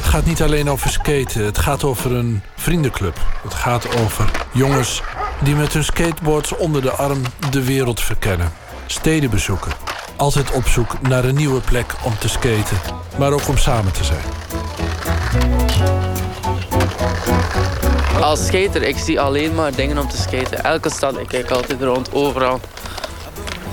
Gaat 0.00 0.24
niet 0.24 0.42
alleen 0.42 0.70
over 0.70 0.90
skaten. 0.90 1.44
Het 1.44 1.58
gaat 1.58 1.84
over 1.84 2.12
een 2.14 2.42
vriendenclub. 2.56 3.16
Het 3.42 3.54
gaat 3.54 3.96
over 4.04 4.30
jongens 4.52 5.02
die 5.40 5.54
met 5.54 5.72
hun 5.72 5.84
skateboards 5.84 6.56
onder 6.56 6.82
de 6.82 6.90
arm 6.90 7.22
de 7.50 7.64
wereld 7.64 8.00
verkennen. 8.00 8.52
Steden 8.86 9.30
bezoeken. 9.30 9.72
Altijd 10.16 10.50
op 10.50 10.66
zoek 10.68 11.00
naar 11.00 11.24
een 11.24 11.34
nieuwe 11.34 11.60
plek 11.60 11.86
om 12.02 12.18
te 12.18 12.28
skaten. 12.28 12.76
Maar 13.18 13.32
ook 13.32 13.48
om 13.48 13.56
samen 13.58 13.92
te 13.92 14.04
zijn. 14.04 14.24
Als 18.20 18.46
skater, 18.46 18.82
ik 18.82 18.96
zie 18.98 19.20
alleen 19.20 19.54
maar 19.54 19.74
dingen 19.74 19.98
om 19.98 20.08
te 20.08 20.16
skaten. 20.16 20.64
Elke 20.64 20.90
stad, 20.90 21.18
ik 21.18 21.28
kijk 21.28 21.50
altijd 21.50 21.82
rond, 21.82 22.12
overal. 22.12 22.60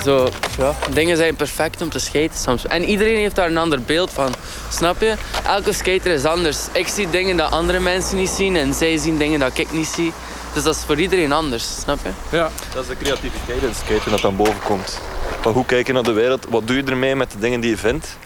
Zo, 0.04 0.30
ja, 0.58 0.76
dingen 0.94 1.18
zijn 1.18 1.36
perfect 1.36 1.82
om 1.82 1.90
te 1.90 2.00
skaten 2.00 2.38
soms. 2.38 2.68
En 2.68 2.84
iedereen 2.84 3.18
heeft 3.18 3.36
daar 3.36 3.50
een 3.50 3.58
ander 3.58 3.82
beeld 3.82 4.12
van. 4.12 4.34
Snap 4.70 5.02
je? 5.02 5.16
Elke 5.46 5.74
skater 5.74 6.12
is 6.12 6.26
anders. 6.26 6.58
Ik 6.72 6.88
zie 6.88 7.10
dingen 7.10 7.38
dat 7.38 7.52
andere 7.52 7.80
mensen 7.80 8.18
niet 8.18 8.30
zien 8.30 8.56
en 8.56 8.74
zij 8.74 8.98
zien 8.98 9.18
dingen 9.18 9.40
dat 9.40 9.58
ik 9.58 9.72
niet 9.72 9.88
zie. 9.88 10.14
Dus 10.54 10.64
dat 10.64 10.76
is 10.76 10.82
voor 10.86 11.00
iedereen 11.00 11.32
anders, 11.32 11.80
snap 11.82 12.00
je? 12.04 12.38
Ja. 12.38 12.50
Dat 12.74 12.84
is 12.84 12.90
de 12.90 12.98
creativiteit 12.98 13.62
in 13.62 13.76
skaten 13.86 14.12
dat 14.12 14.22
dan 14.22 14.36
boven 14.36 14.62
komt. 14.64 15.00
Maar 15.44 15.54
hoe 15.54 15.66
kijk 15.66 15.88
je 15.88 15.94
naar 15.94 16.04
de 16.04 16.12
wereld? 16.12 16.46
Wat 16.50 16.68
doe 16.68 16.76
je 16.76 16.84
ermee 16.84 17.16
met 17.16 17.32
de 17.32 17.40
dingen 17.40 17.60
die 17.60 17.70
je 17.70 17.78
vindt? 17.78 18.18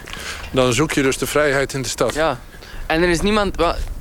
Dan 0.50 0.72
zoek 0.72 0.92
je 0.92 1.02
dus 1.02 1.18
de 1.18 1.26
vrijheid 1.26 1.72
in 1.72 1.82
de 1.82 1.88
stad. 1.88 2.14
Ja. 2.14 2.38
En 2.86 3.02
er 3.02 3.08
is 3.08 3.20
niemand, 3.20 3.56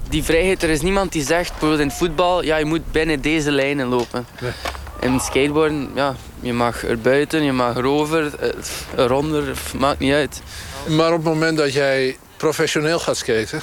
die 0.09 0.23
vrijheid, 0.23 0.63
er 0.63 0.69
is 0.69 0.81
niemand 0.81 1.11
die 1.11 1.23
zegt, 1.23 1.49
bijvoorbeeld 1.49 1.81
in 1.81 1.87
het 1.87 1.97
voetbal, 1.97 2.43
ja, 2.43 2.57
je 2.57 2.65
moet 2.65 2.91
binnen 2.91 3.21
deze 3.21 3.51
lijnen 3.51 3.87
lopen. 3.87 4.27
Nee. 4.41 4.51
In 4.99 5.19
skateboarden, 5.19 5.91
ja, 5.93 6.15
je 6.39 6.53
mag 6.53 6.83
er 6.83 6.99
buiten, 6.99 7.43
je 7.43 7.51
mag 7.51 7.75
erover, 7.75 8.35
eh, 8.39 8.49
eronder, 8.95 9.57
maakt 9.77 9.99
niet 9.99 10.13
uit. 10.13 10.41
Maar 10.87 11.11
op 11.11 11.23
het 11.23 11.33
moment 11.33 11.57
dat 11.57 11.73
jij 11.73 12.17
professioneel 12.37 12.99
gaat 12.99 13.17
skaten, 13.17 13.61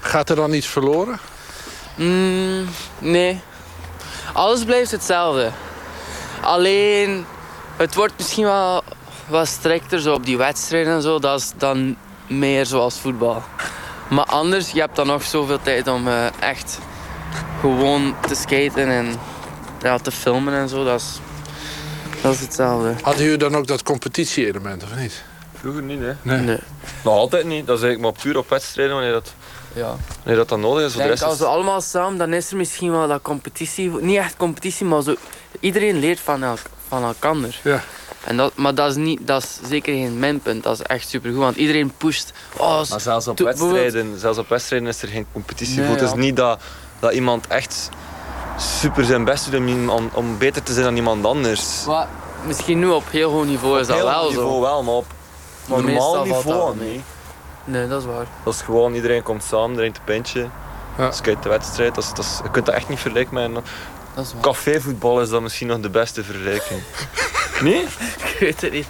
gaat 0.00 0.30
er 0.30 0.36
dan 0.36 0.52
iets 0.52 0.66
verloren? 0.66 1.18
Mm, 1.94 2.66
nee. 2.98 3.40
Alles 4.32 4.64
blijft 4.64 4.90
hetzelfde. 4.90 5.50
Alleen, 6.40 7.24
het 7.76 7.94
wordt 7.94 8.12
misschien 8.16 8.44
wel 8.44 8.82
wat 9.28 9.48
strikter 9.48 10.00
zo 10.00 10.14
op 10.14 10.24
die 10.24 10.36
wedstrijden 10.36 10.92
en 10.92 11.02
zo. 11.02 11.18
Dat 11.18 11.40
is 11.40 11.52
dan 11.56 11.96
meer 12.26 12.66
zoals 12.66 12.98
voetbal. 12.98 13.42
Maar 14.12 14.24
anders, 14.24 14.70
je 14.70 14.80
hebt 14.80 14.96
dan 14.96 15.06
nog 15.06 15.22
zoveel 15.22 15.62
tijd 15.62 15.88
om 15.88 16.08
eh, 16.08 16.26
echt 16.40 16.78
gewoon 17.60 18.14
te 18.26 18.34
skaten 18.34 18.88
en 18.88 19.14
ja, 19.82 19.98
te 19.98 20.10
filmen 20.10 20.54
en 20.54 20.68
zo. 20.68 20.84
Dat 20.84 21.00
is, 21.00 21.20
dat 22.22 22.34
is 22.34 22.40
hetzelfde. 22.40 22.94
Hadden 23.02 23.22
jullie 23.22 23.38
dan 23.38 23.56
ook 23.56 23.66
dat 23.66 23.82
competitie-element, 23.82 24.82
of 24.82 24.96
niet? 24.96 25.22
vroeger 25.60 25.82
niet, 25.82 26.00
hè. 26.00 26.12
Nee. 26.22 26.38
Nee. 26.38 26.58
Nog 27.04 27.14
altijd 27.14 27.44
niet. 27.46 27.66
Dat 27.66 27.78
is 27.78 27.84
eigenlijk 27.84 28.14
maar 28.14 28.22
puur 28.24 28.36
op 28.38 28.48
wedstrijden 28.48 28.94
wanneer 28.94 29.12
dat, 29.12 29.34
Ja. 29.74 29.96
wanneer 30.16 30.36
dat 30.36 30.48
dan 30.48 30.60
nodig 30.60 30.86
is. 30.86 30.92
Voor 30.92 31.00
Ik 31.02 31.08
de 31.08 31.14
denk, 31.16 31.18
rest 31.18 31.22
als 31.22 31.32
is 31.32 31.38
we 31.40 31.46
allemaal 31.46 31.80
samen, 31.80 32.18
dan 32.18 32.32
is 32.32 32.50
er 32.50 32.56
misschien 32.56 32.90
wel 32.90 33.08
dat 33.08 33.22
competitie. 33.22 33.90
Niet 34.00 34.16
echt 34.16 34.36
competitie, 34.36 34.86
maar 34.86 35.02
zo, 35.02 35.14
iedereen 35.60 35.98
leert 35.98 36.20
van, 36.20 36.42
elk, 36.42 36.58
van 36.88 37.02
elkander. 37.02 37.60
Ja. 37.62 37.82
En 38.24 38.36
dat, 38.36 38.52
maar 38.54 38.74
dat 38.74 38.90
is, 38.90 38.96
niet, 38.96 39.26
dat 39.26 39.42
is 39.42 39.68
zeker 39.68 39.94
geen 39.94 40.18
minpunt. 40.18 40.62
Dat 40.62 40.80
is 40.80 40.86
echt 40.86 41.08
supergoed, 41.08 41.40
want 41.40 41.56
iedereen 41.56 41.92
pusht. 41.96 42.32
Oh, 42.56 42.90
Maar 42.90 43.00
zelfs 43.00 43.28
op, 43.28 43.38
wedstrijden, 43.38 44.18
zelfs 44.18 44.38
op 44.38 44.48
wedstrijden 44.48 44.88
is 44.88 45.02
er 45.02 45.08
geen 45.08 45.26
competitie 45.32 45.80
Nee. 45.80 45.88
Het 45.88 46.00
is 46.02 46.14
niet 46.14 46.36
dat, 46.36 46.60
dat 46.98 47.12
iemand 47.12 47.46
echt 47.46 47.88
super 48.58 49.04
zijn 49.04 49.24
best 49.24 49.50
doet 49.50 49.60
om, 49.60 49.90
om, 49.90 50.10
om 50.12 50.38
beter 50.38 50.62
te 50.62 50.72
zijn 50.72 50.84
dan 50.84 50.96
iemand 50.96 51.24
anders. 51.24 51.84
maar 51.86 52.08
misschien 52.46 52.78
nu 52.78 52.88
op 52.88 53.10
heel 53.10 53.30
hoog 53.30 53.44
niveau 53.44 53.80
is 53.80 53.86
dat 53.86 53.96
Heel 53.96 54.04
wel 54.04 54.14
hoog 54.14 54.28
niveau 54.30 54.52
zo. 54.54 54.60
wel, 54.60 54.82
maar 54.82 54.94
op 54.94 55.06
Maar 55.66 55.82
normaal 55.82 56.24
niveau 56.24 56.76
mee. 56.76 57.02
Nee, 57.64 57.88
dat 57.88 58.00
is 58.00 58.06
waar. 58.06 58.26
Dat 58.44 58.54
is 58.54 58.60
gewoon, 58.60 58.94
iedereen 58.94 59.22
komt 59.22 59.42
samen, 59.44 59.76
drinkt 59.76 59.98
een 59.98 60.04
pintje. 60.04 60.48
Ja. 60.98 61.10
De 61.22 61.48
wedstrijd. 61.48 61.94
Dat 61.94 62.04
is, 62.04 62.10
dat 62.10 62.24
is, 62.24 62.40
je 62.42 62.50
kunt 62.50 62.66
dat 62.66 62.74
echt 62.74 62.88
niet 62.88 62.98
vergelijken 62.98 63.34
met 63.34 63.64
Dat 64.14 64.24
is 64.24 64.32
waar. 64.32 64.42
cafévoetbal 64.42 65.20
is 65.20 65.28
dat 65.28 65.40
misschien 65.42 65.66
nog 65.66 65.80
de 65.80 65.90
beste 65.90 66.24
vergelijking. 66.24 66.80
nee? 67.62 67.80
Ik 67.82 68.36
weet 68.40 68.60
het 68.60 68.72
niet. 68.72 68.86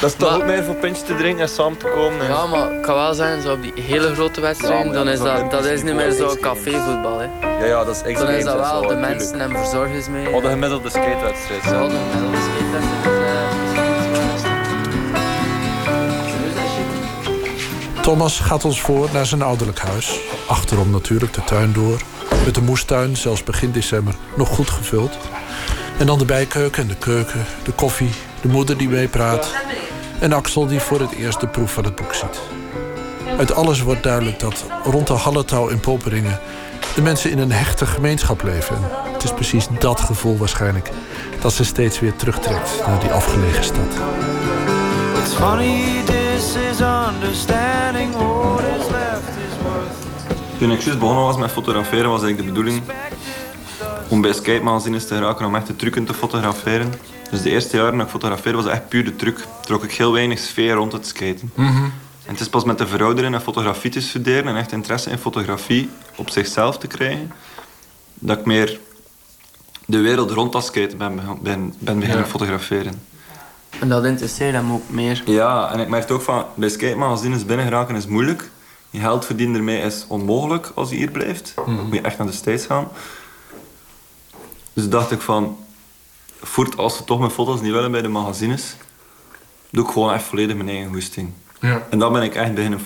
Dat 0.00 0.10
is 0.10 0.16
toch 0.16 0.30
Maar- 0.30 0.38
ook 0.38 0.44
meer 0.46 0.64
voor 0.64 0.74
pintje 0.74 1.02
te 1.04 1.14
drinken 1.16 1.42
en 1.42 1.48
samen 1.48 1.78
te 1.78 1.86
komen. 1.94 2.20
en- 2.20 2.26
Ja, 2.26 2.46
maar 2.46 2.72
ik 2.72 2.82
kan 2.82 2.94
wel 2.94 3.14
zeggen, 3.14 3.42
zo 3.42 3.52
op 3.52 3.62
die 3.62 3.72
hele 3.82 4.14
grote 4.14 4.40
wedstrijden, 4.40 4.78
Ja, 4.78 4.84
maar 4.84 4.94
dan 4.94 5.08
is 5.08 5.18
dat 5.18 5.26
dat, 5.26 5.44
is 5.44 5.50
dat 5.50 5.64
is 5.64 5.82
niet 5.82 5.94
meer 5.94 6.10
zo 6.12 6.36
cafévoetbal. 6.40 7.18
Hè. 7.18 7.26
ja, 7.58 7.64
ja, 7.64 7.84
dat 7.84 7.94
is 7.94 8.00
Dan 8.02 8.10
extreem. 8.10 8.36
is 8.38 8.44
dat 8.44 8.54
wel 8.58 8.80
de 8.80 8.86
natuurlijk. 8.94 9.00
mensen 9.16 9.40
en 9.40 9.50
verzorgers 9.56 10.08
mee. 10.08 10.24
We 10.26 10.32
hadden 10.32 10.50
gemiddelde 10.50 10.88
skatewedstrijd. 10.90 11.64
Ja. 11.64 11.70
een 11.70 11.90
gemiddelde 11.90 12.36
skatewedstrijd. 12.36 12.92
Thomas 18.02 18.40
gaat 18.40 18.64
ons 18.64 18.80
voor 18.80 19.08
naar 19.12 19.26
zijn 19.26 19.42
ouderlijk 19.42 19.78
huis. 19.78 20.20
Achterom 20.48 20.90
natuurlijk 20.90 21.32
de 21.32 21.44
tuin 21.44 21.72
door. 21.72 22.00
Met 22.44 22.54
de 22.54 22.60
moestuin, 22.60 23.16
zelfs 23.16 23.44
begin 23.44 23.70
december, 23.70 24.14
nog 24.36 24.48
goed 24.48 24.70
gevuld. 24.70 25.18
En 25.98 26.06
dan 26.06 26.18
de 26.18 26.24
bijkeuken 26.24 26.82
en 26.82 26.88
de 26.88 26.96
keuken, 26.96 27.44
de 27.64 27.72
koffie, 27.72 28.10
de 28.40 28.48
moeder 28.48 28.78
die 28.78 28.88
meepraat. 28.88 29.54
En 30.18 30.32
Axel 30.32 30.66
die 30.66 30.80
voor 30.80 31.00
het 31.00 31.12
eerst 31.12 31.40
de 31.40 31.48
proef 31.48 31.72
van 31.72 31.84
het 31.84 31.94
boek 31.94 32.14
ziet. 32.14 32.40
Uit 33.38 33.54
alles 33.54 33.80
wordt 33.80 34.02
duidelijk 34.02 34.38
dat 34.40 34.64
rond 34.84 35.06
de 35.06 35.12
Halletouw 35.12 35.68
in 35.68 35.80
Poperingen... 35.80 36.40
de 36.94 37.02
mensen 37.02 37.30
in 37.30 37.38
een 37.38 37.52
hechte 37.52 37.86
gemeenschap 37.86 38.42
leven. 38.42 38.76
En 38.76 39.12
het 39.12 39.24
is 39.24 39.32
precies 39.32 39.66
dat 39.78 40.00
gevoel 40.00 40.36
waarschijnlijk... 40.36 40.90
dat 41.40 41.52
ze 41.52 41.64
steeds 41.64 42.00
weer 42.00 42.16
terugtrekt 42.16 42.70
naar 42.86 43.00
die 43.00 43.10
afgelegen 43.10 43.64
stad. 43.64 43.92
This 46.06 46.56
is 46.56 46.80
understanding 46.80 48.12
what 48.12 48.60
is. 48.60 49.03
Toen 50.58 50.70
ik 50.72 50.80
juist 50.80 50.98
begonnen 50.98 51.24
was 51.24 51.36
met 51.36 51.50
fotograferen, 51.50 52.10
was 52.10 52.22
eigenlijk 52.22 52.38
de 52.38 52.54
bedoeling 52.54 52.82
om 54.08 54.20
bij 54.20 54.32
skate 54.32 54.62
magazines 54.62 55.06
te 55.06 55.14
geraken 55.14 55.46
om 55.46 55.54
echt 55.54 55.66
de 55.66 55.76
trucken 55.76 56.04
te 56.04 56.14
fotograferen. 56.14 56.92
Dus 57.30 57.42
de 57.42 57.50
eerste 57.50 57.76
jaren 57.76 57.96
dat 57.96 58.06
ik 58.06 58.12
fotografeerde 58.12 58.62
was 58.62 58.66
echt 58.72 58.88
puur 58.88 59.04
de 59.04 59.16
truc. 59.16 59.44
Trok 59.60 59.84
ik 59.84 59.92
heel 59.92 60.12
weinig 60.12 60.38
sfeer 60.38 60.72
rond 60.74 60.92
het 60.92 61.06
skaten. 61.06 61.52
En 61.56 62.32
het 62.32 62.40
is 62.40 62.48
pas 62.48 62.64
met 62.64 62.78
de 62.78 62.86
veroudering 62.86 63.34
en 63.34 63.40
fotografie 63.40 63.90
te 63.90 64.00
studeren 64.00 64.46
en 64.48 64.56
echt 64.56 64.72
interesse 64.72 65.10
in 65.10 65.18
fotografie 65.18 65.90
op 66.16 66.30
zichzelf 66.30 66.78
te 66.78 66.86
krijgen, 66.86 67.32
dat 68.14 68.38
ik 68.38 68.44
meer 68.44 68.80
de 69.86 70.00
wereld 70.00 70.30
rond 70.30 70.52
dat 70.52 70.64
skaten 70.64 70.98
ben, 70.98 71.20
ben, 71.42 71.74
ben 71.78 71.98
beginnen 71.98 72.24
Ja. 72.24 72.30
fotograferen. 72.30 73.02
En 73.80 73.88
dat 73.88 74.04
interesseert 74.04 74.54
hem 74.54 74.72
ook 74.72 74.82
meer. 74.90 75.22
Ja, 75.26 75.72
en 75.72 75.80
ik 75.80 75.88
merk 75.88 76.10
ook 76.10 76.22
van, 76.22 76.44
bij 76.54 76.68
skate 76.68 76.96
magazines 76.96 77.44
binnen 77.44 77.66
geraken 77.66 77.96
is 77.96 78.06
moeilijk. 78.06 78.50
Je 78.94 79.00
geld 79.00 79.24
verdienen 79.24 79.56
ermee 79.56 79.80
is 79.80 80.04
onmogelijk 80.08 80.72
als 80.74 80.90
je 80.90 80.96
hier 80.96 81.10
blijft. 81.10 81.52
Dan 81.56 81.84
moet 81.84 81.94
je 81.94 82.00
echt 82.00 82.18
naar 82.18 82.26
de 82.26 82.32
States 82.32 82.66
gaan. 82.66 82.88
Dus 84.72 84.88
dacht 84.88 85.10
ik 85.10 85.20
van, 85.20 85.58
voert 86.42 86.76
als 86.76 86.96
ze 86.96 87.04
toch 87.04 87.18
mijn 87.18 87.30
foto's 87.30 87.60
niet 87.60 87.72
willen 87.72 87.90
bij 87.90 88.02
de 88.02 88.08
magazines, 88.08 88.76
doe 89.70 89.84
ik 89.84 89.90
gewoon 89.90 90.12
echt 90.12 90.24
volledig 90.24 90.56
mijn 90.56 90.68
eigen 90.68 90.92
goesting. 90.92 91.32
Ja. 91.60 91.86
En 91.90 91.98
dan 91.98 92.12
ben 92.12 92.22
ik 92.22 92.34
echt 92.34 92.54
beginnen 92.54 92.80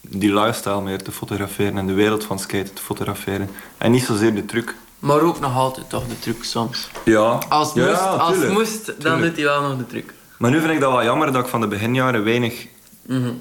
die 0.00 0.34
lifestyle 0.34 0.80
meer 0.80 1.02
te 1.02 1.12
fotograferen 1.12 1.78
en 1.78 1.86
de 1.86 1.92
wereld 1.92 2.24
van 2.24 2.38
skaten 2.38 2.74
te 2.74 2.82
fotograferen. 2.82 3.50
En 3.78 3.90
niet 3.92 4.04
zozeer 4.04 4.34
de 4.34 4.44
truc. 4.44 4.74
Maar 4.98 5.20
ook 5.20 5.40
nog 5.40 5.56
altijd 5.56 5.88
toch 5.90 6.06
de 6.08 6.18
truc 6.18 6.44
soms. 6.44 6.88
Ja, 7.04 7.38
Als 7.48 7.68
het 7.68 7.76
Ja, 7.76 7.86
moest, 7.86 8.20
als 8.20 8.52
moest 8.52 8.86
dan 8.86 8.94
Tuurlijk. 8.96 9.22
doet 9.22 9.36
hij 9.36 9.44
wel 9.44 9.62
nog 9.68 9.78
de 9.78 9.86
truc. 9.86 10.14
Maar 10.38 10.50
nu 10.50 10.60
vind 10.60 10.72
ik 10.72 10.80
dat 10.80 10.92
wel 10.92 11.04
jammer 11.04 11.32
dat 11.32 11.42
ik 11.44 11.48
van 11.50 11.60
de 11.60 11.66
beginjaren 11.68 12.24
weinig 12.24 12.66
Mhm. 13.06 13.32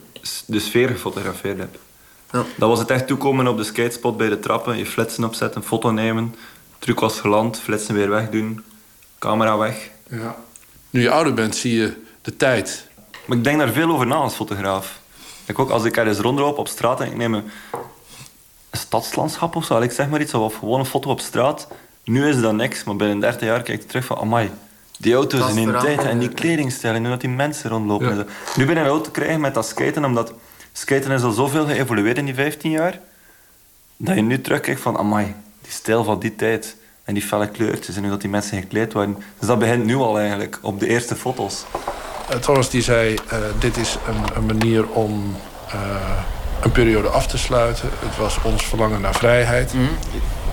de 0.45 0.59
sfeer 0.59 0.87
gefotografeerd 0.89 1.57
heb. 1.59 1.77
Ja. 2.33 2.45
Dat 2.55 2.69
was 2.69 2.79
het 2.79 2.89
echt 2.89 3.07
toekomen 3.07 3.47
op 3.47 3.57
de 3.57 3.63
skatespot 3.63 4.17
bij 4.17 4.29
de 4.29 4.39
trappen, 4.39 4.77
je 4.77 4.85
flitsen 4.85 5.23
opzetten, 5.23 5.63
foto 5.63 5.91
nemen, 5.91 6.35
truc 6.79 6.99
was 6.99 7.19
geland, 7.19 7.59
flitsen 7.59 7.95
weer 7.95 8.09
wegdoen, 8.09 8.63
camera 9.19 9.57
weg. 9.57 9.89
Ja. 10.09 10.35
Nu 10.89 11.01
je 11.01 11.09
ouder 11.09 11.33
bent, 11.33 11.55
zie 11.55 11.75
je 11.75 11.93
de 12.21 12.37
tijd. 12.37 12.87
Maar 13.25 13.37
ik 13.37 13.43
denk 13.43 13.57
daar 13.59 13.69
veel 13.69 13.91
over 13.91 14.07
na 14.07 14.15
als 14.15 14.35
fotograaf. 14.35 15.01
Ik 15.45 15.59
ook, 15.59 15.69
als 15.69 15.83
ik 15.83 15.97
ergens 15.97 16.19
rondloop 16.19 16.57
op 16.57 16.67
straat 16.67 17.01
en 17.01 17.07
ik 17.07 17.15
neem 17.15 17.33
een, 17.33 17.43
een 18.69 18.79
stadslandschap 18.79 19.55
of 19.55 19.65
zo, 19.65 19.79
ik 19.79 19.91
zeg 19.91 20.09
maar 20.09 20.21
iets, 20.21 20.33
of 20.33 20.55
gewoon 20.55 20.79
een 20.79 20.85
foto 20.85 21.09
op 21.09 21.19
straat. 21.19 21.67
Nu 22.03 22.27
is 22.27 22.41
dat 22.41 22.53
niks, 22.53 22.83
maar 22.83 22.95
binnen 22.95 23.19
30 23.19 23.47
jaar 23.47 23.61
kijk 23.61 23.81
ik 23.81 23.87
terug 23.87 24.05
van, 24.05 24.17
amai, 24.17 24.51
die 24.99 25.13
auto's 25.13 25.39
in 25.39 25.65
veranderd, 25.65 25.83
tijd 25.83 26.03
en 26.03 26.19
die 26.19 26.29
ja. 26.29 26.33
kledingstijl 26.35 26.93
en 26.93 27.01
hoe 27.01 27.09
dat 27.09 27.21
die 27.21 27.29
mensen 27.29 27.69
rondlopen. 27.69 28.17
Ja. 28.17 28.25
Nu 28.55 28.65
ben 28.65 28.77
ik 28.77 28.83
wel 28.83 29.01
te 29.01 29.11
krijgen 29.11 29.41
met 29.41 29.53
dat 29.53 29.67
skaten, 29.67 30.05
omdat 30.05 30.33
skaten 30.73 31.11
is 31.11 31.23
al 31.23 31.31
zoveel 31.31 31.65
geëvolueerd 31.65 32.17
in 32.17 32.25
die 32.25 32.33
15 32.33 32.71
jaar, 32.71 32.99
dat 33.97 34.15
je 34.15 34.21
nu 34.21 34.41
terugkijkt 34.41 34.81
van, 34.81 34.97
amai, 34.97 35.35
die 35.61 35.71
stijl 35.71 36.03
van 36.03 36.19
die 36.19 36.35
tijd 36.35 36.75
en 37.03 37.13
die 37.13 37.23
felle 37.23 37.47
kleurtjes 37.47 37.95
en 37.95 38.01
hoe 38.01 38.11
dat 38.11 38.21
die 38.21 38.29
mensen 38.29 38.61
gekleed 38.61 38.93
waren. 38.93 39.15
Dus 39.39 39.47
dat 39.47 39.59
begint 39.59 39.85
nu 39.85 39.95
al 39.95 40.19
eigenlijk, 40.19 40.59
op 40.61 40.79
de 40.79 40.87
eerste 40.87 41.15
foto's. 41.15 41.65
Eh, 42.29 42.37
Thomas 42.37 42.69
die 42.69 42.81
zei, 42.81 43.15
eh, 43.29 43.37
dit 43.59 43.77
is 43.77 43.97
een, 44.07 44.35
een 44.35 44.45
manier 44.45 44.89
om 44.89 45.35
eh, 45.69 46.23
een 46.61 46.71
periode 46.71 47.07
af 47.07 47.27
te 47.27 47.37
sluiten. 47.37 47.89
Het 47.99 48.17
was 48.17 48.41
ons 48.43 48.65
verlangen 48.65 49.01
naar 49.01 49.15
vrijheid. 49.15 49.73
Mhm. 49.73 49.83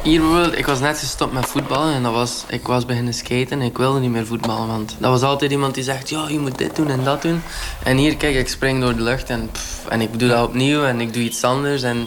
Hier 0.02 0.20
bijvoorbeeld, 0.20 0.59
ik 0.59 0.66
was 0.66 0.81
net 0.81 0.98
gestopt 0.98 1.32
met 1.32 1.47
voetballen 1.47 1.94
en 1.94 2.02
dat 2.02 2.12
was, 2.12 2.44
ik 2.48 2.66
was 2.66 2.86
beginnen 2.86 3.14
skaten 3.14 3.51
en 3.51 3.60
ik 3.60 3.78
wilde 3.78 4.01
niet 4.01 4.10
meer 4.10 4.27
voetballen. 4.27 4.66
Want 4.66 4.97
dat 4.98 5.10
was 5.10 5.22
altijd 5.22 5.51
iemand 5.51 5.74
die 5.74 5.85
zegt, 5.85 6.09
ja, 6.09 6.28
je 6.28 6.39
moet 6.39 6.59
dit 6.59 6.77
doen 6.77 6.89
en 6.89 7.05
dat 7.05 7.22
doen. 7.22 7.43
En 7.85 7.97
hier, 7.97 8.16
kijk, 8.16 8.35
ik 8.35 8.48
spring 8.48 8.81
door 8.81 8.94
de 8.97 9.02
lucht 9.02 9.31
en, 9.31 9.51
en 9.89 10.01
ik 10.01 10.18
doe 10.18 10.28
dat 10.28 10.47
opnieuw 10.47 10.85
en 10.85 11.01
ik 11.01 11.12
doe 11.12 11.22
iets 11.22 11.44
anders. 11.44 11.82
En 11.82 12.06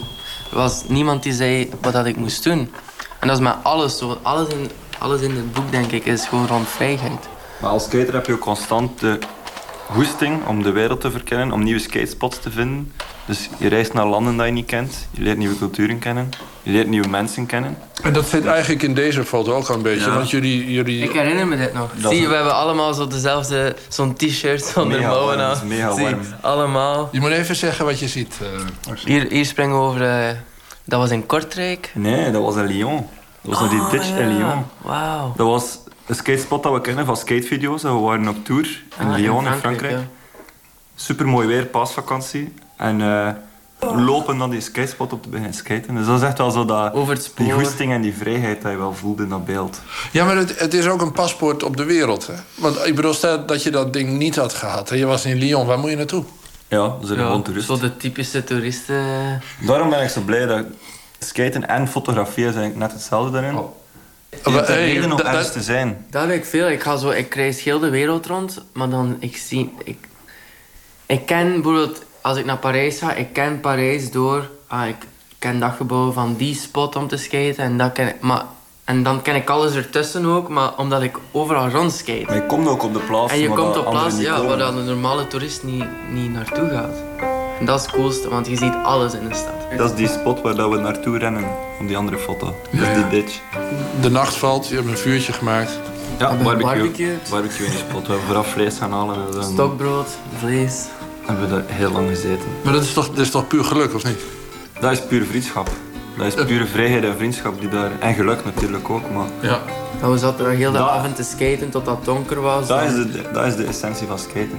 er 0.50 0.56
was 0.56 0.82
niemand 0.88 1.22
die 1.22 1.32
zei 1.32 1.70
wat 1.80 1.92
dat 1.92 2.06
ik 2.06 2.16
moest 2.16 2.44
doen. 2.44 2.72
En 3.20 3.28
dat 3.28 3.36
is 3.36 3.42
met 3.42 3.54
alles 3.62 3.98
zo. 3.98 4.18
Alles 4.22 4.48
in, 4.48 4.70
alles 4.98 5.20
in 5.20 5.36
het 5.36 5.52
boek, 5.52 5.70
denk 5.70 5.92
ik, 5.92 6.06
is 6.06 6.26
gewoon 6.26 6.46
rond 6.46 6.68
vrijheid. 6.68 7.28
Maar 7.60 7.70
als 7.70 7.84
skater 7.84 8.14
heb 8.14 8.26
je 8.26 8.32
ook 8.32 8.40
constant 8.40 9.00
de 9.00 9.18
goesting 9.90 10.46
om 10.46 10.62
de 10.62 10.70
wereld 10.70 11.00
te 11.00 11.10
verkennen, 11.10 11.52
om 11.52 11.62
nieuwe 11.62 11.80
skatespots 11.80 12.38
te 12.38 12.50
vinden. 12.50 12.92
Dus 13.26 13.48
je 13.58 13.68
reist 13.68 13.92
naar 13.92 14.06
landen 14.06 14.36
dat 14.36 14.46
je 14.46 14.52
niet 14.52 14.66
kent, 14.66 15.08
je 15.10 15.22
leert 15.22 15.38
nieuwe 15.38 15.58
culturen 15.58 15.98
kennen, 15.98 16.28
je 16.62 16.70
leert 16.72 16.88
nieuwe 16.88 17.08
mensen 17.08 17.46
kennen. 17.46 17.78
En 18.02 18.12
dat 18.12 18.26
zit 18.28 18.46
eigenlijk 18.46 18.82
in 18.82 18.94
deze 18.94 19.24
foto 19.24 19.52
ook 19.54 19.68
al 19.68 19.74
een 19.74 19.82
beetje. 19.82 20.06
Ja. 20.10 20.14
Want 20.14 20.30
jullie, 20.30 20.72
jullie... 20.72 21.02
Ik 21.04 21.12
herinner 21.12 21.46
me 21.46 21.56
dit 21.56 21.74
nog. 21.74 21.90
Dat 21.96 22.12
Zie 22.12 22.28
we 22.28 22.34
hebben 22.34 22.54
allemaal 22.54 22.94
zo 22.94 23.06
dezelfde, 23.06 23.76
zo'n 23.88 24.14
t-shirt 24.14 24.64
zonder 24.64 25.00
mouwen 25.00 25.38
aan. 25.38 25.48
dat 25.48 25.56
is 25.56 25.62
mega 25.68 25.92
Zie, 25.94 26.04
warm. 26.04 26.20
allemaal. 26.40 27.08
Je 27.12 27.20
moet 27.20 27.30
even 27.30 27.56
zeggen 27.56 27.84
wat 27.84 27.98
je 27.98 28.08
ziet. 28.08 28.38
eh. 28.42 28.94
Hier, 29.04 29.26
hier 29.30 29.44
springen 29.46 29.76
we 29.76 29.82
over. 29.82 30.02
eh, 30.28 30.36
dat 30.84 31.00
was 31.00 31.10
in 31.10 31.26
Kortrijk. 31.26 31.90
Nee, 31.94 32.30
dat 32.30 32.42
was 32.42 32.56
in 32.56 32.66
Lyon. 32.66 33.06
Dat 33.40 33.58
was 33.58 33.60
naar 33.60 33.68
die 33.70 33.90
ditch 33.90 34.18
in. 34.18 34.36
Lyon. 34.36 34.64
Wauw. 34.82 35.32
Dat 35.36 35.46
was 35.46 35.78
een 36.06 36.14
skatespot 36.14 36.62
dat 36.62 36.72
we 36.72 36.80
kennen 36.80 37.06
van 37.06 37.16
skatevideo's. 37.16 37.82
We 37.82 37.88
waren 37.88 38.28
op 38.28 38.44
tour 38.44 38.82
in 39.00 39.06
Ah, 39.06 39.16
Lyon, 39.16 39.46
in 39.46 39.52
Frankrijk. 39.52 39.92
ja. 39.92 40.02
Super 40.94 41.26
mooi 41.28 41.46
weer, 41.46 41.66
paasvakantie. 41.66 42.52
En 42.84 43.00
eh, 43.00 43.28
lopen 43.96 44.36
naar 44.36 44.50
die 44.50 44.60
skatespot 44.60 45.12
op 45.12 45.22
te 45.22 45.28
beginnen 45.28 45.54
skaten. 45.54 45.94
Dus 45.94 46.06
dat 46.06 46.20
is 46.20 46.26
echt 46.26 46.38
wel 46.38 46.50
zo 46.50 46.64
dat, 46.64 46.92
Over 46.92 47.14
het 47.14 47.32
die 47.34 47.52
goesting 47.52 47.92
en 47.92 48.02
die 48.02 48.14
vrijheid 48.14 48.62
dat 48.62 48.70
je 48.70 48.78
wel 48.78 48.94
voelde 48.94 49.22
in 49.22 49.28
dat 49.28 49.44
beeld. 49.44 49.80
Ja, 50.12 50.24
maar 50.24 50.36
het, 50.36 50.58
het 50.58 50.74
is 50.74 50.86
ook 50.86 51.00
een 51.00 51.12
paspoort 51.12 51.62
op 51.62 51.76
de 51.76 51.84
wereld. 51.84 52.26
Hè? 52.26 52.34
Want 52.54 52.86
ik 52.86 52.94
bedoel, 52.94 53.14
stel 53.14 53.46
dat 53.46 53.62
je 53.62 53.70
dat 53.70 53.92
ding 53.92 54.18
niet 54.18 54.36
had 54.36 54.54
gehad. 54.54 54.88
Je 54.88 55.06
was 55.06 55.24
in 55.24 55.36
Lyon, 55.36 55.66
waar 55.66 55.78
moet 55.78 55.90
je 55.90 55.96
naartoe? 55.96 56.24
Ja, 56.68 56.98
we 56.98 57.06
zijn 57.06 57.18
Ja, 57.18 57.24
gewoon 57.24 57.42
toerist. 57.42 57.66
Zo 57.66 57.78
de 57.78 57.96
typische 57.96 58.44
toeristen. 58.44 59.04
Daarom 59.60 59.90
ben 59.90 60.02
ik 60.02 60.08
zo 60.08 60.20
blij 60.20 60.46
dat 60.46 60.64
skaten 61.18 61.68
en 61.68 61.88
fotografie 61.88 62.46
is 62.46 62.54
eigenlijk 62.54 62.76
net 62.76 62.92
hetzelfde 62.92 63.30
daarin. 63.30 63.54
Je 63.54 64.50
hebt 64.50 64.68
een 64.68 64.74
Hey, 64.74 64.92
reden 64.92 65.12
om 65.12 65.18
ergens 65.18 65.52
te 65.52 65.62
zijn. 65.62 66.06
Dat 66.10 66.22
heb 66.26 66.30
ik 66.30 66.44
veel. 66.44 66.68
Ik, 66.68 66.82
ga 66.82 66.96
zo, 66.96 67.10
ik 67.10 67.34
reis 67.34 67.62
heel 67.62 67.78
de 67.78 67.88
wereld 67.88 68.26
rond, 68.26 68.62
maar 68.72 68.88
dan 68.88 69.16
ik 69.18 69.36
zie. 69.36 69.72
Ik, 69.84 69.98
ik 71.06 71.26
ken 71.26 71.52
bijvoorbeeld, 71.52 72.02
als 72.24 72.36
ik 72.36 72.44
naar 72.44 72.56
Parijs 72.56 72.98
ga, 72.98 73.12
ik 73.12 73.32
ken 73.32 73.60
Parijs 73.60 74.10
door. 74.10 74.50
Ah, 74.66 74.88
ik 74.88 74.96
ken 75.38 75.60
dat 75.60 75.72
gebouw 75.76 76.12
van 76.12 76.34
die 76.36 76.54
spot 76.54 76.96
om 76.96 77.08
te 77.08 77.16
skaten 77.16 77.64
en 77.64 77.78
dat 77.78 77.92
ken 77.92 78.08
ik. 78.08 78.20
Maar 78.20 78.42
En 78.84 79.02
dan 79.02 79.22
ken 79.22 79.34
ik 79.34 79.50
alles 79.50 79.74
ertussen 79.74 80.26
ook, 80.26 80.48
maar 80.48 80.76
omdat 80.76 81.02
ik 81.02 81.18
overal 81.32 81.68
rondskate. 81.68 82.24
Maar 82.26 82.34
je 82.34 82.46
komt 82.46 82.68
ook 82.68 82.82
op 82.82 82.92
de 82.92 82.98
plaats. 82.98 83.32
En 83.32 83.38
je 83.38 83.48
waar 83.48 83.58
komt 83.58 83.76
op 83.76 83.90
plaats 83.90 84.18
ja, 84.18 84.34
komen. 84.34 84.48
waar 84.48 84.58
dan 84.58 84.76
een 84.76 84.84
normale 84.84 85.26
toerist 85.26 85.62
niet, 85.62 85.84
niet 86.12 86.32
naartoe 86.32 86.68
gaat. 86.68 87.24
En 87.58 87.66
dat 87.66 87.78
is 87.80 87.86
het 87.86 87.94
coolste, 87.94 88.28
want 88.28 88.46
je 88.46 88.56
ziet 88.56 88.74
alles 88.82 89.14
in 89.14 89.28
de 89.28 89.34
stad. 89.34 89.76
Dat 89.76 89.90
is 89.90 89.96
die 89.96 90.08
spot 90.08 90.40
waar 90.40 90.54
dat 90.54 90.70
we 90.70 90.76
naartoe 90.76 91.18
rennen 91.18 91.44
op 91.80 91.86
die 91.86 91.96
andere 91.96 92.18
foto. 92.18 92.54
Dat 92.72 92.88
is 92.88 92.94
die 92.94 93.08
ditch. 93.08 93.40
De 94.00 94.10
nacht 94.10 94.36
valt, 94.36 94.68
je 94.68 94.74
hebt 94.74 94.88
een 94.88 94.98
vuurtje 94.98 95.32
gemaakt. 95.32 95.78
Ja, 96.18 96.34
barbecue. 96.34 97.16
Barbecue 97.30 97.66
in 97.66 97.70
die 97.70 97.80
spot. 97.80 98.06
We 98.06 98.12
hebben 98.12 98.26
vooraf 98.26 98.46
vlees 98.46 98.78
gaan 98.78 98.92
halen. 98.92 99.44
Stokbrood, 99.44 100.08
vlees. 100.38 100.86
Hebben 101.26 101.48
we 101.48 101.54
daar 101.54 101.62
heel 101.66 101.90
lang 101.90 102.08
gezeten. 102.08 102.46
Maar 102.62 102.72
dat 102.72 102.82
is 102.82 102.92
toch, 102.92 103.08
dat 103.08 103.18
is 103.18 103.30
toch 103.30 103.46
puur 103.46 103.64
geluk, 103.64 103.94
of 103.94 104.04
niet? 104.04 104.18
Dat 104.80 104.92
is 104.92 105.00
puur 105.02 105.24
vriendschap. 105.24 105.68
Dat 106.16 106.26
is 106.26 106.34
pure 106.44 106.66
vrijheid 106.66 107.04
en 107.04 107.16
vriendschap 107.16 107.60
die 107.60 107.68
daar... 107.68 107.90
En 108.00 108.14
geluk 108.14 108.44
natuurlijk 108.44 108.90
ook, 108.90 109.10
maar... 109.14 109.26
Ja. 109.40 109.58
En 110.02 110.10
we 110.12 110.18
zaten 110.18 110.44
er 110.46 110.50
heel 110.52 110.72
de 110.72 110.78
Dat- 110.78 110.88
avond 110.88 111.16
te 111.16 111.22
skaten 111.22 111.70
tot 111.70 111.86
het 111.86 112.04
donker 112.04 112.40
was. 112.40 112.66
Dat 112.66 112.82
is, 112.82 112.92
de, 112.92 113.22
dat 113.32 113.46
is 113.46 113.56
de 113.56 113.64
essentie 113.64 114.06
van 114.06 114.18
skaten. 114.18 114.58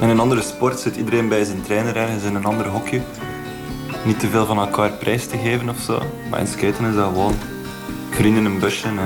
In 0.00 0.08
een 0.08 0.20
andere 0.20 0.42
sport 0.42 0.80
zit 0.80 0.96
iedereen 0.96 1.28
bij 1.28 1.44
zijn 1.44 1.62
trainer 1.62 1.96
ergens 1.96 2.22
in 2.24 2.34
een 2.34 2.44
ander 2.44 2.66
hokje. 2.66 3.00
Niet 4.04 4.20
te 4.20 4.28
veel 4.28 4.46
van 4.46 4.58
elkaar 4.58 4.90
prijs 4.90 5.26
te 5.26 5.38
geven 5.38 5.68
of 5.68 5.76
zo. 5.86 6.02
Maar 6.30 6.40
in 6.40 6.46
skaten 6.46 6.84
is 6.86 6.94
dat 6.94 7.04
gewoon 7.04 7.34
vrienden 8.10 8.44
een 8.44 8.58
busje 8.58 8.86
en 8.86 8.98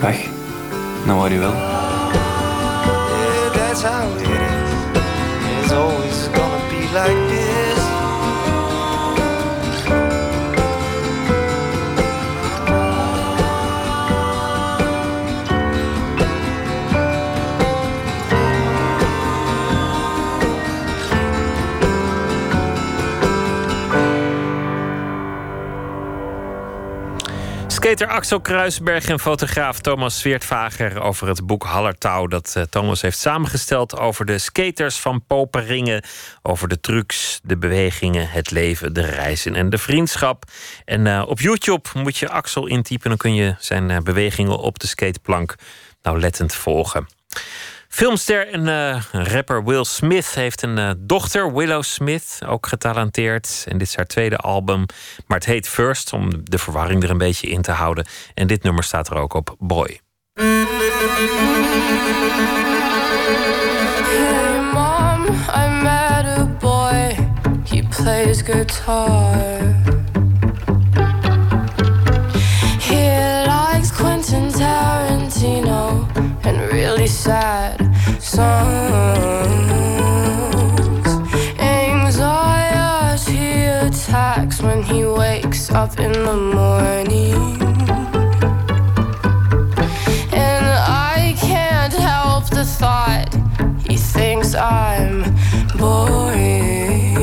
weg. 0.00 0.26
Naar 1.06 1.16
waar 1.16 1.32
je 1.32 1.38
wil. 1.38 1.52
Yeah, 1.52 1.80
that's 3.52 3.82
how 3.82 4.20
it 4.20 4.28
is. 4.28 4.59
Always 5.72 6.28
gonna 6.28 6.68
be 6.68 6.82
like 6.92 7.28
this. 7.28 7.39
Skater 27.80 28.08
Axel 28.08 28.40
Kruisberg 28.40 29.08
en 29.08 29.20
fotograaf 29.20 29.78
Thomas 29.78 30.18
Zweertvager 30.18 31.02
over 31.02 31.28
het 31.28 31.46
boek 31.46 31.62
Hallertouw 31.64 32.26
dat 32.26 32.54
eh, 32.56 32.62
Thomas 32.62 33.02
heeft 33.02 33.18
samengesteld 33.18 33.98
over 33.98 34.24
de 34.24 34.38
skaters 34.38 34.98
van 34.98 35.22
Poperingen, 35.26 36.04
over 36.42 36.68
de 36.68 36.80
trucs, 36.80 37.40
de 37.42 37.56
bewegingen, 37.56 38.30
het 38.30 38.50
leven, 38.50 38.92
de 38.92 39.04
reizen 39.04 39.54
en 39.54 39.70
de 39.70 39.78
vriendschap. 39.78 40.44
En 40.84 41.06
eh, 41.06 41.24
op 41.26 41.40
YouTube 41.40 41.88
moet 41.94 42.16
je 42.16 42.28
Axel 42.28 42.66
intypen, 42.66 43.08
dan 43.08 43.18
kun 43.18 43.34
je 43.34 43.54
zijn 43.58 43.90
eh, 43.90 43.98
bewegingen 43.98 44.58
op 44.58 44.78
de 44.78 44.86
skateplank 44.86 45.54
nauwlettend 46.02 46.54
volgen. 46.54 47.06
Filmster 48.00 48.48
en 48.48 48.68
eh, 48.68 49.02
rapper 49.12 49.64
Will 49.64 49.84
Smith 49.84 50.34
heeft 50.34 50.62
een 50.62 50.78
eh, 50.78 50.90
dochter, 50.98 51.54
Willow 51.54 51.82
Smith, 51.82 52.38
ook 52.46 52.66
getalenteerd. 52.66 53.64
En 53.68 53.78
dit 53.78 53.86
is 53.86 53.96
haar 53.96 54.06
tweede 54.06 54.36
album, 54.36 54.86
maar 55.26 55.38
het 55.38 55.46
heet 55.46 55.68
First, 55.68 56.12
om 56.12 56.30
de 56.44 56.58
verwarring 56.58 57.02
er 57.02 57.10
een 57.10 57.18
beetje 57.18 57.46
in 57.46 57.62
te 57.62 57.70
houden. 57.70 58.06
En 58.34 58.46
dit 58.46 58.62
nummer 58.62 58.84
staat 58.84 59.10
er 59.10 59.16
ook 59.16 59.34
op, 59.34 59.54
Boy. 59.58 60.00
Hey 60.32 60.64
mom, 64.72 65.26
I 65.56 65.82
met 65.82 66.38
a 66.38 66.56
boy. 66.58 67.16
He 67.68 67.82
plays 67.88 68.42
guitar. 68.42 69.79
Songs. 78.30 79.50
Anxiety 81.58 83.64
attacks 83.64 84.62
when 84.62 84.84
he 84.84 85.04
wakes 85.04 85.68
up 85.70 85.98
in 85.98 86.12
the 86.12 86.36
morning. 86.36 87.60
And 90.32 90.66
I 91.12 91.34
can't 91.40 91.92
help 91.92 92.48
the 92.50 92.64
thought 92.64 93.34
he 93.88 93.96
thinks 93.96 94.54
I'm 94.54 95.24
boring. 95.76 97.16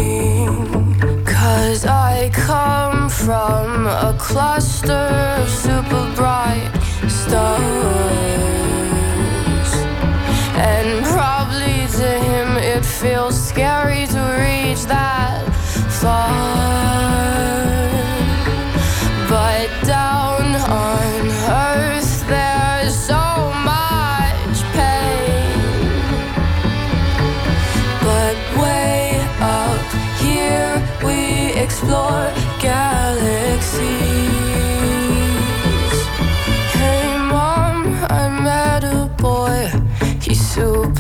Cause 1.24 1.86
I 1.86 2.30
come 2.34 3.10
from 3.10 3.88
a 3.88 4.14
cluster 4.20 5.08
of 5.40 5.50
super 5.50 6.12
bright 6.16 6.70
stars. 7.08 8.36
To 11.98 12.19
him 12.19 12.57
it 12.57 12.86
feels 12.86 13.36
scary 13.36 14.06
to 14.06 14.19
reach 14.40 14.86
that 14.86 15.44
far. 15.99 16.86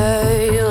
say 0.00 0.69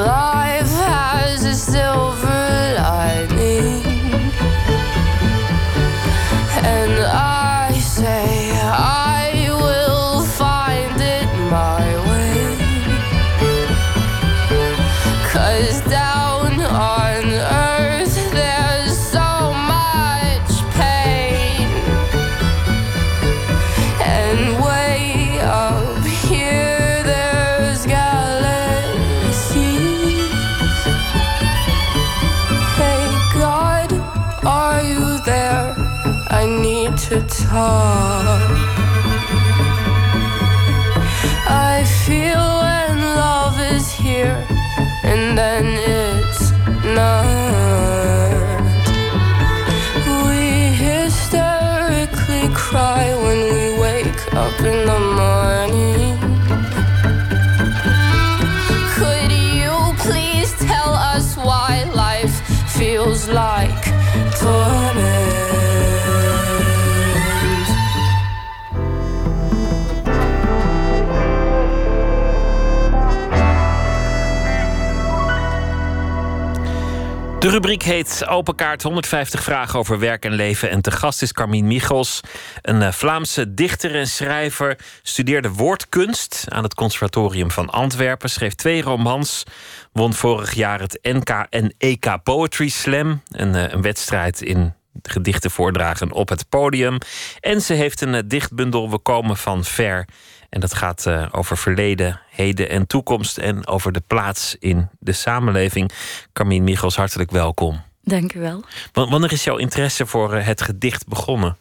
De 77.39 77.49
rubriek 77.49 77.83
heet 77.83 78.25
Open 78.27 78.55
Kaart 78.55 78.83
150 78.83 79.43
vragen 79.43 79.79
over 79.79 79.99
werk 79.99 80.25
en 80.25 80.31
leven. 80.31 80.69
En 80.69 80.81
te 80.81 80.91
gast 80.91 81.21
is 81.21 81.33
Carmien 81.33 81.67
Michels, 81.67 82.21
een 82.61 82.81
eh, 82.81 82.91
Vlaamse 82.91 83.53
dichter 83.53 83.95
en 83.95 84.07
schrijver. 84.07 84.77
Studeerde 85.01 85.51
woordkunst 85.51 86.45
aan 86.49 86.63
het 86.63 86.73
Conservatorium 86.73 87.51
van 87.51 87.69
Antwerpen. 87.69 88.29
Schreef 88.29 88.53
twee 88.53 88.81
romans. 88.81 89.43
Won 89.91 90.13
vorig 90.13 90.53
jaar 90.53 90.79
het 90.79 90.99
NK 91.01 91.29
en 91.49 91.73
EK 91.77 92.23
Poetry 92.23 92.69
Slam. 92.69 93.21
Een, 93.27 93.55
eh, 93.55 93.71
een 93.71 93.81
wedstrijd 93.81 94.41
in 94.41 94.73
gedichten 95.01 95.51
voordragen 95.51 96.11
op 96.11 96.29
het 96.29 96.49
podium. 96.49 96.97
En 97.39 97.61
ze 97.61 97.73
heeft 97.73 98.01
een 98.01 98.15
eh, 98.15 98.21
dichtbundel 98.25 98.89
We 98.89 98.97
komen 98.99 99.37
van 99.37 99.63
ver. 99.63 100.07
En 100.49 100.59
dat 100.59 100.73
gaat 100.73 101.05
eh, 101.05 101.25
over 101.31 101.57
verleden, 101.57 102.21
heden 102.29 102.69
en 102.69 102.87
toekomst. 102.87 103.37
En 103.37 103.67
over 103.67 103.91
de 103.91 104.01
plaats 104.07 104.55
in 104.59 104.89
de 104.99 105.11
samenleving. 105.13 105.91
Carmien 106.33 106.63
Michels, 106.63 106.95
hartelijk 106.95 107.31
welkom. 107.31 107.81
Dank 108.03 108.33
u 108.33 108.39
wel. 108.39 108.63
Wa- 108.91 109.07
Wanneer 109.09 109.31
is 109.31 109.43
jouw 109.43 109.57
interesse 109.57 110.05
voor 110.05 110.33
eh, 110.33 110.45
het 110.45 110.61
gedicht 110.61 111.07
begonnen? 111.07 111.57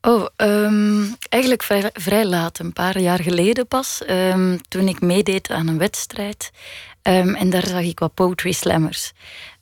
Oh, 0.00 0.26
ehm, 0.36 1.02
eigenlijk 1.28 1.62
vrij, 1.62 1.90
vrij 1.92 2.24
laat, 2.26 2.58
een 2.58 2.72
paar 2.72 2.98
jaar 2.98 3.20
geleden 3.22 3.68
pas. 3.68 4.04
ehm, 4.04 4.58
toen 4.68 4.88
ik 4.88 5.00
meedeed 5.00 5.50
aan 5.50 5.68
een 5.68 5.78
wedstrijd. 5.78 6.50
Ehm, 7.02 7.34
en 7.34 7.50
daar 7.50 7.66
zag 7.66 7.80
ik 7.80 7.98
wat 7.98 8.14
poetry 8.14 8.52
slammers. 8.52 9.12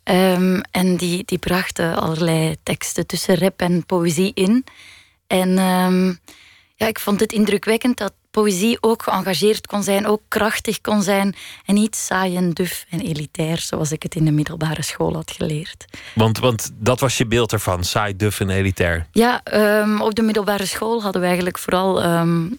Ehm, 0.03 0.61
en 0.71 0.97
die, 0.97 1.23
die 1.25 1.39
brachten 1.39 1.97
allerlei 1.97 2.57
teksten 2.63 3.07
tussen 3.07 3.39
rap 3.39 3.61
en 3.61 3.87
poëzie 3.87 4.31
in. 4.35 4.65
En 5.27 5.59
ehm, 5.59 6.07
ja, 6.77 6.87
ik 6.87 6.99
vond 6.99 7.21
het 7.21 7.33
indrukwekkend 7.33 7.97
dat 7.97 8.13
poëzie 8.31 8.79
ook 8.81 9.03
geëngageerd 9.03 9.67
kon 9.67 9.83
zijn, 9.83 10.07
ook 10.07 10.21
krachtig 10.29 10.81
kon 10.81 11.03
zijn. 11.03 11.35
En 11.67 11.75
niet 11.75 11.97
saai 11.97 12.37
en 12.37 12.51
duf 12.51 12.87
en 12.91 13.01
elitair, 13.01 13.59
zoals 13.59 13.93
ik 13.93 14.03
het 14.03 14.15
in 14.15 14.25
de 14.25 14.31
middelbare 14.31 14.83
school 14.83 15.15
had 15.15 15.31
geleerd. 15.31 15.85
Want, 16.15 16.39
want 16.39 16.71
dat 16.75 17.01
was 17.01 17.19
je 17.19 17.27
beeld 17.27 17.53
ervan, 17.53 17.85
saai, 17.85 18.17
duf 18.17 18.41
en 18.41 18.51
elitair. 18.51 19.07
Ja, 19.13 19.41
ehm, 19.45 20.01
op 20.01 20.15
de 20.15 20.23
middelbare 20.23 20.67
school 20.67 21.03
hadden 21.03 21.21
we 21.21 21.27
eigenlijk 21.27 21.59
vooral 21.59 22.03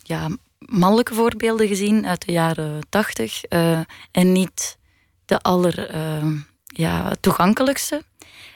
ja, 0.03 0.27
mannelijke 0.59 1.13
voorbeelden 1.13 1.67
gezien 1.67 2.07
uit 2.07 2.25
de 2.25 2.31
jaren 2.31 2.79
tachtig. 2.89 3.43
eh, 3.43 3.79
en 4.11 4.31
niet 4.31 4.77
de 5.25 5.39
aller 5.39 5.89
ja, 6.73 7.11
toegankelijkste. 7.19 8.01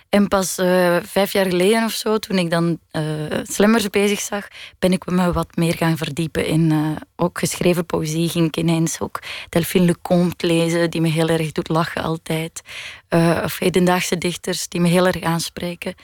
En 0.09 0.27
pas 0.27 0.57
eh, 0.57 0.97
vijf 1.03 1.31
jaar 1.31 1.45
geleden 1.45 1.83
of 1.83 1.91
zo, 1.91 2.17
toen 2.17 2.37
ik 2.37 2.49
dan 2.49 2.79
eh 2.91 3.03
Slemmers 3.43 3.89
bezig 3.89 4.19
zag, 4.19 4.47
ben 4.79 4.91
ik 4.91 5.05
me 5.05 5.31
wat 5.31 5.55
meer 5.55 5.75
gaan 5.75 5.97
verdiepen 5.97 6.45
in 6.45 6.71
eh, 6.71 7.01
ook 7.15 7.39
geschreven 7.39 7.85
poëzie. 7.85 8.29
Ging 8.29 8.47
ik 8.47 8.57
ineens 8.57 8.99
ook 8.99 9.19
Delphine 9.49 9.85
Leconte 9.85 10.47
lezen, 10.47 10.89
die 10.89 11.01
me 11.01 11.07
heel 11.07 11.27
erg 11.29 11.51
doet 11.51 11.67
lachen 11.67 12.03
altijd. 12.03 12.61
Of 13.43 13.59
hedendaagse 13.59 14.17
dichters 14.17 14.67
die 14.67 14.81
me 14.81 14.87
heel 14.87 15.07
erg 15.07 15.21
aanspreken. 15.21 15.95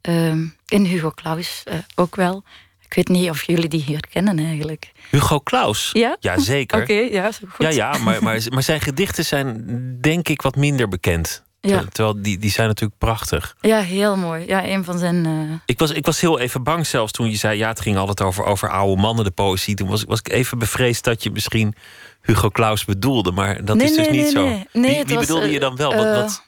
Ehm, 0.00 0.46
en 0.66 0.84
Hugo 0.84 1.10
Claus 1.10 1.62
ook 1.94 2.16
wel. 2.16 2.42
Ik 2.88 2.94
weet 2.94 3.08
niet 3.08 3.30
of 3.30 3.42
jullie 3.42 3.68
die 3.68 3.82
hier 3.82 4.06
kennen 4.10 4.38
eigenlijk. 4.38 4.92
Hugo 5.10 5.40
Claus? 5.40 5.90
Ja? 5.92 6.16
Jazeker. 6.20 6.78
Oké, 6.82 6.92
ja, 6.92 7.30
goed. 7.32 7.48
Ja, 7.58 7.68
ja 7.68 7.98
maar, 7.98 8.22
maar, 8.22 8.46
maar 8.50 8.62
zijn 8.62 8.80
gedichten 8.80 9.24
zijn 9.24 9.66
denk 10.00 10.28
ik 10.28 10.42
wat 10.42 10.56
minder 10.56 10.88
bekend. 10.88 11.44
Ja. 11.66 11.78
Ter- 11.80 11.88
Terwijl 11.92 12.22
die, 12.22 12.38
die 12.38 12.50
zijn 12.50 12.68
natuurlijk 12.68 12.98
prachtig. 12.98 13.56
Ja, 13.60 13.78
heel 13.80 14.16
mooi. 14.16 14.46
Ja, 14.46 14.66
een 14.66 14.84
van 14.84 14.98
zijn... 14.98 15.26
eh, 15.26 15.54
Ik 15.66 15.78
was, 15.78 15.90
ik 15.90 16.06
was 16.06 16.20
heel 16.20 16.38
even 16.38 16.62
bang 16.62 16.86
zelfs 16.86 17.12
toen 17.12 17.30
je 17.30 17.36
zei... 17.36 17.58
ja, 17.58 17.68
het 17.68 17.80
ging 17.80 17.96
altijd 17.96 18.20
over, 18.22 18.44
over 18.44 18.70
oude 18.70 19.00
mannen, 19.02 19.24
de 19.24 19.30
poëzie. 19.30 19.74
Toen 19.74 19.88
was, 19.88 20.04
was 20.04 20.18
ik 20.18 20.28
even 20.28 20.58
bevreesd 20.58 21.04
dat 21.04 21.22
je 21.22 21.30
misschien 21.30 21.74
Hugo 22.22 22.50
Claus 22.50 22.84
bedoelde. 22.84 23.32
Maar 23.32 23.64
dat 23.64 23.76
Nee, 23.76 23.86
is 23.86 23.96
dus 23.96 24.08
nee, 24.08 24.14
niet 24.16 24.22
nee, 24.22 24.30
zo. 24.30 24.44
nee. 24.48 24.66
Nee, 24.72 24.94
wie 24.96 25.04
wie 25.04 25.14
was, 25.16 25.26
bedoelde 25.26 25.46
eh, 25.46 25.52
je 25.52 25.60
dan 25.60 25.76
wel? 25.76 25.94
Wat, 25.94 26.04
eh, 26.06 26.14
wat, 26.20 26.42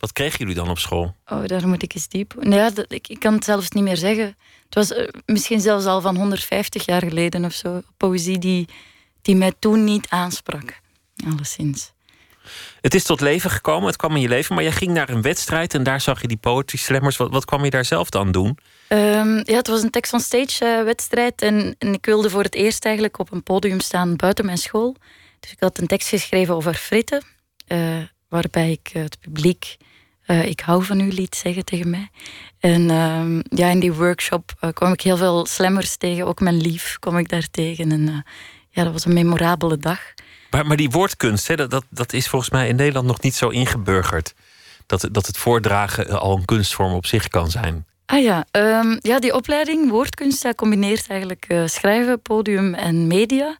wat 0.00 0.12
kregen 0.12 0.38
jullie 0.38 0.54
dan 0.54 0.68
op 0.70 0.78
school? 0.78 1.14
Oh, 1.26 1.44
daar 1.46 1.68
moet 1.68 1.82
ik 1.82 1.94
eens 1.94 2.08
diep. 2.08 2.34
Nou 2.40 2.54
ja, 2.54 2.70
dat, 2.70 2.92
ik, 2.92 3.08
ik 3.08 3.20
kan 3.20 3.34
het 3.34 3.44
zelfs 3.44 3.70
niet 3.70 3.84
meer 3.84 3.96
zeggen. 3.96 4.36
Het 4.64 4.74
was 4.74 4.92
eh, 4.92 5.08
misschien 5.26 5.60
zelfs 5.60 5.84
al 5.86 6.00
van 6.00 6.16
150 6.16 6.84
jaar 6.86 7.02
geleden 7.02 7.44
of 7.44 7.52
zo. 7.52 7.80
Poëzie 7.96 8.38
die, 8.38 8.68
die 9.22 9.36
mij 9.36 9.52
toen 9.58 9.84
niet 9.84 10.06
aansprak. 10.08 10.80
Alleszins. 11.26 11.92
Het 12.84 12.94
is 12.94 13.04
tot 13.04 13.20
leven 13.20 13.50
gekomen, 13.50 13.86
het 13.86 13.96
kwam 13.96 14.14
in 14.14 14.20
je 14.20 14.28
leven... 14.28 14.54
maar 14.54 14.64
jij 14.64 14.72
ging 14.72 14.92
naar 14.92 15.08
een 15.08 15.22
wedstrijd 15.22 15.74
en 15.74 15.82
daar 15.82 16.00
zag 16.00 16.20
je 16.20 16.28
die 16.28 16.36
poetry 16.36 16.78
slammers. 16.78 17.16
Wat, 17.16 17.30
wat 17.30 17.44
kwam 17.44 17.64
je 17.64 17.70
daar 17.70 17.84
zelf 17.84 18.08
dan 18.10 18.32
doen? 18.32 18.58
Ehm, 18.88 19.36
ja, 19.36 19.56
het 19.56 19.66
was 19.66 19.82
een 19.82 19.90
text 19.90 20.12
on 20.12 20.20
stage 20.20 20.64
eh, 20.64 20.84
wedstrijd. 20.84 21.42
En, 21.42 21.74
en 21.78 21.92
ik 21.92 22.06
wilde 22.06 22.30
voor 22.30 22.42
het 22.42 22.54
eerst 22.54 22.84
eigenlijk 22.84 23.18
op 23.18 23.32
een 23.32 23.42
podium 23.42 23.80
staan 23.80 24.16
buiten 24.16 24.44
mijn 24.44 24.58
school. 24.58 24.96
Dus 25.40 25.52
ik 25.52 25.60
had 25.60 25.78
een 25.78 25.86
tekst 25.86 26.08
geschreven 26.08 26.54
over 26.54 26.74
fritten. 26.74 27.22
eh, 27.66 27.78
waarbij 28.28 28.70
ik 28.70 28.90
eh, 28.92 29.02
het 29.02 29.20
publiek 29.20 29.76
ik 30.44 30.60
hou 30.60 30.84
van 30.84 31.00
u 31.00 31.08
liet 31.12 31.36
zeggen 31.36 31.64
tegen 31.64 31.90
mij. 31.90 32.08
En 32.58 32.90
ehm, 32.90 33.40
ja, 33.48 33.68
in 33.68 33.80
die 33.80 33.92
workshop 33.92 34.72
kwam 34.72 34.92
ik 34.92 35.00
heel 35.00 35.16
veel 35.16 35.46
slammers 35.46 35.96
tegen. 35.96 36.26
Ook 36.26 36.40
mijn 36.40 36.60
lief 36.60 36.96
kwam 36.98 37.18
ik 37.18 37.28
daar 37.28 37.48
tegen. 37.50 37.92
En 37.92 38.24
ja, 38.74 38.84
dat 38.84 38.92
was 38.92 39.04
een 39.04 39.12
memorabele 39.12 39.78
dag. 39.78 40.00
Maar, 40.50 40.66
maar 40.66 40.76
die 40.76 40.90
woordkunst, 40.90 41.48
hè, 41.48 41.56
dat, 41.56 41.70
dat, 41.70 41.84
dat 41.90 42.12
is 42.12 42.28
volgens 42.28 42.50
mij 42.50 42.68
in 42.68 42.76
Nederland 42.76 43.06
nog 43.06 43.20
niet 43.20 43.34
zo 43.34 43.48
ingeburgerd. 43.48 44.34
Dat, 44.86 45.08
dat 45.12 45.26
het 45.26 45.36
voordragen 45.36 46.08
eh, 46.08 46.14
al 46.14 46.36
een 46.36 46.44
kunstvorm 46.44 46.92
op 46.92 47.06
zich 47.06 47.28
kan 47.28 47.50
zijn. 47.50 47.86
Ah 48.06 48.22
ja, 48.22 48.46
ehm, 48.50 48.96
ja 49.00 49.18
die 49.18 49.34
opleiding 49.34 49.90
woordkunst 49.90 50.42
dat 50.42 50.54
combineert 50.54 51.06
eigenlijk 51.08 51.44
eh, 51.48 51.66
schrijven, 51.66 52.22
podium 52.22 52.74
en 52.74 53.06
media. 53.06 53.56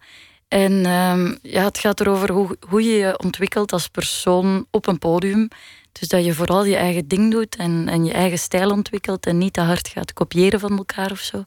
En 0.48 0.86
ehm, 0.86 1.34
ja, 1.42 1.64
het 1.64 1.78
gaat 1.78 2.00
erover 2.00 2.32
hoe, 2.32 2.56
hoe 2.68 2.82
je 2.82 2.96
je 2.96 3.18
ontwikkelt 3.18 3.72
als 3.72 3.88
persoon 3.88 4.66
op 4.70 4.86
een 4.86 4.98
podium. 4.98 5.48
Dus 5.92 6.08
dat 6.08 6.24
je 6.24 6.34
vooral 6.34 6.64
je 6.64 6.76
eigen 6.76 7.08
ding 7.08 7.30
doet 7.30 7.56
en, 7.56 7.88
en 7.88 8.04
je 8.04 8.12
eigen 8.12 8.38
stijl 8.38 8.70
ontwikkelt 8.70 9.26
en 9.26 9.38
niet 9.38 9.52
te 9.52 9.60
hard 9.60 9.88
gaat 9.88 10.12
kopiëren 10.12 10.60
van 10.60 10.76
elkaar 10.76 11.10
of 11.10 11.18
zo. 11.18 11.44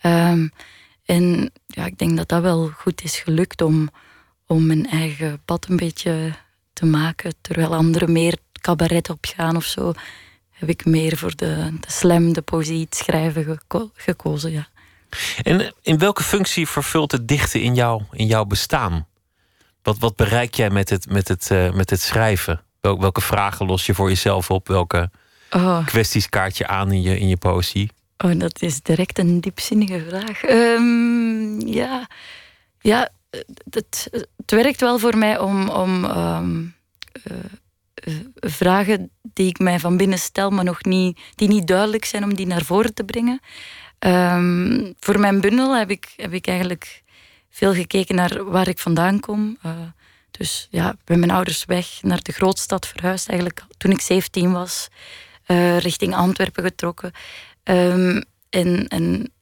Ehm, 0.00 0.48
en 1.10 1.50
ja, 1.66 1.86
ik 1.86 1.98
denk 1.98 2.16
dat 2.16 2.28
dat 2.28 2.42
wel 2.42 2.68
goed 2.76 3.02
is 3.02 3.18
gelukt 3.18 3.62
om, 3.62 3.90
om 4.46 4.66
mijn 4.66 4.86
eigen 4.86 5.40
pad 5.44 5.66
een 5.68 5.76
beetje 5.76 6.32
te 6.72 6.86
maken. 6.86 7.34
Terwijl 7.40 7.74
anderen 7.74 8.12
meer 8.12 8.36
cabaret 8.60 9.10
opgaan 9.10 9.56
of 9.56 9.64
zo, 9.64 9.92
heb 10.50 10.68
ik 10.68 10.84
meer 10.84 11.16
voor 11.16 11.36
de, 11.36 11.78
de 11.80 11.90
slam, 11.90 12.32
de 12.32 12.42
poëzie, 12.42 12.80
het 12.84 12.94
schrijven 12.94 13.44
geko- 13.44 13.90
gekozen. 13.94 14.50
Ja. 14.50 14.68
En 15.42 15.74
in 15.82 15.98
welke 15.98 16.22
functie 16.22 16.68
vervult 16.68 17.12
het 17.12 17.28
dichten 17.28 17.62
in, 17.62 17.74
jou, 17.74 18.02
in 18.12 18.26
jouw 18.26 18.44
bestaan? 18.44 19.06
Wat, 19.82 19.98
wat 19.98 20.16
bereik 20.16 20.54
jij 20.54 20.70
met 20.70 20.90
het, 20.90 21.10
met 21.10 21.28
het, 21.28 21.50
eh, 21.50 21.72
met 21.72 21.90
het 21.90 22.00
schrijven? 22.00 22.60
Wel, 22.80 23.00
welke 23.00 23.20
vragen 23.20 23.66
los 23.66 23.86
je 23.86 23.94
voor 23.94 24.08
jezelf 24.08 24.50
op? 24.50 24.68
Welke 24.68 25.10
Oh. 25.50 25.86
kwesties 25.86 26.28
kaart 26.28 26.56
je 26.58 26.66
aan 26.66 26.92
in 26.92 27.02
je, 27.02 27.18
in 27.18 27.28
je 27.28 27.36
poëzie? 27.36 27.90
Oh, 28.24 28.38
dat 28.38 28.62
is 28.62 28.82
direct 28.82 29.18
een 29.18 29.40
diepzinnige 29.40 30.04
vraag. 30.08 30.42
Ehm, 30.42 31.66
ja, 31.66 32.08
ja 32.80 33.10
het, 33.70 34.08
het 34.36 34.50
werkt 34.50 34.80
wel 34.80 34.98
voor 34.98 35.16
mij 35.16 35.38
om, 35.38 35.68
om 35.68 36.04
ehm, 36.04 36.64
eh, 37.22 37.36
eh, 37.94 38.14
vragen 38.34 39.10
die 39.22 39.48
ik 39.48 39.58
mij 39.58 39.78
van 39.78 39.96
binnen 39.96 40.18
stel, 40.18 40.50
maar 40.50 40.64
nog 40.64 40.84
niet, 40.84 41.20
die 41.34 41.48
niet 41.48 41.66
duidelijk 41.66 42.04
zijn, 42.04 42.24
om 42.24 42.34
die 42.34 42.46
naar 42.46 42.64
voren 42.64 42.94
te 42.94 43.04
brengen. 43.04 43.40
Ehm, 43.98 44.92
voor 44.98 45.20
mijn 45.20 45.40
bundel 45.40 45.76
heb 45.76 45.90
ik, 45.90 46.12
heb 46.16 46.32
ik 46.32 46.46
eigenlijk 46.46 47.02
veel 47.50 47.74
gekeken 47.74 48.14
naar 48.14 48.44
waar 48.44 48.68
ik 48.68 48.78
vandaan 48.78 49.20
kom. 49.20 49.58
Eh, 49.62 49.72
dus 50.30 50.68
ja, 50.70 50.96
bij 51.04 51.16
mijn 51.16 51.30
ouders 51.30 51.64
weg 51.64 52.02
naar 52.02 52.22
de 52.22 52.32
grootstad 52.32 52.86
verhuisd, 52.86 53.28
eigenlijk 53.28 53.64
toen 53.76 53.90
ik 53.90 54.00
17 54.00 54.52
was, 54.52 54.88
richting 55.78 56.14
Antwerpen 56.14 56.64
getrokken. 56.64 57.12
Ehm, 57.62 58.20
en, 58.50 58.88
en 58.88 59.32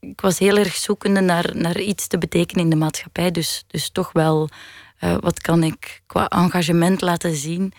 ik 0.00 0.20
was 0.20 0.38
heel 0.38 0.56
erg 0.56 0.74
zoekende 0.74 1.20
naar, 1.20 1.50
naar 1.56 1.80
iets 1.80 2.06
te 2.06 2.18
betekenen 2.18 2.64
in 2.64 2.70
de 2.70 2.76
maatschappij. 2.76 3.30
Dus, 3.30 3.64
dus 3.66 3.90
toch 3.90 4.12
wel, 4.12 4.48
eh, 4.98 5.16
wat 5.20 5.40
kan 5.40 5.62
ik 5.62 6.02
qua 6.06 6.28
engagement 6.28 7.00
laten 7.00 7.36
zien. 7.36 7.72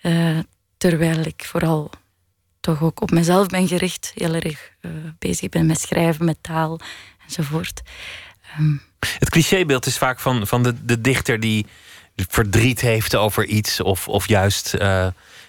eh, 0.00 0.38
terwijl 0.76 1.18
ik 1.18 1.44
vooral 1.44 1.90
toch 2.60 2.82
ook 2.82 3.00
op 3.00 3.10
mezelf 3.10 3.46
ben 3.46 3.68
gericht. 3.68 4.12
Heel 4.14 4.34
erg 4.34 4.70
eh, 4.80 4.90
bezig 5.18 5.48
ben 5.48 5.66
met 5.66 5.80
schrijven, 5.80 6.24
met 6.24 6.38
taal 6.40 6.80
enzovoort. 7.26 7.82
Ehm, 8.52 8.76
Het 9.18 9.30
clichébeeld 9.30 9.86
is 9.86 9.98
vaak 9.98 10.20
van, 10.20 10.46
van 10.46 10.62
de, 10.62 10.84
de 10.84 11.00
dichter 11.00 11.40
die 11.40 11.66
verdriet 12.16 12.80
heeft 12.80 13.16
over 13.16 13.44
iets, 13.44 13.80
of, 13.80 14.08
of 14.08 14.28
juist 14.28 14.74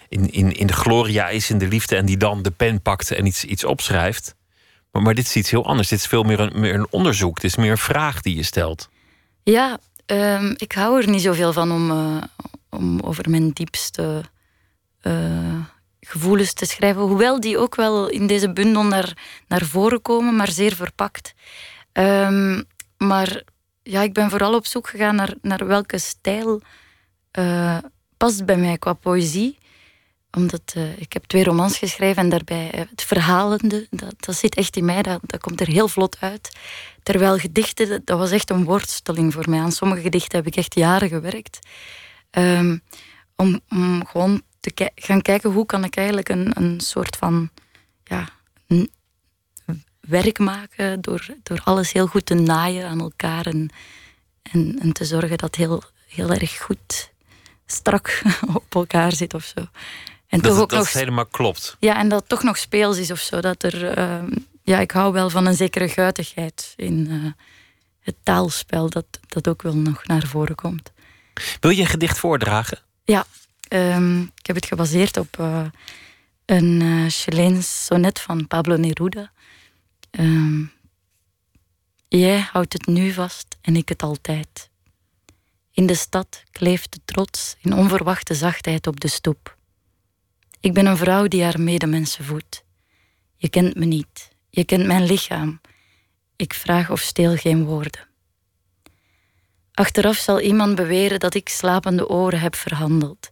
in, 0.08 0.30
in, 0.32 0.52
in 0.52 0.66
de 0.66 0.72
gloria 0.72 1.28
is 1.28 1.50
in 1.50 1.58
de 1.58 1.68
liefde 1.68 1.96
en 1.96 2.06
die 2.06 2.16
dan 2.16 2.42
de 2.42 2.50
pen 2.50 2.82
pakt 2.82 3.10
en 3.10 3.26
iets, 3.26 3.44
iets 3.44 3.64
opschrijft. 3.64 4.34
Maar, 4.92 5.02
maar 5.02 5.14
dit 5.14 5.26
is 5.26 5.36
iets 5.36 5.50
heel 5.50 5.66
anders. 5.66 5.88
Dit 5.88 5.98
is 5.98 6.06
veel 6.06 6.22
meer 6.22 6.40
een, 6.40 6.60
meer 6.60 6.74
een 6.74 6.86
onderzoek. 6.90 7.34
Het 7.34 7.44
is 7.44 7.56
meer 7.56 7.70
een 7.70 7.78
vraag 7.78 8.20
die 8.20 8.36
je 8.36 8.42
stelt. 8.42 8.88
Ja, 9.42 9.78
ehm, 10.06 10.54
ik 10.56 10.72
hou 10.72 11.02
er 11.02 11.08
niet 11.08 11.22
zoveel 11.22 11.52
van 11.52 11.72
om, 11.72 11.90
eh, 11.90 12.22
om 12.70 13.00
over 13.00 13.30
mijn 13.30 13.50
diepste 13.50 14.22
eh, 15.00 15.60
gevoelens 16.00 16.52
te 16.52 16.66
schrijven. 16.66 17.02
Hoewel 17.02 17.40
die 17.40 17.58
ook 17.58 17.74
wel 17.74 18.08
in 18.08 18.26
deze 18.26 18.52
bundel 18.52 18.82
naar, 18.82 19.16
naar 19.48 19.64
voren 19.64 20.02
komen, 20.02 20.36
maar 20.36 20.50
zeer 20.50 20.74
verpakt. 20.74 21.34
Ehm, 21.92 22.62
maar 22.96 23.42
ja, 23.82 24.02
ik 24.02 24.12
ben 24.12 24.30
vooral 24.30 24.54
op 24.54 24.66
zoek 24.66 24.88
gegaan 24.88 25.14
naar, 25.14 25.34
naar 25.42 25.66
welke 25.66 25.98
stijl 25.98 26.60
eh, 27.30 27.78
past 28.16 28.44
bij 28.44 28.56
mij 28.56 28.78
qua 28.78 28.92
poëzie. 28.92 29.58
Omdat 30.36 30.72
eh, 30.74 30.98
ik 30.98 31.12
heb 31.12 31.24
twee 31.24 31.44
romans 31.44 31.78
geschreven 31.78 32.22
en 32.22 32.28
daarbij 32.28 32.70
eh, 32.70 32.80
het 32.90 33.02
verhalende, 33.02 33.86
dat, 33.90 34.14
dat 34.16 34.34
zit 34.34 34.54
echt 34.54 34.76
in 34.76 34.84
mij, 34.84 35.02
dat, 35.02 35.20
dat 35.22 35.40
komt 35.40 35.60
er 35.60 35.66
heel 35.66 35.88
vlot 35.88 36.16
uit. 36.20 36.56
Terwijl 37.02 37.38
gedichten, 37.38 38.02
dat, 38.04 38.18
was 38.18 38.30
echt 38.30 38.50
een 38.50 38.64
worsteling 38.64 39.32
voor 39.32 39.50
mij. 39.50 39.60
Aan 39.60 39.72
sommige 39.72 40.00
gedichten 40.00 40.38
heb 40.38 40.46
ik 40.46 40.56
echt 40.56 40.74
jaren 40.74 41.08
gewerkt. 41.08 41.58
Ehm, 42.30 42.78
om, 43.36 43.60
om 43.68 44.06
gewoon 44.06 44.42
te 44.60 44.90
gaan 44.94 45.22
kijken 45.22 45.50
hoe 45.50 45.66
kan 45.66 45.84
ik 45.84 45.96
eigenlijk 45.96 46.28
een, 46.28 46.50
een 46.54 46.80
soort 46.80 47.16
van 47.16 47.50
ja, 48.04 48.28
werk 50.00 50.38
maken 50.38 51.00
door, 51.00 51.26
door 51.42 51.60
alles 51.64 51.92
heel 51.92 52.06
goed 52.06 52.26
te 52.26 52.34
naaien 52.34 52.88
aan 52.88 53.00
elkaar 53.00 53.46
en, 53.46 53.70
en, 54.42 54.78
en 54.80 54.92
te 54.92 55.04
zorgen 55.04 55.38
dat 55.38 55.54
heel, 55.54 55.82
heel 56.06 56.30
erg 56.30 56.58
goed 56.58 57.10
strak 57.66 58.22
op 58.54 58.74
elkaar 58.74 59.12
zit 59.12 59.34
of 59.34 59.44
zo. 59.44 59.66
En 60.36 60.42
dat 60.42 60.50
toch 60.50 60.60
het, 60.60 60.62
ook 60.62 60.70
dat 60.70 60.78
nog 60.78 60.88
het 60.88 60.98
helemaal 60.98 61.26
klopt. 61.26 61.76
ja, 61.80 61.96
en 61.96 62.08
dat 62.08 62.18
het 62.20 62.28
toch 62.28 62.42
nog 62.42 62.56
speels 62.56 62.98
is 62.98 63.10
of 63.10 63.20
zo. 63.20 63.40
Dat 63.40 63.62
er, 63.62 63.96
ehm, 63.96 64.28
ja, 64.62 64.78
ik 64.78 64.90
hou 64.90 65.12
wel 65.12 65.30
van 65.30 65.46
een 65.46 65.54
zekere 65.54 65.88
guitigheid 65.88 66.72
in 66.76 67.08
eh, 67.10 67.44
het 68.00 68.14
taalspel, 68.22 68.90
dat, 68.90 69.06
dat 69.28 69.48
ook 69.48 69.62
wel 69.62 69.76
nog 69.76 70.06
naar 70.06 70.26
voren 70.26 70.54
komt. 70.54 70.92
Wil 71.60 71.70
je 71.70 71.80
een 71.80 71.86
gedicht 71.86 72.18
voordragen? 72.18 72.78
Ja, 73.04 73.26
ehm, 73.68 74.20
ik 74.20 74.46
heb 74.46 74.56
het 74.56 74.66
gebaseerd 74.66 75.16
op 75.16 75.38
eh, 75.38 75.64
een 76.44 76.82
eh 76.82 77.10
Chileens 77.10 77.84
sonnet 77.84 78.20
van 78.20 78.46
Pablo 78.46 78.76
Neruda. 78.76 79.30
Ehm, 80.10 80.62
Jij 82.08 82.38
houdt 82.52 82.72
het 82.72 82.86
nu 82.86 83.12
vast 83.12 83.56
en 83.60 83.76
ik 83.76 83.88
het 83.88 84.02
altijd. 84.02 84.70
In 85.72 85.86
de 85.86 85.94
stad 85.94 86.42
kleeft 86.50 86.92
de 86.92 87.00
trots 87.04 87.56
in 87.60 87.72
onverwachte 87.72 88.34
zachtheid 88.34 88.86
op 88.86 89.00
de 89.00 89.08
stoep. 89.08 89.55
Ik 90.66 90.74
ben 90.74 90.86
een 90.86 90.96
vrouw 90.96 91.26
die 91.26 91.42
haar 91.42 91.60
medemensen 91.60 92.24
voedt. 92.24 92.64
Je 93.36 93.48
kent 93.48 93.74
me 93.74 93.84
niet, 93.84 94.30
je 94.50 94.64
kent 94.64 94.86
mijn 94.86 95.04
lichaam. 95.04 95.60
Ik 96.36 96.54
vraag 96.54 96.90
of 96.90 97.00
steel 97.00 97.36
geen 97.36 97.64
woorden. 97.64 98.08
Achteraf 99.72 100.16
zal 100.16 100.40
iemand 100.40 100.74
beweren 100.74 101.20
dat 101.20 101.34
ik 101.34 101.48
slapende 101.48 102.08
oren 102.08 102.40
heb 102.40 102.54
verhandeld, 102.54 103.30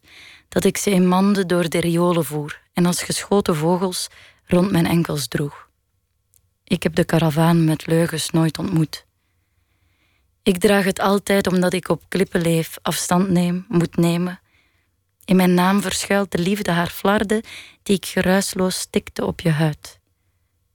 dat 0.48 0.65
ik 0.65 0.77
ze 0.77 0.90
in 0.90 1.09
manden 1.09 1.47
door 1.47 1.69
de 1.69 1.81
riolen 1.81 2.24
voer 2.24 2.61
en 2.73 2.86
als 2.86 3.02
geschoten 3.02 3.56
vogels 3.56 4.09
rond 4.44 4.70
mijn 4.70 4.86
enkels 4.86 5.28
droeg. 5.28 5.69
Ik 6.65 6.82
heb 6.82 6.94
de 6.94 7.05
karavaan 7.05 7.65
met 7.65 7.86
leugens 7.86 8.31
nooit 8.31 8.59
ontmoet. 8.59 9.06
Ik 10.43 10.59
draag 10.59 10.85
het 10.85 11.01
altijd 11.01 11.47
omdat 11.47 11.73
ik 11.73 11.89
op 11.89 12.02
klippen 12.09 12.40
leef, 12.40 12.78
afstand 12.82 13.28
neem, 13.28 13.65
moet 13.69 13.97
nemen. 13.97 14.39
In 15.24 15.36
mijn 15.36 15.55
naam 15.55 15.82
verschuilt 15.82 16.30
de 16.30 16.38
liefde 16.38 16.70
haar 16.70 16.90
flarden 16.90 17.42
die 17.82 17.96
ik 17.96 18.06
geruisloos 18.06 18.78
stikte 18.78 19.24
op 19.24 19.40
je 19.40 19.51
huid. 19.51 20.01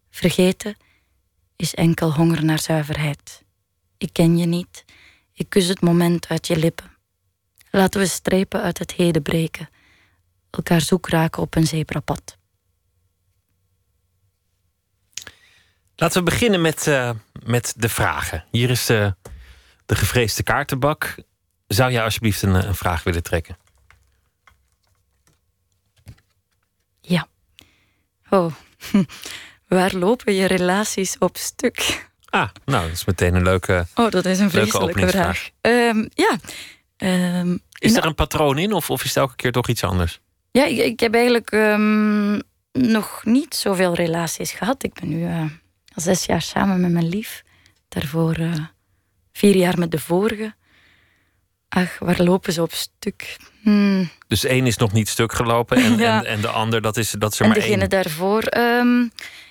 Vergeten 0.09 0.77
is 1.55 1.73
enkel 1.73 2.13
honger 2.13 2.45
naar 2.45 2.59
zuiverheid. 2.59 3.43
Ik 3.97 4.13
ken 4.13 4.37
je 4.37 4.45
niet, 4.45 4.85
ik 5.33 5.49
kus 5.49 5.67
het 5.67 5.81
moment 5.81 6.27
uit 6.27 6.47
je 6.47 6.57
lippen. 6.57 6.97
Laten 7.71 7.99
we 7.99 8.07
strepen 8.07 8.61
uit 8.61 8.79
het 8.79 8.91
heden 8.91 9.21
breken, 9.21 9.69
elkaar 10.49 10.81
zoek 10.81 11.09
raken 11.09 11.41
op 11.41 11.55
een 11.55 11.67
zebrapad. 11.67 12.37
Laten 15.95 16.23
we 16.23 16.29
beginnen 16.29 16.61
met, 16.61 16.87
eh, 16.87 17.11
met 17.45 17.73
de 17.77 17.89
vragen. 17.89 18.45
Hier 18.51 18.69
is 18.69 18.85
de, 18.85 19.15
de 19.85 19.95
gevreesde 19.95 20.43
kaartenbak. 20.43 21.15
Zou 21.67 21.91
jij 21.91 22.03
alsjeblieft 22.03 22.41
een, 22.41 22.55
eh, 22.55 22.63
een 22.63 22.75
vraag 22.75 23.03
willen 23.03 23.23
trekken? 23.23 23.57
Ja. 27.01 27.27
Oh, 28.29 28.53
waar 29.67 29.93
lopen 29.95 30.33
je 30.33 30.45
relaties 30.45 31.17
op 31.17 31.37
stuk? 31.37 32.07
Ah, 32.29 32.49
nou, 32.65 32.83
dat 32.83 32.91
is 32.95 33.05
meteen 33.05 33.35
een 33.35 33.43
leuke. 33.43 33.85
Oh, 33.95 34.09
dat 34.11 34.25
is 34.25 34.39
een 34.39 34.49
vreselijke 34.49 35.07
vraag. 35.07 35.49
Ehm, 35.61 36.05
ja. 36.13 36.37
Ehm, 36.97 37.57
Is 37.79 37.91
in- 37.91 37.97
er 37.97 38.05
een 38.05 38.15
patroon 38.15 38.57
in 38.57 38.73
of, 38.73 38.89
of 38.89 39.01
is 39.03 39.07
het 39.07 39.17
elke 39.17 39.35
keer 39.35 39.51
toch 39.51 39.67
iets 39.67 39.83
anders? 39.83 40.19
Ja, 40.51 40.65
ik, 40.65 40.77
ik 40.77 40.99
heb 40.99 41.13
eigenlijk 41.13 41.51
ehm, 41.51 42.39
nog 42.71 43.21
niet 43.25 43.55
zoveel 43.55 43.93
relaties 43.93 44.51
gehad. 44.51 44.83
Ik 44.83 44.93
ben 44.93 45.09
nu 45.09 45.25
eh, 45.25 45.39
al 45.39 46.01
zes 46.01 46.25
jaar 46.25 46.41
samen 46.41 46.81
met 46.81 46.91
mijn 46.91 47.09
lief. 47.09 47.43
Daarvoor 47.87 48.33
eh, 48.33 48.53
vier 49.31 49.55
jaar 49.55 49.79
met 49.79 49.91
de 49.91 49.99
vorige. 49.99 50.53
Ach, 51.69 51.99
waar 51.99 52.21
lopen 52.23 52.53
ze 52.53 52.61
op 52.61 52.73
stuk? 52.73 53.37
Hmm. 53.61 54.09
Dus 54.27 54.43
één 54.43 54.65
is 54.67 54.77
nog 54.77 54.91
niet 54.91 55.09
stuk 55.09 55.33
gelopen 55.33 55.77
en, 55.77 55.97
Ja. 56.05 56.17
en, 56.19 56.25
en 56.25 56.41
de 56.41 56.47
ander, 56.47 56.81
dat 56.81 56.97
is, 56.97 57.11
dat 57.11 57.31
is 57.33 57.39
er 57.39 57.45
En 57.45 57.51
maar 57.51 57.59
degene 57.59 57.79
één. 57.79 57.89
daarvoor. 57.89 58.41
ehm, 58.43 59.01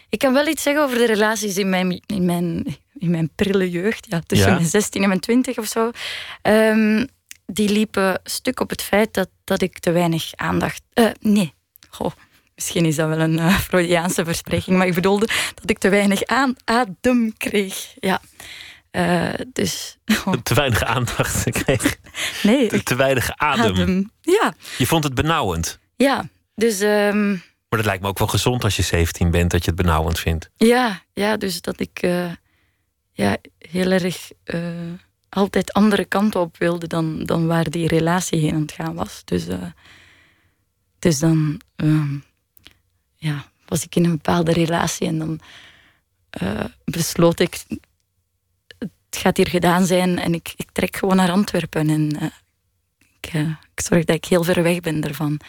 ik 0.09 0.19
kan 0.19 0.33
wel 0.33 0.47
iets 0.47 0.63
zeggen 0.63 0.83
over 0.83 0.99
de 0.99 1.07
relaties 1.07 1.57
in 1.57 1.69
mijn, 1.69 2.03
in 2.07 2.25
mijn, 2.25 2.77
in 2.99 3.11
mijn 3.11 3.31
prille 3.35 3.71
jeugd. 3.71 4.07
Ja, 4.09 4.21
tussen 4.27 4.49
Ja. 4.49 4.55
mijn 4.55 4.67
16 4.67 5.03
en 5.03 5.09
mijn 5.09 5.21
20 5.21 5.59
of 5.59 5.67
zo. 5.67 5.91
Ehm, 6.43 7.07
die 7.47 7.69
liepen 7.69 8.21
stuk 8.25 8.61
op 8.61 8.71
het 8.71 8.83
feit 8.83 9.15
dat, 9.15 9.29
dat 9.45 9.63
ik 9.63 9.79
te 9.79 9.91
weinig 9.91 10.31
aandacht. 10.35 10.83
eh, 10.93 11.07
nee, 11.21 11.55
Goh, 11.91 12.11
misschien 12.55 12.85
is 12.85 12.97
dat 12.97 13.09
wel 13.09 13.19
een 13.21 13.39
eh, 13.39 13.59
Freudiaanse 13.59 14.25
verspreking, 14.25 14.77
maar 14.77 14.87
ik 14.87 14.95
bedoelde 14.95 15.29
dat 15.55 15.71
ik 15.71 15.79
te 15.79 15.89
weinig 15.89 16.25
aan, 16.25 16.55
adem 16.65 17.37
kreeg. 17.37 17.95
Ja. 18.01 18.21
Eh, 18.91 19.29
dus. 19.53 19.97
Te 20.43 20.55
weinig 20.55 20.83
aandacht 20.85 21.45
kreeg. 21.63 21.97
Nee, 22.43 22.69
Te, 22.69 22.82
te 22.82 22.95
weinig 22.97 23.31
adem. 23.36 24.11
Ja, 24.20 24.55
Je 24.78 24.86
vond 24.86 25.05
het 25.05 25.15
benauwend. 25.15 25.78
ja. 25.97 26.28
Dus. 26.55 26.81
ehm, 26.81 27.31
Maar 27.31 27.78
dat 27.78 27.85
lijkt 27.85 28.03
me 28.03 28.09
ook 28.09 28.19
wel 28.19 28.28
gezond 28.28 28.65
als 28.65 28.77
je 28.77 28.82
17 28.82 29.31
bent, 29.31 29.51
dat 29.51 29.65
je 29.65 29.70
het 29.70 29.81
benauwend 29.81 30.19
vindt. 30.19 30.51
Ja, 30.57 31.03
ja 31.12 31.36
dus 31.36 31.61
dat 31.61 31.81
ik 31.81 31.99
eh, 32.03 32.32
ja, 33.12 33.36
heel 33.59 33.90
erg 33.90 34.31
eh, 34.45 34.61
altijd 35.28 35.73
andere 35.73 36.05
kanten 36.05 36.40
op 36.40 36.57
wilde 36.59 36.86
dan, 36.86 37.24
dan 37.24 37.47
waar 37.47 37.70
die 37.70 37.89
relatie 37.89 38.39
heen 38.40 38.55
aan 38.55 38.61
het 38.61 38.73
gaan 38.73 38.95
was. 38.95 39.23
Dus, 39.24 39.47
eh, 39.47 39.62
dus 40.99 41.19
dan 41.19 41.61
ehm, 41.77 42.16
ja, 43.16 43.45
was 43.66 43.85
ik 43.85 43.95
in 43.97 44.05
een 44.05 44.11
bepaalde 44.11 44.53
relatie 44.53 45.07
en 45.07 45.19
dan 45.19 45.40
besloot 46.85 47.40
ik, 47.40 47.65
het 49.11 49.19
gaat 49.21 49.37
hier 49.37 49.49
gedaan 49.49 49.87
zijn 49.87 50.19
en 50.19 50.35
ik, 50.35 50.53
ik 50.57 50.71
trek 50.73 50.97
gewoon 50.97 51.17
naar 51.17 51.31
Antwerpen. 51.31 51.89
En 51.91 52.21
eh, 52.21 52.29
ik, 53.21 53.31
eh, 53.35 53.41
ik 53.75 53.81
zorg 53.81 54.05
dat 54.05 54.17
ik 54.17 54.25
heel 54.25 54.45
ver 54.45 54.63
weg 54.63 54.81
ben 54.81 55.03
ervan. 55.05 55.41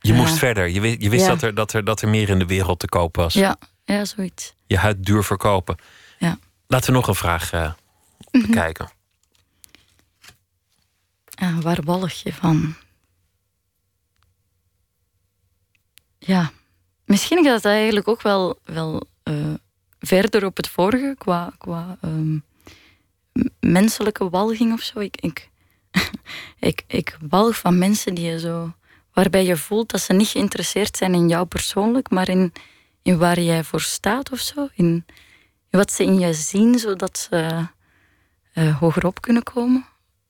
Je 0.00 0.12
Eh, 0.12 0.18
moest 0.18 0.38
verder. 0.38 0.68
Je, 0.68 0.80
wi- 0.80 0.96
je 0.98 1.08
wist 1.08 1.24
ja. 1.26 1.30
dat, 1.32 1.42
er, 1.42 1.54
dat, 1.54 1.72
er, 1.72 1.84
dat 1.84 2.02
er 2.02 2.08
meer 2.08 2.28
in 2.28 2.38
de 2.38 2.46
wereld 2.46 2.78
te 2.78 2.88
koop 2.88 3.16
was. 3.16 3.34
Ja, 3.34 3.56
ja, 3.84 4.04
zoiets. 4.04 4.54
Je 4.66 4.76
huid 4.78 5.04
duur 5.04 5.24
verkopen. 5.24 5.76
Ja. 6.18 6.38
Laten 6.66 6.86
we 6.86 6.96
nog 6.96 7.08
een 7.08 7.14
vraag 7.14 7.52
eh, 7.52 7.72
Mhm. 8.30 8.46
bekijken. 8.46 8.90
Ah, 11.34 11.58
waar 11.58 11.82
walg 11.82 12.10
je 12.12 12.32
van? 12.32 12.74
Ja, 16.18 16.50
misschien 17.04 17.44
gaat 17.44 17.62
dat 17.62 17.72
eigenlijk 17.72 18.08
ook 18.08 18.22
wel, 18.22 18.58
wel 18.64 19.02
eh, 19.22 19.54
verder 20.00 20.44
op 20.44 20.56
het 20.56 20.68
vorige 20.68 21.14
qua, 21.18 21.52
qua 21.58 21.96
ehm, 22.00 22.38
menselijke 23.60 24.30
walging 24.30 24.72
of 24.72 24.80
zo. 24.80 24.98
Ik, 24.98 25.20
ik, 25.20 25.50
ik, 26.70 26.84
ik 26.86 27.16
walg 27.28 27.58
van 27.58 27.78
mensen 27.78 28.14
die 28.14 28.24
je 28.24 28.40
zo, 28.40 28.72
waarbij 29.12 29.44
je 29.44 29.56
voelt 29.56 29.90
dat 29.90 30.00
ze 30.00 30.12
niet 30.12 30.28
geïnteresseerd 30.28 30.96
zijn 30.96 31.14
in 31.14 31.28
jou 31.28 31.46
persoonlijk, 31.46 32.10
maar 32.10 32.28
in, 32.28 32.52
in 33.02 33.18
waar 33.18 33.40
jij 33.40 33.64
voor 33.64 33.80
staat 33.80 34.30
of 34.32 34.38
zo. 34.38 34.68
In, 34.74 35.04
wat 35.70 35.92
ze 35.92 36.04
in 36.04 36.18
je 36.18 36.32
zien, 36.32 36.78
zodat 36.78 37.18
ze 37.18 37.66
eh, 38.52 38.78
hogerop 38.78 39.20
kunnen 39.20 39.42
komen 39.42 39.86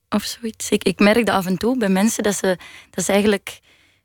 of 0.09 0.23
zoiets. 0.23 0.71
Ik, 0.71 0.99
merk 0.99 1.27
dat 1.27 1.35
af 1.35 1.47
en 1.47 1.59
toe 1.59 1.79
bij 1.79 1.89
mensen 1.89 2.23
dat 2.23 2.35
ze, 2.35 2.59
dat 2.91 3.05
ze 3.05 3.13
eigenlijk 3.13 3.61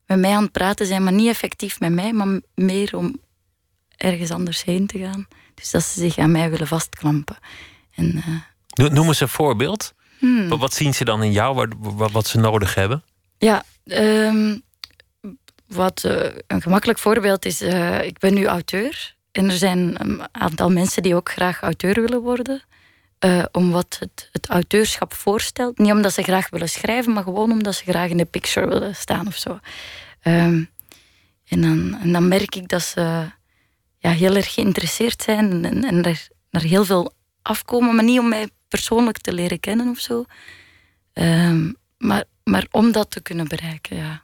met 0.06 0.20
mij 0.20 0.36
aan 0.36 0.44
het 0.44 0.52
praten 0.52 0.86
zijn, 0.86 1.04
maar 1.04 1.14
niet 1.14 1.28
effectief 1.28 1.80
met 1.80 1.92
mij, 1.92 2.14
maar 2.14 2.42
meer 2.56 2.98
om 2.98 3.22
ergens 3.98 4.32
anders 4.32 4.64
heen 4.64 4.88
te 4.88 5.00
gaan. 5.00 5.28
Dus 5.54 5.72
dat 5.72 5.84
ze 5.84 6.00
zich 6.00 6.18
aan 6.18 6.32
mij 6.32 6.50
willen 6.50 6.68
vastklampen. 6.68 7.38
En, 7.96 8.16
eh, 8.16 8.42
Noem 8.74 9.08
eens 9.08 9.20
een 9.20 9.28
voorbeeld. 9.30 9.94
Hmm. 10.20 10.48
Wat, 10.50 10.60
wat 10.60 10.74
zien 10.74 10.94
ze 10.94 11.06
dan 11.06 11.24
in 11.24 11.32
jou, 11.32 11.56
wat, 11.56 11.68
wat, 11.80 12.12
wat 12.12 12.28
ze 12.28 12.38
nodig 12.40 12.76
hebben? 12.76 13.04
ja, 13.38 13.64
ehm, 13.86 14.58
wat 15.68 16.04
eh, 16.04 16.32
een 16.48 16.62
gemakkelijk 16.62 17.00
voorbeeld 17.00 17.46
is, 17.46 17.62
eh, 17.62 18.04
ik 18.04 18.18
ben 18.20 18.34
nu 18.34 18.46
auteur. 18.46 19.16
En 19.32 19.50
er 19.50 19.58
zijn 19.58 19.96
een 20.02 20.22
aantal 20.32 20.70
mensen 20.72 21.04
die 21.04 21.16
ook 21.16 21.32
graag 21.32 21.62
auteur 21.62 21.94
willen 22.02 22.22
worden. 22.22 22.64
eh, 23.20 23.44
om 23.52 23.72
wat 23.72 23.98
het, 24.00 24.30
het 24.32 24.48
auteurschap 24.48 25.14
voorstelt. 25.14 25.78
Niet 25.78 25.92
omdat 25.92 26.14
ze 26.14 26.24
graag 26.24 26.50
willen 26.50 26.70
schrijven, 26.70 27.14
maar 27.14 27.24
gewoon 27.24 27.52
omdat 27.52 27.76
ze 27.76 27.84
graag 27.84 28.10
in 28.10 28.18
de 28.18 28.26
picture 28.26 28.68
willen 28.68 28.96
staan 28.96 29.28
of 29.28 29.36
zo. 29.38 29.60
Ehm, 30.22 30.64
en, 31.48 31.62
dan, 31.62 31.98
en 32.02 32.12
dan 32.12 32.28
merk 32.28 32.56
ik 32.56 32.68
dat 32.68 32.82
ze 32.82 33.26
ja, 33.98 34.10
heel 34.12 34.36
erg 34.36 34.54
geïnteresseerd 34.54 35.22
zijn 35.22 35.66
en, 35.66 35.84
en 35.84 36.04
er, 36.04 36.28
er 36.50 36.62
heel 36.62 36.86
veel 36.86 37.14
afkomen, 37.42 37.96
maar 37.96 38.04
niet 38.04 38.20
om 38.20 38.30
mij 38.30 38.50
persoonlijk 38.74 39.18
te 39.18 39.34
leren 39.34 39.60
kennen 39.60 39.90
of 39.90 40.00
zo. 40.00 40.26
Ehm, 41.14 41.72
maar, 41.98 42.24
maar 42.44 42.66
om 42.72 42.92
dat 42.92 43.12
te 43.12 43.22
kunnen 43.22 43.48
bereiken, 43.48 43.98
ja. 43.98 44.24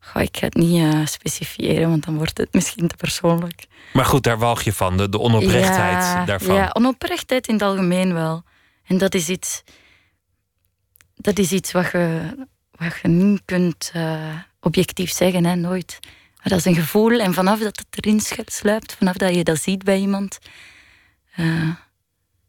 Goh, 0.00 0.22
ik 0.22 0.36
ga 0.36 0.44
het 0.44 0.54
niet 0.54 0.82
eh, 0.82 1.06
specifiëren, 1.06 1.88
want 1.88 2.04
dan 2.04 2.16
wordt 2.16 2.38
het 2.38 2.52
misschien 2.52 2.88
te 2.88 2.96
persoonlijk. 2.96 3.66
Maar 3.92 4.04
goed, 4.04 4.22
daar 4.22 4.38
walg 4.38 4.62
je 4.62 4.72
van, 4.72 4.96
de, 4.96 5.08
de 5.08 5.18
onoprechtheid 5.18 6.02
ja, 6.04 6.24
daarvan. 6.24 6.54
Ja, 6.54 6.70
onoprechtheid 6.72 7.48
in 7.48 7.54
het 7.54 7.62
algemeen 7.62 8.14
wel. 8.14 8.42
En 8.84 8.98
dat 8.98 9.14
is 9.14 9.28
iets, 9.28 9.62
dat 11.14 11.38
is 11.38 11.52
iets 11.52 11.72
wat, 11.72 11.90
je, 11.92 12.34
wat 12.70 12.98
je 13.02 13.08
niet 13.08 13.42
kunt 13.44 13.90
eh, 13.92 14.34
objectief 14.60 15.10
zeggen, 15.10 15.44
hè, 15.44 15.54
nooit. 15.54 15.98
Maar 16.36 16.48
dat 16.48 16.58
is 16.58 16.64
een 16.64 16.82
gevoel 16.82 17.20
en 17.20 17.34
vanaf 17.34 17.58
dat 17.58 17.78
het 17.78 18.04
erin 18.04 18.20
sluipt, 18.46 18.94
vanaf 18.94 19.16
dat 19.16 19.34
je 19.34 19.44
dat 19.44 19.62
ziet 19.62 19.84
bij 19.84 19.98
iemand, 19.98 20.38
eh, 21.34 21.70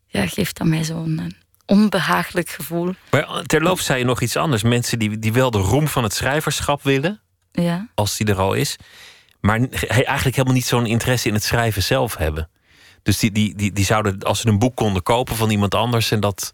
ja, 0.09 0.27
geeft 0.27 0.57
dat 0.57 0.67
mij 0.67 0.83
zo'n 0.83 1.17
een 1.19 1.35
onbehagelijk 1.65 2.49
gevoel. 2.49 2.93
Maar 3.11 3.43
terloops 3.45 3.85
zei 3.85 3.99
je 3.99 4.05
nog 4.05 4.21
iets 4.21 4.35
anders. 4.35 4.63
Mensen 4.63 4.99
die, 4.99 5.19
die 5.19 5.33
wel 5.33 5.51
de 5.51 5.57
roem 5.57 5.87
van 5.87 6.03
het 6.03 6.13
schrijverschap 6.13 6.83
willen, 6.83 7.21
Ja. 7.51 7.87
als 7.95 8.17
die 8.17 8.27
er 8.27 8.39
al 8.39 8.53
is, 8.53 8.75
maar 9.41 9.59
eigenlijk 9.89 10.35
helemaal 10.35 10.53
niet 10.53 10.65
zo'n 10.65 10.85
interesse 10.85 11.27
in 11.27 11.33
het 11.33 11.43
schrijven 11.43 11.83
zelf 11.83 12.15
hebben. 12.15 12.49
Dus 13.03 13.17
die, 13.19 13.31
die, 13.31 13.55
die, 13.55 13.71
die 13.73 13.85
zouden, 13.85 14.19
als 14.23 14.39
ze 14.39 14.47
een 14.47 14.59
boek 14.59 14.75
konden 14.75 15.03
kopen 15.03 15.35
van 15.35 15.49
iemand 15.49 15.75
anders 15.75 16.11
en 16.11 16.19
dat 16.19 16.53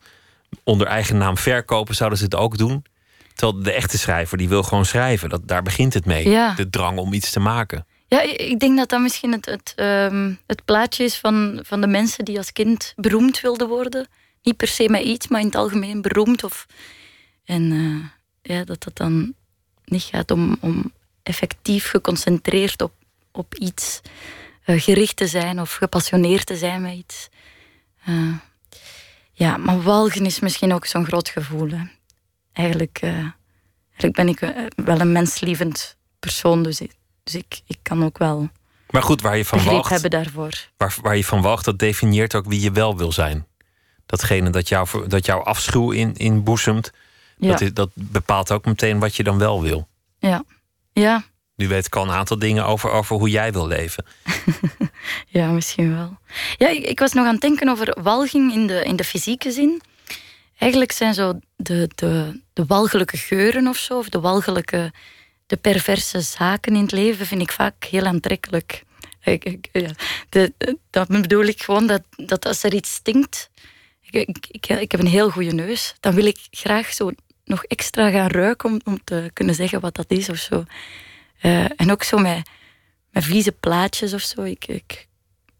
onder 0.63 0.87
eigen 0.87 1.17
naam 1.17 1.37
verkopen, 1.37 1.95
zouden 1.95 2.17
ze 2.17 2.23
het 2.23 2.35
ook 2.35 2.57
doen. 2.57 2.85
Terwijl 3.33 3.63
de 3.63 3.71
echte 3.71 3.97
schrijver, 3.97 4.37
die 4.37 4.49
wil 4.49 4.63
gewoon 4.63 4.85
schrijven. 4.85 5.29
Dat, 5.29 5.47
daar 5.47 5.61
begint 5.61 5.93
het 5.93 6.05
mee. 6.05 6.29
Ja. 6.29 6.53
De 6.55 6.69
drang 6.69 6.97
om 6.97 7.13
iets 7.13 7.31
te 7.31 7.39
maken. 7.39 7.85
Ja, 8.07 8.21
ik 8.21 8.59
denk 8.59 8.77
dat 8.77 8.89
dat 8.89 9.01
misschien 9.01 9.31
het, 9.31 9.45
het, 9.45 9.73
ehm, 9.75 10.33
het 10.47 10.65
plaatje 10.65 11.03
is 11.03 11.17
van, 11.17 11.59
van 11.63 11.81
de 11.81 11.87
mensen 11.87 12.25
die 12.25 12.37
als 12.37 12.51
kind 12.51 12.93
beroemd 12.95 13.41
wilden 13.41 13.67
worden. 13.67 14.07
Niet 14.43 14.57
per 14.57 14.67
se 14.67 14.89
met 14.89 15.01
iets, 15.01 15.27
maar 15.27 15.39
in 15.39 15.45
het 15.45 15.55
algemeen 15.55 16.01
beroemd. 16.01 16.43
Of, 16.43 16.65
en 17.45 17.71
eh, 17.71 18.55
ja, 18.55 18.63
dat 18.63 18.83
het 18.83 18.95
dan 18.95 19.33
niet 19.85 20.03
gaat 20.03 20.31
om, 20.31 20.57
om 20.59 20.91
effectief 21.23 21.89
geconcentreerd 21.89 22.81
op, 22.81 22.93
op 23.31 23.55
iets 23.55 24.01
eh, 24.63 24.81
gericht 24.81 25.15
te 25.15 25.27
zijn 25.27 25.61
of 25.61 25.73
gepassioneerd 25.73 26.45
te 26.45 26.55
zijn 26.55 26.81
met 26.81 26.93
iets. 26.93 27.29
Eh, 28.05 28.33
ja, 29.31 29.57
maar 29.57 29.81
walgen 29.81 30.25
is 30.25 30.39
misschien 30.39 30.73
ook 30.73 30.85
zo'n 30.85 31.05
groot 31.05 31.29
gevoel. 31.29 31.69
Eigenlijk, 32.53 32.99
eigenlijk 33.01 34.15
ben 34.15 34.27
ik 34.27 34.39
wel 34.75 34.99
een 34.99 35.11
menslievend 35.11 35.97
persoon, 36.19 36.63
dus 36.63 36.81
dus 37.25 37.35
ik, 37.35 37.61
ik 37.67 37.77
kan 37.81 38.03
ook 38.03 38.17
wel 38.17 38.49
Maar 38.89 39.03
goed, 39.03 39.21
waar 39.21 39.37
je 39.37 39.45
van 39.45 39.63
walgt, 39.63 39.89
hebben 39.89 40.09
daarvoor. 40.09 40.67
waar, 40.77 40.95
waar 41.01 41.17
je 41.17 41.25
van 41.25 41.41
walgt, 41.41 41.65
dat 41.65 41.79
definieert 41.79 42.35
ook 42.35 42.45
wie 42.45 42.61
je 42.61 42.71
wel 42.71 42.97
wil 42.97 43.11
zijn. 43.11 43.45
Datgene 44.05 44.49
dat, 44.49 44.67
jou, 44.69 45.07
dat 45.07 45.25
jouw 45.25 45.39
afschuw 45.43 45.91
in, 45.91 46.15
inboezemt, 46.15 46.91
Ja. 47.37 47.47
dat, 47.51 47.61
is- 47.61 47.73
dat 47.73 47.89
bepaalt 47.93 48.51
ook 48.51 48.65
meteen 48.65 48.99
wat 48.99 49.15
je 49.15 49.23
dan 49.23 49.37
wel 49.37 49.61
wil. 49.61 49.87
Ja, 50.19 50.43
ja, 50.93 51.23
Nu 51.55 51.67
weet 51.67 51.85
ik 51.85 51.95
al 51.95 52.03
een 52.03 52.09
aantal 52.11 52.39
dingen 52.39 52.65
over, 52.65 52.89
over 52.91 53.15
hoe 53.15 53.29
jij 53.29 53.51
wil 53.51 53.67
leven. 53.67 54.05
ja 55.27 55.47
misschien 55.51 55.95
wel. 55.95 56.17
Ja, 56.57 56.67
ik, 56.69 56.83
ik 56.85 56.99
was 56.99 57.13
nog 57.13 57.25
aan 57.25 57.31
het 57.31 57.41
denken 57.41 57.69
over 57.69 57.97
walging 58.01 58.53
in 58.53 58.67
de, 58.67 58.83
in 58.83 58.95
de 58.95 59.03
fysieke 59.03 59.51
zin. 59.51 59.81
Eigenlijk 60.57 60.91
zijn 60.91 61.13
zo 61.13 61.39
de, 61.55 61.89
de, 61.95 62.41
de 62.53 62.65
walgelijke 62.65 63.17
geuren 63.17 63.67
of 63.67 63.77
zo, 63.77 63.97
of 63.97 64.09
de 64.09 64.19
walgelijke, 64.19 64.93
de 65.45 65.57
perverse 65.57 66.21
zaken 66.21 66.75
in 66.75 66.81
het 66.81 66.91
leven, 66.91 67.25
vind 67.25 67.41
ik 67.41 67.51
vaak 67.51 67.83
heel 67.83 68.05
aantrekkelijk. 68.05 68.83
Ik, 69.23 69.45
ik- 69.45 69.69
ja, 69.71 69.89
de, 70.29 70.53
de- 70.57 70.77
dat 70.89 71.07
bedoel 71.07 71.43
ik 71.43 71.61
gewoon 71.63 71.87
dat, 71.87 72.01
dat 72.15 72.45
als 72.45 72.63
er 72.63 72.73
iets 72.73 72.93
stinkt, 72.93 73.49
ik, 74.01 74.47
ik, 74.51 74.65
heb 74.91 74.99
een 74.99 75.07
heel 75.07 75.29
goede 75.29 75.51
neus, 75.53 75.95
dan 75.99 76.13
wil 76.13 76.25
ik 76.25 76.37
graag 76.51 76.93
zo 76.93 77.11
nog 77.45 77.63
extra 77.63 78.09
gaan 78.09 78.27
ruiken 78.29 78.69
om, 78.69 78.79
om 78.83 78.99
te 79.03 79.29
kunnen 79.33 79.55
zeggen 79.55 79.79
wat 79.79 79.95
dat 79.95 80.05
is 80.11 80.29
of 80.29 80.37
zo. 80.37 80.63
Eh, 81.39 81.79
en 81.79 81.91
ook 81.91 82.03
zo 82.03 82.17
met, 82.17 82.49
met 83.11 83.23
vieze 83.23 83.51
plaatjes 83.51 84.13
of 84.13 84.21
zo. 84.21 84.41
Ik, 84.41 84.65
ik, 84.67 85.07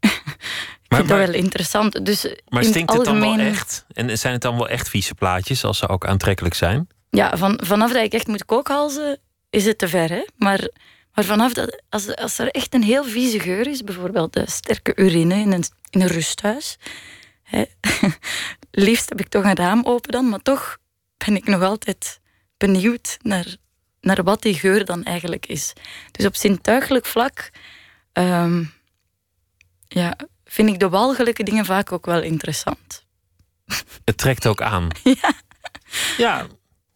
ik 0.00 0.94
vind 0.96 1.08
dat 1.08 1.18
wel 1.18 1.32
interessant. 1.34 2.06
Dus 2.06 2.22
Maar 2.48 2.62
in 2.62 2.68
stinkt 2.68 2.92
het 2.92 3.04
dan 3.04 3.20
wel 3.20 3.38
echt? 3.38 3.84
En 3.92 4.18
zijn 4.18 4.32
het 4.32 4.42
dan 4.42 4.56
wel 4.56 4.68
echt 4.68 4.88
vieze 4.88 5.14
plaatjes, 5.14 5.64
als 5.64 5.78
ze 5.78 5.88
ook 5.88 6.06
aantrekkelijk 6.06 6.54
zijn? 6.54 6.88
Ja, 7.10 7.36
van, 7.36 7.60
vanaf 7.64 7.92
dat 7.92 8.02
ik 8.04 8.12
echt 8.12 8.26
moet 8.26 8.44
kookhalzen, 8.44 9.18
is 9.50 9.64
het 9.64 9.78
te 9.78 9.88
ver. 9.88 10.08
Hè? 10.08 10.24
Maar, 10.36 10.68
maar 11.14 11.24
vanaf 11.24 11.52
dat, 11.52 11.82
als, 11.88 12.16
als 12.16 12.38
er 12.38 12.48
echt 12.48 12.74
een 12.74 12.82
heel 12.82 13.04
vieze 13.04 13.40
geur 13.40 13.66
is, 13.66 13.84
bijvoorbeeld 13.84 14.32
de 14.32 14.50
sterke 14.50 14.92
urine 14.96 15.34
in 15.34 15.52
een, 15.52 15.64
in 15.90 16.00
een 16.00 16.08
rusthuis. 16.08 16.76
Hè? 17.42 17.64
Liefst 18.70 19.08
heb 19.08 19.20
ik 19.20 19.28
toch 19.28 19.44
een 19.44 19.56
raam 19.56 19.84
open 19.84 20.10
dan, 20.10 20.28
maar 20.28 20.42
toch 20.42 20.78
ben 21.16 21.36
ik 21.36 21.46
nog 21.46 21.62
altijd 21.62 22.20
benieuwd 22.56 23.16
naar, 23.22 23.56
naar 24.00 24.22
wat 24.22 24.42
die 24.42 24.54
geur 24.54 24.84
dan 24.84 25.04
eigenlijk 25.04 25.46
is. 25.46 25.72
Dus 26.10 26.26
op 26.26 26.36
zintuigelijk 26.36 27.06
vlak 27.06 27.50
ehm, 28.12 28.64
ja, 29.88 30.16
vind 30.44 30.68
ik 30.68 30.78
de 30.78 30.88
walgelijke 30.88 31.42
dingen 31.42 31.64
vaak 31.64 31.92
ook 31.92 32.06
wel 32.06 32.22
interessant. 32.22 33.04
Het 34.04 34.16
trekt 34.18 34.46
ook 34.46 34.62
aan. 34.62 34.88
Ja. 35.22 35.32
Ja, 36.16 36.46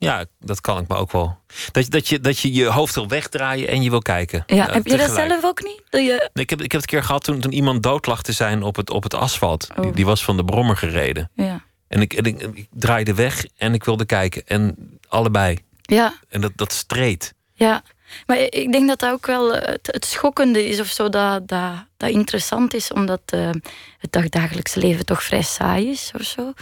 ja 0.01 0.25
dat 0.39 0.61
kan 0.61 0.79
ik 0.83 0.89
me 0.89 0.95
ook 0.97 1.13
wel. 1.13 1.39
Dat, 1.73 1.85
je- 1.85 1.91
dat, 1.91 2.09
je, 2.09 2.21
dat 2.21 2.39
je 2.39 2.53
je 2.53 2.65
hoofd 2.67 2.95
wil 2.95 3.09
wegdraaien 3.09 3.69
en 3.69 3.83
je 3.83 3.91
wil 3.91 4.03
kijken. 4.03 4.43
Ja, 4.47 4.73
heb 4.73 4.87
je 4.87 4.97
dat 4.97 5.11
zelf 5.11 5.45
ook 5.45 5.63
niet? 5.63 5.83
Dat 5.91 6.01
je, 6.01 6.31
Nee, 6.33 6.45
Ik 6.45 6.51
heb, 6.51 6.61
ik 6.61 6.73
heb 6.73 6.81
het 6.81 6.91
een 6.93 6.99
keer 6.99 7.05
gehad 7.05 7.25
toen, 7.25 7.41
toen 7.41 7.53
iemand 7.53 7.83
dood 7.83 8.07
lag 8.07 8.23
te 8.23 8.33
zijn 8.33 8.63
op 8.63 8.77
het, 8.77 8.91
op 8.91 9.03
het 9.03 9.15
asfalt. 9.15 9.71
Die, 9.77 9.85
Oh. 9.87 9.95
die 9.95 10.05
was 10.05 10.25
van 10.25 10.37
de 10.37 10.45
brommer 10.45 10.77
gereden. 10.77 11.31
ja. 11.35 11.69
En 11.89 12.01
ik, 12.01 12.13
en 12.13 12.25
ik, 12.25 12.41
ik 12.41 12.67
draaide 12.71 13.15
weg 13.15 13.45
en 13.57 13.75
ik 13.75 13.85
wilde 13.85 14.05
kijken. 14.05 14.47
En 14.47 14.77
allebei. 15.09 15.59
Ja, 15.81 16.15
En 16.29 16.41
dat, 16.41 16.53
dat 16.55 16.73
streed. 16.73 17.35
Ja, 17.55 17.83
maar 18.27 18.39
ik 18.39 18.73
denk 18.73 18.89
dat 18.89 18.99
dat 18.99 19.13
ook 19.13 19.27
wel 19.27 19.55
eh, 19.57 19.69
het, 19.73 19.87
het 19.93 20.05
schokkende 20.05 20.69
is 20.69 20.81
of 20.81 20.87
zo, 20.87 21.09
dat, 21.09 21.49
dat, 21.49 21.73
dat 21.97 22.11
interessant 22.11 22.75
is, 22.75 22.93
omdat 22.93 23.21
eh, 23.27 23.51
het 23.99 24.13
dagdagelijks 24.13 24.75
leven 24.75 25.05
toch 25.05 25.23
vrij 25.23 25.43
saai 25.43 25.91
is 25.91 26.11
of 26.15 26.23
zo. 26.23 26.53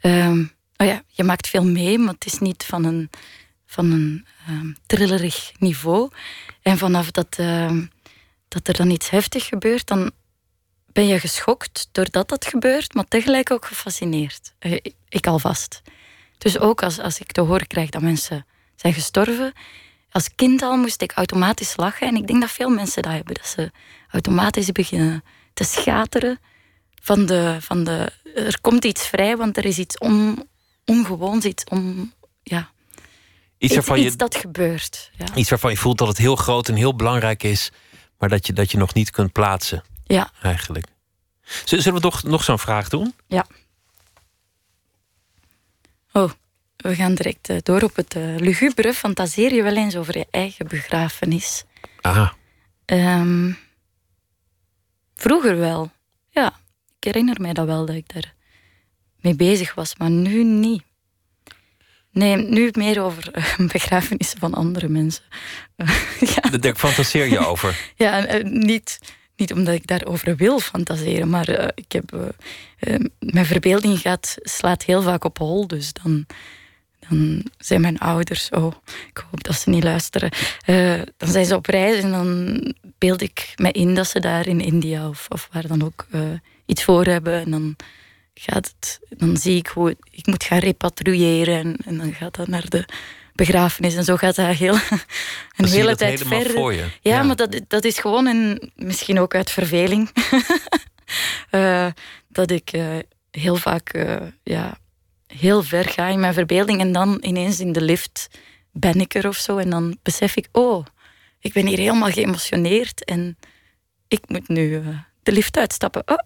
Ehm, 0.00 0.44
oh 0.76 0.86
ja, 0.86 1.02
je 1.06 1.24
maakt 1.24 1.48
veel 1.48 1.64
mee, 1.64 1.98
maar 1.98 2.14
het 2.14 2.26
is 2.26 2.38
niet 2.38 2.64
van 2.64 2.84
een, 2.84 3.10
van 3.66 3.90
een 3.90 4.26
ehm, 4.46 4.72
trillerig 4.86 5.52
niveau. 5.58 6.10
En 6.62 6.78
vanaf 6.78 7.10
dat, 7.10 7.36
ehm, 7.38 7.86
dat 8.48 8.68
er 8.68 8.74
dan 8.76 8.90
iets 8.90 9.10
heftig 9.10 9.46
gebeurt, 9.46 9.86
dan 9.86 10.10
ben 10.92 11.06
je 11.06 11.20
geschokt 11.20 11.88
doordat 11.92 12.28
dat 12.28 12.46
gebeurt, 12.46 12.94
maar 12.94 13.04
tegelijk 13.08 13.50
ook 13.50 13.64
gefascineerd. 13.66 14.54
Eh, 14.58 14.72
ik- 14.72 14.94
ik 15.08 15.26
alvast. 15.26 15.82
Dus 16.38 16.58
ook 16.58 16.82
als, 16.82 16.98
als 16.98 17.18
ik 17.20 17.32
te 17.32 17.40
horen 17.40 17.66
krijg 17.66 17.90
dat 17.90 18.02
mensen 18.02 18.46
zijn 18.76 18.94
gestorven, 18.94 19.52
als 20.10 20.34
kind 20.34 20.62
al 20.62 20.76
moest 20.76 21.02
ik 21.02 21.12
automatisch 21.12 21.76
lachen. 21.76 22.06
En 22.08 22.16
ik 22.16 22.26
denk 22.26 22.40
dat 22.40 22.50
veel 22.50 22.68
mensen 22.68 23.02
dat 23.02 23.12
hebben. 23.12 23.34
Dat 23.34 23.46
ze 23.46 23.70
automatisch 24.10 24.72
beginnen 24.72 25.24
te 25.54 25.64
schateren. 25.64 26.38
Van 27.02 27.26
de, 27.26 27.56
van 27.60 27.84
de, 27.84 28.12
er 28.34 28.60
komt 28.60 28.84
iets 28.84 29.06
vrij, 29.06 29.36
want 29.36 29.56
er 29.56 29.64
is 29.64 29.78
iets 29.78 29.98
on, 29.98 30.48
ongewoons, 30.84 31.44
iets, 31.44 31.64
on, 31.64 32.12
ja, 32.42 32.72
Iets 33.58 33.74
waarvan, 33.74 33.98
iets 33.98 34.10
je, 34.10 34.16
dat 34.16 34.36
gebeurt. 34.36 35.10
Ja. 35.16 35.34
iets 35.34 35.50
waarvan 35.50 35.70
je 35.70 35.76
voelt 35.76 35.98
dat 35.98 36.08
het 36.08 36.18
heel 36.18 36.36
groot 36.36 36.68
en 36.68 36.74
heel 36.74 36.96
belangrijk 36.96 37.42
is. 37.42 37.70
Maar 38.18 38.28
dat 38.28 38.46
je, 38.46 38.52
dat 38.52 38.70
je 38.70 38.78
nog 38.78 38.94
niet 38.94 39.10
kunt 39.10 39.32
plaatsen. 39.32 39.82
Ja. 40.04 40.30
Eigenlijk. 40.42 40.86
Zullen 41.64 41.94
we 41.94 42.00
nog, 42.00 42.22
nog 42.22 42.44
zo'n 42.44 42.58
vraag 42.58 42.88
doen? 42.88 43.14
ja. 43.26 43.46
Oh, 46.12 46.30
we 46.76 46.94
gaan 46.94 47.14
direct 47.14 47.48
eh, 47.48 47.56
door 47.62 47.82
op 47.82 47.96
het 47.96 48.14
eh, 48.14 48.36
lugubere. 48.36 48.94
Fantaseer 48.94 49.54
je 49.54 49.62
wel 49.62 49.76
eens 49.76 49.96
over 49.96 50.18
je 50.18 50.26
eigen 50.30 50.68
begrafenis? 50.68 51.64
Ah, 52.00 52.30
Ehm, 52.84 53.52
vroeger 55.14 55.58
wel. 55.58 55.90
Ja, 56.30 56.52
ik 56.98 57.04
herinner 57.04 57.40
mij 57.40 57.52
dat 57.52 57.66
wel 57.66 57.86
dat 57.86 57.96
ik 57.96 58.12
daar 58.14 58.34
mee 59.24 59.34
bezig 59.34 59.74
was, 59.74 59.96
maar 59.96 60.10
nu 60.10 60.44
niet. 60.44 60.82
Nee, 62.14 62.36
nu 62.36 62.68
meer 62.72 63.02
over 63.02 63.32
eh, 63.32 63.58
begrafenissen 63.72 64.38
van 64.38 64.54
andere 64.54 64.88
mensen. 64.88 65.24
daar 66.50 66.60
daar 66.60 66.74
fantaseer 66.74 67.26
je 67.26 67.38
over. 67.38 67.76
Ja, 67.96 68.26
eh, 68.26 68.44
niet, 68.44 68.98
niet 69.36 69.52
omdat 69.52 69.74
ik 69.74 69.86
daarover 69.86 70.36
wil 70.36 70.58
fantaseren, 70.58 71.28
maar 71.28 71.48
eh, 71.48 71.68
ik 71.74 71.92
heb, 71.92 72.34
mijn 73.18 73.46
verbeelding 73.46 73.98
gaat, 73.98 74.36
slaat 74.42 74.84
heel 74.84 75.02
vaak 75.02 75.24
op 75.24 75.38
hol. 75.38 75.66
Dus 75.66 75.92
dan, 75.92 76.26
dan 77.08 77.44
zijn 77.58 77.80
mijn 77.80 77.98
ouders, 77.98 78.50
oh, 78.50 78.74
ik 79.08 79.24
hoop 79.30 79.44
dat 79.44 79.54
ze 79.54 79.70
niet 79.70 79.84
luisteren, 79.84 80.30
dan 81.16 81.28
zijn 81.30 81.44
ze 81.44 81.56
op 81.56 81.66
reis 81.66 82.02
en 82.02 82.10
dan 82.10 82.58
beeld 82.98 83.22
ik 83.22 83.52
me 83.56 83.72
in 83.72 83.94
dat 83.94 84.08
ze 84.08 84.20
daar 84.20 84.46
in 84.46 84.60
India 84.60 85.08
of, 85.08 85.26
of 85.28 85.48
waar 85.52 85.66
dan 85.66 85.84
ook 85.84 86.06
iets 86.66 86.84
voor 86.84 87.04
hebben. 87.04 87.40
En 87.40 87.50
dan, 87.50 87.76
gaat 88.34 88.74
het, 88.78 89.00
dan 89.18 89.36
zie 89.36 89.56
ik 89.56 89.66
hoe 89.66 89.96
ik 90.10 90.26
moet 90.26 90.44
gaan 90.44 90.58
repatriëren 90.58 91.58
en, 91.58 91.76
en 91.84 91.98
dan 91.98 92.12
gaat 92.12 92.34
dat 92.34 92.48
naar 92.48 92.68
de 92.68 92.84
begrafenis 93.34 93.94
en 93.94 94.04
zo 94.04 94.16
gaat 94.16 94.36
dat 94.36 94.56
heel, 94.56 94.74
een 95.56 95.68
hele 95.68 95.96
tijd 95.96 96.22
verder. 96.22 96.72
Ja, 96.72 96.88
Ja. 97.00 97.22
maar 97.22 97.36
dat, 97.36 97.60
dat 97.68 97.84
is 97.84 97.98
gewoon 97.98 98.26
een, 98.26 98.72
misschien 98.76 99.18
ook 99.20 99.34
uit 99.34 99.50
verveling. 99.50 100.10
Eh, 101.50 101.86
dat 102.28 102.50
ik 102.50 102.72
eh, 102.72 102.98
heel 103.30 103.56
vaak 103.56 103.88
eh, 103.88 104.16
ja, 104.42 104.78
heel 105.26 105.62
ver 105.62 105.84
ga 105.84 106.08
in 106.08 106.20
mijn 106.20 106.34
verbeelding 106.34 106.80
en 106.80 106.92
dan 106.92 107.18
ineens 107.20 107.60
in 107.60 107.72
de 107.72 107.80
lift 107.80 108.28
ben 108.72 109.00
ik 109.00 109.14
er 109.14 109.28
of 109.28 109.36
zo 109.36 109.56
en 109.56 109.70
dan 109.70 109.98
besef 110.02 110.36
ik, 110.36 110.48
oh, 110.52 110.86
ik 111.40 111.52
ben 111.52 111.66
hier 111.66 111.78
helemaal 111.78 112.10
geëmotioneerd 112.10 113.04
en 113.04 113.38
ik 114.08 114.28
moet 114.28 114.48
nu 114.48 114.82
de 115.22 115.32
lift 115.32 115.56
uitstappen. 115.56 116.02
Oh, 116.06 116.18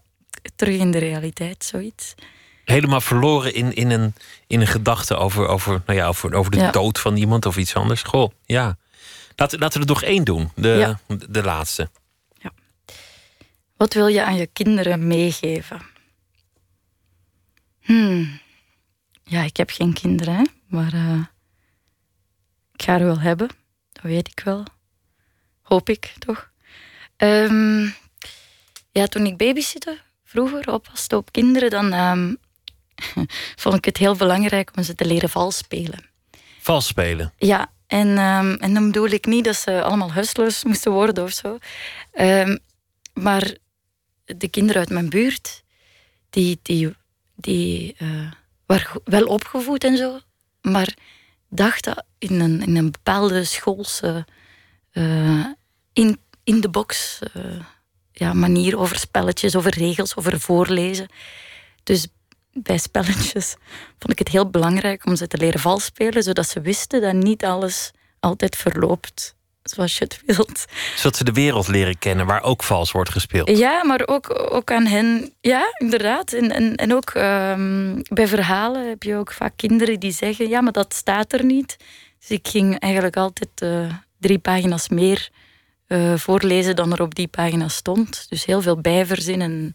terug 0.57 0.77
in 0.79 0.91
de 0.91 0.99
realiteit, 0.99 1.65
zoiets. 1.65 2.15
Helemaal 2.65 3.01
verloren 3.01 3.55
in, 3.55 3.75
in, 3.75 3.91
een, 3.91 4.15
in 4.47 4.61
een 4.61 4.67
gedachte 4.67 5.17
over, 5.17 5.47
over, 5.47 5.83
nou 5.87 5.99
ja, 5.99 6.07
over, 6.07 6.35
over 6.35 6.51
de 6.51 6.57
Ja. 6.59 6.71
dood 6.71 6.99
van 6.99 7.17
iemand 7.17 7.47
of 7.47 7.57
iets 7.57 7.75
anders. 7.75 8.03
Goh, 8.03 8.33
ja. 8.47 8.77
Laten, 9.37 9.59
laten 9.59 9.81
we 9.81 9.87
er 9.87 9.93
nog 9.93 10.03
één 10.03 10.25
doen, 10.25 10.51
de, 10.55 10.69
Ja. 10.69 11.01
de, 11.29 11.43
laatste. 11.43 11.91
Wat 13.77 13.95
wil 13.95 14.07
je 14.07 14.25
aan 14.25 14.37
je 14.37 14.47
kinderen 14.47 15.07
meegeven? 15.07 15.81
Hmm. 17.81 18.41
Ja, 19.25 19.43
ik 19.43 19.57
heb 19.57 19.71
geen 19.71 19.93
kinderen, 19.93 20.35
hè? 20.35 20.45
maar 20.67 20.93
eh, 20.93 21.23
ik 22.73 22.83
ga 22.83 22.99
er 22.99 23.05
wel 23.05 23.21
hebben. 23.21 23.49
Dat 23.93 24.03
weet 24.03 24.29
ik 24.29 24.41
wel. 24.45 24.65
Hoop 25.63 25.89
ik 25.89 26.15
toch? 26.19 26.51
Ehm, 27.17 27.83
ja, 28.91 29.07
toen 29.07 29.27
ik 29.27 29.37
babysitte, 29.37 29.99
vroeger 30.29 30.73
oppaste 30.73 31.17
op 31.17 31.33
kinderen, 31.33 31.71
dan 31.71 31.93
ehm, 31.93 32.35
vond 33.63 33.75
ik 33.75 33.85
het 33.85 33.97
heel 33.97 34.17
belangrijk 34.17 34.71
om 34.77 34.83
ze 34.83 34.95
te 34.95 35.05
leren 35.05 35.29
vals 35.29 35.57
spelen. 35.57 36.05
Vals 36.61 36.87
spelen. 36.87 37.33
Ja, 37.37 37.73
en, 37.87 38.19
ehm, 38.19 38.53
en 38.53 38.75
dan 38.75 38.87
bedoel 38.87 39.09
ik 39.09 39.27
niet 39.27 39.45
dat 39.45 39.57
ze 39.57 39.83
allemaal 39.83 40.13
hustlers 40.13 40.65
moesten 40.71 40.93
worden 40.93 41.25
of 41.25 41.33
zo. 41.33 41.59
Ehm, 42.13 42.57
maar 43.13 43.57
de 44.25 44.49
kinderen 44.49 44.81
uit 44.81 44.91
mijn 44.91 45.09
buurt, 45.09 45.63
die, 46.31 46.59
die, 46.63 46.95
die 47.35 47.95
eh, 47.99 48.31
waren 48.67 49.01
wel 49.05 49.27
opgevoed 49.27 49.85
en 49.85 49.97
zo, 49.97 50.19
maar 50.61 50.95
dachten 51.49 52.05
in 52.19 52.41
een, 52.41 52.63
in 52.63 52.77
een 52.77 52.91
bepaalde 52.91 53.45
schoolse, 53.45 54.27
eh, 54.91 55.47
in, 55.93 56.21
in 56.45 56.61
de 56.61 56.69
box 56.69 57.19
eh, 57.33 57.43
ja, 58.19 58.33
manier 58.33 58.79
over 58.79 58.97
spelletjes, 58.97 59.57
over 59.57 59.79
regels, 59.79 60.17
over 60.17 60.41
voorlezen. 60.41 61.09
Dus 61.83 62.07
bij 62.53 62.79
spelletjes 62.79 63.57
vond 63.99 64.13
ik 64.13 64.19
het 64.19 64.29
heel 64.29 64.51
belangrijk 64.51 65.07
om 65.07 65.17
ze 65.17 65.27
te 65.27 65.37
leren 65.37 65.61
vals 65.61 65.85
spelen, 65.85 66.23
zodat 66.23 66.49
ze 66.49 66.61
wisten 66.61 67.01
dat 67.01 67.13
niet 67.13 67.45
alles 67.45 67.91
altijd 68.21 68.57
verloopt 68.57 69.37
zoals 69.63 69.99
je 69.99 70.05
het 70.05 70.23
wilt. 70.27 70.65
Zodat 70.97 71.17
ze 71.17 71.25
de 71.25 71.33
wereld 71.33 71.69
leren 71.69 71.99
kennen 71.99 72.27
waar 72.27 72.43
ook 72.43 72.63
vals 72.63 72.93
wordt 72.93 73.11
gespeeld. 73.11 73.59
Ja, 73.59 73.85
maar 73.85 74.03
ook, 74.07 74.53
ook 74.53 74.71
aan 74.71 74.87
hen. 74.87 75.33
Ja, 75.41 75.75
inderdaad. 75.79 76.33
En, 76.33 76.51
en, 76.51 76.75
en 76.75 76.95
ook 76.95 77.11
ehm, 77.11 78.03
bij 78.09 78.29
verhalen 78.29 78.89
heb 78.89 79.03
je 79.03 79.17
ook 79.17 79.33
vaak 79.33 79.53
kinderen 79.57 80.01
die 80.01 80.13
zeggen: 80.13 80.49
ja, 80.49 80.61
maar 80.61 80.73
dat 80.73 80.95
staat 80.95 81.33
er 81.33 81.45
niet. 81.45 81.77
Dus 82.19 82.31
ik 82.31 82.49
ging 82.49 82.79
eigenlijk 82.79 83.17
altijd 83.17 83.51
eh, 83.55 83.93
drie 84.19 84.39
pagina's 84.39 84.89
meer 84.89 85.31
eh, 85.89 86.17
voorlezen 86.17 86.77
dan 86.77 86.93
er 86.93 87.03
op 87.03 87.15
die 87.15 87.29
pagina 87.29 87.69
stond. 87.69 88.27
Dus 88.29 88.45
heel 88.45 88.63
veel 88.63 88.81
bijverzinnen. 88.81 89.51
En 89.51 89.73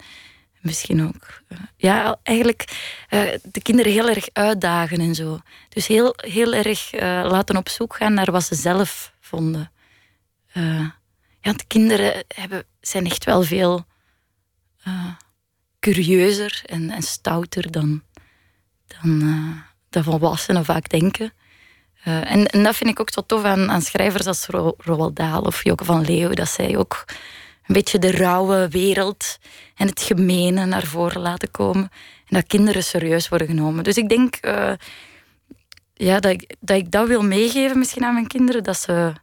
misschien 0.61 1.07
ook. 1.07 1.41
eh, 1.47 1.57
ja, 1.75 2.19
eigenlijk 2.23 2.65
eh, 3.09 3.21
de 3.43 3.61
kinderen 3.61 3.91
heel 3.91 4.09
erg 4.09 4.27
uitdagen 4.33 4.99
en 4.99 5.15
zo. 5.15 5.39
Dus 5.69 5.87
heel, 5.87 6.13
heel 6.15 6.53
erg 6.53 6.91
laten 7.31 7.57
op 7.57 7.69
zoek 7.69 7.95
gaan 7.95 8.13
naar 8.13 8.31
wat 8.31 8.43
ze 8.43 8.55
zelf 8.55 9.13
vonden. 9.19 9.71
Ja, 11.41 11.53
de 11.53 11.65
kinderen 11.67 12.23
hebben, 12.27 12.63
zijn 12.81 13.05
echt 13.05 13.25
wel 13.25 13.43
veel 13.43 13.85
curieuzer 15.79 16.61
en, 16.65 16.89
en 16.89 17.01
stouter 17.01 17.71
dan, 17.71 18.03
dan, 18.87 19.19
dan 19.89 20.03
volwassenen 20.03 20.65
vaak 20.65 20.89
denken. 20.89 21.33
Eh, 22.03 22.31
en, 22.31 22.45
en 22.45 22.63
dat 22.63 22.75
vind 22.75 22.89
ik 22.89 22.99
ook 22.99 23.11
zo 23.11 23.21
tof 23.21 23.43
aan, 23.43 23.71
aan 23.71 23.81
schrijvers 23.81 24.25
als 24.25 24.45
Ro 24.45 24.73
Roald 24.77 25.15
Dahl 25.15 25.45
of 25.45 25.63
Joke 25.63 25.85
van 25.85 26.01
Leeuw, 26.01 26.29
dat 26.29 26.49
zij 26.49 26.77
ook 26.77 27.05
een 27.65 27.75
beetje 27.75 27.99
de 27.99 28.11
rauwe 28.11 28.67
wereld 28.67 29.37
en 29.75 29.87
het 29.87 30.01
gemene 30.01 30.65
naar 30.65 30.85
voren 30.85 31.21
laten 31.21 31.51
komen. 31.51 31.89
En 32.27 32.35
dat 32.35 32.47
kinderen 32.47 32.83
serieus 32.83 33.29
worden 33.29 33.47
genomen. 33.47 33.83
Dus 33.83 33.97
ik 33.97 34.09
denk 34.09 34.35
eh, 34.35 34.73
ja, 35.93 36.19
dat, 36.19 36.31
ik, 36.31 36.55
dat 36.59 36.77
ik 36.77 36.91
dat 36.91 37.07
wil 37.07 37.21
meegeven 37.21 37.77
misschien 37.77 38.03
aan 38.03 38.13
mijn 38.13 38.27
kinderen, 38.27 38.63
dat 38.63 38.77
ze, 38.77 39.13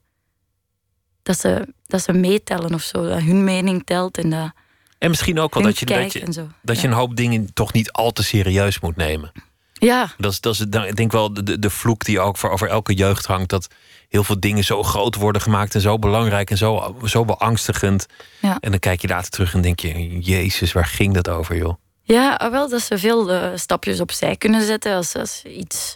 dat 1.23 1.39
ze, 1.39 1.75
dat 1.87 2.03
ze 2.03 2.13
meetellen 2.13 2.75
of 2.75 2.83
zo, 2.83 3.09
dat 3.09 3.21
hun 3.21 3.45
mening 3.45 3.83
telt 3.85 4.19
en 4.19 4.31
dat 4.31 4.53
En 4.99 5.09
misschien 5.09 5.39
ook 5.39 5.55
wel 5.55 5.63
dat 5.63 5.79
je, 5.79 5.87
dat 5.87 6.13
je, 6.13 6.47
dat 6.63 6.81
je 6.81 6.87
een 6.87 6.93
hoop 6.93 7.17
dingen 7.17 7.53
toch 7.53 7.73
niet 7.73 7.93
al 7.93 8.11
te 8.11 8.23
serieus 8.23 8.81
moet 8.81 8.97
nemen. 8.97 9.33
Ja, 9.81 10.13
Dat 10.19 10.33
is, 10.33 10.41
dat 10.41 10.53
is 10.53 10.59
het- 10.59 10.75
ik 10.75 10.97
denk 10.97 11.13
wel 11.13 11.35
de, 11.35 11.59
de, 11.59 11.71
vloek 11.71 12.05
die 12.05 12.21
ook 12.21 12.37
voor, 12.37 12.51
over 12.51 12.69
elke 12.69 12.95
jeugd 12.95 13.27
hangt. 13.27 13.51
Dat 13.51 13.69
heel 14.09 14.25
veel 14.25 14.41
dingen 14.41 14.65
zo 14.65 14.83
groot 14.83 15.15
worden 15.15 15.43
gemaakt 15.43 15.75
en 15.75 15.81
zo 15.81 15.99
belangrijk 15.99 16.51
en 16.51 16.57
zo, 16.57 16.97
zo 17.05 17.25
beangstigend. 17.25 18.07
Ja. 18.41 18.57
En 18.61 18.71
dan 18.71 18.81
kijk 18.81 19.01
je 19.01 19.09
later 19.09 19.31
terug 19.31 19.55
en 19.55 19.61
denk 19.61 19.81
je: 19.81 20.19
Jezus, 20.19 20.73
waar 20.73 20.87
ging 20.87 21.15
dat 21.15 21.29
over, 21.29 21.57
joh? 21.57 21.75
Ja, 22.03 22.35
ah, 22.35 22.51
wel 22.51 22.69
dat 22.69 22.83
ze 22.83 22.99
veel 22.99 23.33
eh, 23.33 23.51
stapjes 23.55 24.01
opzij 24.01 24.37
kunnen 24.37 24.63
zetten 24.67 24.95
als, 24.95 25.17
als 25.17 25.43
iets 25.45 25.95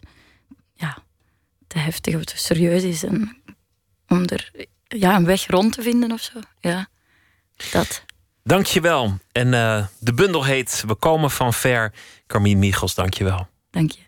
ja, 0.74 0.98
te 1.66 1.78
heftig 1.78 2.14
of 2.14 2.24
te 2.24 2.38
serieus 2.38 2.82
is. 2.82 3.04
En 3.04 3.36
om 4.08 4.22
er 4.26 4.50
ja, 4.88 5.16
een 5.16 5.24
weg 5.26 5.46
rond 5.46 5.72
te 5.72 5.82
vinden 5.82 6.12
of 6.12 6.20
zo. 6.20 6.38
Ja, 6.60 6.88
dat. 7.72 8.04
Dankjewel. 8.42 9.18
En 9.32 9.54
eh, 9.54 9.84
de 9.98 10.12
bundel 10.14 10.44
heet 10.44 10.84
We 10.86 10.94
komen 10.94 11.30
van 11.30 11.52
ver. 11.54 11.92
Carmien 12.26 12.58
Michels, 12.58 12.94
dankjewel. 12.94 13.46
Dank 13.74 13.92
je. 13.92 14.03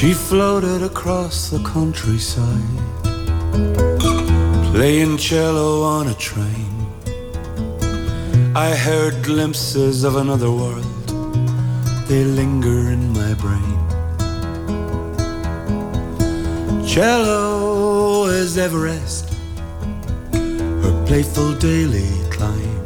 She 0.00 0.14
floated 0.14 0.82
across 0.82 1.50
the 1.50 1.58
countryside, 1.58 2.78
playing 4.72 5.18
cello 5.18 5.82
on 5.82 6.08
a 6.08 6.14
train. 6.14 6.72
I 8.56 8.74
heard 8.74 9.22
glimpses 9.22 10.02
of 10.04 10.16
another 10.16 10.50
world, 10.50 11.06
they 12.08 12.24
linger 12.24 12.88
in 12.88 13.12
my 13.12 13.34
brain. 13.34 13.78
Cello 16.86 18.24
is 18.24 18.56
Everest, 18.56 19.34
her 20.32 21.04
playful 21.06 21.52
daily 21.56 22.08
climb, 22.30 22.80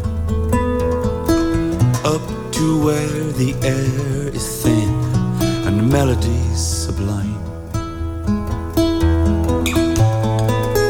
up 2.05 2.27
to 2.55 2.85
where 2.85 3.23
the 3.39 3.55
air 3.63 4.35
is 4.35 4.65
thin 4.65 4.84
melodies 5.85 6.59
sublime. 6.59 7.35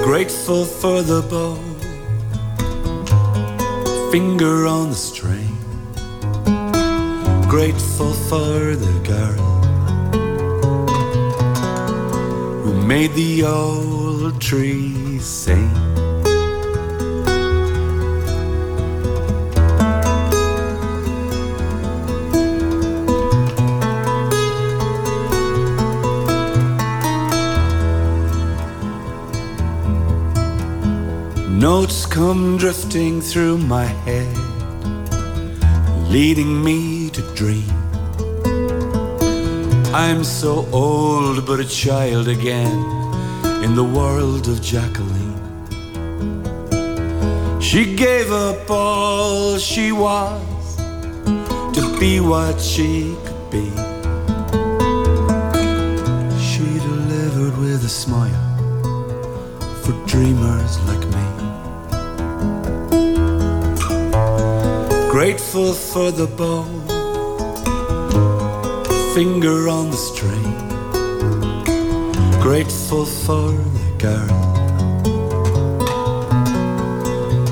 Grateful 0.05 0.65
for 0.65 1.03
the 1.03 1.23
bow, 1.23 1.57
finger 4.11 4.67
on 4.67 4.91
the 4.91 4.95
string. 4.95 5.57
Grateful 7.49 8.13
for 8.29 8.77
the 8.77 9.01
girl 9.05 9.45
who 12.63 12.73
made 12.87 13.13
the 13.15 13.45
old 13.45 14.41
tree 14.41 15.19
sing. 15.19 15.84
Drifting 32.35 33.21
through 33.21 33.59
my 33.59 33.85
head, 33.85 34.37
leading 36.09 36.65
me 36.65 37.09
to 37.11 37.23
dream. 37.37 37.71
I'm 39.95 40.25
so 40.25 40.67
old, 40.73 41.47
but 41.47 41.61
a 41.61 41.65
child 41.65 42.27
again 42.27 42.77
in 43.63 43.77
the 43.77 43.85
world 43.85 44.49
of 44.49 44.61
Jacqueline. 44.61 45.39
She 47.61 47.95
gave 47.95 48.33
up 48.33 48.69
all 48.69 49.57
she 49.59 49.93
was 49.93 50.77
to 51.73 51.97
be 52.01 52.19
what 52.19 52.61
she 52.61 53.15
could 53.25 53.51
be. 53.51 53.84
Grateful 65.55 65.73
for 65.73 66.11
the 66.11 66.27
bow, 66.27 66.65
finger 69.15 69.69
on 69.69 69.93
the 69.93 69.97
string. 69.97 70.51
Grateful 72.43 73.07
for 73.07 73.53
the 73.53 73.93
girl. 73.97 74.41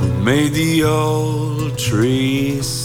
who 0.00 0.24
Made 0.24 0.52
the 0.52 0.82
old 0.82 1.78
trees 1.78 2.81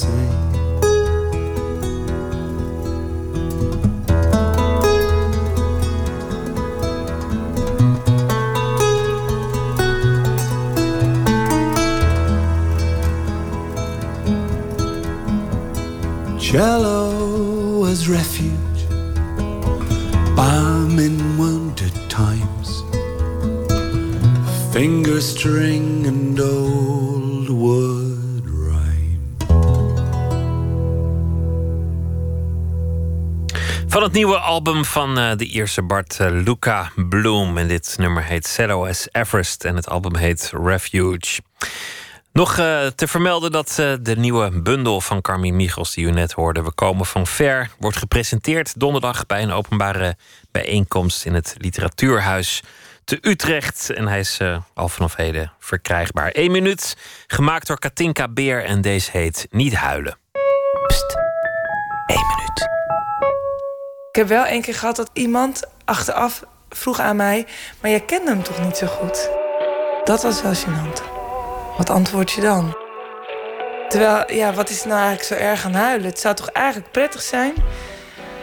and 25.46 26.40
old 26.40 27.50
wood 27.50 28.18
Van 33.88 34.04
het 34.04 34.12
nieuwe 34.12 34.38
album 34.38 34.86
van 34.86 35.20
eh, 35.20 35.36
de 35.36 35.46
Ierse 35.46 35.82
Bart 35.82 36.20
eh, 36.20 36.28
Luca 36.32 36.92
Bloom. 37.10 37.58
En 37.58 37.68
dit 37.68 37.96
nummer 37.98 38.24
heet 38.24 38.48
Cello 38.48 38.86
as 38.86 39.08
Everest 39.12 39.66
en 39.66 39.76
het 39.76 39.90
album 39.90 40.16
heet 40.16 40.52
Refuge. 40.64 41.42
Nog 42.34 42.58
eh, 42.58 42.86
te 42.86 43.08
vermelden 43.08 43.52
dat 43.52 43.76
de 44.02 44.16
nieuwe 44.18 44.62
bundel 44.62 45.02
van 45.02 45.22
Carmien 45.22 45.56
Michels, 45.56 45.94
die 45.94 46.06
u 46.06 46.12
net 46.12 46.32
hoorde, 46.32 46.64
We 46.64 46.72
komen 46.72 47.06
van 47.06 47.28
ver, 47.28 47.70
wordt 47.80 47.98
gepresenteerd 47.98 48.80
donderdag 48.80 49.26
bij 49.26 49.44
een 49.44 49.52
openbare 49.52 50.18
bijeenkomst 50.52 51.26
in 51.26 51.34
het 51.34 51.56
Literatuurhuis 51.58 52.64
te 53.08 53.18
Utrecht. 53.22 53.90
En 53.90 54.08
hij 54.08 54.20
is 54.20 54.38
eh, 54.40 54.58
al 54.74 54.90
vanaf 54.90 55.16
heden 55.16 55.52
verkrijgbaar. 55.60 56.30
Eén 56.34 56.52
minuut, 56.52 56.98
gemaakt 57.28 57.68
door 57.68 57.80
Katinka 57.80 58.28
Beer 58.28 58.64
en 58.64 58.82
deze 58.82 59.12
heet 59.12 59.48
Niet 59.50 59.76
huilen. 59.76 60.18
Ik 64.10 64.16
heb 64.24 64.28
wel 64.28 64.46
één 64.46 64.62
keer 64.62 64.76
gehad 64.76 64.96
dat 64.96 65.10
iemand 65.14 65.64
achteraf 65.86 66.44
vroeg 66.70 67.00
aan 67.00 67.16
mij... 67.16 67.46
maar 67.82 67.92
jij 67.92 68.02
kende 68.02 68.30
hem 68.32 68.44
toch 68.44 68.64
niet 68.64 68.78
zo 68.78 68.88
goed? 68.88 69.30
Dat 70.04 70.24
was 70.24 70.42
wel 70.42 70.54
gênant. 70.54 71.02
Wat 71.78 71.90
antwoord 71.90 72.32
je 72.32 72.42
dan? 72.42 72.78
Terwijl, 73.90 74.34
ja, 74.34 74.54
wat 74.54 74.70
is 74.70 74.84
nou 74.84 75.00
eigenlijk 75.00 75.24
zo 75.24 75.34
erg 75.34 75.66
aan 75.66 75.74
huilen? 75.74 76.10
Het 76.10 76.20
zou 76.20 76.36
toch 76.36 76.50
eigenlijk 76.50 76.92
prettig 76.92 77.22
zijn... 77.22 77.54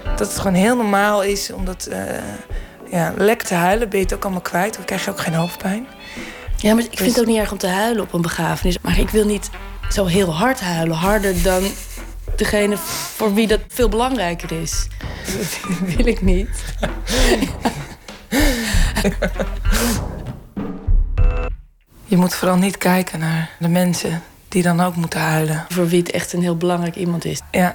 dat 0.04 0.28
het 0.28 0.38
gewoon 0.38 0.54
heel 0.54 0.76
normaal 0.76 1.22
is 1.22 1.50
om 1.50 1.64
dat, 1.64 1.86
eh, 1.86 2.18
ja, 2.90 3.12
lekker 3.16 3.46
te 3.46 3.54
huilen. 3.54 3.88
Ben 3.88 3.98
je 3.98 4.04
het 4.04 4.14
ook 4.14 4.22
allemaal 4.22 4.40
kwijt, 4.40 4.74
dan 4.74 4.84
krijg 4.84 5.04
je 5.04 5.10
ook 5.10 5.20
geen 5.20 5.34
hoofdpijn. 5.34 5.86
Ja, 6.56 6.74
maar 6.74 6.84
ik 6.84 6.98
vind 6.98 7.10
het 7.10 7.20
ook 7.20 7.26
niet 7.26 7.38
erg 7.38 7.52
om 7.52 7.58
te 7.58 7.66
huilen 7.66 8.02
op 8.02 8.12
een 8.12 8.22
begrafenis. 8.22 8.78
Maar 8.82 8.98
ik 8.98 9.10
wil 9.10 9.26
niet 9.26 9.50
zo 9.88 10.04
heel 10.04 10.34
hard 10.34 10.60
huilen. 10.60 10.96
Harder 10.96 11.42
dan 11.42 11.62
degene 12.36 12.76
voor 13.16 13.34
wie 13.34 13.46
dat 13.46 13.60
veel 13.68 13.88
belangrijker 13.88 14.60
is. 14.62 14.88
Dat 15.26 15.60
wil 15.96 16.06
ik 16.06 16.22
niet. 16.22 16.48
Je 22.06 22.16
moet 22.16 22.34
vooral 22.34 22.56
niet 22.56 22.78
kijken 22.78 23.18
naar 23.18 23.50
de 23.58 23.68
mensen 23.68 24.22
die 24.48 24.62
dan 24.62 24.80
ook 24.80 24.96
moeten 24.96 25.20
huilen. 25.20 25.64
Voor 25.68 25.88
wie 25.88 25.98
het 25.98 26.10
echt 26.10 26.32
een 26.32 26.42
heel 26.42 26.56
belangrijk 26.56 26.96
iemand 26.96 27.24
is. 27.24 27.40
Ja. 27.50 27.74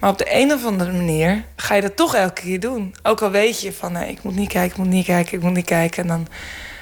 Maar 0.00 0.10
op 0.10 0.18
de 0.18 0.34
een 0.34 0.52
of 0.52 0.64
andere 0.64 0.92
manier 0.92 1.44
ga 1.56 1.74
je 1.74 1.80
dat 1.80 1.96
toch 1.96 2.14
elke 2.14 2.40
keer 2.40 2.60
doen. 2.60 2.94
Ook 3.02 3.22
al 3.22 3.30
weet 3.30 3.60
je 3.60 3.72
van, 3.72 3.92
nee, 3.92 4.10
ik 4.10 4.22
moet 4.22 4.36
niet 4.36 4.48
kijken, 4.48 4.70
ik 4.70 4.84
moet 4.84 4.94
niet 4.94 5.04
kijken, 5.04 5.36
ik 5.36 5.42
moet 5.42 5.52
niet 5.52 5.64
kijken. 5.64 6.02
En 6.02 6.08
dan 6.08 6.26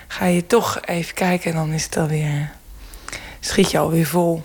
ga 0.08 0.24
je 0.24 0.46
toch 0.46 0.80
even 0.84 1.14
kijken 1.14 1.50
en 1.50 1.56
dan 1.56 1.72
is 1.72 1.84
het 1.84 1.96
alweer... 1.96 2.52
schiet 3.40 3.70
je 3.70 3.78
alweer 3.78 4.06
vol. 4.06 4.42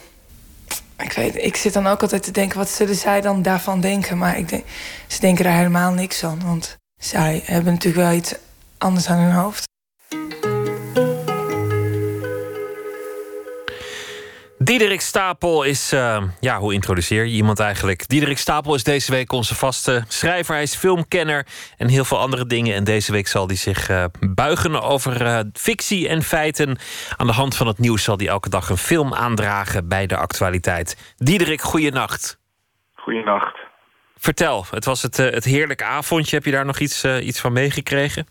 Ik 0.97 1.11
weet, 1.11 1.35
ik 1.35 1.55
zit 1.55 1.73
dan 1.73 1.87
ook 1.87 2.01
altijd 2.01 2.23
te 2.23 2.31
denken, 2.31 2.57
wat 2.57 2.69
zullen 2.69 2.95
zij 2.95 3.21
dan 3.21 3.41
daarvan 3.41 3.81
denken? 3.81 4.17
Maar 4.17 4.37
ik 4.37 4.49
denk, 4.49 4.63
ze 5.07 5.19
denken 5.19 5.45
er 5.45 5.51
helemaal 5.51 5.91
niks 5.91 6.19
van. 6.19 6.41
Want 6.45 6.77
zij 6.97 7.41
hebben 7.45 7.73
natuurlijk 7.73 8.03
wel 8.03 8.17
iets 8.17 8.35
anders 8.77 9.07
aan 9.07 9.19
hun 9.19 9.33
hoofd. 9.33 9.71
Diederik 14.73 15.01
Stapel 15.01 15.63
is, 15.63 15.91
eh, 15.91 16.23
ja, 16.39 16.57
hoe 16.57 16.73
introduceer 16.73 17.25
je 17.25 17.31
iemand 17.31 17.59
eigenlijk? 17.59 18.07
Diederik 18.07 18.37
Stapel 18.37 18.75
is 18.75 18.83
deze 18.83 19.11
week 19.11 19.31
onze 19.31 19.55
vaste 19.55 20.03
schrijver. 20.07 20.53
Hij 20.53 20.63
is 20.63 20.75
filmkenner 20.75 21.45
en 21.77 21.87
heel 21.87 22.03
veel 22.05 22.17
andere 22.17 22.45
dingen. 22.45 22.75
En 22.75 22.83
deze 22.83 23.11
week 23.11 23.27
zal 23.27 23.47
hij 23.47 23.55
zich 23.55 23.89
eh, 23.89 24.05
buigen 24.35 24.81
over 24.81 25.25
eh, 25.25 25.39
fictie 25.53 26.07
en 26.09 26.21
feiten. 26.21 26.77
Aan 27.17 27.27
de 27.27 27.33
hand 27.33 27.57
van 27.57 27.67
het 27.67 27.79
nieuws 27.79 28.03
zal 28.03 28.17
hij 28.17 28.27
elke 28.27 28.49
dag 28.49 28.69
een 28.69 28.77
film 28.91 29.13
aandragen 29.13 29.87
bij 29.87 30.05
de 30.05 30.17
actualiteit. 30.17 31.15
Diederik, 31.17 31.61
goeienacht. 31.61 32.39
Goeienacht. 32.95 33.57
Vertel, 34.17 34.65
het 34.71 34.85
was 34.85 35.01
het, 35.01 35.17
het 35.17 35.43
heerlijke 35.45 35.85
avondje. 35.85 36.35
Heb 36.35 36.45
je 36.45 36.51
daar 36.51 36.65
nog 36.65 36.79
iets, 36.79 37.05
iets 37.05 37.41
van 37.41 37.53
meegekregen? 37.53 38.27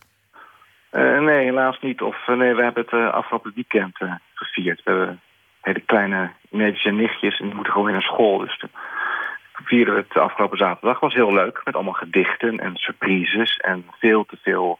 Nee, 0.91 1.45
helaas 1.45 1.79
niet. 1.81 2.01
Of 2.01 2.17
nee, 2.27 2.55
we 2.55 2.63
hebben 2.63 2.85
het 2.89 3.13
afgelopen 3.13 3.53
weekend 3.55 3.99
gevierd. 4.35 4.83
We 4.85 4.91
hebben 4.91 5.21
hele 5.63 5.81
kleine 5.81 6.31
neefjes 6.51 6.85
en 6.85 6.97
nichtjes 6.97 7.39
en 7.39 7.47
die 7.47 7.55
moeten 7.55 7.73
gewoon 7.73 7.87
weer 7.89 7.99
naar 7.99 8.11
school. 8.13 8.39
Dus 8.39 8.59
toen 8.59 8.71
vierden 9.65 9.95
we 9.95 10.01
het 10.01 10.13
de 10.13 10.21
afgelopen 10.21 10.59
zaterdag. 10.59 11.01
was 11.01 11.15
heel 11.15 11.33
leuk, 11.33 11.61
met 11.65 11.75
allemaal 11.75 11.93
gedichten 11.93 12.59
en 12.59 12.77
surprises 12.77 13.57
en 13.57 13.85
veel 13.99 14.25
te 14.25 14.39
veel 14.43 14.79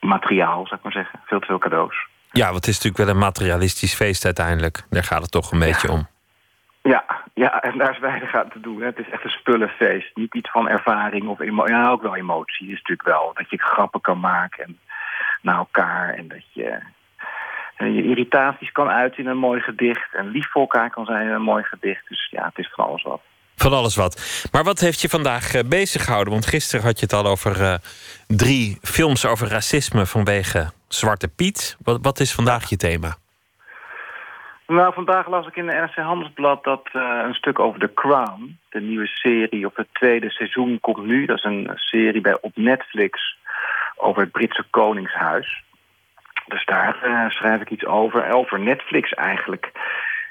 materiaal, 0.00 0.66
zou 0.66 0.74
ik 0.74 0.82
maar 0.82 0.92
zeggen. 0.92 1.20
Veel 1.24 1.40
te 1.40 1.46
veel 1.46 1.58
cadeaus. 1.58 2.06
Ja, 2.30 2.44
want 2.44 2.56
het 2.56 2.66
is 2.66 2.74
natuurlijk 2.74 3.04
wel 3.04 3.14
een 3.14 3.20
materialistisch 3.20 3.94
feest 3.94 4.24
uiteindelijk. 4.24 4.82
Daar 4.90 5.04
gaat 5.04 5.22
het 5.22 5.30
toch 5.30 5.52
een 5.52 5.58
beetje 5.58 5.90
om. 5.90 6.06
Ja, 6.82 7.04
ja, 7.34 7.62
en 7.62 7.78
daar 7.78 7.90
is 7.90 7.98
weinig 7.98 8.34
aan 8.34 8.48
te 8.48 8.60
doen. 8.60 8.80
Hè. 8.80 8.86
Het 8.86 8.98
is 8.98 9.10
echt 9.10 9.24
een 9.24 9.30
spullenfeest. 9.30 10.16
Niet 10.16 10.34
iets 10.34 10.50
van 10.50 10.68
ervaring 10.68 11.28
of 11.28 11.40
emotie. 11.40 11.74
Ja, 11.74 11.90
ook 11.90 12.02
wel 12.02 12.16
emotie 12.16 12.66
is 12.66 12.76
natuurlijk 12.76 13.08
wel. 13.08 13.30
Dat 13.34 13.50
je 13.50 13.58
grappen 13.58 14.00
kan 14.00 14.20
maken 14.20 14.64
en, 14.64 14.78
naar 15.42 15.56
elkaar. 15.56 16.14
En 16.14 16.28
dat 16.28 16.52
je 16.52 16.78
je 17.84 18.04
irritaties 18.04 18.72
kan 18.72 18.88
uiten 18.88 19.24
in 19.24 19.30
een 19.30 19.36
mooi 19.36 19.60
gedicht. 19.60 20.14
En 20.14 20.30
lief 20.30 20.50
voor 20.50 20.60
elkaar 20.60 20.90
kan 20.90 21.04
zijn 21.04 21.26
in 21.26 21.34
een 21.34 21.42
mooi 21.42 21.62
gedicht. 21.62 22.08
Dus 22.08 22.28
ja, 22.30 22.44
het 22.44 22.58
is 22.58 22.72
van 22.74 22.84
alles 22.84 23.02
wat. 23.02 23.20
Van 23.56 23.72
alles 23.72 23.96
wat. 23.96 24.48
Maar 24.52 24.64
wat 24.64 24.80
heeft 24.80 25.00
je 25.00 25.08
vandaag 25.08 25.54
eh, 25.54 25.68
bezig 25.68 26.04
gehouden? 26.04 26.32
Want 26.32 26.46
gisteren 26.46 26.84
had 26.84 26.98
je 26.98 27.04
het 27.04 27.14
al 27.14 27.26
over 27.26 27.62
eh, 27.62 27.74
drie 28.26 28.78
films 28.82 29.26
over 29.26 29.48
racisme 29.48 30.06
vanwege 30.06 30.70
Zwarte 30.88 31.28
Piet. 31.28 31.76
Wat, 31.82 31.98
wat 32.02 32.20
is 32.20 32.34
vandaag 32.34 32.68
je 32.68 32.76
thema? 32.76 33.16
Nou, 34.66 34.92
vandaag 34.94 35.28
las 35.28 35.46
ik 35.46 35.56
in 35.56 35.66
de 35.66 35.72
NRC 35.72 35.94
Handelsblad 35.94 36.64
dat 36.64 36.88
eh, 36.92 37.20
een 37.26 37.34
stuk 37.34 37.58
over 37.58 37.80
The 37.80 37.92
Crown. 37.94 38.58
De 38.70 38.80
nieuwe 38.80 39.06
serie, 39.06 39.66
of 39.66 39.76
het 39.76 39.88
tweede 39.92 40.30
seizoen 40.30 40.80
komt 40.80 41.06
nu. 41.06 41.26
Dat 41.26 41.36
is 41.36 41.44
een 41.44 41.70
serie 41.74 42.20
bij, 42.20 42.38
op 42.40 42.56
Netflix 42.56 43.36
over 43.96 44.22
het 44.22 44.32
Britse 44.32 44.64
Koningshuis. 44.70 45.62
Dus 46.52 46.64
daar 46.64 47.02
eh, 47.02 47.30
schrijf 47.30 47.60
ik 47.60 47.70
iets 47.70 47.86
over. 47.86 48.32
Over 48.34 48.60
Netflix 48.60 49.14
eigenlijk. 49.14 49.70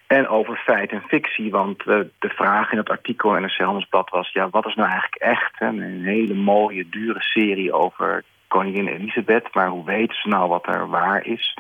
En 0.08 0.28
over 0.28 0.56
feit 0.56 0.92
en 0.92 1.04
fictie. 1.08 1.52
Want 1.52 1.80
eh, 1.80 2.00
de 2.20 2.30
vraag 2.30 2.72
in 2.72 2.78
het 2.78 2.90
artikel 2.90 3.36
in 3.36 3.42
NRC 3.42 3.58
Handelsblad 3.58 4.10
was... 4.10 4.32
ja, 4.32 4.50
wat 4.50 4.66
is 4.66 4.76
nou 4.76 4.90
eigenlijk 4.90 5.22
echt? 5.22 5.52
Hè? 5.54 5.68
Een 5.68 6.04
hele 6.04 6.34
mooie, 6.34 6.90
dure 6.90 7.22
serie 7.22 7.74
over 7.74 8.24
koningin 8.48 8.88
Elisabeth. 8.88 9.54
Maar 9.54 9.68
hoe 9.68 9.86
weten 9.86 10.16
ze 10.16 10.28
nou 10.28 10.50
wat 10.50 10.68
er 10.68 10.90
waar 10.90 11.26
is? 11.26 11.58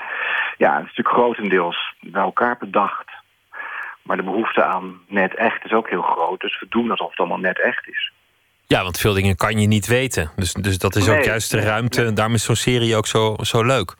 Ja, 0.57 0.71
het 0.71 0.85
is 0.85 0.95
natuurlijk 0.95 1.15
grotendeels 1.15 1.95
bij 1.99 2.21
elkaar 2.21 2.57
bedacht. 2.57 3.09
Maar 4.03 4.17
de 4.17 4.23
behoefte 4.23 4.63
aan 4.63 5.01
net 5.07 5.35
echt 5.35 5.65
is 5.65 5.71
ook 5.71 5.89
heel 5.89 6.01
groot. 6.01 6.39
Dus 6.39 6.59
we 6.59 6.65
doen 6.69 6.91
alsof 6.91 7.09
het 7.09 7.19
allemaal 7.19 7.37
net 7.37 7.61
echt 7.61 7.87
is. 7.87 8.11
Ja, 8.65 8.83
want 8.83 8.99
veel 8.99 9.13
dingen 9.13 9.35
kan 9.35 9.59
je 9.59 9.67
niet 9.67 9.87
weten. 9.87 10.31
Dus, 10.35 10.53
dus 10.53 10.77
dat 10.77 10.95
is 10.95 11.09
ook 11.09 11.23
juist 11.23 11.51
de 11.51 11.59
ruimte. 11.59 12.05
En 12.05 12.13
daarom 12.13 12.35
is 12.35 12.43
zo'n 12.43 12.55
serie 12.55 12.95
ook 12.95 13.07
zo, 13.07 13.35
zo 13.39 13.63
leuk. 13.63 13.95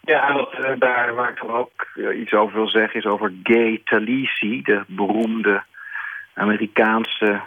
Ja, 0.00 0.28
eh, 0.28 0.72
daar 0.78 1.14
waar 1.14 1.30
ik 1.30 1.40
dan 1.40 1.50
ook 1.50 1.86
eh, 1.94 2.20
iets 2.20 2.32
over 2.32 2.54
wil 2.54 2.68
zeggen... 2.68 3.00
is 3.00 3.06
over 3.06 3.32
Gay 3.42 3.80
Talese, 3.84 4.60
de 4.62 4.84
beroemde 4.86 5.62
Amerikaanse 6.34 7.40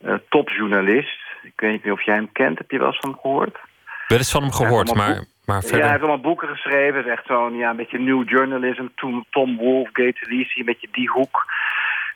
eh, 0.00 0.14
topjournalist. 0.28 1.20
Ik 1.42 1.52
weet 1.56 1.70
niet 1.70 1.84
meer 1.84 1.92
of 1.92 2.02
jij 2.04 2.14
hem 2.14 2.32
kent. 2.32 2.58
Heb 2.58 2.70
je 2.70 2.78
wel 2.78 2.86
eens 2.86 2.98
van 2.98 3.10
hem 3.10 3.18
gehoord? 3.20 3.58
Wel 4.06 4.18
eens 4.18 4.30
van 4.30 4.42
hem 4.42 4.52
gehoord, 4.52 4.94
maar, 4.94 5.24
maar 5.44 5.56
Ja, 5.56 5.60
verder. 5.60 5.80
hij 5.80 5.88
heeft 5.88 6.02
allemaal 6.02 6.20
boeken 6.20 6.48
geschreven. 6.48 6.96
Het 6.96 7.06
is 7.06 7.12
echt 7.12 7.26
zo'n 7.26 7.56
ja, 7.56 7.70
een 7.70 7.76
beetje 7.76 7.98
new 7.98 8.28
journalism. 8.28 8.86
Tom, 8.94 9.24
Tom 9.30 9.56
Wolfe, 9.56 9.90
Gay 9.92 10.12
Talese, 10.12 10.58
een 10.58 10.64
beetje 10.64 10.88
die 10.92 11.08
hoek. 11.10 11.46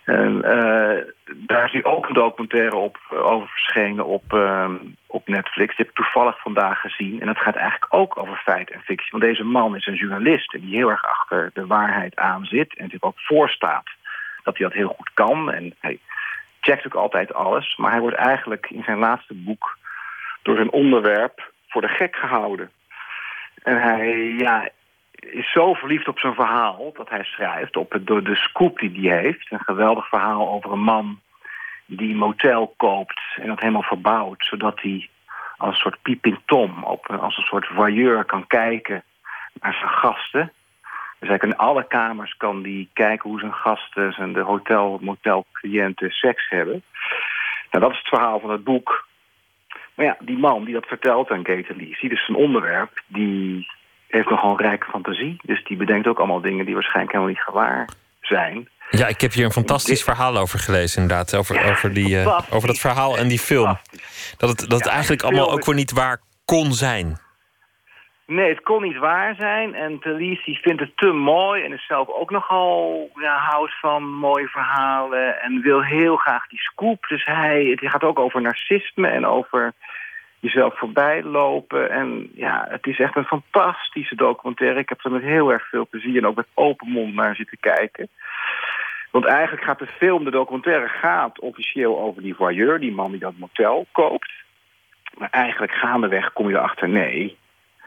En 0.05 0.43
eh, 0.43 1.05
daar 1.35 1.65
is 1.65 1.73
nu 1.73 1.85
ook 1.85 2.09
een 2.09 2.15
documentaire 2.15 2.77
op, 2.77 2.99
eh, 3.11 3.24
over 3.24 3.49
verschenen 3.49 4.07
op, 4.07 4.33
ehm, 4.33 4.77
op 5.07 5.29
Netflix. 5.29 5.77
Die 5.77 5.87
heb 5.87 5.89
ik 5.89 6.05
toevallig 6.05 6.41
vandaag 6.41 6.81
gezien. 6.81 7.20
En 7.20 7.27
dat 7.27 7.39
gaat 7.39 7.55
eigenlijk 7.55 7.95
ook 7.95 8.19
over 8.19 8.37
feit 8.37 8.70
en 8.70 8.81
fictie. 8.81 9.11
Want 9.11 9.23
deze 9.23 9.45
man 9.45 9.77
is 9.77 9.87
een 9.87 9.95
journalist 9.95 10.51
die 10.51 10.77
heel 10.77 10.91
erg 10.91 11.05
achter 11.05 11.51
de 11.55 11.66
waarheid 11.66 12.16
aan 12.16 12.45
zit. 12.45 12.77
En 12.77 12.91
zich 12.91 13.03
ook 13.03 13.20
voorstaat 13.20 13.87
dat 14.43 14.57
hij 14.57 14.66
dat 14.66 14.77
heel 14.77 14.95
goed 14.97 15.11
kan. 15.15 15.53
En 15.53 15.74
hij 15.81 15.99
checkt 16.61 16.87
ook 16.87 16.95
altijd 16.95 17.35
alles. 17.35 17.77
Maar 17.77 17.91
hij 17.91 18.01
wordt 18.01 18.16
eigenlijk 18.16 18.70
in 18.70 18.83
zijn 18.83 18.99
laatste 18.99 19.35
boek 19.35 19.79
door 20.43 20.57
zijn 20.57 20.73
onderwerp 20.73 21.53
voor 21.69 21.81
de 21.81 21.89
gek 21.89 22.16
gehouden. 22.16 22.70
En 23.62 23.81
hij 23.81 24.35
ja, 24.39 24.69
is 25.31 25.53
zo 25.53 25.74
verliefd 25.74 26.09
op 26.09 26.19
zijn 26.19 26.35
verhaal 26.35 26.93
dat 26.97 27.09
hij 27.09 27.24
schrijft, 27.24 27.77
op 27.77 27.93
het, 27.93 28.07
door 28.07 28.23
de 28.23 28.36
scoop 28.36 28.78
die 28.78 29.11
hij 29.11 29.20
heeft. 29.20 29.51
Een 29.51 29.61
geweldig 29.61 30.09
verhaal 30.09 30.49
over 30.49 30.73
een 30.73 30.82
man 30.82 31.20
die 31.86 32.11
een 32.11 32.16
motel 32.16 32.74
koopt 32.77 33.20
en 33.35 33.47
dat 33.47 33.61
helemaal 33.61 33.82
verbouwt, 33.82 34.44
zodat 34.44 34.81
hij 34.81 35.09
als 35.57 35.70
een 35.70 35.81
soort 35.81 36.03
pieping 36.03 36.39
tom, 36.44 36.85
op, 36.85 37.11
als 37.11 37.36
een 37.36 37.43
soort 37.43 37.66
voyeur 37.66 38.24
kan 38.24 38.47
kijken 38.47 39.03
naar 39.61 39.74
zijn 39.74 39.90
gasten. 39.90 40.53
Dus 41.19 41.39
kan 41.39 41.51
in 41.51 41.57
alle 41.57 41.86
kamers 41.86 42.36
kan 42.36 42.62
die 42.62 42.90
kijken 42.93 43.31
hoe 43.31 43.40
zijn 43.40 43.55
gasten, 43.55 44.12
zijn 44.12 44.32
de 44.32 44.40
hotel, 44.40 44.99
motel 45.01 45.47
cliënten 45.53 46.11
seks 46.11 46.49
hebben. 46.49 46.82
Nou, 47.70 47.85
dat 47.85 47.90
is 47.90 47.99
het 47.99 48.09
verhaal 48.09 48.40
van 48.40 48.51
het 48.51 48.65
boek. 48.65 49.07
Maar 49.94 50.07
ja, 50.07 50.16
die 50.20 50.39
man 50.39 50.65
die 50.65 50.74
dat 50.74 50.86
vertelt 50.86 51.31
aan 51.31 51.47
Gator 51.47 51.77
Lisi, 51.77 52.09
dus 52.09 52.24
zijn 52.24 52.39
onderwerp, 52.39 53.03
die 53.07 53.69
heeft 54.14 54.30
nogal 54.30 54.51
een 54.51 54.66
rijke 54.66 54.86
fantasie. 54.90 55.36
Dus 55.43 55.64
die 55.64 55.76
bedenkt 55.76 56.06
ook 56.06 56.18
allemaal 56.18 56.40
dingen 56.40 56.64
die 56.64 56.74
waarschijnlijk 56.74 57.12
helemaal 57.12 57.34
niet 57.34 57.44
gewaar 57.44 57.89
zijn. 58.20 58.68
Ja, 58.90 59.06
ik 59.06 59.20
heb 59.20 59.32
hier 59.32 59.44
een 59.44 59.52
fantastisch 59.52 60.05
verhaal 60.05 60.36
over 60.36 60.59
gelezen, 60.59 61.02
inderdaad. 61.02 61.36
Over, 61.36 61.70
over, 61.70 61.94
die, 61.94 62.18
eh, 62.18 62.40
over 62.51 62.68
dat 62.68 62.78
verhaal 62.78 63.18
en 63.18 63.28
die 63.28 63.39
film. 63.39 63.78
Dat 64.36 64.48
het, 64.48 64.59
dat 64.59 64.78
het 64.78 64.89
eigenlijk 64.89 65.22
allemaal 65.22 65.52
ook 65.52 65.64
weer 65.64 65.74
niet 65.74 65.93
waar 65.93 66.20
kon 66.44 66.72
zijn. 66.72 67.18
Nee, 68.26 68.48
het 68.48 68.62
kon 68.62 68.82
niet 68.82 68.98
waar 68.98 69.34
zijn. 69.34 69.74
En 69.74 69.98
Talisi 69.98 70.59
vindt 70.62 70.80
het 70.80 70.97
te 70.97 71.12
mooi 71.12 71.62
en 71.62 71.72
is 71.72 71.86
zelf 71.86 72.09
ook 72.09 72.30
nogal 72.30 73.10
ja, 73.14 73.36
houdt 73.39 73.80
van 73.80 74.02
mooie 74.02 74.48
verhalen. 74.48 75.40
En 75.43 75.62
wil 75.62 75.82
heel 75.82 76.16
graag 76.16 76.47
die 76.47 76.60
scoop. 76.60 77.06
Dus 77.09 77.24
hij, 77.24 77.64
het 77.64 77.90
gaat 77.90 78.05
ook 78.05 78.18
over 78.18 78.40
narcisme 78.40 79.09
en 79.09 79.26
over 79.26 79.72
jezelf 80.43 80.78
voorbij 80.78 81.23
lopen. 81.23 81.90
En 81.90 82.31
ja, 82.35 82.66
het 82.69 82.86
is 82.86 82.98
echt 82.98 83.16
een 83.16 83.24
fantastische 83.24 84.14
documentaire. 84.14 84.81
Ik 84.81 84.89
heb 84.89 85.05
er 85.05 85.10
met 85.10 85.23
heel 85.23 85.52
erg 85.52 85.69
veel 85.69 85.86
plezier 85.90 86.16
en 86.16 86.27
ook 86.27 86.36
met 86.36 86.47
open 86.55 86.89
mond 86.89 87.14
naar 87.14 87.35
zitten 87.35 87.59
kijken. 87.60 88.09
Want 89.10 89.24
eigenlijk 89.24 89.64
gaat 89.64 89.78
de 89.78 89.86
film, 89.86 90.24
de 90.24 90.31
documentaire, 90.31 90.89
gaat 90.89 91.40
officieel 91.40 92.01
over 92.01 92.23
die 92.23 92.35
voyeur, 92.35 92.81
die 92.81 92.93
man 92.93 93.10
die 93.10 93.20
dat 93.20 93.36
motel 93.36 93.86
koopt. 93.93 94.32
Maar 95.19 95.31
eigenlijk 95.31 95.73
gaandeweg 95.73 96.32
kom 96.32 96.48
je 96.48 96.56
erachter, 96.56 96.89
nee, 96.89 97.36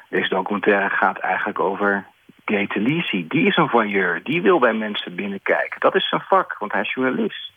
deze 0.09 0.29
documentaire 0.29 0.89
gaat 0.89 1.17
eigenlijk 1.17 1.59
over 1.59 2.05
Gator 2.45 2.81
Lisi. 2.81 3.27
Die 3.27 3.47
is 3.47 3.55
een 3.55 3.69
voyeur, 3.69 4.23
die 4.23 4.41
wil 4.41 4.59
bij 4.59 4.73
mensen 4.73 5.15
binnenkijken. 5.15 5.79
Dat 5.79 5.95
is 5.95 6.09
zijn 6.09 6.21
vak, 6.21 6.55
want 6.59 6.71
hij 6.71 6.81
is 6.81 6.93
journalist. 6.93 7.51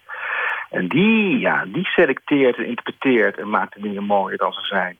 En 0.70 0.88
die, 0.88 1.38
ja, 1.38 1.64
die 1.64 1.84
selecteert 1.84 2.56
en 2.56 2.66
interpreteert 2.66 3.38
en 3.38 3.50
maakt 3.50 3.74
de 3.74 3.80
dingen 3.80 4.04
mooier 4.04 4.38
dan 4.38 4.52
ze 4.52 4.64
zijn. 4.64 4.98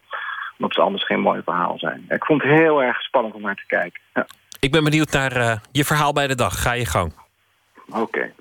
Omdat 0.58 0.74
ze 0.74 0.80
anders 0.80 1.06
geen 1.06 1.20
mooi 1.20 1.40
verhaal 1.44 1.78
zijn. 1.78 2.04
Ik 2.08 2.24
vond 2.24 2.42
het 2.42 2.58
heel 2.58 2.82
erg 2.82 3.00
spannend 3.02 3.34
om 3.34 3.42
naar 3.42 3.54
te 3.54 3.66
kijken. 3.66 4.00
Ja. 4.14 4.26
Ik 4.60 4.70
ben 4.70 4.84
benieuwd 4.84 5.12
naar 5.12 5.32
eh, 5.32 5.56
je 5.72 5.84
verhaal 5.84 6.12
bij 6.12 6.26
de 6.26 6.34
dag. 6.34 6.62
Ga 6.62 6.72
je 6.72 6.86
gang. 6.86 7.12
Oké. 7.88 8.32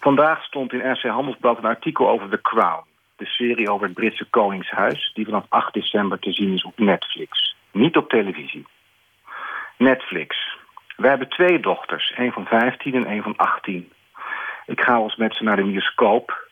Vandaag 0.00 0.42
stond 0.42 0.72
in 0.72 0.92
RC 0.92 1.02
Handelsblad 1.02 1.58
een 1.58 1.64
artikel 1.64 2.08
over 2.08 2.28
The 2.28 2.40
Crown. 2.40 2.84
De 3.16 3.26
serie 3.26 3.70
over 3.70 3.86
het 3.86 3.94
Britse 3.94 4.24
Koningshuis... 4.30 5.10
die 5.14 5.24
vanaf 5.24 5.44
8 5.48 5.74
december 5.74 6.18
te 6.18 6.32
zien 6.32 6.54
is 6.54 6.64
op 6.64 6.78
Netflix. 6.78 7.56
Niet 7.70 7.96
op 7.96 8.08
televisie. 8.08 8.66
Netflix. 9.76 10.56
We 10.96 11.08
hebben 11.08 11.28
twee 11.28 11.60
dochters. 11.60 12.12
een 12.16 12.32
van 12.32 12.46
15 12.46 12.94
en 12.94 13.10
een 13.10 13.22
van 13.22 13.36
18. 13.36 13.92
Ik 14.66 14.80
ga 14.80 14.96
eens 14.96 15.16
met 15.16 15.34
ze 15.34 15.44
naar 15.44 15.56
de 15.56 15.64
bioscoop... 15.64 16.48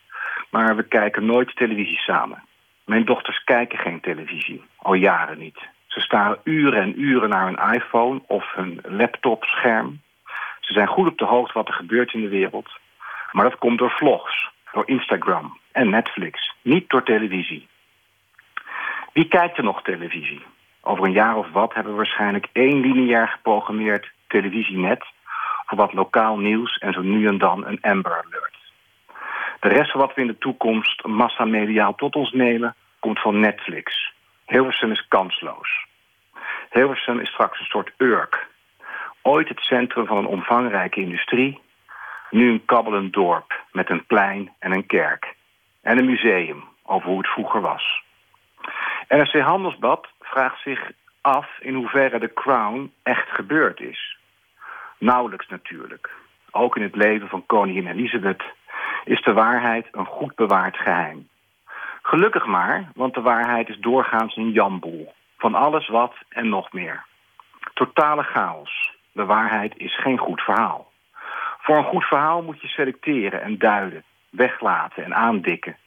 maar 0.49 0.75
we 0.75 0.83
kijken 0.83 1.25
nooit 1.25 1.55
televisie 1.55 1.97
samen. 1.97 2.43
Mijn 2.85 3.05
dochters 3.05 3.43
kijken 3.43 3.77
geen 3.77 3.99
televisie. 3.99 4.63
Al 4.77 4.93
jaren 4.93 5.37
niet. 5.37 5.59
Ze 5.87 5.99
staren 5.99 6.39
uren 6.43 6.81
en 6.81 7.01
uren 7.01 7.29
naar 7.29 7.45
hun 7.45 7.73
iPhone 7.73 8.21
of 8.27 8.53
hun 8.53 8.79
laptopscherm. 8.83 10.01
Ze 10.59 10.73
zijn 10.73 10.87
goed 10.87 11.07
op 11.07 11.17
de 11.17 11.25
hoogte 11.25 11.53
wat 11.53 11.67
er 11.67 11.73
gebeurt 11.73 12.13
in 12.13 12.21
de 12.21 12.29
wereld. 12.29 12.69
Maar 13.31 13.49
dat 13.49 13.59
komt 13.59 13.79
door 13.79 13.91
vlogs, 13.91 14.49
door 14.71 14.87
Instagram 14.87 15.57
en 15.71 15.89
Netflix. 15.89 16.55
Niet 16.61 16.89
door 16.89 17.03
televisie. 17.03 17.67
Wie 19.13 19.27
kijkt 19.27 19.57
er 19.57 19.63
nog 19.63 19.81
televisie? 19.81 20.41
Over 20.81 21.05
een 21.05 21.11
jaar 21.11 21.37
of 21.37 21.51
wat 21.51 21.73
hebben 21.73 21.91
we 21.91 21.97
waarschijnlijk 21.97 22.47
één 22.51 22.79
lineair 22.79 23.27
geprogrammeerd 23.27 24.11
televisienet... 24.27 25.05
voor 25.71 25.79
wat 25.79 25.93
lokaal 25.93 26.37
nieuws 26.37 26.77
en 26.77 26.93
zo 26.93 27.01
nu 27.01 27.27
en 27.27 27.37
dan 27.37 27.65
een 27.65 27.81
Amber 27.81 28.11
Alert. 28.11 28.57
De 29.59 29.67
rest 29.67 29.91
van 29.91 30.01
wat 30.01 30.13
we 30.13 30.21
in 30.21 30.27
de 30.27 30.37
toekomst 30.37 31.05
massamediaal 31.05 31.95
tot 31.95 32.15
ons 32.15 32.31
nemen... 32.31 32.75
komt 32.99 33.19
van 33.19 33.39
Netflix. 33.39 34.13
Hilversum 34.45 34.91
is 34.91 35.07
kansloos. 35.07 35.85
Hilversum 36.69 37.19
is 37.19 37.29
straks 37.29 37.59
een 37.59 37.65
soort 37.65 37.91
Urk. 37.97 38.47
Ooit 39.21 39.47
het 39.49 39.59
centrum 39.59 40.05
van 40.05 40.17
een 40.17 40.25
omvangrijke 40.25 41.01
industrie... 41.01 41.59
nu 42.29 42.51
een 42.51 42.65
kabbelend 42.65 43.13
dorp 43.13 43.63
met 43.71 43.89
een 43.89 44.05
plein 44.05 44.51
en 44.59 44.71
een 44.71 44.85
kerk. 44.85 45.35
En 45.81 45.97
een 45.97 46.05
museum 46.05 46.63
over 46.83 47.07
hoe 47.07 47.17
het 47.17 47.31
vroeger 47.31 47.61
was. 47.61 48.03
NRC 49.07 49.39
Handelsblad 49.39 50.07
vraagt 50.19 50.61
zich 50.61 50.91
af 51.21 51.47
in 51.59 51.73
hoeverre 51.73 52.19
de 52.19 52.33
Crown 52.33 52.93
echt 53.03 53.29
gebeurd 53.29 53.79
is. 53.79 54.19
Nauwelijks 55.01 55.47
natuurlijk. 55.47 56.09
Ook 56.51 56.75
in 56.75 56.81
het 56.81 56.95
leven 56.95 57.27
van 57.27 57.45
koningin 57.45 57.87
Elisabeth 57.87 58.43
is 59.03 59.21
de 59.21 59.33
waarheid 59.33 59.87
een 59.91 60.05
goed 60.05 60.35
bewaard 60.35 60.77
geheim. 60.77 61.27
Gelukkig 62.01 62.45
maar, 62.45 62.91
want 62.93 63.13
de 63.13 63.21
waarheid 63.21 63.69
is 63.69 63.77
doorgaans 63.77 64.35
een 64.35 64.51
jamboel. 64.51 65.13
Van 65.37 65.55
alles 65.55 65.87
wat 65.87 66.13
en 66.29 66.49
nog 66.49 66.71
meer. 66.71 67.05
Totale 67.73 68.23
chaos. 68.23 68.93
De 69.11 69.25
waarheid 69.25 69.73
is 69.77 70.01
geen 70.01 70.17
goed 70.17 70.41
verhaal. 70.41 70.91
Voor 71.59 71.77
een 71.77 71.91
goed 71.93 72.03
verhaal 72.03 72.41
moet 72.41 72.61
je 72.61 72.67
selecteren 72.67 73.41
en 73.41 73.57
duiden, 73.57 74.03
weglaten 74.29 75.03
en 75.03 75.15
aandikken. 75.15 75.77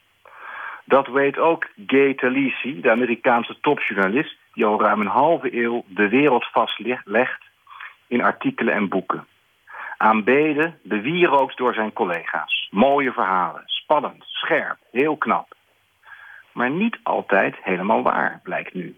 Dat 0.85 1.07
weet 1.07 1.37
ook 1.37 1.67
Gay 1.87 2.13
Talisi, 2.13 2.81
de 2.81 2.91
Amerikaanse 2.91 3.59
topjournalist... 3.61 4.37
die 4.53 4.65
al 4.65 4.81
ruim 4.81 5.01
een 5.01 5.07
halve 5.07 5.61
eeuw 5.61 5.83
de 5.87 6.09
wereld 6.09 6.45
vastlegt 6.51 7.44
in 8.07 8.21
artikelen 8.21 8.73
en 8.73 8.89
boeken. 8.89 9.27
Aanbeden, 9.97 10.79
bewierookt 10.83 11.57
door 11.57 11.73
zijn 11.73 11.93
collega's. 11.93 12.67
Mooie 12.71 13.11
verhalen, 13.11 13.63
spannend, 13.65 14.23
scherp, 14.27 14.77
heel 14.91 15.17
knap. 15.17 15.55
Maar 16.51 16.69
niet 16.69 16.99
altijd 17.03 17.55
helemaal 17.61 18.01
waar, 18.03 18.39
blijkt 18.43 18.73
nu. 18.73 18.97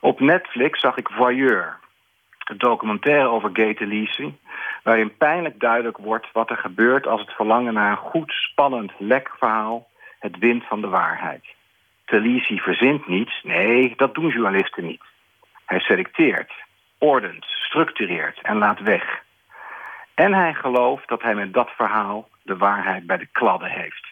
Op 0.00 0.20
Netflix 0.20 0.80
zag 0.80 0.96
ik 0.96 1.08
Voyeur, 1.08 1.78
een 2.44 2.58
documentaire 2.58 3.28
over 3.28 3.50
Gay 3.52 3.74
Talisi... 3.74 4.38
waarin 4.82 5.16
pijnlijk 5.16 5.60
duidelijk 5.60 5.96
wordt 5.96 6.32
wat 6.32 6.50
er 6.50 6.56
gebeurt 6.56 7.06
als 7.06 7.20
het 7.20 7.30
verlangen 7.30 7.74
naar 7.74 7.90
een 7.90 7.96
goed, 7.96 8.30
spannend, 8.30 8.92
lekker 8.98 9.34
verhaal 9.38 9.90
het 10.18 10.38
wint 10.38 10.64
van 10.64 10.80
de 10.80 10.88
waarheid. 10.88 11.44
Talisi 12.04 12.58
verzint 12.58 13.06
niets, 13.08 13.42
nee, 13.42 13.92
dat 13.96 14.14
doen 14.14 14.28
journalisten 14.28 14.84
niet. 14.84 15.02
Hij 15.64 15.80
selecteert, 15.80 16.52
ordent, 17.02 17.44
structureert 17.44 18.40
en 18.42 18.56
laat 18.56 18.80
weg. 18.80 19.22
En 20.14 20.34
hij 20.34 20.54
gelooft 20.54 21.08
dat 21.08 21.22
hij 21.22 21.34
met 21.34 21.52
dat 21.52 21.70
verhaal 21.70 22.28
de 22.42 22.56
waarheid 22.56 23.06
bij 23.06 23.16
de 23.16 23.26
kladden 23.26 23.70
heeft. 23.70 24.06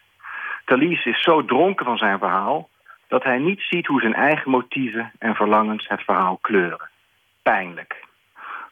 Talisi 0.65 1.11
is 1.11 1.23
zo 1.23 1.45
dronken 1.45 1.85
van 1.85 1.99
zijn 1.99 2.19
verhaal 2.19 2.69
dat 3.09 3.23
hij 3.23 3.39
niet 3.39 3.61
ziet 3.61 3.87
hoe 3.87 4.01
zijn 4.01 4.15
eigen 4.15 4.51
motieven 4.51 5.13
en 5.19 5.35
verlangens 5.35 5.89
het 5.89 6.03
verhaal 6.03 6.39
kleuren. 6.41 6.89
Pijnlijk. 7.43 8.05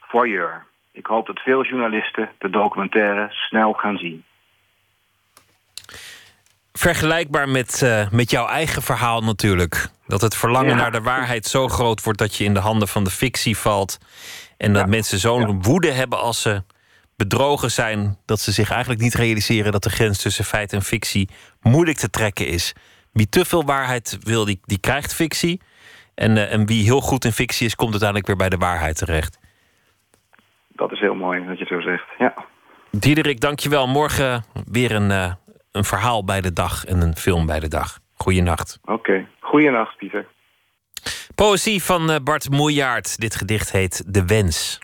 Voyeur. 0.00 0.64
Ik 0.92 1.06
hoop 1.06 1.26
dat 1.26 1.40
veel 1.40 1.64
journalisten 1.64 2.30
de 2.38 2.50
documentaire 2.50 3.26
snel 3.30 3.72
gaan 3.72 3.98
zien. 3.98 4.24
Vergelijkbaar 6.78 7.48
met, 7.48 7.82
eh, 7.82 8.10
met 8.10 8.30
jouw 8.30 8.46
eigen 8.46 8.82
verhaal 8.82 9.20
natuurlijk. 9.20 9.88
Dat 10.06 10.20
het 10.20 10.36
verlangen 10.36 10.70
Ja. 10.70 10.76
naar 10.76 10.92
de 10.92 11.00
waarheid 11.00 11.46
zo 11.46 11.68
groot 11.68 12.02
wordt 12.02 12.18
dat 12.18 12.34
je 12.36 12.44
in 12.44 12.54
de 12.54 12.60
handen 12.60 12.88
van 12.88 13.04
de 13.04 13.10
fictie 13.10 13.56
valt. 13.56 13.98
En 14.56 14.72
dat 14.72 14.86
mensen 14.86 15.18
zo'n 15.18 15.62
woede 15.62 15.90
hebben 15.90 16.20
als 16.20 16.42
ze 16.42 16.62
bedrogen 17.16 17.70
zijn, 17.70 18.18
dat 18.24 18.40
ze 18.40 18.52
zich 18.52 18.70
eigenlijk 18.70 19.00
niet 19.00 19.14
realiseren 19.14 19.72
dat 19.72 19.82
de 19.82 19.90
grens 19.90 20.22
tussen 20.22 20.44
feit 20.44 20.72
en 20.72 20.82
fictie 20.82 21.28
moeilijk 21.60 21.98
te 21.98 22.10
trekken 22.10 22.46
is. 22.46 22.72
Wie 23.12 23.28
te 23.28 23.44
veel 23.44 23.64
waarheid 23.64 24.18
wil, 24.20 24.44
die, 24.44 24.60
die 24.64 24.80
krijgt 24.80 25.14
fictie. 25.14 25.60
En, 26.14 26.36
eh, 26.36 26.52
en 26.52 26.66
wie 26.66 26.84
heel 26.84 27.00
goed 27.00 27.24
in 27.24 27.32
fictie 27.32 27.66
is, 27.66 27.74
komt 27.74 27.90
uiteindelijk 27.90 28.28
weer 28.28 28.48
bij 28.48 28.48
de 28.58 28.64
waarheid 28.66 28.96
terecht. 28.96 29.38
Dat 30.68 30.92
is 30.92 31.00
heel 31.00 31.14
mooi 31.14 31.46
dat 31.46 31.58
je 31.58 31.64
het 31.64 31.72
zo 31.72 31.80
zegt, 31.80 32.06
ja. 32.18 32.34
Diederik, 32.90 33.40
dankjewel. 33.40 33.86
Morgen 33.86 34.44
weer 34.66 34.92
een, 34.92 35.10
eh, 35.10 35.32
een 35.72 35.84
verhaal 35.84 36.24
bij 36.24 36.40
de 36.40 36.52
dag 36.52 36.84
en 36.84 37.00
een 37.00 37.16
film 37.16 37.46
bij 37.46 37.60
de 37.60 37.68
dag. 37.68 37.98
Goeienacht. 38.14 38.78
Oké, 38.84 39.26
goeienacht 39.40 39.96
Pieter. 39.96 40.26
Poëzie 41.34 41.82
van 41.82 42.10
eh, 42.10 42.16
Bart 42.22 42.50
Moejaert. 42.50 43.20
Dit 43.20 43.34
gedicht 43.34 43.72
heet 43.72 44.02
De 44.06 44.24
Wens. 44.24 44.78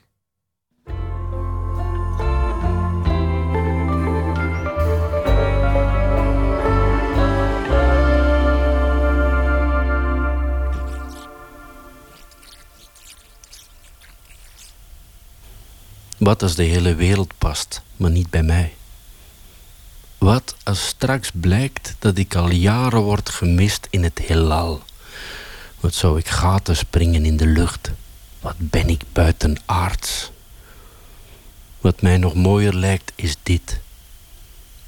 Wat 16.18 16.42
als 16.42 16.56
de 16.56 16.62
hele 16.62 16.94
wereld 16.94 17.38
past, 17.38 17.84
maar 17.96 18.10
niet 18.10 18.30
bij 18.30 18.42
mij? 18.42 18.72
Wat 20.24 20.54
als 20.62 20.86
straks 20.86 21.30
blijkt 21.34 21.94
dat 21.98 22.18
ik 22.18 22.34
al 22.34 22.50
jaren 22.50 23.00
word 23.00 23.28
gemist 23.28 23.86
in 23.90 24.02
het 24.02 24.18
heelal? 24.18 24.82
Wat 25.80 25.94
zou 25.94 26.18
ik 26.18 26.28
gaten 26.28 26.76
springen 26.76 27.24
in 27.24 27.36
de 27.36 27.46
lucht? 27.46 27.90
Wat 28.40 28.54
ben 28.58 28.88
ik 28.88 29.02
buitenaards? 29.12 30.30
Wat 31.80 32.02
mij 32.02 32.16
nog 32.16 32.34
mooier 32.34 32.74
lijkt 32.74 33.12
is 33.14 33.36
dit: 33.42 33.80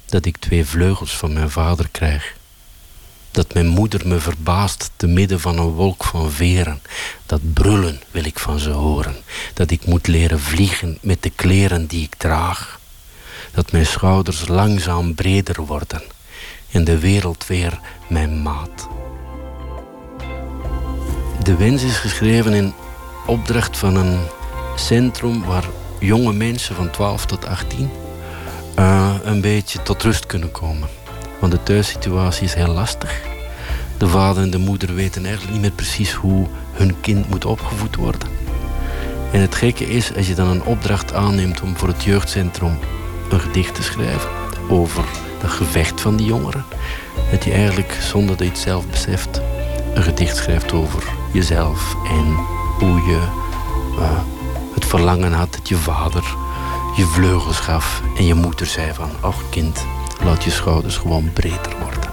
dat 0.05 0.25
ik 0.25 0.37
twee 0.37 0.65
vleugels 0.65 1.17
van 1.17 1.33
mijn 1.33 1.49
vader 1.49 1.87
krijg. 1.91 2.35
Dat 3.31 3.53
mijn 3.53 3.67
moeder 3.67 4.07
me 4.07 4.19
verbaast 4.19 4.91
te 4.95 5.07
midden 5.07 5.39
van 5.39 5.57
een 5.57 5.71
wolk 5.71 6.03
van 6.03 6.31
veren. 6.31 6.81
Dat 7.25 7.53
brullen 7.53 8.01
wil 8.11 8.25
ik 8.25 8.39
van 8.39 8.59
ze 8.59 8.69
horen. 8.69 9.15
Dat 9.53 9.71
ik 9.71 9.85
moet 9.85 10.07
leren 10.07 10.39
vliegen 10.39 10.97
met 11.01 11.23
de 11.23 11.29
kleren 11.29 11.85
die 11.85 12.03
ik 12.03 12.15
draag. 12.15 12.76
Dat 13.57 13.71
mijn 13.71 13.85
schouders 13.85 14.47
langzaam 14.47 15.15
breder 15.15 15.65
worden 15.65 16.01
en 16.71 16.83
de 16.83 16.99
wereld 16.99 17.47
weer 17.47 17.79
mijn 18.07 18.41
maat. 18.41 18.87
De 21.43 21.55
wens 21.55 21.83
is 21.83 21.97
geschreven 21.97 22.53
in 22.53 22.73
opdracht 23.25 23.77
van 23.77 23.95
een 23.95 24.19
centrum 24.75 25.43
waar 25.43 25.63
jonge 25.99 26.33
mensen 26.33 26.75
van 26.75 26.89
12 26.89 27.25
tot 27.25 27.45
18 27.45 27.89
eh, 28.75 29.13
een 29.23 29.41
beetje 29.41 29.83
tot 29.83 30.03
rust 30.03 30.25
kunnen 30.25 30.51
komen. 30.51 30.89
Want 31.39 31.51
de 31.51 31.63
thuissituatie 31.63 32.45
is 32.45 32.53
heel 32.53 32.73
lastig. 32.73 33.21
De 33.97 34.07
vader 34.07 34.43
en 34.43 34.49
de 34.49 34.57
moeder 34.57 34.95
weten 34.95 35.25
eigenlijk 35.25 35.53
niet 35.53 35.61
meer 35.61 35.71
precies 35.71 36.13
hoe 36.13 36.47
hun 36.71 36.99
kind 36.99 37.29
moet 37.29 37.45
opgevoed 37.45 37.95
worden. 37.95 38.29
En 39.31 39.41
het 39.41 39.55
gekke 39.55 39.85
is, 39.89 40.15
als 40.15 40.27
je 40.27 40.35
dan 40.35 40.47
een 40.47 40.63
opdracht 40.63 41.13
aanneemt 41.13 41.61
om 41.61 41.77
voor 41.77 41.87
het 41.87 42.03
jeugdcentrum 42.03 42.79
een 43.29 43.39
gedicht 43.39 43.75
te 43.75 43.83
schrijven 43.83 44.29
over 44.69 45.05
dat 45.41 45.49
gevecht 45.49 46.01
van 46.01 46.15
die 46.15 46.25
jongeren, 46.25 46.65
dat 47.31 47.43
je 47.43 47.51
eigenlijk 47.51 47.97
zonder 48.01 48.37
dat 48.37 48.45
je 48.45 48.51
het 48.51 48.61
zelf 48.61 48.87
beseft 48.87 49.41
een 49.93 50.03
gedicht 50.03 50.37
schrijft 50.37 50.73
over 50.73 51.03
jezelf 51.33 51.95
en 52.07 52.33
hoe 52.79 53.01
je 53.01 53.27
eh, 53.99 54.19
het 54.73 54.85
verlangen 54.85 55.33
had 55.33 55.53
dat 55.53 55.67
je 55.67 55.75
vader 55.75 56.35
je 56.97 57.05
vleugels 57.05 57.59
gaf 57.59 58.01
en 58.15 58.25
je 58.25 58.33
moeder 58.33 58.65
zei 58.65 58.93
van, 58.93 59.09
ach 59.21 59.49
kind, 59.49 59.85
laat 60.23 60.43
je 60.43 60.51
schouders 60.51 60.97
gewoon 60.97 61.33
breder 61.33 61.75
worden. 61.79 62.09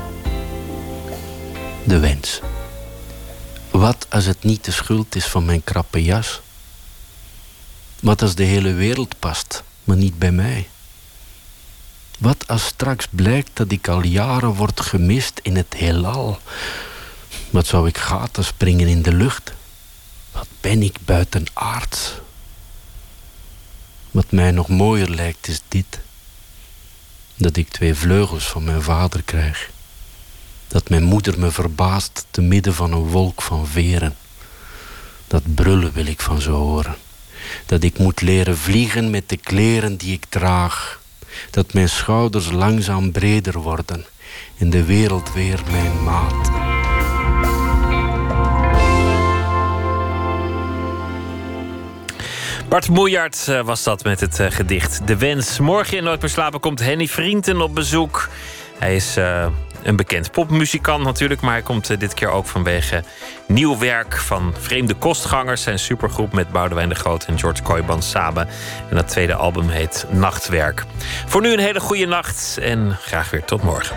De 1.85 1.99
wens. 1.99 2.41
Wat 3.71 4.07
als 4.09 4.25
het 4.25 4.45
niet 4.45 4.65
de 4.65 4.71
schuld 4.71 5.15
is 5.15 5.27
van 5.27 5.45
mijn 5.45 5.65
krappe 5.65 6.03
jas? 6.03 6.41
Wat 8.01 8.23
als 8.23 8.35
de 8.35 8.43
hele 8.45 8.73
wereld 8.73 9.19
past, 9.19 9.63
maar 9.85 9.97
niet 9.97 10.19
bij 10.19 10.33
mij? 10.33 10.69
Wat 12.25 12.45
als 12.47 12.65
straks 12.65 13.07
blijkt 13.11 13.51
dat 13.53 13.73
ik 13.73 13.89
al 13.89 14.03
jaren 14.03 14.55
word 14.55 14.81
gemist 14.81 15.41
in 15.43 15.57
het 15.57 15.75
heelal? 15.75 16.39
Wat 17.51 17.67
zou 17.67 17.89
ik 17.89 17.99
gaten 17.99 18.45
springen 18.45 18.89
in 18.89 19.03
de 19.03 19.13
lucht? 19.13 19.53
Wat 20.33 20.47
ben 20.61 20.83
ik 20.83 20.97
buitenaards? 21.05 22.13
Wat 24.11 24.31
mij 24.31 24.51
nog 24.51 24.69
mooier 24.69 25.09
lijkt 25.09 25.49
is 25.49 25.61
dit: 25.69 26.01
dat 27.37 27.57
ik 27.57 27.69
twee 27.69 27.95
vleugels 27.95 28.45
van 28.49 28.65
mijn 28.65 28.83
vader 28.83 29.23
krijg. 29.23 29.71
Dat 30.69 30.89
mijn 30.89 31.05
moeder 31.05 31.39
me 31.39 31.51
verbaast 31.51 32.27
te 32.31 32.41
midden 32.41 32.75
van 32.75 32.93
een 32.93 33.09
wolk 33.09 33.43
van 33.43 33.67
veren. 33.67 34.17
Dat 35.27 35.55
brullen 35.55 35.93
wil 35.93 36.07
ik 36.07 36.21
van 36.21 36.41
ze 36.41 36.51
horen. 36.51 36.97
Dat 37.67 37.83
ik 37.83 37.99
moet 37.99 38.21
leren 38.21 38.59
vliegen 38.59 39.11
met 39.11 39.29
de 39.29 39.37
kleren 39.37 39.97
die 39.97 40.13
ik 40.13 40.25
draag. 40.29 41.03
Dat 41.51 41.73
mijn 41.73 41.89
schouders 41.89 42.51
langzaam 42.51 43.13
breder 43.13 43.59
worden 43.59 44.05
en 44.59 44.71
de 44.71 44.85
wereld 44.85 45.33
weer 45.33 45.61
mijn 45.71 46.03
maat. 46.03 46.51
Bart 52.69 52.89
Moejaert 52.89 53.49
eh, 53.49 53.61
was 53.61 53.83
dat 53.83 54.05
met 54.05 54.21
het 54.21 54.41
eh, 54.41 54.51
gedicht 54.51 55.07
De 55.07 55.17
Wens. 55.17 55.59
Morgen 55.59 55.97
in 55.97 56.05
Nooit 56.05 56.21
meer 56.21 56.31
slapen 56.31 56.61
komt 56.61 56.81
Henny 56.81 57.07
Vrienden 57.07 57.61
op 57.61 57.75
bezoek. 57.75 58.29
Hij 58.79 58.97
is 58.97 59.17
eh, 59.17 59.47
een 59.85 59.97
bekend 59.97 60.31
popmuzikant 60.31 61.05
natuurlijk, 61.05 61.41
maar 61.41 61.53
hij 61.53 61.63
komt 61.63 61.91
eh, 61.91 61.99
dit 61.99 62.15
keer 62.15 62.29
ook 62.29 62.47
vanwege 62.47 63.03
nieuw 63.47 63.79
werk 63.79 64.17
van 64.17 64.55
Vreemde 64.59 64.95
Kostgangers, 64.95 65.63
zijn 65.63 65.79
supergroep 65.79 66.33
met 66.33 66.53
Boudewijn 66.53 66.89
de 66.89 66.95
Groot 66.95 67.25
en 67.25 67.39
George 67.39 67.63
Koiban 67.63 68.03
samen. 68.03 68.49
En 68.91 68.97
dat 68.97 69.09
tweede 69.09 69.35
album 69.35 69.69
heet 69.69 70.07
Nachtwerk. 70.11 70.85
Voor 71.27 71.41
nu 71.41 71.53
een 71.53 71.59
hele 71.59 71.81
goede 71.81 72.07
nacht 72.07 72.59
en 72.59 72.97
graag 73.01 73.31
weer 73.31 73.45
tot 73.45 73.63
morgen. 73.63 73.97